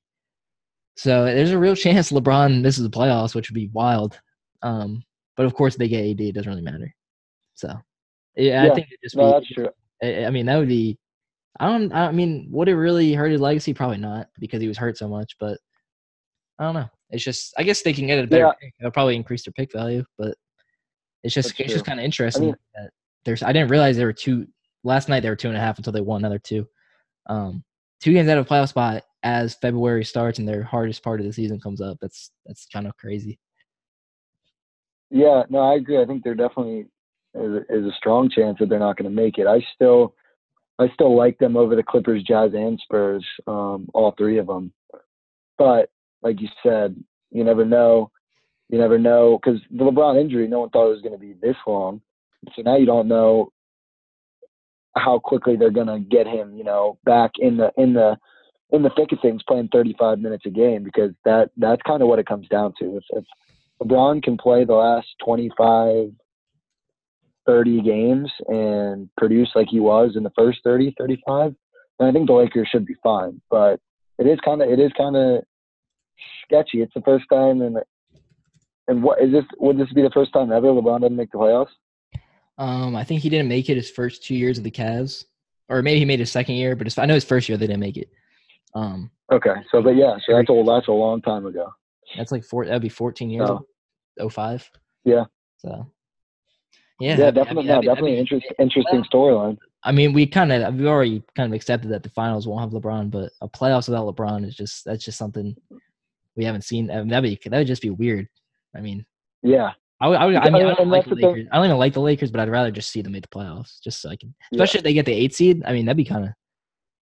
so 0.95 1.25
there's 1.25 1.51
a 1.51 1.57
real 1.59 1.75
chance 1.75 2.11
LeBron 2.11 2.61
misses 2.61 2.83
the 2.83 2.89
playoffs 2.89 3.33
which 3.35 3.49
would 3.49 3.55
be 3.55 3.69
wild 3.73 4.19
um 4.61 5.03
but 5.35 5.45
of 5.45 5.53
course 5.53 5.75
they 5.75 5.87
get 5.87 6.05
AD 6.05 6.21
it 6.21 6.31
doesn't 6.33 6.49
really 6.49 6.61
matter 6.61 6.93
so 7.55 7.69
yeah, 8.35 8.63
Yeah. 8.65 8.71
I 8.71 8.75
think 8.75 8.87
it 8.91 8.99
just 9.03 9.15
No, 9.15 9.27
be 9.27 9.31
that's 9.33 9.47
true. 9.53 9.69
I 10.01 10.25
I 10.25 10.29
mean, 10.31 10.45
that 10.47 10.57
would 10.57 10.67
be. 10.67 10.97
I 11.59 11.67
don't. 11.67 11.93
I 11.93 12.11
mean, 12.11 12.47
would 12.49 12.67
it 12.67 12.75
really 12.75 13.13
hurt 13.13 13.31
his 13.31 13.39
legacy? 13.39 13.73
Probably 13.75 13.97
not, 13.97 14.27
because 14.39 14.59
he 14.59 14.67
was 14.67 14.77
hurt 14.77 14.97
so 14.97 15.07
much. 15.07 15.35
But 15.39 15.59
I 16.57 16.63
don't 16.65 16.73
know. 16.73 16.89
It's 17.11 17.23
just. 17.23 17.53
I 17.59 17.63
guess 17.63 17.83
they 17.83 17.93
can 17.93 18.07
get 18.07 18.23
a 18.23 18.25
better. 18.27 18.45
Yeah. 18.45 18.51
Pick. 18.59 18.73
It'll 18.79 18.91
probably 18.91 19.15
increase 19.15 19.45
their 19.45 19.53
pick 19.53 19.71
value, 19.71 20.03
but 20.17 20.35
it's 21.23 21.35
just. 21.35 21.49
That's 21.49 21.59
it's 21.59 21.73
just 21.73 21.85
kind 21.85 21.99
of 21.99 22.05
interesting 22.05 22.45
mean- 22.47 22.55
that 22.73 22.89
there's. 23.23 23.43
I 23.43 23.53
didn't 23.53 23.69
realize 23.69 23.95
there 23.97 24.07
were 24.07 24.13
two. 24.13 24.47
Last 24.83 25.09
night 25.09 25.19
they 25.19 25.29
were 25.29 25.35
two 25.35 25.49
and 25.49 25.55
a 25.57 25.59
half 25.61 25.77
until 25.77 25.93
they 25.93 26.01
won 26.01 26.21
another 26.21 26.39
two. 26.39 26.67
Um, 27.27 27.63
two 28.01 28.13
games 28.13 28.27
out 28.29 28.39
of 28.39 28.47
a 28.47 28.49
playoff 28.49 28.69
spot 28.69 29.03
as 29.23 29.55
February 29.55 30.03
starts 30.03 30.37
and 30.37 30.47
their 30.47 30.63
hardest 30.63 31.01
part 31.01 31.19
of 31.19 31.25
the 31.25 31.33
season 31.33 31.59
comes 31.59 31.81
up. 31.81 31.97
That's 32.01 32.31
that's 32.45 32.67
kind 32.71 32.87
of 32.87 32.95
crazy. 32.97 33.39
Yeah, 35.09 35.43
no, 35.49 35.59
I 35.59 35.75
agree. 35.75 36.01
I 36.01 36.05
think 36.05 36.23
there 36.23 36.35
definitely 36.35 36.87
is, 37.35 37.63
is 37.69 37.85
a 37.85 37.95
strong 37.97 38.29
chance 38.29 38.57
that 38.59 38.69
they're 38.69 38.79
not 38.79 38.97
going 38.97 39.09
to 39.09 39.15
make 39.15 39.37
it. 39.37 39.47
I 39.47 39.63
still, 39.75 40.15
I 40.79 40.87
still 40.93 41.15
like 41.15 41.37
them 41.37 41.55
over 41.55 41.75
the 41.75 41.83
Clippers, 41.83 42.23
Jazz, 42.23 42.51
and 42.53 42.79
Spurs. 42.83 43.25
Um, 43.47 43.87
all 43.93 44.13
three 44.17 44.39
of 44.39 44.47
them. 44.47 44.73
But 45.57 45.89
like 46.21 46.41
you 46.41 46.47
said, 46.63 46.95
you 47.31 47.43
never 47.43 47.65
know. 47.65 48.11
You 48.69 48.79
never 48.79 48.97
know 48.97 49.37
because 49.37 49.61
the 49.69 49.83
LeBron 49.83 50.19
injury, 50.19 50.47
no 50.47 50.61
one 50.61 50.69
thought 50.69 50.87
it 50.87 50.93
was 50.93 51.01
going 51.01 51.13
to 51.13 51.19
be 51.19 51.35
this 51.41 51.57
long. 51.67 52.01
So 52.55 52.63
now 52.63 52.77
you 52.77 52.87
don't 52.87 53.07
know 53.07 53.51
how 54.95 55.19
quickly 55.19 55.55
they're 55.55 55.69
going 55.69 55.87
to 55.87 55.99
get 55.99 56.25
him. 56.25 56.57
You 56.57 56.63
know, 56.63 56.97
back 57.05 57.31
in 57.37 57.57
the 57.57 57.71
in 57.77 57.93
the 57.93 58.17
in 58.73 58.81
the 58.81 58.89
thick 58.89 59.11
of 59.11 59.19
things, 59.21 59.41
playing 59.47 59.69
35 59.71 60.19
minutes 60.19 60.45
a 60.47 60.49
game 60.49 60.83
because 60.83 61.11
that 61.23 61.51
that's 61.57 61.81
kind 61.83 62.01
of 62.01 62.07
what 62.09 62.19
it 62.19 62.25
comes 62.25 62.47
down 62.49 62.73
to. 62.79 62.97
If, 62.97 63.03
if 63.11 63.25
LeBron 63.81 64.23
can 64.23 64.35
play 64.35 64.65
the 64.65 64.73
last 64.73 65.07
25, 65.23 66.09
30 67.45 67.81
games 67.81 68.31
and 68.47 69.09
produce 69.15 69.51
like 69.53 69.67
he 69.69 69.79
was 69.79 70.15
in 70.15 70.23
the 70.23 70.31
first 70.35 70.59
30, 70.63 70.95
35, 70.97 71.55
then 71.99 72.07
I 72.07 72.11
think 72.11 72.27
the 72.27 72.33
Lakers 72.33 72.67
should 72.71 72.85
be 72.85 72.95
fine. 73.03 73.39
But 73.49 73.79
it 74.17 74.25
is 74.25 74.39
kind 74.43 74.61
of 74.61 74.69
it 74.69 74.79
is 74.79 74.91
kind 74.97 75.15
of 75.15 75.43
sketchy. 76.43 76.81
It's 76.81 76.93
the 76.95 77.01
first 77.01 77.25
time 77.31 77.61
and 77.61 77.77
and 78.87 79.03
what 79.03 79.21
is 79.21 79.31
this? 79.31 79.45
Would 79.59 79.77
this 79.77 79.93
be 79.93 80.01
the 80.01 80.11
first 80.11 80.33
time 80.33 80.51
ever 80.51 80.67
LeBron 80.67 81.01
doesn't 81.01 81.15
make 81.15 81.31
the 81.31 81.37
playoffs? 81.37 81.67
Um, 82.57 82.95
I 82.95 83.03
think 83.03 83.21
he 83.21 83.29
didn't 83.29 83.47
make 83.47 83.69
it 83.69 83.77
his 83.77 83.89
first 83.89 84.23
two 84.23 84.35
years 84.35 84.57
of 84.57 84.63
the 84.63 84.71
Cavs, 84.71 85.25
or 85.69 85.81
maybe 85.81 85.99
he 85.99 86.05
made 86.05 86.19
his 86.19 86.31
second 86.31 86.55
year, 86.55 86.75
but 86.75 86.87
his, 86.87 86.97
I 86.97 87.05
know 87.05 87.15
his 87.15 87.23
first 87.23 87.49
year 87.49 87.57
they 87.57 87.67
didn't 87.67 87.79
make 87.79 87.97
it. 87.97 88.09
Um, 88.75 89.09
Okay, 89.31 89.55
so 89.71 89.81
but 89.81 89.95
yeah, 89.95 90.17
so 90.25 90.35
that's 90.35 90.49
a 90.49 90.63
that's 90.67 90.87
a 90.87 90.91
long 90.91 91.21
time 91.21 91.45
ago. 91.45 91.71
that's 92.17 92.31
like 92.31 92.43
four. 92.43 92.65
That'd 92.65 92.81
be 92.81 92.89
fourteen 92.89 93.29
years. 93.29 93.47
So- 93.47 93.65
Oh 94.19 94.29
five. 94.29 94.69
Yeah. 95.05 95.25
So. 95.57 95.91
Yeah, 96.99 97.17
Yeah, 97.17 97.31
definitely, 97.31 97.65
that'd 97.67 97.75
no, 97.77 97.81
be- 97.81 97.87
that'd 97.87 97.95
definitely 97.95 98.11
be- 98.11 98.19
interest, 98.19 98.45
interesting 98.59 99.03
storyline. 99.11 99.57
I 99.83 99.91
mean, 99.91 100.13
we 100.13 100.27
kind 100.27 100.51
of 100.51 100.75
we've 100.75 100.85
already 100.87 101.23
kind 101.35 101.51
of 101.51 101.55
accepted 101.55 101.89
that 101.91 102.03
the 102.03 102.09
finals 102.09 102.47
won't 102.47 102.61
have 102.61 102.69
LeBron, 102.79 103.09
but 103.11 103.31
a 103.41 103.47
playoffs 103.49 103.87
without 103.89 104.05
LeBron 104.15 104.45
is 104.45 104.55
just 104.55 104.85
that's 104.85 105.03
just 105.03 105.17
something 105.17 105.55
we 106.35 106.45
haven't 106.45 106.63
seen. 106.63 106.91
I 106.91 106.97
mean, 106.99 107.07
that'd 107.07 107.23
be 107.43 107.49
that 107.49 107.57
would 107.57 107.67
just 107.67 107.81
be 107.81 107.89
weird. 107.89 108.27
I 108.75 108.81
mean, 108.81 109.05
Yeah, 109.41 109.71
I 109.99 110.07
would, 110.09 110.17
I, 110.17 110.25
would, 110.27 110.35
I 110.35 110.49
mean, 110.49 110.65
I 110.67 110.73
don't 110.75 110.89
like 110.89 111.05
the 111.05 111.15
Lakers. 111.15 111.47
I 111.51 111.55
don't 111.57 111.65
even 111.65 111.77
like 111.77 111.93
the 111.93 111.99
Lakers, 112.01 112.31
but 112.31 112.39
I'd 112.39 112.49
rather 112.49 112.71
just 112.71 112.91
see 112.91 113.01
them 113.01 113.11
make 113.13 113.23
the 113.23 113.27
playoffs, 113.35 113.81
just 113.83 114.01
so 114.01 114.09
I 114.09 114.15
can. 114.15 114.33
Yeah. 114.51 114.57
Especially 114.63 114.77
if 114.79 114.83
they 114.83 114.93
get 114.93 115.05
the 115.05 115.13
eight 115.13 115.33
seed. 115.33 115.63
I 115.65 115.73
mean, 115.73 115.85
that'd 115.85 115.97
be 115.97 116.05
kind 116.05 116.25
of 116.25 116.31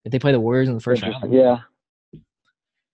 if 0.06 0.12
they 0.12 0.20
play 0.20 0.32
the 0.32 0.40
Warriors 0.40 0.68
in 0.68 0.76
the 0.76 0.82
first 0.82 1.04
round. 1.04 1.34
Yeah. 1.34 1.58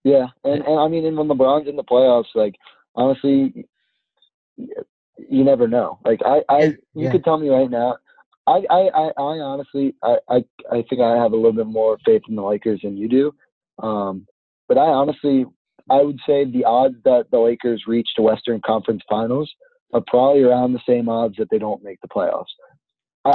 Yeah. 0.04 0.28
And, 0.44 0.64
and 0.64 0.80
I 0.80 0.88
mean, 0.88 1.06
and 1.06 1.18
when 1.18 1.28
LeBron's 1.28 1.68
in 1.68 1.76
the 1.76 1.84
playoffs, 1.84 2.36
like, 2.36 2.56
honestly, 2.96 3.66
you 4.58 5.44
never 5.44 5.68
know. 5.68 6.00
Like, 6.06 6.22
I, 6.26 6.42
I, 6.50 6.60
you 6.62 6.78
yeah. 6.94 7.12
could 7.12 7.24
tell 7.24 7.38
me 7.38 7.50
right 7.50 7.70
now, 7.70 7.98
I, 8.46 8.64
I, 8.70 8.90
I, 8.94 9.12
I 9.18 9.40
honestly, 9.40 9.96
I, 10.04 10.18
I, 10.30 10.46
I 10.72 10.84
think 10.90 11.02
I 11.02 11.16
have 11.22 11.34
a 11.34 11.36
little 11.36 11.54
bit 11.54 11.68
more 11.68 11.98
faith 12.06 12.22
in 12.30 12.36
the 12.36 12.44
Lakers 12.44 12.80
than 12.84 12.98
you 12.98 13.10
do. 13.10 13.34
Um, 13.86 14.26
but 14.68 14.78
I 14.78 14.86
honestly, 14.86 15.46
I 15.90 16.02
would 16.02 16.20
say 16.26 16.46
the 16.46 16.66
odds 16.66 16.96
that 17.04 17.26
the 17.32 17.40
Lakers 17.40 17.84
reach 17.88 18.10
the 18.16 18.24
Western 18.24 18.62
Conference 18.66 19.02
Finals 19.10 19.54
are 19.94 20.04
probably 20.06 20.44
around 20.44 20.74
the 20.74 20.82
same 20.88 21.10
odds 21.10 21.36
that 21.38 21.50
they 21.50 21.58
don't 21.58 21.84
make 21.84 22.00
the 22.02 22.08
playoffs. 22.08 22.46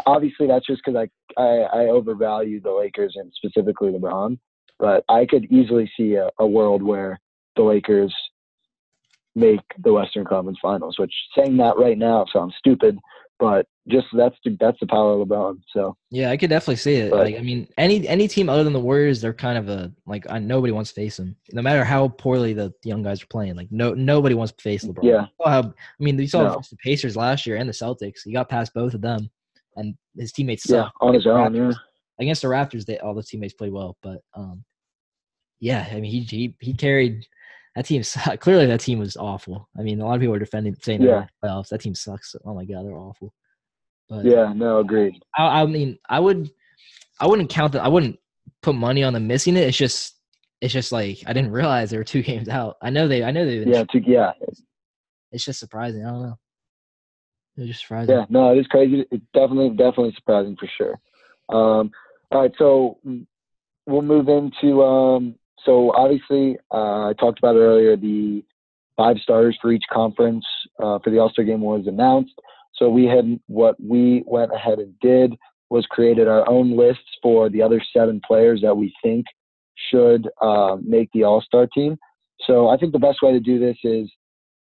Obviously, 0.07 0.47
that's 0.47 0.67
just 0.67 0.83
because 0.85 1.07
I, 1.37 1.41
I, 1.43 1.47
I 1.47 1.87
overvalue 1.89 2.61
the 2.61 2.71
Lakers 2.73 3.15
and 3.17 3.33
specifically 3.35 3.91
LeBron. 3.91 4.39
But 4.79 5.05
I 5.09 5.27
could 5.27 5.45
easily 5.53 5.91
see 5.97 6.15
a, 6.15 6.29
a 6.39 6.47
world 6.47 6.83
where 6.83 7.21
the 7.57 7.63
Lakers 7.63 8.15
make 9.35 9.61
the 9.83 9.93
Western 9.93 10.25
Conference 10.25 10.59
Finals. 10.61 10.99
Which 10.99 11.13
saying 11.37 11.57
that 11.59 11.77
right 11.79 11.97
now 11.99 12.25
sounds 12.33 12.55
stupid, 12.59 12.99
but 13.39 13.67
just 13.89 14.07
that's 14.17 14.37
the, 14.45 14.57
that's 14.61 14.79
the 14.81 14.87
power 14.87 15.21
of 15.21 15.27
LeBron. 15.27 15.59
So 15.73 15.97
Yeah, 16.11 16.31
I 16.31 16.37
could 16.37 16.51
definitely 16.51 16.77
see 16.77 16.95
it. 16.97 17.11
But- 17.11 17.21
like, 17.21 17.37
I 17.37 17.41
mean, 17.43 17.69
any 17.79 18.07
any 18.09 18.29
team 18.29 18.49
other 18.49 18.65
than 18.65 18.73
the 18.73 18.81
Warriors, 18.81 19.21
they're 19.21 19.33
kind 19.33 19.59
of 19.59 19.69
a 19.69 19.93
like 20.07 20.29
I, 20.31 20.39
nobody 20.39 20.73
wants 20.73 20.91
to 20.91 20.95
face 20.95 21.17
them, 21.17 21.37
no 21.53 21.63
matter 21.63 21.85
how 21.85 22.09
poorly 22.09 22.53
the 22.53 22.73
young 22.85 23.03
guys 23.03 23.23
are 23.23 23.27
playing. 23.27 23.57
Like, 23.57 23.69
no 23.71 23.95
nobody 23.95 24.35
wants 24.35 24.53
to 24.53 24.63
face 24.63 24.85
LeBron. 24.85 25.03
Yeah. 25.05 25.27
You 25.41 25.47
how, 25.47 25.61
I 25.61 25.73
mean, 25.99 26.19
you 26.19 26.29
saw 26.29 26.43
No. 26.45 26.63
the 26.69 26.77
Pacers 26.77 27.17
last 27.17 27.47
year 27.47 27.57
and 27.57 27.69
the 27.69 27.73
Celtics. 27.73 28.21
He 28.25 28.33
got 28.33 28.49
past 28.49 28.75
both 28.75 28.95
of 28.95 29.01
them, 29.01 29.31
and 29.77 29.95
his 30.17 30.33
teammates 30.33 30.69
yeah, 30.69 30.85
suck. 30.85 30.93
on 31.01 31.15
his 31.15 31.27
own. 31.27 31.55
Yeah. 31.55 31.73
Against 32.21 32.43
the 32.43 32.49
Raptors, 32.49 32.85
they 32.85 32.99
all 32.99 33.15
the 33.15 33.23
teammates 33.23 33.55
played 33.55 33.73
well, 33.73 33.97
but 34.03 34.19
um, 34.35 34.65
yeah, 35.61 35.87
I 35.91 35.95
mean, 36.01 36.11
he 36.11 36.21
he 36.21 36.57
he 36.61 36.75
carried 36.75 37.27
that 37.77 37.87
team. 37.87 38.03
Clearly, 38.41 38.67
that 38.67 38.81
team 38.81 38.99
was 38.99 39.17
awful. 39.17 39.69
I 39.79 39.83
mean, 39.83 40.01
a 40.01 40.05
lot 40.07 40.15
of 40.15 40.21
people 40.21 40.35
are 40.35 40.39
defending 40.41 40.75
saying 40.83 41.03
Yeah. 41.03 41.27
playoffs. 41.43 41.69
That 41.69 41.81
team 41.81 41.95
sucks. 41.95 42.35
Oh 42.45 42.55
my 42.55 42.65
god, 42.65 42.85
they're 42.85 42.97
awful. 42.97 43.33
But 44.09 44.25
Yeah. 44.25 44.53
No, 44.55 44.79
agreed. 44.79 45.15
I, 45.39 45.63
I 45.63 45.67
mean, 45.67 45.99
I 46.09 46.21
would, 46.21 46.51
I 47.21 47.27
wouldn't 47.27 47.49
count 47.51 47.73
that. 47.73 47.85
I 47.85 47.89
wouldn't 47.89 48.19
put 48.63 48.75
money 48.75 49.03
on 49.03 49.13
them 49.15 49.27
missing 49.27 49.57
it. 49.57 49.61
It's 49.69 49.77
just, 49.77 50.17
it's 50.61 50.73
just 50.73 50.93
like 50.93 51.19
I 51.27 51.33
didn't 51.33 51.53
realize 51.53 51.91
they 51.91 51.97
were 51.97 52.05
two 52.05 52.23
games 52.31 52.49
out. 52.49 52.77
I 52.83 52.91
know 52.91 53.09
they, 53.09 53.23
I 53.25 53.31
know 53.31 53.45
been. 53.45 53.69
Yeah. 53.69 53.85
To, 53.85 54.01
yeah. 54.05 54.33
It's 55.31 55.45
just 55.45 55.61
surprising. 55.61 56.05
I 56.05 56.11
don't 56.11 56.23
know. 56.23 56.39
Just 57.59 57.83
surprising. 57.83 58.15
Yeah, 58.15 58.25
no, 58.29 58.53
it 58.53 58.59
is 58.59 58.67
crazy. 58.67 59.05
It's 59.11 59.25
definitely, 59.35 59.71
definitely 59.71 60.15
surprising 60.17 60.57
for 60.57 60.69
sure. 60.79 60.99
Um, 61.49 61.91
all 62.31 62.43
right, 62.43 62.53
so 62.59 62.99
we'll 63.87 64.03
move 64.03 64.29
into 64.29 64.83
um, 64.83 65.35
so 65.65 65.93
obviously 65.93 66.57
uh, 66.73 67.09
I 67.09 67.13
talked 67.19 67.39
about 67.39 67.57
earlier 67.57 67.97
the 67.97 68.43
five 68.97 69.17
starters 69.23 69.57
for 69.61 69.73
each 69.73 69.85
conference 69.93 70.45
uh, 70.83 70.99
for 71.03 71.11
the 71.11 71.19
All 71.19 71.31
Star 71.31 71.45
game 71.45 71.61
was 71.61 71.87
announced. 71.87 72.35
So 72.75 72.89
we 72.89 73.05
had 73.05 73.39
what 73.47 73.77
we 73.81 74.25
went 74.27 74.53
ahead 74.55 74.79
and 74.79 74.99
did 75.01 75.35
was 75.71 75.87
created 75.87 76.29
our 76.29 76.49
own 76.49 76.77
lists 76.77 77.19
for 77.23 77.49
the 77.49 77.63
other 77.63 77.83
seven 77.93 78.21
players 78.27 78.61
that 78.63 78.77
we 78.77 78.93
think 79.03 79.25
should 79.91 80.29
uh, 80.41 80.77
make 80.83 81.11
the 81.13 81.25
All 81.25 81.41
Star 81.41 81.67
team. 81.67 81.99
So 82.47 82.69
I 82.69 82.77
think 82.77 82.93
the 82.93 82.99
best 82.99 83.23
way 83.23 83.33
to 83.33 83.41
do 83.41 83.59
this 83.59 83.77
is 83.85 84.11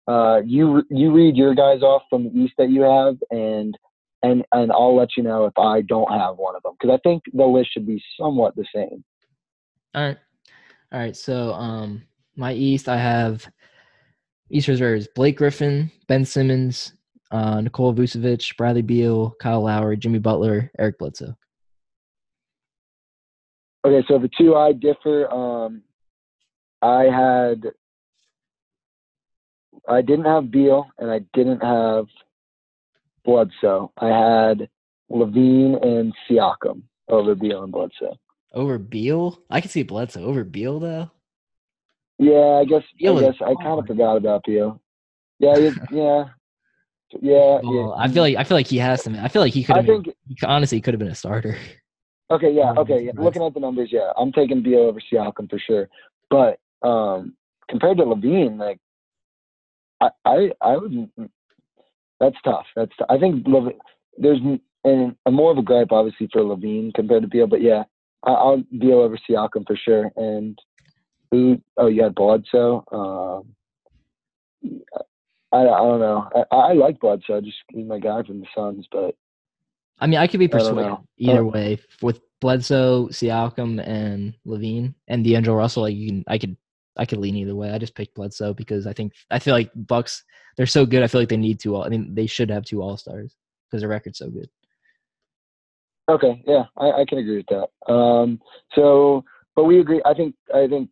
uh, 0.08 0.42
you 0.46 0.84
you 0.90 1.12
read 1.12 1.36
your 1.36 1.54
guys 1.56 1.82
off 1.82 2.04
from 2.10 2.24
the 2.24 2.40
East 2.40 2.54
that 2.58 2.70
you 2.70 2.82
have, 2.82 3.18
and 3.30 3.78
and 4.24 4.44
and 4.52 4.72
I'll 4.72 4.96
let 4.96 5.10
you 5.16 5.24
know 5.24 5.46
if 5.46 5.58
I 5.58 5.82
don't 5.82 6.12
have 6.12 6.38
one 6.38 6.56
of 6.56 6.64
them 6.64 6.74
because 6.80 6.94
I 6.94 7.00
think 7.08 7.24
the 7.34 7.46
list 7.46 7.74
should 7.74 7.86
be 7.88 8.02
somewhat 8.20 8.56
the 8.56 8.66
same. 8.74 9.04
All 9.94 10.04
right, 10.04 10.18
all 10.92 11.00
right. 11.00 11.16
So 11.16 11.54
um, 11.54 12.04
my 12.36 12.54
East, 12.54 12.90
I 12.90 12.98
have 12.98 13.48
East 14.50 14.68
reserves: 14.68 15.08
Blake 15.16 15.38
Griffin, 15.38 15.92
Ben 16.08 16.26
Simmons, 16.26 16.94
uh, 17.32 17.62
Nikola 17.62 17.94
Vucevic, 17.94 18.56
Bradley 18.58 18.82
Beal, 18.82 19.36
Kyle 19.42 19.62
Lowry, 19.62 19.98
Jimmy 19.98 20.20
Butler, 20.20 20.72
Eric 20.80 20.98
Bledsoe. 21.00 21.36
Okay, 23.86 24.06
so 24.08 24.20
the 24.20 24.30
two 24.38 24.56
I 24.56 24.74
differ. 24.74 25.32
Um, 25.32 25.82
I 26.84 27.04
had, 27.04 27.72
I 29.88 30.02
didn't 30.02 30.26
have 30.26 30.52
Beal 30.52 30.88
and 30.98 31.12
I 31.12 31.20
didn't 31.34 31.62
have 31.62 32.06
Bledsoe. 33.26 33.92
I 33.98 34.08
had 34.08 34.70
LaVine 35.12 35.84
and 35.86 36.14
Siakam 36.30 36.84
over 37.08 37.36
Beal 37.36 37.64
and 37.64 37.72
Bledsoe. 37.72 38.18
Over 38.54 38.78
Beal? 38.78 39.42
I 39.50 39.62
can 39.62 39.70
see 39.70 39.84
Bledsoe 39.84 40.24
over 40.24 40.44
Beal 40.44 40.80
though. 40.80 41.12
Yeah, 42.18 42.60
I 42.62 42.66
guess. 42.66 42.84
Beal 43.00 43.18
I 43.18 43.22
guess 43.22 43.36
I 43.42 43.56
kind 43.64 43.80
of 43.80 43.88
forgot 43.88 44.18
about 44.18 44.44
Beal. 44.44 44.80
Yeah, 45.40 45.58
yeah, 45.92 46.26
yeah. 47.20 47.60
Well, 47.64 47.96
yeah. 47.98 48.04
I 48.04 48.08
feel 48.08 48.24
like 48.24 48.36
I 48.38 48.44
feel 48.44 48.58
like 48.58 48.68
he 48.68 48.78
has 48.78 49.04
some. 49.04 49.16
I 49.16 49.28
feel 49.28 49.42
like 49.42 49.54
he 49.54 49.64
could. 49.64 49.78
I 49.78 49.84
think 49.84 50.06
been, 50.06 50.16
honestly 50.44 50.78
he 50.78 50.82
could 50.82 50.94
have 50.94 51.00
been 51.00 51.10
a 51.10 51.16
starter. 51.16 51.58
Okay, 52.30 52.52
yeah, 52.54 52.74
okay. 52.78 53.04
Yeah. 53.06 53.12
Looking 53.16 53.44
at 53.44 53.54
the 53.54 53.60
numbers, 53.60 53.90
yeah, 53.92 54.12
I'm 54.18 54.32
taking 54.32 54.62
Beal 54.62 54.80
over 54.80 55.02
Siakam 55.12 55.50
for 55.50 55.60
sure. 55.60 55.90
But 56.30 56.60
um 56.88 57.36
compared 57.70 57.98
to 57.98 58.04
LaVine, 58.04 58.58
like 58.60 58.80
I 60.02 60.10
I 60.26 60.52
I 60.62 60.78
would. 60.78 61.10
That's 62.20 62.36
tough. 62.44 62.66
That's. 62.76 62.92
I 63.10 63.18
think 63.18 63.46
LaVine, 63.46 63.78
there's 64.18 64.40
and 64.84 65.16
a 65.26 65.32
more 65.32 65.52
of 65.52 65.58
a 65.58 65.62
gripe 65.62 65.92
obviously 65.92 66.28
for 66.32 66.42
LaVine 66.42 66.94
compared 66.94 67.22
to 67.22 67.28
Beal, 67.28 67.48
but 67.48 67.62
yeah, 67.62 67.84
I, 68.24 68.32
I'll 68.32 68.64
Beal 68.78 69.00
over 69.00 69.18
Siakam 69.30 69.66
for 69.66 69.76
sure. 69.76 70.12
And 70.16 70.58
who? 71.32 71.62
Oh, 71.78 71.88
you 71.88 72.04
had 72.04 72.16
Bledsoe. 72.16 72.84
Um, 72.92 73.56
I, 75.54 75.60
I 75.60 75.64
don't 75.64 76.00
know. 76.00 76.30
I, 76.52 76.56
I 76.56 76.74
like 76.74 77.00
Bledsoe. 77.00 77.42
Just 77.42 77.58
he's 77.70 77.86
my 77.86 78.00
guy 78.00 78.24
from 78.24 78.42
the 78.42 78.48
Suns, 78.56 78.88
but 78.92 79.16
I 80.00 80.08
mean, 80.08 80.20
I 80.20 80.28
could 80.28 80.40
be 80.40 80.48
persuaded 80.48 80.98
either 81.18 81.46
way 81.46 81.80
with 82.02 82.20
Bledsoe, 82.40 83.08
Siakam, 83.10 83.86
and 83.88 84.34
LaVine, 84.48 84.96
and 85.08 85.24
D'Angelo 85.24 85.56
Russell. 85.56 85.84
Like 85.84 85.96
you 85.96 86.08
can, 86.08 86.24
I 86.28 86.40
could, 86.40 86.58
I 86.98 87.06
could 87.06 87.20
lean 87.20 87.36
either 87.36 87.56
way. 87.56 87.72
I 87.72 87.78
just 87.78 87.96
picked 87.96 88.16
Bledsoe 88.16 88.54
because 88.54 88.86
I 88.86 88.94
think 88.94 89.14
I 89.30 89.40
feel 89.40 89.54
like 89.54 89.72
Bucks. 89.76 90.24
They're 90.58 90.66
so 90.66 90.86
good. 90.86 91.04
I 91.04 91.08
feel 91.08 91.22
like 91.22 91.30
they 91.30 91.38
need 91.38 91.60
two. 91.60 91.76
All, 91.76 91.86
I 91.86 91.90
mean, 91.90 92.14
they 92.14 92.28
should 92.28 92.50
have 92.50 92.66
two 92.66 92.82
All 92.82 92.98
Stars 92.98 93.36
because 93.70 93.82
their 93.82 93.90
record's 93.90 94.18
so 94.18 94.30
good. 94.30 94.50
Okay, 96.10 96.44
yeah, 96.46 96.66
I, 96.78 96.92
I 96.92 97.06
can 97.08 97.20
agree 97.20 97.38
with 97.38 97.46
that. 97.48 97.94
Um, 97.94 98.42
so, 98.76 99.24
but 99.56 99.64
we 99.64 99.80
agree. 99.80 100.02
I 100.06 100.14
think 100.14 100.36
I 100.54 100.68
think 100.68 100.90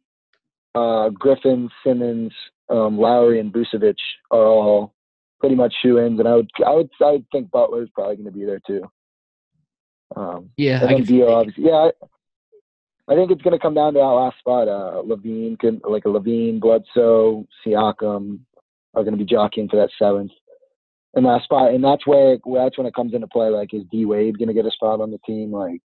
uh, 0.75 1.09
Griffin, 1.09 1.69
Simmons, 1.85 2.31
um, 2.69 2.97
Lowry, 2.97 3.39
and 3.39 3.51
Vucevic 3.51 3.97
are 4.31 4.45
all 4.45 4.93
pretty 5.39 5.55
much 5.55 5.73
shoe-ins, 5.81 6.19
and 6.19 6.27
I 6.27 6.35
would 6.35 6.49
I 6.65 6.71
would 6.71 6.89
I 7.01 7.11
would 7.11 7.25
think 7.31 7.51
Butler's 7.51 7.89
probably 7.93 8.15
going 8.15 8.25
to 8.25 8.31
be 8.31 8.45
there 8.45 8.61
too. 8.65 8.89
Um, 10.15 10.49
yeah, 10.57 10.85
I 10.85 10.93
can 10.93 11.21
obviously. 11.23 11.65
Yeah, 11.65 11.89
I, 13.09 13.15
think 13.15 13.31
it's 13.31 13.41
going 13.41 13.57
to 13.57 13.61
come 13.61 13.73
down 13.73 13.93
to 13.93 13.99
that 13.99 14.05
last 14.05 14.37
spot. 14.39 14.67
Uh, 14.67 15.01
LaVine 15.03 15.57
can 15.59 15.81
like 15.83 16.05
a 16.05 16.09
LaVine, 16.09 16.59
Bledsoe, 16.59 17.47
Siakam 17.65 18.39
are 18.93 19.03
going 19.03 19.17
to 19.17 19.23
be 19.23 19.25
jockeying 19.25 19.69
for 19.69 19.77
that 19.77 19.89
seventh 19.97 20.31
in 21.15 21.23
that 21.23 21.41
spot, 21.43 21.73
and 21.73 21.83
that's 21.83 22.05
where 22.05 22.37
that's 22.53 22.77
when 22.77 22.87
it 22.87 22.95
comes 22.95 23.13
into 23.13 23.27
play. 23.27 23.49
Like, 23.49 23.73
is 23.73 23.83
D 23.91 24.05
Wade 24.05 24.37
going 24.37 24.47
to 24.47 24.53
get 24.53 24.65
a 24.65 24.71
spot 24.71 25.01
on 25.01 25.11
the 25.11 25.17
team? 25.19 25.51
Like, 25.51 25.81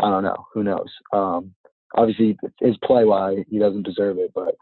I 0.00 0.10
don't 0.10 0.22
know. 0.24 0.46
Who 0.54 0.62
knows? 0.62 0.90
Um, 1.12 1.54
obviously, 1.94 2.38
his 2.60 2.76
play 2.78 3.04
wise, 3.04 3.44
he 3.48 3.58
doesn't 3.58 3.84
deserve 3.84 4.18
it. 4.18 4.32
But 4.34 4.56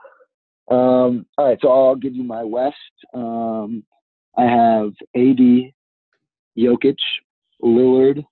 um, 0.73 1.27
all 1.39 1.49
right, 1.49 1.59
so 1.61 1.71
I'll 1.71 1.97
give 1.97 2.15
you 2.15 2.25
my 2.25 2.43
West. 2.43 2.77
Um, 3.12 3.85
I 4.37 4.45
have 4.45 4.93
AD, 5.15 5.73
Jokic, 6.59 6.97
Lillard, 7.62 8.25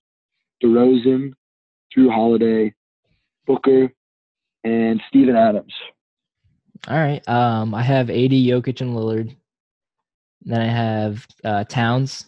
DeRozan, 0.63 1.33
Jrue 1.95 2.11
Holiday, 2.11 2.73
Booker, 3.45 3.91
and 4.63 5.01
Steven 5.09 5.35
Adams. 5.35 5.73
All 6.87 6.97
right. 6.97 7.27
Um, 7.27 7.73
I 7.73 7.81
have 7.81 8.09
AD, 8.09 8.31
Jokic, 8.31 8.81
and 8.81 8.95
Lillard. 8.95 9.35
Then 10.41 10.61
I 10.61 10.67
have 10.67 11.25
uh, 11.43 11.63
Towns, 11.63 12.25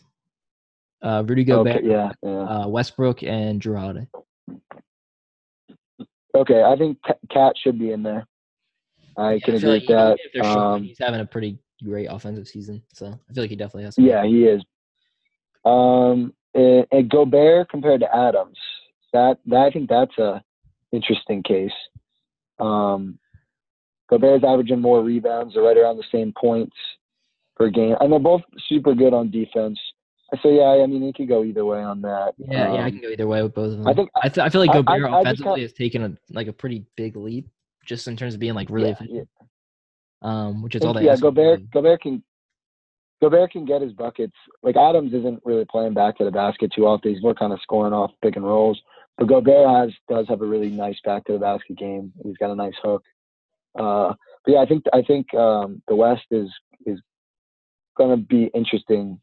uh, 1.02 1.24
Rudy 1.26 1.44
Gobert, 1.44 1.78
okay, 1.78 1.88
yeah, 1.88 2.12
yeah. 2.24 2.30
Uh, 2.30 2.68
Westbrook, 2.68 3.24
and 3.24 3.62
Jrue 3.62 3.78
Holiday. 3.78 4.08
Okay, 6.34 6.64
I 6.64 6.76
think 6.78 6.98
KAT 7.32 7.54
should 7.62 7.78
be 7.78 7.92
in 7.92 8.04
there. 8.04 8.26
I 9.18 9.34
yeah, 9.34 9.40
can 9.40 9.54
I 9.54 9.58
agree 9.58 9.70
like 9.70 9.88
with 9.88 10.18
that. 10.34 10.46
Um, 10.46 10.84
he's 10.84 11.00
having 11.00 11.22
a 11.22 11.26
pretty 11.26 11.60
great 11.84 12.08
offensive 12.10 12.48
season, 12.48 12.82
so 12.94 13.08
I 13.08 13.34
feel 13.34 13.44
like 13.44 13.50
he 13.50 13.56
definitely 13.56 13.84
has. 13.84 13.98
Yeah, 13.98 14.26
he 14.26 14.46
is. 14.46 14.62
Um, 15.64 16.34
and, 16.54 16.86
and 16.92 17.10
Gobert 17.10 17.70
compared 17.70 18.02
to 18.02 18.16
Adams, 18.16 18.58
that, 19.16 19.38
that 19.48 19.58
I 19.58 19.72
think 19.72 19.90
that's 19.90 20.18
a 20.18 20.44
interesting 20.92 21.44
case. 21.44 21.72
Um, 22.60 23.20
Gobert's 24.10 24.44
averaging 24.44 24.82
more 24.82 25.04
rebounds. 25.04 25.54
They're 25.54 25.64
right 25.64 25.78
around 25.78 25.98
the 25.98 26.04
same 26.12 26.34
points 26.40 26.76
per 27.56 27.70
game, 27.70 27.96
and 28.00 28.12
they're 28.12 28.20
both 28.20 28.42
super 28.68 28.94
good 28.94 29.14
on 29.14 29.32
defense. 29.32 29.80
So 30.42 30.50
yeah, 30.50 30.84
I 30.84 30.86
mean, 30.86 31.02
he 31.02 31.14
could 31.14 31.28
go 31.28 31.44
either 31.44 31.66
way 31.66 31.82
on 31.82 32.02
that. 32.02 32.34
Yeah, 32.38 32.68
um, 32.68 32.76
yeah, 32.76 32.86
I 32.86 32.90
can 32.90 33.02
go 33.02 33.10
either 33.10 33.28
way 33.28 33.44
with 33.44 33.54
both 33.54 33.74
of 33.74 33.78
them. 33.78 33.88
I 33.88 33.94
think 33.94 34.10
I, 34.22 34.30
th- 34.30 34.46
I 34.46 34.50
feel 34.50 34.62
like 34.62 34.74
Gobert 34.74 35.04
I, 35.06 35.18
I, 35.18 35.22
offensively 35.22 35.62
has 35.62 35.74
taken 35.74 36.04
a 36.04 36.18
like 36.32 36.48
a 36.48 36.54
pretty 36.54 36.86
big 36.96 37.16
leap, 37.16 37.48
just 37.86 38.08
in 38.08 38.18
terms 38.18 38.34
of 38.34 38.40
being 38.40 38.54
like 38.54 38.70
really 38.70 38.88
yeah, 38.88 38.94
efficient. 38.94 39.30
Yeah. 39.42 39.48
Um, 40.22 40.62
which 40.64 40.76
is 40.76 40.84
all 40.84 40.94
they. 40.94 41.06
Yeah, 41.06 41.16
Gobert. 41.16 41.70
Gobert 41.72 42.02
can. 42.02 42.24
Gobert 43.22 43.52
can 43.52 43.66
get 43.66 43.82
his 43.82 43.94
buckets. 43.94 44.36
Like 44.62 44.76
Adams 44.76 45.14
isn't 45.14 45.42
really 45.46 45.66
playing 45.66 45.94
back 45.94 46.18
to 46.18 46.26
the 46.26 46.32
basket 46.32 46.72
too 46.76 46.86
often. 46.86 47.14
He's 47.14 47.24
more 47.24 47.34
kind 47.34 47.54
of 47.54 47.62
scoring 47.62 47.94
off 47.94 48.12
pick 48.22 48.36
and 48.36 48.46
rolls. 48.46 48.80
But 49.18 49.28
Gobert 49.28 49.70
has 49.70 49.94
does 50.10 50.28
have 50.28 50.42
a 50.42 50.46
really 50.46 50.70
nice 50.70 50.98
back 51.06 51.26
to 51.26 51.34
the 51.34 51.40
basket 51.40 51.78
game. 51.78 52.12
He's 52.24 52.38
got 52.38 52.52
a 52.52 52.56
nice 52.56 52.74
hook. 52.84 53.04
Uh, 53.78 54.14
but 54.44 54.54
yeah, 54.54 54.60
I 54.60 54.66
think 54.66 54.84
I 54.94 55.02
think 55.02 55.34
um, 55.34 55.82
the 55.88 55.96
West 55.96 56.26
is 56.32 56.50
is 56.86 57.00
going 57.98 58.18
to 58.18 58.26
be 58.26 58.50
interesting. 58.54 59.20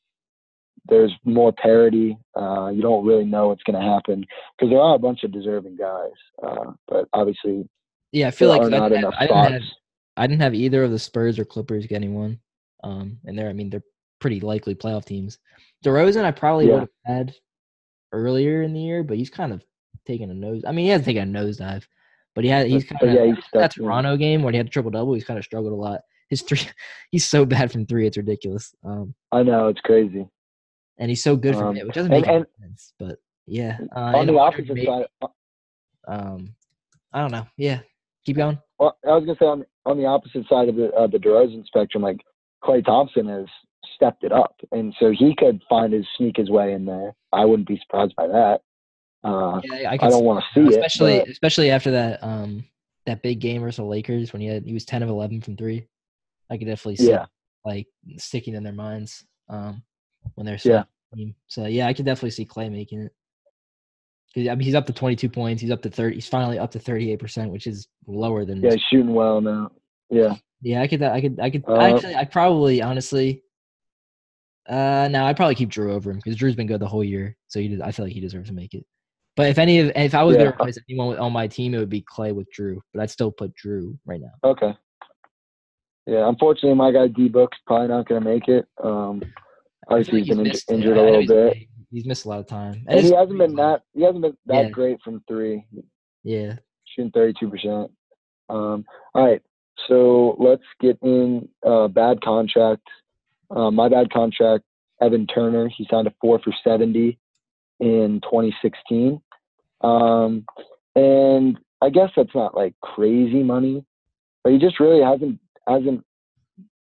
There's 0.89 1.13
more 1.25 1.53
parity. 1.53 2.17
Uh, 2.37 2.71
you 2.75 2.83
don't 2.83 3.07
really 3.07 3.25
know 3.25 3.49
what's 3.49 3.63
going 3.63 3.81
to 3.81 3.87
happen 3.87 4.25
because 4.59 4.71
there 4.71 4.81
are 4.81 4.97
a 4.97 4.99
bunch 4.99 5.23
of 5.23 5.33
deserving 5.33 5.77
guys, 5.77 6.11
uh, 6.43 6.73
but 6.89 7.07
obviously, 7.13 7.69
yeah, 8.11 8.29
I 8.29 8.31
feel 8.31 8.49
like 8.49 8.63
I 8.63 8.89
didn't, 8.89 9.05
have, 9.05 9.15
I, 9.17 9.27
didn't 9.27 9.53
have, 9.53 9.63
I 10.17 10.27
didn't 10.27 10.43
have 10.43 10.55
either 10.55 10.83
of 10.85 10.91
the 10.91 10.99
Spurs 10.99 11.39
or 11.39 11.45
Clippers 11.45 11.87
getting 11.87 12.15
one. 12.15 12.41
Um, 12.85 13.19
and 13.25 13.39
they're, 13.39 13.49
I 13.49 13.53
mean, 13.53 13.71
they're 13.71 13.85
pretty 14.21 14.41
likely 14.41 14.75
playoff 14.75 15.05
teams. 15.05 15.39
DeRozan, 15.85 16.25
I 16.25 16.31
probably 16.31 16.67
yeah. 16.67 16.73
would 16.73 16.81
have 16.81 17.17
had 17.17 17.35
earlier 18.13 18.63
in 18.63 18.73
the 18.73 18.81
year, 18.81 19.03
but 19.03 19.17
he's 19.17 19.31
kind 19.31 19.53
of 19.53 19.63
taking 20.07 20.31
a 20.31 20.35
nose. 20.35 20.63
I 20.67 20.73
mean, 20.73 20.87
he 20.87 20.91
hasn't 20.91 21.07
taken 21.07 21.35
a 21.35 21.39
nosedive, 21.39 21.85
but 22.35 22.45
he 22.45 22.51
had 22.51 22.67
he's 22.67 22.85
kind 22.85 23.03
of 23.03 23.15
yeah, 23.15 23.35
that 23.55 23.73
Toronto 23.75 24.17
game 24.17 24.43
where 24.43 24.53
he 24.53 24.57
had 24.57 24.67
a 24.67 24.71
triple 24.71 24.91
double. 24.91 25.15
He's 25.15 25.25
kind 25.25 25.39
of 25.39 25.45
struggled 25.45 25.73
a 25.73 25.77
lot. 25.77 26.01
His 26.29 26.43
three, 26.43 26.61
he's 27.11 27.29
so 27.29 27.45
bad 27.45 27.71
from 27.73 27.87
three, 27.87 28.07
it's 28.07 28.17
ridiculous. 28.17 28.75
Um, 28.85 29.15
I 29.33 29.43
know 29.43 29.69
it's 29.69 29.81
crazy, 29.81 30.27
and 30.99 31.11
he's 31.11 31.23
so 31.23 31.37
good 31.37 31.55
from 31.55 31.69
um, 31.69 31.77
it, 31.77 31.87
which 31.87 31.95
doesn't 31.95 32.11
make 32.11 32.27
and, 32.27 32.47
sense. 32.61 32.93
But 32.99 33.19
yeah, 33.47 33.79
uh, 33.95 34.17
on 34.17 34.27
the 34.27 34.39
opposite 34.39 34.69
maybe, 34.69 34.87
side, 34.87 35.07
uh 35.23 35.29
um, 36.09 36.55
I 37.13 37.21
don't 37.21 37.33
know. 37.33 37.47
Yeah, 37.57 37.81
keep 38.25 38.37
going. 38.37 38.59
Well, 38.79 38.97
I 39.07 39.11
was 39.11 39.25
gonna 39.25 39.39
say 39.39 39.47
on 39.47 39.65
on 39.85 39.99
the 39.99 40.07
opposite 40.07 40.49
side 40.49 40.69
of 40.69 40.77
the 40.77 40.91
uh, 40.93 41.07
the 41.07 41.19
DeRozan 41.19 41.67
spectrum, 41.67 42.03
like 42.03 42.21
Klay 42.65 42.85
Thompson 42.85 43.29
has 43.29 43.47
stepped 43.95 44.25
it 44.25 44.33
up, 44.33 44.57
and 44.73 44.95
so 44.99 45.11
he 45.11 45.35
could 45.37 45.63
find 45.69 45.93
his 45.93 46.07
sneak 46.17 46.37
his 46.37 46.51
way 46.51 46.73
in 46.73 46.85
there. 46.85 47.15
I 47.33 47.45
wouldn't 47.45 47.69
be 47.69 47.79
surprised 47.79 48.15
by 48.17 48.27
that. 48.27 48.61
Uh, 49.25 49.61
yeah, 49.65 49.91
I, 49.91 49.95
I 49.95 50.09
don't 50.09 50.25
want 50.25 50.43
to 50.43 50.69
see 50.69 50.75
especially, 50.75 51.15
it, 51.15 51.29
especially 51.29 51.71
after 51.71 51.93
that 51.93 52.23
um 52.23 52.65
that 53.07 53.23
big 53.23 53.41
game 53.41 53.63
versus 53.63 53.77
the 53.77 53.85
Lakers 53.85 54.33
when 54.33 54.43
he 54.43 54.49
had 54.49 54.65
he 54.65 54.75
was 54.75 54.85
ten 54.85 55.03
of 55.03 55.09
eleven 55.09 55.41
from 55.41 55.57
three. 55.57 55.87
I 56.51 56.59
could 56.59 56.67
definitely 56.67 56.97
see 56.97 57.11
yeah. 57.11 57.27
like 57.65 57.87
sticking 58.17 58.55
in 58.55 58.63
their 58.63 58.73
minds 58.73 59.25
um 59.49 59.83
when 60.35 60.47
they're 60.47 60.59
yeah. 60.65 60.85
Team. 61.15 61.35
So 61.47 61.67
yeah, 61.67 61.87
I 61.87 61.93
could 61.93 62.07
definitely 62.07 62.31
see 62.31 62.47
Klay 62.47 62.73
making 62.73 63.03
it. 63.03 63.13
'Cause, 64.35 64.49
I 64.49 64.55
mean, 64.55 64.65
he's 64.65 64.75
up 64.75 64.87
to 64.87 64.95
22 64.95 65.29
points. 65.29 65.61
He's 65.61 65.71
up 65.71 65.83
to 65.83 65.91
30. 65.91 66.15
He's 66.15 66.27
finally 66.27 66.59
up 66.59 66.71
to 66.71 66.79
38 66.79 67.19
percent, 67.19 67.53
which 67.53 67.67
is 67.67 67.89
lower 68.07 68.47
than. 68.47 68.63
Yeah, 68.63 68.73
he's 68.73 68.81
shooting 68.91 69.13
well 69.13 69.43
now. 69.43 69.71
Yeah. 70.09 70.37
Yeah, 70.63 70.81
I 70.81 70.87
could. 70.87 71.03
I 71.03 71.21
could. 71.21 71.39
I 71.41 71.51
could. 71.51 71.65
Uh, 71.69 71.77
actually, 71.77 72.15
I 72.15 72.25
probably, 72.25 72.81
honestly. 72.81 73.43
Uh, 74.69 75.09
no, 75.11 75.25
I'd 75.27 75.37
probably 75.37 75.57
keep 75.57 75.71
Jrue 75.71 75.91
over 75.91 76.11
him 76.11 76.17
because 76.17 76.37
Jrue's 76.37 76.55
been 76.55 76.69
good 76.69 76.81
the 76.81 76.87
whole 76.87 77.03
year, 77.03 77.37
so 77.49 77.59
he. 77.61 77.69
Does, 77.69 77.81
I 77.81 77.91
feel 77.91 78.07
like 78.07 78.15
he 78.15 78.21
deserves 78.21 78.49
to 78.49 78.55
make 78.55 78.73
it. 78.73 78.87
But 79.37 79.49
if 79.49 79.59
any 79.59 79.79
of, 79.79 79.93
if 79.97 80.15
I 80.15 80.23
was 80.23 80.37
Yeah. 80.37 80.45
gonna 80.45 80.51
replace 80.57 80.79
anyone 80.89 81.19
on 81.19 81.33
my 81.33 81.47
team, 81.49 81.75
it 81.75 81.79
would 81.79 81.89
be 81.89 82.03
Klay 82.03 82.35
with 82.35 82.49
Jrue. 82.53 82.79
But 82.93 83.03
I'd 83.03 83.11
still 83.11 83.33
put 83.33 83.55
Jrue 83.57 83.97
right 84.05 84.21
now. 84.21 84.33
Okay. 84.45 84.75
Yeah, 86.07 86.29
unfortunately, 86.29 86.75
my 86.75 86.91
guy 86.91 87.07
D 87.07 87.29
Book's 87.29 87.59
probably 87.67 87.89
not 87.89 88.09
going 88.09 88.23
to 88.23 88.29
make 88.29 88.49
it. 88.49 88.67
Um, 88.83 89.23
obviously, 89.89 90.19
like 90.21 90.27
he's 90.27 90.37
been 90.37 90.43
missed- 90.45 90.71
injured 90.71 90.99
I 90.99 91.01
a 91.01 91.05
little 91.05 91.21
he's- 91.21 91.29
bit, 91.31 91.57
He's 91.91 92.07
missed 92.07 92.25
a 92.25 92.29
lot 92.31 92.41
of 92.41 92.47
time, 92.47 92.83
and 92.89 93.01
he 93.01 93.13
hasn't 93.15 93.37
been 93.39 93.55
that 93.57 93.83
he 93.93 94.01
hasn't 94.03 94.23
been 94.23 94.35
that 94.47 94.65
Yeah. 94.65 94.71
great 94.71 94.99
from 95.03 95.23
three, 95.29 95.67
Yeah, 96.25 96.57
shooting 96.87 97.11
thirty 97.11 97.35
two 97.39 97.51
percent. 97.51 97.91
Um, 98.49 98.87
all 99.15 99.27
right, 99.27 99.43
so 99.89 100.35
let's 100.39 100.63
get 100.81 100.97
in 101.03 101.47
uh, 101.63 101.89
bad 101.89 102.23
contract. 102.23 102.81
Uh, 103.51 103.71
my 103.71 103.91
bad 103.91 104.11
contract, 104.11 104.65
Evan 105.03 105.27
Turner. 105.27 105.69
He 105.69 105.87
signed 105.91 106.07
a 106.07 106.15
four 106.19 106.39
for 106.39 106.55
seventy 106.65 107.19
in 107.83 108.21
2016, 108.23 109.21
um, 109.83 110.47
and 110.95 111.59
I 111.83 111.91
guess 111.91 112.11
that's 112.17 112.35
not 112.35 112.55
like 112.55 112.75
crazy 112.81 113.43
money, 113.43 113.85
but 114.45 114.53
he 114.53 114.59
just 114.59 114.81
really 114.81 115.03
hasn't 115.03 115.41
hasn't 115.69 116.05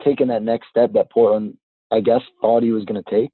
taken 0.03 0.27
that 0.29 0.43
next 0.43 0.69
step 0.69 0.93
that 0.93 1.11
Portland, 1.11 1.57
I 1.91 2.01
guess, 2.01 2.21
thought 2.41 2.63
he 2.63 2.71
was 2.71 2.85
going 2.85 3.01
to 3.03 3.09
take. 3.09 3.31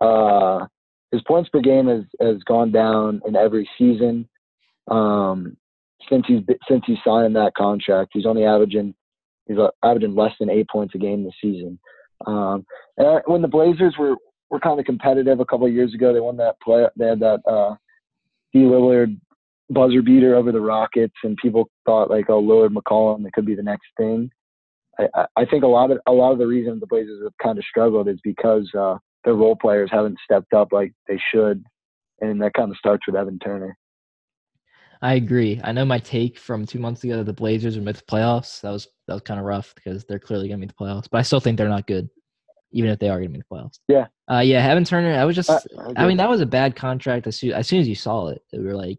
Uh, 0.00 0.66
his 1.12 1.22
points 1.22 1.50
per 1.50 1.60
game 1.60 1.86
has, 1.88 2.04
has 2.20 2.42
gone 2.44 2.72
down 2.72 3.20
in 3.26 3.36
every 3.36 3.68
season 3.78 4.28
um, 4.90 5.56
since 6.10 6.24
he's 6.26 6.40
since 6.68 6.82
he 6.86 6.96
signed 7.06 7.36
that 7.36 7.54
contract. 7.56 8.10
He's 8.12 8.26
only 8.26 8.44
averaging 8.44 8.94
he's 9.46 9.58
uh, 9.58 9.68
averaging 9.84 10.16
less 10.16 10.32
than 10.40 10.50
eight 10.50 10.68
points 10.68 10.94
a 10.94 10.98
game 10.98 11.22
this 11.22 11.34
season. 11.40 11.78
Um, 12.26 12.64
and 12.96 13.22
when 13.26 13.42
the 13.42 13.48
Blazers 13.48 13.94
were 13.98 14.16
were 14.52 14.60
kind 14.60 14.78
of 14.78 14.84
competitive 14.86 15.40
a 15.40 15.46
couple 15.46 15.66
of 15.66 15.72
years 15.72 15.94
ago, 15.94 16.12
they 16.12 16.20
won 16.20 16.36
that 16.36 16.60
play. 16.60 16.86
They 16.96 17.06
had 17.06 17.20
that 17.20 17.40
uh, 17.48 17.74
D 18.52 18.60
Lillard 18.60 19.18
buzzer 19.70 20.02
beater 20.02 20.36
over 20.36 20.52
the 20.52 20.60
Rockets, 20.60 21.14
and 21.24 21.36
people 21.38 21.70
thought 21.86 22.10
like, 22.10 22.28
oh, 22.28 22.40
Lillard 22.40 22.74
McCollum, 22.76 23.26
it 23.26 23.32
could 23.32 23.46
be 23.46 23.54
the 23.54 23.62
next 23.62 23.86
thing. 23.96 24.30
I, 25.00 25.24
I- 25.36 25.46
think 25.46 25.64
a 25.64 25.66
lot 25.68 25.90
of 25.90 25.98
a 26.06 26.12
lot 26.12 26.32
of 26.32 26.38
the 26.38 26.46
reason 26.46 26.78
the 26.78 26.86
Blazers 26.86 27.22
have 27.24 27.32
kind 27.42 27.58
of 27.58 27.64
struggled 27.64 28.08
is 28.08 28.20
because 28.22 28.70
uh, 28.78 28.98
their 29.24 29.34
role 29.34 29.56
players 29.56 29.88
haven't 29.90 30.18
stepped 30.22 30.52
up 30.52 30.68
like 30.70 30.92
they 31.08 31.18
should, 31.32 31.64
and 32.20 32.40
that 32.42 32.52
kind 32.52 32.70
of 32.70 32.76
starts 32.76 33.06
with 33.06 33.16
Evan 33.16 33.38
Turner. 33.38 33.76
I 35.00 35.14
agree. 35.14 35.60
I 35.64 35.72
know 35.72 35.84
my 35.86 35.98
take 35.98 36.38
from 36.38 36.64
two 36.66 36.78
months 36.78 37.02
ago 37.02 37.16
that 37.16 37.24
the 37.24 37.32
Blazers 37.32 37.74
would 37.74 37.84
make 37.86 37.96
the 37.96 38.02
playoffs. 38.02 38.60
That 38.60 38.70
was 38.70 38.86
that 39.08 39.14
was 39.14 39.22
kind 39.22 39.40
of 39.40 39.46
rough 39.46 39.74
because 39.74 40.04
they're 40.04 40.18
clearly 40.18 40.48
going 40.48 40.60
to 40.60 40.66
make 40.66 40.76
the 40.76 40.84
playoffs, 40.84 41.08
but 41.10 41.18
I 41.18 41.22
still 41.22 41.40
think 41.40 41.56
they're 41.56 41.68
not 41.70 41.86
good, 41.86 42.10
even 42.72 42.90
if 42.90 42.98
they 42.98 43.08
are 43.08 43.18
going 43.18 43.28
to 43.32 43.38
make 43.38 43.48
the 43.48 43.54
playoffs. 43.54 43.78
Yeah. 43.88 44.06
Uh, 44.30 44.40
yeah, 44.40 44.66
Evan 44.66 44.84
Turner. 44.84 45.14
I 45.14 45.24
was 45.24 45.36
just. 45.36 45.50
I, 45.50 45.58
I 45.96 46.06
mean, 46.06 46.16
that 46.16 46.28
was 46.28 46.40
a 46.40 46.46
bad 46.46 46.74
contract 46.76 47.26
as 47.26 47.36
soon 47.36 47.52
as, 47.52 47.66
soon 47.68 47.80
as 47.80 47.88
you 47.88 47.94
saw 47.94 48.28
it. 48.28 48.42
We 48.52 48.60
were 48.64 48.74
like, 48.76 48.98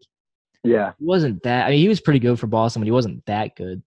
yeah, 0.63 0.93
he 0.99 1.05
wasn't 1.05 1.41
that. 1.43 1.65
I 1.67 1.69
mean, 1.71 1.79
he 1.79 1.87
was 1.89 1.99
pretty 2.01 2.19
good 2.19 2.39
for 2.39 2.47
Boston, 2.47 2.81
but 2.81 2.85
he 2.87 2.91
wasn't 2.91 3.25
that 3.25 3.55
good. 3.55 3.81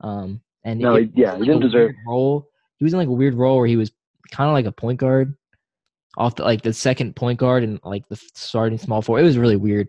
Um, 0.00 0.40
and 0.64 0.80
No, 0.80 0.94
it 0.94 1.10
yeah, 1.14 1.32
he 1.34 1.40
like 1.40 1.46
didn't 1.48 1.60
deserve- 1.62 1.94
role. 2.06 2.48
He 2.78 2.84
was 2.84 2.92
in 2.92 2.98
like 2.98 3.08
a 3.08 3.12
weird 3.12 3.34
role 3.34 3.56
where 3.58 3.66
he 3.66 3.76
was 3.76 3.92
kind 4.30 4.48
of 4.48 4.54
like 4.54 4.66
a 4.66 4.72
point 4.72 4.98
guard, 5.00 5.36
off 6.16 6.36
the, 6.36 6.42
like 6.44 6.62
the 6.62 6.72
second 6.72 7.14
point 7.16 7.38
guard 7.38 7.62
and 7.64 7.78
like 7.84 8.06
the 8.08 8.16
starting 8.34 8.78
small 8.78 9.02
four. 9.02 9.18
It 9.18 9.22
was 9.24 9.36
really 9.38 9.56
weird. 9.56 9.88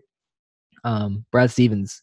Um, 0.84 1.24
Brad 1.32 1.50
Stevens, 1.50 2.02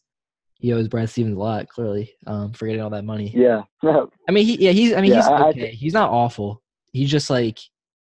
he 0.55 0.73
owes 0.73 0.87
Brad 0.87 1.09
Stevens 1.09 1.35
a 1.35 1.39
lot. 1.39 1.67
Clearly, 1.69 2.13
um, 2.25 2.53
for 2.53 2.65
getting 2.67 2.81
all 2.81 2.89
that 2.91 3.05
money. 3.05 3.31
yeah, 3.35 3.63
I 3.83 4.31
mean, 4.31 4.45
he 4.45 4.57
yeah, 4.63 4.71
he's. 4.71 4.93
I 4.93 5.01
mean, 5.01 5.11
Yeah, 5.11 5.17
he's 5.17 5.27
I- 5.27 5.37
I 5.37 5.49
okay. 5.49 5.71
he's 5.71 5.93
not 5.93 6.09
awful. 6.09 6.62
He's 6.93 7.11
just 7.11 7.29
like 7.29 7.59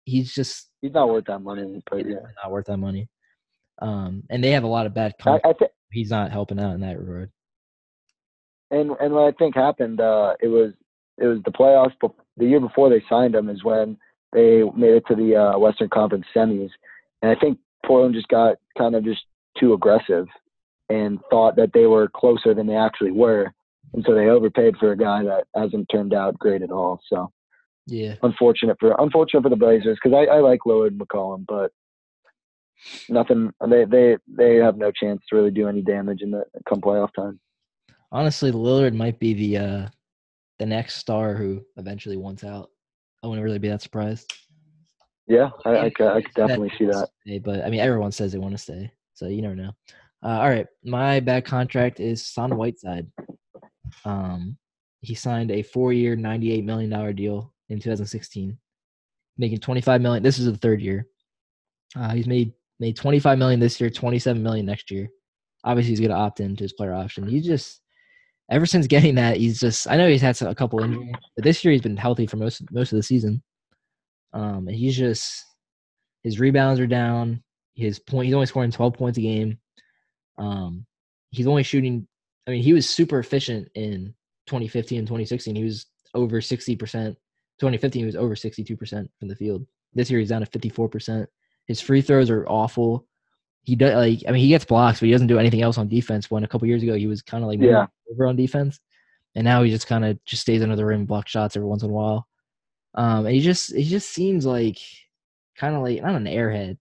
he's 0.05 0.33
just 0.33 0.69
he's 0.81 0.93
not 0.93 1.09
worth 1.09 1.25
that 1.25 1.39
money. 1.39 1.81
But 1.89 2.07
yeah, 2.07 2.15
not 2.43 2.51
worth 2.51 2.65
that 2.65 2.77
money. 2.77 3.07
Um, 3.81 4.23
and 4.29 4.43
they 4.43 4.51
have 4.51 4.63
a 4.63 4.67
lot 4.67 4.85
of 4.85 4.93
bad. 4.93 5.13
I, 5.25 5.39
I 5.45 5.53
think. 5.53 5.71
he's 5.91 6.11
not 6.11 6.31
helping 6.31 6.59
out 6.59 6.73
in 6.73 6.81
that 6.81 6.99
regard. 6.99 7.31
and 8.71 8.91
and 8.99 9.13
what 9.13 9.23
I 9.23 9.31
think 9.37 9.55
happened, 9.55 10.01
uh, 10.01 10.33
it 10.41 10.47
was 10.47 10.73
it 11.17 11.27
was 11.27 11.39
the 11.45 11.51
playoffs. 11.51 11.93
But 12.01 12.11
the 12.37 12.45
year 12.45 12.59
before 12.59 12.89
they 12.89 13.03
signed 13.09 13.35
him 13.35 13.49
is 13.49 13.63
when 13.63 13.97
they 14.33 14.63
made 14.75 14.95
it 14.95 15.03
to 15.07 15.15
the 15.15 15.35
uh, 15.35 15.59
Western 15.59 15.89
Conference 15.89 16.25
semis, 16.35 16.71
and 17.21 17.31
I 17.31 17.35
think 17.39 17.57
Portland 17.85 18.15
just 18.15 18.27
got 18.27 18.57
kind 18.77 18.95
of 18.95 19.03
just 19.03 19.21
too 19.59 19.73
aggressive 19.73 20.27
and 20.89 21.19
thought 21.29 21.55
that 21.55 21.71
they 21.73 21.85
were 21.85 22.09
closer 22.09 22.53
than 22.53 22.67
they 22.67 22.75
actually 22.75 23.11
were, 23.11 23.53
and 23.93 24.03
so 24.05 24.15
they 24.15 24.27
overpaid 24.27 24.75
for 24.77 24.91
a 24.91 24.97
guy 24.97 25.23
that 25.23 25.45
hasn't 25.55 25.87
turned 25.91 26.13
out 26.13 26.37
great 26.39 26.63
at 26.63 26.71
all. 26.71 26.99
So 27.07 27.31
Yeah. 27.89 28.15
unfortunate 28.23 28.77
for 28.79 28.95
unfortunate 28.99 29.43
for 29.43 29.49
the 29.49 29.55
Blazers 29.55 29.97
because 30.01 30.15
I, 30.15 30.35
I 30.35 30.39
like 30.39 30.59
Lillard 30.65 30.89
and 30.89 30.99
McCollum, 30.99 31.45
but 31.47 31.71
nothing. 33.09 33.51
They 33.67 33.85
they 33.85 34.17
they 34.27 34.55
have 34.57 34.77
no 34.77 34.91
chance 34.91 35.21
to 35.29 35.35
really 35.35 35.51
do 35.51 35.67
any 35.67 35.81
damage 35.81 36.21
in 36.21 36.31
the 36.31 36.43
come 36.67 36.81
playoff 36.81 37.09
time. 37.15 37.39
Honestly, 38.11 38.51
Lillard 38.51 38.93
might 38.93 39.19
be 39.19 39.33
the 39.33 39.57
uh 39.57 39.87
the 40.59 40.65
next 40.65 40.95
star 40.95 41.35
who 41.35 41.63
eventually 41.77 42.17
wants 42.17 42.43
out. 42.43 42.69
I 43.23 43.27
wouldn't 43.27 43.43
really 43.43 43.59
be 43.59 43.69
that 43.69 43.81
surprised. 43.81 44.31
Yeah, 45.27 45.49
I, 45.63 45.77
I, 45.77 45.89
could, 45.91 46.07
I 46.07 46.21
could 46.21 46.33
definitely 46.33 46.71
see 46.77 46.85
that. 46.85 47.07
stay, 47.21 47.37
but 47.37 47.63
I 47.63 47.69
mean, 47.69 47.81
everyone 47.81 48.11
says 48.11 48.31
they 48.31 48.39
want 48.39 48.53
to 48.53 48.57
stay, 48.57 48.91
so 49.13 49.27
you 49.27 49.41
never 49.43 49.55
know. 49.55 49.71
Uh, 50.23 50.39
all 50.39 50.49
right, 50.49 50.65
my 50.83 51.19
bad 51.19 51.45
contract 51.45 51.99
is 51.99 52.25
Son 52.25 52.57
Whiteside. 52.57 53.07
Um, 54.05 54.57
he 55.01 55.13
signed 55.13 55.51
a 55.51 55.61
four-year, 55.61 56.15
ninety-eight 56.15 56.65
million 56.65 56.89
dollar 56.89 57.13
deal 57.13 57.53
in 57.69 57.79
2016, 57.79 58.57
making 59.37 59.59
25 59.59 60.01
million. 60.01 60.23
This 60.23 60.39
is 60.39 60.45
the 60.45 60.57
third 60.57 60.81
year. 60.81 61.07
Uh, 61.95 62.11
he's 62.11 62.27
made 62.27 62.53
made 62.79 62.95
25 62.95 63.37
million 63.37 63.59
this 63.59 63.79
year, 63.79 63.89
27 63.89 64.41
million 64.41 64.65
next 64.65 64.91
year. 64.91 65.09
Obviously, 65.63 65.89
he's 65.89 65.99
going 65.99 66.11
to 66.11 66.15
opt 66.15 66.39
into 66.39 66.63
his 66.63 66.73
player 66.73 66.93
option. 66.93 67.27
He 67.27 67.41
just 67.41 67.81
ever 68.49 68.65
since 68.65 68.87
getting 68.87 69.15
that, 69.15 69.37
he's 69.37 69.59
just. 69.59 69.89
I 69.89 69.97
know 69.97 70.07
he's 70.09 70.21
had 70.21 70.41
a 70.41 70.55
couple 70.55 70.81
injuries, 70.81 71.13
but 71.35 71.43
this 71.43 71.63
year 71.63 71.71
he's 71.71 71.81
been 71.81 71.97
healthy 71.97 72.27
for 72.27 72.37
most 72.37 72.61
most 72.71 72.91
of 72.91 72.97
the 72.97 73.03
season. 73.03 73.41
Um, 74.33 74.67
and 74.67 74.75
he's 74.75 74.97
just 74.97 75.45
his 76.23 76.39
rebounds 76.39 76.79
are 76.79 76.87
down. 76.87 77.43
His 77.75 77.99
point, 77.99 78.25
he's 78.25 78.35
only 78.35 78.45
scoring 78.45 78.71
12 78.71 78.93
points 78.93 79.17
a 79.17 79.21
game. 79.21 79.57
Um, 80.37 80.85
he's 81.31 81.47
only 81.47 81.63
shooting. 81.63 82.07
I 82.47 82.51
mean, 82.51 82.63
he 82.63 82.73
was 82.73 82.89
super 82.89 83.19
efficient 83.19 83.69
in 83.75 84.13
2015 84.47 84.99
and 84.99 85.07
2016. 85.07 85.55
He 85.55 85.63
was 85.63 85.85
over 86.13 86.41
60 86.41 86.75
percent. 86.75 87.17
2015 87.59 88.01
he 88.01 88.05
was 88.05 88.15
over 88.15 88.35
62 88.35 88.75
percent 88.77 89.09
from 89.19 89.27
the 89.27 89.35
field. 89.35 89.65
This 89.93 90.09
year 90.09 90.19
he's 90.19 90.29
down 90.29 90.41
to 90.41 90.45
54 90.47 90.89
percent. 90.89 91.29
His 91.67 91.81
free 91.81 92.01
throws 92.01 92.29
are 92.29 92.47
awful. 92.47 93.05
He 93.63 93.75
does 93.75 93.95
like 93.95 94.23
I 94.27 94.31
mean 94.31 94.41
he 94.41 94.49
gets 94.49 94.65
blocks, 94.65 94.99
but 94.99 95.07
he 95.07 95.11
doesn't 95.11 95.27
do 95.27 95.39
anything 95.39 95.61
else 95.61 95.77
on 95.77 95.87
defense. 95.87 96.31
When 96.31 96.43
a 96.43 96.47
couple 96.47 96.67
years 96.67 96.83
ago 96.83 96.95
he 96.95 97.07
was 97.07 97.21
kind 97.21 97.43
of 97.43 97.49
like 97.49 97.59
Yeah. 97.61 97.87
over 98.11 98.25
on 98.27 98.35
defense, 98.35 98.79
and 99.35 99.43
now 99.45 99.61
he 99.63 99.69
just 99.69 99.87
kind 99.87 100.05
of 100.05 100.23
just 100.25 100.41
stays 100.43 100.61
under 100.63 100.75
the 100.75 100.85
rim, 100.85 101.05
block 101.05 101.27
shots 101.27 101.55
every 101.55 101.67
once 101.67 101.83
in 101.83 101.89
a 101.89 101.93
while. 101.93 102.27
Um, 102.95 103.25
and 103.25 103.35
he 103.35 103.41
just 103.41 103.75
he 103.75 103.83
just 103.83 104.09
seems 104.09 104.45
like 104.45 104.77
kind 105.57 105.75
of 105.75 105.83
like 105.83 106.01
not 106.01 106.15
an 106.15 106.25
airhead, 106.25 106.77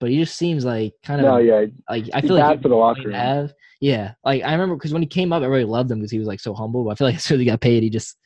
but 0.00 0.08
he 0.10 0.18
just 0.18 0.36
seems 0.36 0.64
like 0.64 0.94
kind 1.04 1.20
of 1.20 1.26
No, 1.26 1.36
yeah, 1.38 1.66
like 1.90 2.08
I 2.14 2.20
feel 2.20 2.36
like 2.36 2.62
for 2.62 2.68
the 2.68 2.76
locker 2.76 3.02
room. 3.02 3.12
have. 3.12 3.52
Yeah, 3.80 4.14
like 4.24 4.42
I 4.44 4.52
remember 4.52 4.76
because 4.76 4.92
when 4.92 5.02
he 5.02 5.08
came 5.08 5.32
up, 5.32 5.42
everybody 5.42 5.64
loved 5.64 5.90
him 5.90 5.98
because 5.98 6.12
he 6.12 6.18
was 6.20 6.28
like 6.28 6.40
so 6.40 6.54
humble. 6.54 6.84
But 6.84 6.90
I 6.90 6.94
feel 6.94 7.06
like 7.08 7.16
as 7.16 7.24
soon 7.24 7.34
as 7.36 7.40
he 7.40 7.46
got 7.46 7.60
paid, 7.60 7.82
he 7.82 7.90
just 7.90 8.16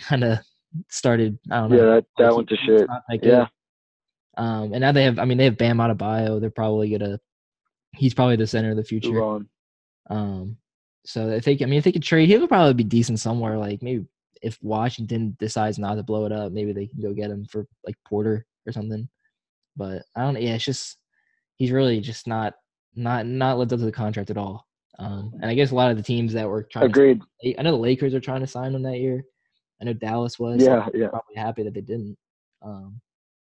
kind 0.00 0.24
of 0.24 0.38
started. 0.88 1.38
I 1.50 1.60
don't 1.60 1.70
know. 1.70 1.76
yeah, 1.76 1.94
that 1.94 2.06
that 2.18 2.36
went 2.36 2.48
to 2.48 2.56
shit. 2.56 2.86
Yeah, 3.22 3.46
Um, 4.36 4.72
and 4.72 4.80
now 4.80 4.92
they 4.92 5.04
have. 5.04 5.18
I 5.18 5.24
mean, 5.24 5.38
they 5.38 5.44
have 5.44 5.58
Bam 5.58 5.78
Adebayo. 5.78 6.40
They're 6.40 6.50
probably 6.50 6.90
gonna. 6.96 7.18
He's 7.94 8.14
probably 8.14 8.36
the 8.36 8.46
center 8.46 8.70
of 8.70 8.76
the 8.76 8.84
future. 8.84 9.10
Um, 10.10 10.56
so 11.04 11.28
if 11.28 11.44
they, 11.44 11.52
I 11.60 11.66
mean, 11.66 11.74
if 11.74 11.84
they 11.84 11.92
could 11.92 12.02
trade, 12.02 12.28
he 12.28 12.36
would 12.36 12.48
probably 12.48 12.74
be 12.74 12.84
decent 12.84 13.20
somewhere. 13.20 13.56
Like 13.58 13.82
maybe 13.82 14.06
if 14.42 14.58
Washington 14.62 15.36
decides 15.38 15.78
not 15.78 15.94
to 15.94 16.02
blow 16.02 16.26
it 16.26 16.32
up, 16.32 16.52
maybe 16.52 16.72
they 16.72 16.86
can 16.86 17.00
go 17.00 17.12
get 17.12 17.30
him 17.30 17.44
for 17.46 17.66
like 17.86 17.96
Porter 18.06 18.44
or 18.66 18.72
something. 18.72 19.08
But 19.76 20.02
I 20.16 20.22
don't. 20.22 20.40
Yeah, 20.40 20.54
it's 20.54 20.64
just 20.64 20.98
he's 21.56 21.70
really 21.70 22.00
just 22.00 22.26
not 22.26 22.54
not 22.94 23.26
not 23.26 23.58
lived 23.58 23.72
up 23.72 23.78
to 23.78 23.84
the 23.84 23.92
contract 23.92 24.30
at 24.30 24.36
all. 24.38 24.66
Um, 24.98 25.32
and 25.40 25.50
I 25.50 25.54
guess 25.54 25.72
a 25.72 25.74
lot 25.74 25.90
of 25.90 25.96
the 25.96 26.02
teams 26.02 26.32
that 26.34 26.48
were 26.48 26.62
trying. 26.62 26.86
Agreed. 26.86 27.20
To, 27.42 27.58
I 27.58 27.62
know 27.62 27.72
the 27.72 27.78
Lakers 27.78 28.14
are 28.14 28.20
trying 28.20 28.40
to 28.40 28.46
sign 28.46 28.74
him 28.74 28.82
that 28.82 28.98
year. 28.98 29.24
I 29.80 29.84
know 29.84 29.92
Dallas 29.92 30.38
was. 30.38 30.62
Yeah, 30.62 30.88
yeah. 30.94 31.08
Probably 31.08 31.36
happy 31.36 31.62
that 31.64 31.74
they 31.74 31.80
didn't. 31.80 32.16
Um, 32.62 33.00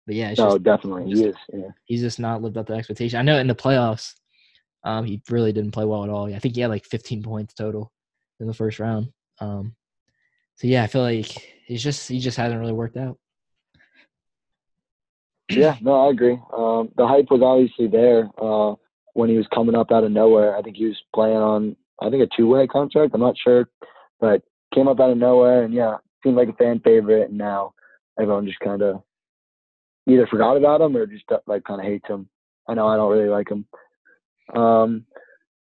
but 0.06 0.14
yeah, 0.16 0.30
it's 0.30 0.38
No, 0.38 0.50
just 0.50 0.62
definitely, 0.62 1.10
just- 1.10 1.22
he 1.22 1.28
is. 1.28 1.36
Yeah. 1.52 1.70
he's 1.84 2.00
just 2.00 2.18
not 2.20 2.42
lived 2.42 2.56
up 2.56 2.66
to 2.66 2.72
expectation. 2.74 3.18
I 3.18 3.22
know 3.22 3.38
in 3.38 3.46
the 3.46 3.54
playoffs, 3.54 4.12
um, 4.84 5.04
he 5.04 5.22
really 5.30 5.52
didn't 5.52 5.70
play 5.72 5.84
well 5.84 6.04
at 6.04 6.10
all. 6.10 6.32
I 6.34 6.38
think 6.38 6.54
he 6.54 6.60
had 6.60 6.70
like 6.70 6.84
15 6.84 7.22
points 7.22 7.54
total 7.54 7.92
in 8.40 8.46
the 8.46 8.54
first 8.54 8.78
round. 8.80 9.08
Um, 9.40 9.74
so 10.56 10.66
yeah, 10.66 10.82
I 10.82 10.86
feel 10.86 11.02
like 11.02 11.26
he's 11.66 11.82
just 11.82 12.08
he 12.08 12.20
just 12.20 12.36
hasn't 12.36 12.60
really 12.60 12.72
worked 12.72 12.96
out. 12.96 13.18
yeah, 15.50 15.76
no, 15.80 16.06
I 16.06 16.10
agree. 16.10 16.38
Um, 16.56 16.90
the 16.96 17.06
hype 17.06 17.30
was 17.30 17.42
obviously 17.42 17.86
there. 17.86 18.28
Uh, 18.40 18.74
when 19.14 19.30
he 19.30 19.36
was 19.36 19.46
coming 19.54 19.76
up 19.76 19.92
out 19.92 20.02
of 20.04 20.10
nowhere. 20.10 20.56
I 20.56 20.62
think 20.62 20.76
he 20.76 20.86
was 20.86 21.00
playing 21.14 21.36
on 21.36 21.76
I 22.02 22.10
think 22.10 22.22
a 22.22 22.36
two 22.36 22.48
way 22.48 22.66
contract. 22.66 23.12
I'm 23.14 23.20
not 23.20 23.36
sure, 23.38 23.68
but 24.20 24.42
came 24.74 24.88
up 24.88 24.98
out 25.00 25.10
of 25.10 25.16
nowhere 25.18 25.62
and 25.62 25.72
yeah, 25.72 25.96
seemed 26.24 26.36
like 26.36 26.48
a 26.48 26.54
fan 26.54 26.80
favorite. 26.80 27.28
And 27.28 27.38
now 27.38 27.74
everyone 28.18 28.46
just 28.46 28.58
kind 28.60 28.82
of 28.82 29.02
either 30.08 30.26
forgot 30.26 30.56
about 30.56 30.80
him 30.80 30.96
or 30.96 31.06
just 31.06 31.24
like 31.46 31.64
kind 31.64 31.80
of 31.80 31.86
hates 31.86 32.08
him. 32.08 32.28
I 32.68 32.74
know 32.74 32.88
I 32.88 32.96
don't 32.96 33.12
really 33.12 33.28
like 33.28 33.50
him. 33.50 33.66
Um, 34.54 35.06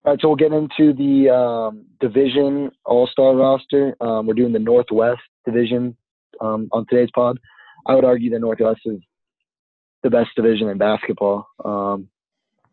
all 0.05 0.13
right, 0.13 0.21
so 0.21 0.29
we'll 0.29 0.37
get 0.37 0.53
into 0.53 0.93
the 0.95 1.31
um, 1.33 1.85
division 2.01 2.71
All 2.85 3.07
Star 3.07 3.37
roster. 3.37 3.95
Um, 4.01 4.27
we're 4.27 4.35
doing 4.35 4.53
the 4.53 4.59
Northwest 4.59 5.21
division 5.45 5.97
um, 6.41 6.69
on 6.73 6.87
today's 6.89 7.11
pod. 7.15 7.39
I 7.87 7.95
would 7.95 8.05
argue 8.05 8.31
the 8.31 8.39
Northwest 8.39 8.81
is 8.85 8.99
the 10.03 10.11
best 10.11 10.31
division 10.35 10.69
in 10.69 10.79
basketball. 10.79 11.47
Um, 11.65 12.09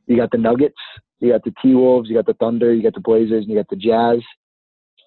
you 0.08 0.18
got 0.18 0.32
the 0.32 0.40
Nuggets, 0.40 0.80
you 1.20 1.32
got 1.32 1.44
the 1.44 1.54
T 1.62 1.76
Wolves, 1.76 2.10
you 2.10 2.16
got 2.16 2.26
the 2.26 2.34
Thunder, 2.34 2.74
you 2.74 2.82
got 2.82 2.96
the 2.96 3.00
Blazers, 3.00 3.44
and 3.44 3.50
you 3.50 3.56
got 3.56 3.70
the 3.70 3.76
Jazz. 3.76 4.24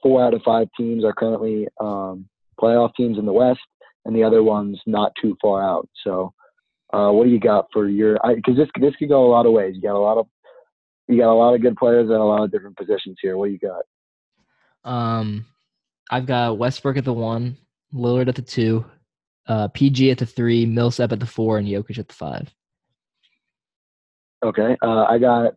Four 0.00 0.24
out 0.24 0.34
of 0.34 0.42
five 0.42 0.68
teams 0.76 1.04
are 1.04 1.12
currently 1.12 1.66
um, 1.80 2.28
playoff 2.62 2.94
teams 2.94 3.18
in 3.18 3.26
the 3.26 3.32
West, 3.32 3.60
and 4.04 4.14
the 4.14 4.22
other 4.22 4.42
ones 4.42 4.78
not 4.86 5.12
too 5.20 5.36
far 5.40 5.62
out. 5.62 5.88
So, 6.04 6.32
uh, 6.92 7.10
what 7.10 7.24
do 7.24 7.30
you 7.30 7.40
got 7.40 7.66
for 7.72 7.88
your? 7.88 8.18
Because 8.34 8.56
this 8.56 8.68
this 8.80 8.94
could 8.96 9.08
go 9.08 9.26
a 9.26 9.30
lot 9.30 9.46
of 9.46 9.52
ways. 9.52 9.74
You 9.74 9.82
got 9.82 9.96
a 9.96 9.98
lot 9.98 10.18
of 10.18 10.26
you 11.08 11.18
got 11.18 11.32
a 11.32 11.34
lot 11.34 11.54
of 11.54 11.62
good 11.62 11.76
players 11.76 12.10
at 12.10 12.16
a 12.16 12.24
lot 12.24 12.42
of 12.42 12.50
different 12.50 12.76
positions 12.76 13.18
here. 13.20 13.36
What 13.36 13.46
do 13.46 13.52
you 13.52 13.58
got? 13.58 14.90
Um, 14.90 15.46
I've 16.10 16.26
got 16.26 16.58
Westbrook 16.58 16.96
at 16.96 17.04
the 17.04 17.12
one, 17.12 17.56
Lillard 17.94 18.28
at 18.28 18.34
the 18.34 18.42
two, 18.42 18.84
uh, 19.46 19.68
PG 19.68 20.10
at 20.10 20.18
the 20.18 20.26
three, 20.26 20.66
Millsap 20.66 21.12
at 21.12 21.20
the 21.20 21.26
four, 21.26 21.58
and 21.58 21.66
Jokic 21.66 21.98
at 21.98 22.08
the 22.08 22.14
five. 22.14 22.54
Okay, 24.44 24.76
uh, 24.82 25.04
I 25.04 25.18
got 25.18 25.54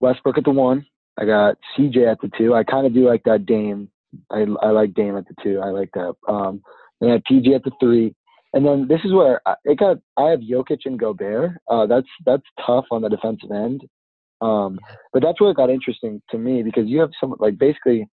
Westbrook 0.00 0.38
at 0.38 0.44
the 0.44 0.50
one. 0.50 0.86
I 1.18 1.24
got 1.24 1.56
CJ 1.76 2.10
at 2.10 2.20
the 2.20 2.30
two. 2.36 2.54
I 2.54 2.62
kind 2.64 2.86
of 2.86 2.94
do 2.94 3.08
like 3.08 3.24
that 3.24 3.46
Dame. 3.46 3.90
I 4.30 4.46
I 4.62 4.70
like 4.70 4.94
Dame 4.94 5.16
at 5.16 5.26
the 5.28 5.34
two. 5.42 5.60
I 5.60 5.70
like 5.70 5.90
that. 5.94 6.14
Um, 6.28 6.62
and 7.00 7.10
I 7.10 7.14
have 7.14 7.24
PG 7.24 7.54
at 7.54 7.64
the 7.64 7.72
three. 7.80 8.14
And 8.54 8.64
then 8.64 8.86
this 8.88 9.00
is 9.04 9.12
where 9.12 9.40
it 9.64 9.78
got. 9.78 9.98
I 10.16 10.30
have 10.30 10.40
Jokic 10.40 10.80
and 10.86 10.98
Gobert. 10.98 11.52
Uh, 11.68 11.86
that's 11.86 12.06
that's 12.24 12.44
tough 12.64 12.86
on 12.90 13.02
the 13.02 13.08
defensive 13.08 13.50
end. 13.50 13.82
Um, 14.40 14.78
but 15.12 15.22
that's 15.22 15.40
where 15.40 15.50
it 15.50 15.56
got 15.56 15.70
interesting 15.70 16.22
to 16.30 16.38
me 16.38 16.62
because 16.62 16.86
you 16.86 17.00
have 17.00 17.10
some 17.20 17.34
like 17.38 17.58
basically 17.58 18.08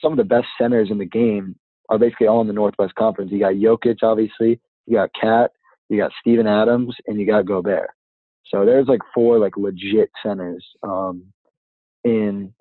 some 0.00 0.12
of 0.12 0.18
the 0.18 0.24
best 0.24 0.46
centers 0.60 0.90
in 0.90 0.98
the 0.98 1.06
game 1.06 1.56
are 1.88 1.98
basically 1.98 2.26
all 2.26 2.40
in 2.40 2.46
the 2.46 2.52
Northwest 2.52 2.94
Conference. 2.94 3.32
You 3.32 3.40
got 3.40 3.54
Jokic, 3.54 3.98
obviously. 4.02 4.60
You 4.86 4.96
got 4.96 5.10
KAT. 5.20 5.50
You 5.88 5.98
got 5.98 6.12
Steven 6.20 6.46
Adams, 6.46 6.94
and 7.06 7.18
you 7.18 7.26
got 7.26 7.46
Gobert. 7.46 7.90
So 8.50 8.64
there's 8.64 8.88
like 8.88 9.00
four 9.14 9.38
like 9.38 9.56
legit 9.56 10.10
centers 10.24 10.64
um, 10.82 11.24
in 12.04 12.52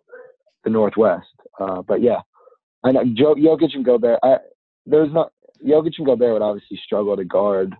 the 0.65 0.69
Northwest. 0.69 1.27
Uh, 1.59 1.81
but 1.81 2.01
yeah, 2.01 2.19
I 2.83 2.91
know 2.91 3.03
Jokic 3.03 3.73
and 3.73 3.85
Gobert. 3.85 4.19
I, 4.21 4.37
there's 4.85 5.13
not 5.13 5.31
Jokic 5.65 5.93
and 5.97 6.05
Gobert 6.05 6.33
would 6.33 6.41
obviously 6.41 6.79
struggle 6.83 7.15
to 7.15 7.23
guard 7.23 7.73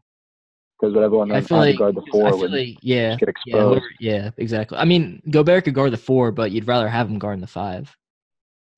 because 0.80 0.96
what 0.96 1.04
everyone 1.04 1.28
knows 1.30 1.50
how 1.50 1.58
like, 1.58 1.74
to 1.74 1.78
guard 1.78 1.96
the 1.96 2.06
four 2.12 2.38
would 2.38 2.52
like, 2.52 2.78
yeah, 2.82 3.16
get 3.18 3.30
exposed. 3.30 3.84
Yeah, 4.00 4.14
yeah, 4.14 4.30
exactly. 4.38 4.78
I 4.78 4.86
mean, 4.86 5.22
Gobert 5.30 5.66
could 5.66 5.74
guard 5.74 5.92
the 5.92 5.98
four, 5.98 6.32
but 6.32 6.52
you'd 6.52 6.68
rather 6.68 6.88
have 6.88 7.10
him 7.10 7.20
guarding 7.20 7.42
the 7.42 7.48
five, 7.48 7.96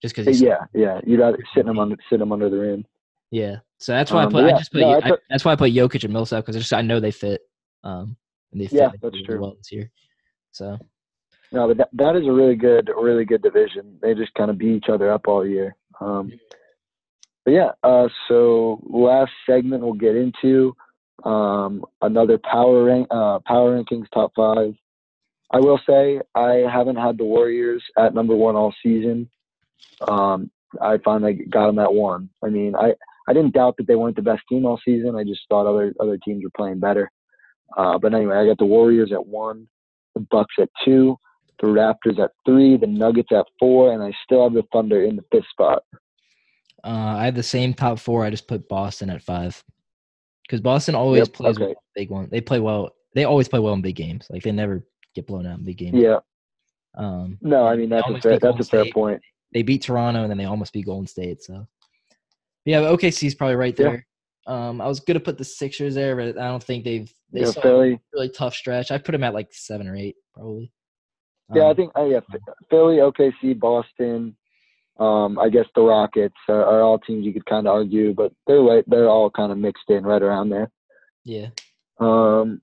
just 0.02 0.16
because. 0.16 0.42
Yeah, 0.42 0.66
yeah, 0.74 1.00
you'd 1.06 1.20
rather 1.20 1.40
sit 1.56 1.68
him 1.68 1.78
under 1.78 1.98
sit 2.10 2.22
him 2.22 2.32
under 2.32 2.50
the 2.50 2.58
rim. 2.58 2.86
Yeah, 3.30 3.58
so 3.78 3.92
that's 3.92 4.12
why 4.12 4.24
um, 4.24 4.30
I 4.30 4.32
put. 4.32 4.46
Yeah, 4.46 4.56
I 4.56 4.58
just 4.58 4.72
put. 4.72 4.82
No, 4.82 5.02
I, 5.04 5.12
that's 5.30 5.46
why 5.46 5.52
I 5.52 5.56
put 5.56 5.74
Jokic 5.74 6.04
and 6.04 6.14
Millsap 6.14 6.44
because 6.44 6.56
I 6.56 6.60
just 6.60 6.74
I 6.74 6.82
know 6.82 7.00
they 7.00 7.12
fit. 7.12 7.42
Um, 7.84 8.18
and 8.52 8.62
they 8.62 8.68
fit 8.68 8.80
yeah, 8.80 8.90
that's 9.02 9.22
true. 9.24 9.40
well 9.40 9.56
this 9.58 9.72
year. 9.72 9.92
So. 10.52 10.78
No, 11.52 11.68
but 11.68 11.78
that, 11.78 11.90
that 11.94 12.16
is 12.16 12.28
a 12.28 12.32
really 12.32 12.56
good, 12.56 12.90
really 12.90 13.26
good 13.26 13.42
division. 13.42 13.98
They 14.02 14.14
just 14.14 14.34
kind 14.34 14.50
of 14.50 14.58
beat 14.58 14.76
each 14.76 14.90
other 14.90 15.12
up 15.12 15.28
all 15.28 15.46
year. 15.46 15.76
Um, 16.02 16.32
but 17.46 17.52
yeah, 17.52 17.72
uh, 17.84 18.10
so 18.28 18.82
last 18.84 19.32
segment 19.50 19.82
we'll 19.82 19.94
get 19.94 20.16
into 20.16 20.76
um, 21.24 21.86
another 22.02 22.38
power 22.38 22.84
rank, 22.84 23.08
uh, 23.10 23.40
power 23.46 23.82
rankings 23.82 24.08
top 24.14 24.34
five. 24.36 24.74
I 25.52 25.60
will 25.60 25.80
say 25.88 26.20
I 26.36 26.66
haven't 26.70 26.98
had 26.98 27.18
the 27.18 27.24
Warriors 27.24 27.82
at 27.98 28.14
number 28.14 28.36
one 28.36 28.56
all 28.56 28.74
season. 28.84 29.30
Um, 30.06 30.52
I 30.82 30.98
finally 31.04 31.46
got 31.50 31.68
them 31.68 31.80
at 31.80 31.94
one. 31.94 32.30
I 32.44 32.50
mean, 32.50 32.76
I, 32.76 32.94
I 33.30 33.34
didn't 33.34 33.54
doubt 33.54 33.76
that 33.78 33.88
they 33.88 33.96
weren't 33.96 34.18
the 34.18 34.22
best 34.22 34.42
team 34.50 34.66
all 34.66 34.80
season. 34.84 35.16
I 35.16 35.24
just 35.24 35.42
thought 35.48 35.68
other 35.68 35.94
other 36.00 36.18
teams 36.18 36.44
were 36.44 36.52
playing 36.56 36.80
better. 36.80 37.10
Uh, 37.76 37.98
but 37.98 38.14
anyway, 38.14 38.36
I 38.36 38.46
got 38.46 38.58
the 38.58 38.66
Warriors 38.66 39.12
at 39.14 39.26
one, 39.26 39.68
the 40.16 40.22
Bucks 40.32 40.56
at 40.60 40.70
two, 40.84 41.18
the 41.62 41.68
Raptors 41.68 42.20
at 42.20 42.32
three, 42.46 42.78
the 42.78 42.88
Nuggets 42.88 43.32
at 43.32 43.46
four, 43.60 43.94
and 43.94 44.04
I 44.04 44.12
still 44.24 44.44
have 44.44 44.54
the 44.54 44.64
Thunder 44.72 45.04
in 45.04 45.16
the 45.16 45.24
fifth 45.32 45.48
spot. 45.52 45.84
Uh, 46.84 47.16
I 47.18 47.26
have 47.26 47.36
the 47.36 47.44
same 47.44 47.74
top 47.74 48.00
four. 48.00 48.24
I 48.24 48.30
just 48.30 48.48
put 48.48 48.70
Boston 48.70 49.10
at 49.10 49.24
five 49.24 49.62
because 50.44 50.62
Boston 50.62 50.96
always 50.96 51.20
yep, 51.20 51.34
plays 51.34 51.58
okay. 51.58 51.76
big 51.96 52.10
one. 52.10 52.30
They 52.32 52.42
play 52.42 52.60
well. 52.60 52.92
They 53.14 53.26
always 53.26 53.48
play 53.48 53.60
well 53.60 53.74
in 53.74 53.82
big 53.82 53.96
games. 53.96 54.28
Like 54.30 54.44
they 54.44 54.52
never 54.52 54.86
get 55.16 55.28
blown 55.28 55.46
out 55.46 55.58
in 55.58 55.66
big 55.66 55.78
games. 55.78 55.98
Yeah. 55.98 56.20
Um, 56.96 57.38
no, 57.42 57.66
I 57.66 57.76
mean 57.76 57.90
that's 57.90 58.08
a 58.10 58.22
fair, 58.22 58.40
that's 58.40 58.60
a 58.60 58.64
fair 58.64 58.86
point. 58.94 59.22
They 59.54 59.64
beat 59.64 59.84
Toronto 59.84 60.22
and 60.22 60.30
then 60.30 60.38
they 60.38 60.46
almost 60.46 60.74
beat 60.74 60.86
Golden 60.86 61.08
State. 61.08 61.44
So 61.44 61.68
yeah, 62.66 62.82
OKC's 62.82 63.36
probably 63.36 63.56
right 63.56 63.76
there. 63.76 64.06
Yeah. 64.48 64.70
Um, 64.70 64.82
I 64.82 64.88
was 64.88 65.00
gonna 65.00 65.20
put 65.20 65.38
the 65.38 65.44
Sixers 65.44 65.96
there, 65.96 66.16
but 66.16 66.40
I 66.40 66.48
don't 66.48 66.64
think 66.64 66.84
they've 66.84 67.12
they 67.32 67.42
yeah, 67.42 67.52
Philly. 67.52 68.00
really 68.14 68.30
tough 68.30 68.56
stretch. 68.56 68.92
I 68.92 68.98
put 68.98 69.12
them 69.12 69.24
at 69.24 69.34
like 69.34 69.50
seven 69.52 69.88
or 69.88 69.96
eight, 69.96 70.16
probably. 70.34 70.72
Um, 71.50 71.58
yeah, 71.58 71.64
I 71.64 71.70
um, 71.70 71.76
think 71.76 71.92
uh, 71.98 72.06
yeah, 72.06 72.20
Philly, 72.70 72.98
OKC, 72.98 73.58
Boston, 73.60 74.36
um, 75.00 75.38
I 75.38 75.50
guess 75.50 75.66
the 75.76 75.82
Rockets 75.82 76.36
are, 76.48 76.64
are 76.64 76.82
all 76.82 77.00
teams 77.00 77.26
you 77.26 77.34
could 77.34 77.46
kind 77.46 77.68
of 77.68 77.74
argue, 77.74 78.14
but 78.14 78.32
they're 78.48 78.62
right. 78.62 78.84
They're 78.88 79.10
all 79.10 79.30
kind 79.30 79.52
of 79.52 79.58
mixed 79.58 79.90
in 79.90 80.04
right 80.04 80.22
around 80.22 80.50
there. 80.50 80.72
Yeah. 81.24 81.48
Um. 82.00 82.62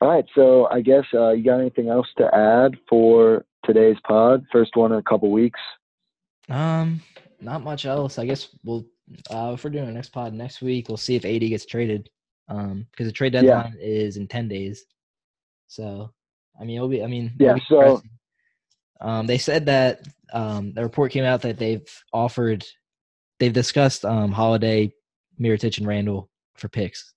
All 0.00 0.08
right. 0.08 0.24
So 0.34 0.66
I 0.66 0.80
guess 0.80 1.04
uh, 1.12 1.30
you 1.30 1.44
got 1.44 1.60
anything 1.60 1.88
else 1.88 2.06
to 2.18 2.34
add 2.34 2.76
for 2.88 3.44
today's 3.64 3.98
pod? 4.06 4.44
First 4.50 4.74
one 4.74 4.92
in 4.92 4.98
a 4.98 5.02
couple 5.02 5.30
weeks. 5.30 5.60
Um. 6.48 7.02
Not 7.40 7.62
much 7.62 7.84
else. 7.86 8.18
I 8.18 8.26
guess 8.26 8.48
we'll. 8.64 8.86
Uh, 9.28 9.52
if 9.54 9.64
we're 9.64 9.70
doing 9.70 9.86
our 9.86 9.92
next 9.92 10.10
pod 10.10 10.32
next 10.32 10.62
week, 10.62 10.88
we'll 10.88 10.96
see 10.96 11.16
if 11.16 11.24
AD 11.24 11.40
gets 11.40 11.66
traded. 11.66 12.08
Um, 12.48 12.86
because 12.90 13.06
the 13.06 13.12
trade 13.12 13.32
deadline 13.32 13.76
yeah. 13.78 13.86
is 13.86 14.16
in 14.16 14.26
ten 14.28 14.48
days. 14.48 14.84
So, 15.68 16.12
I 16.60 16.64
mean, 16.64 16.76
it'll 16.76 16.88
be. 16.88 17.02
I 17.02 17.06
mean, 17.06 17.32
yeah. 17.38 17.56
So. 17.68 18.02
Um, 19.00 19.26
they 19.26 19.38
said 19.38 19.64
that 19.66 20.06
um, 20.32 20.72
the 20.74 20.82
report 20.82 21.10
came 21.10 21.24
out 21.24 21.40
that 21.42 21.58
they've 21.58 21.88
offered, 22.12 22.66
they've 23.38 23.52
discussed 23.52 24.04
um, 24.04 24.30
Holiday, 24.30 24.92
Mirotic, 25.40 25.78
and 25.78 25.86
Randle 25.86 26.28
for 26.54 26.68
picks. 26.68 27.14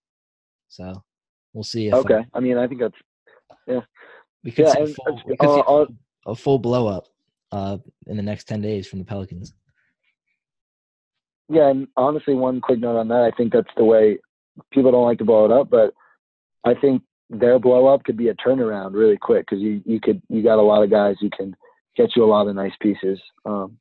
So 0.70 1.04
we'll 1.54 1.66
see. 1.66 1.88
If, 1.88 1.94
okay, 1.94 2.26
I 2.34 2.40
mean, 2.40 2.58
I 2.58 2.68
think 2.68 2.80
that's 2.80 2.96
yeah. 3.68 3.82
We 4.44 4.52
could 4.52 4.68
yeah, 4.68 4.74
see, 4.74 4.82
a 4.82 4.88
full, 4.88 5.22
we 5.28 5.38
could 5.38 5.50
uh, 5.50 5.86
see 5.88 5.94
a 6.26 6.36
full 6.36 6.60
blow 6.60 6.88
up 6.88 7.08
uh, 7.52 7.78
in 8.08 8.16
the 8.16 8.24
next 8.24 8.46
ten 8.46 8.62
days 8.62 8.88
from 8.88 9.00
the 9.00 9.06
Pelicans. 9.06 9.54
Yeah, 11.50 11.70
and 11.70 11.88
honestly, 11.98 12.34
one 12.34 12.62
quick 12.62 12.80
note 12.80 12.98
on 12.98 13.10
that. 13.10 13.24
I 13.24 13.32
think 13.32 13.52
that's 13.52 13.68
the 13.76 13.84
way 13.84 14.20
people 14.72 14.92
don't 14.92 15.04
like 15.06 15.18
to 15.18 15.26
blow 15.26 15.46
it 15.46 15.52
up, 15.52 15.70
but 15.70 15.94
I 16.64 16.74
think 16.76 17.04
their 17.30 17.60
blow 17.60 17.88
up 17.88 18.04
could 18.04 18.18
be 18.18 18.30
a 18.30 18.36
turnaround 18.36 18.94
really 18.94 19.18
quick 19.18 19.46
because 19.48 19.62
you 19.62 19.82
you 19.86 20.00
could 20.00 20.22
you 20.30 20.44
got 20.44 20.60
a 20.60 20.62
lot 20.62 20.84
of 20.84 20.92
guys 20.92 21.16
who 21.20 21.30
can 21.30 21.56
get 21.96 22.16
you 22.16 22.24
a 22.24 22.28
lot 22.28 22.48
of 22.48 22.56
nice 22.56 22.74
pieces. 22.82 23.20
Um, 23.46 23.78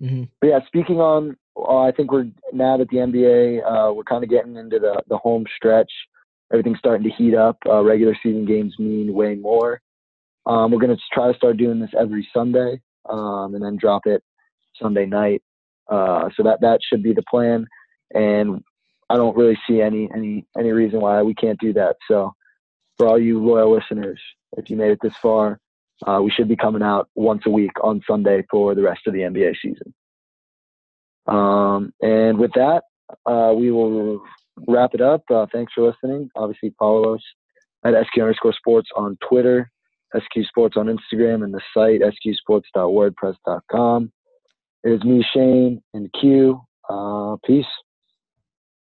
mm-hmm. 0.00 0.24
But 0.40 0.46
yeah, 0.46 0.58
speaking 0.66 0.96
on, 0.96 1.36
uh, 1.56 1.80
I 1.80 1.92
think 1.92 2.12
we're 2.12 2.28
now 2.52 2.76
that 2.76 2.88
the 2.88 2.98
NBA, 2.98 3.60
uh, 3.64 3.92
we're 3.92 4.04
kind 4.04 4.24
of 4.24 4.30
getting 4.30 4.56
into 4.56 4.78
the, 4.78 5.02
the 5.08 5.18
home 5.18 5.44
stretch. 5.56 5.90
Everything's 6.52 6.78
starting 6.78 7.08
to 7.08 7.16
heat 7.16 7.34
up. 7.34 7.58
Uh, 7.66 7.82
regular 7.82 8.16
season 8.22 8.46
games 8.46 8.74
mean 8.78 9.12
way 9.12 9.34
more. 9.34 9.80
Um, 10.46 10.70
we're 10.70 10.80
going 10.80 10.94
to 10.94 11.02
try 11.12 11.30
to 11.30 11.36
start 11.36 11.56
doing 11.56 11.78
this 11.78 11.90
every 11.98 12.26
Sunday 12.34 12.80
um, 13.08 13.54
and 13.54 13.62
then 13.62 13.76
drop 13.76 14.02
it 14.06 14.22
Sunday 14.80 15.06
night. 15.06 15.42
Uh, 15.90 16.28
so 16.36 16.42
that 16.42 16.60
that 16.60 16.80
should 16.88 17.02
be 17.02 17.12
the 17.12 17.22
plan. 17.30 17.66
And 18.12 18.62
I 19.08 19.16
don't 19.16 19.36
really 19.36 19.58
see 19.68 19.80
any 19.80 20.08
any 20.14 20.46
any 20.58 20.70
reason 20.70 21.00
why 21.00 21.22
we 21.22 21.34
can't 21.34 21.58
do 21.60 21.72
that. 21.74 21.96
So 22.08 22.32
for 23.02 23.08
all 23.08 23.18
you 23.18 23.44
loyal 23.44 23.74
listeners, 23.74 24.20
if 24.56 24.70
you 24.70 24.76
made 24.76 24.92
it 24.92 25.00
this 25.02 25.16
far, 25.20 25.58
uh, 26.06 26.20
we 26.22 26.30
should 26.30 26.46
be 26.46 26.54
coming 26.54 26.82
out 26.82 27.08
once 27.16 27.42
a 27.46 27.50
week 27.50 27.72
on 27.82 28.00
Sunday 28.06 28.44
for 28.48 28.76
the 28.76 28.82
rest 28.82 29.08
of 29.08 29.12
the 29.12 29.22
NBA 29.22 29.56
season. 29.60 29.92
Um, 31.26 31.92
and 32.00 32.38
with 32.38 32.52
that, 32.52 32.84
uh, 33.26 33.52
we 33.56 33.72
will 33.72 34.22
wrap 34.68 34.94
it 34.94 35.00
up. 35.00 35.24
Uh, 35.28 35.46
thanks 35.52 35.72
for 35.72 35.84
listening. 35.84 36.30
Obviously, 36.36 36.72
follow 36.78 37.16
us 37.16 37.22
at 37.84 37.94
SQ 38.06 38.20
underscore 38.20 38.52
sports 38.52 38.90
on 38.94 39.18
Twitter, 39.28 39.68
SQ 40.16 40.44
Sports 40.46 40.76
on 40.76 40.86
Instagram, 40.86 41.42
and 41.42 41.52
the 41.52 41.60
site 41.74 42.02
sqsports.wordpress.com. 42.02 44.12
It 44.84 44.92
is 44.92 45.02
me, 45.02 45.26
Shane, 45.34 45.82
and 45.92 46.08
Q. 46.20 46.60
Uh, 46.88 47.34
peace. 47.44 47.66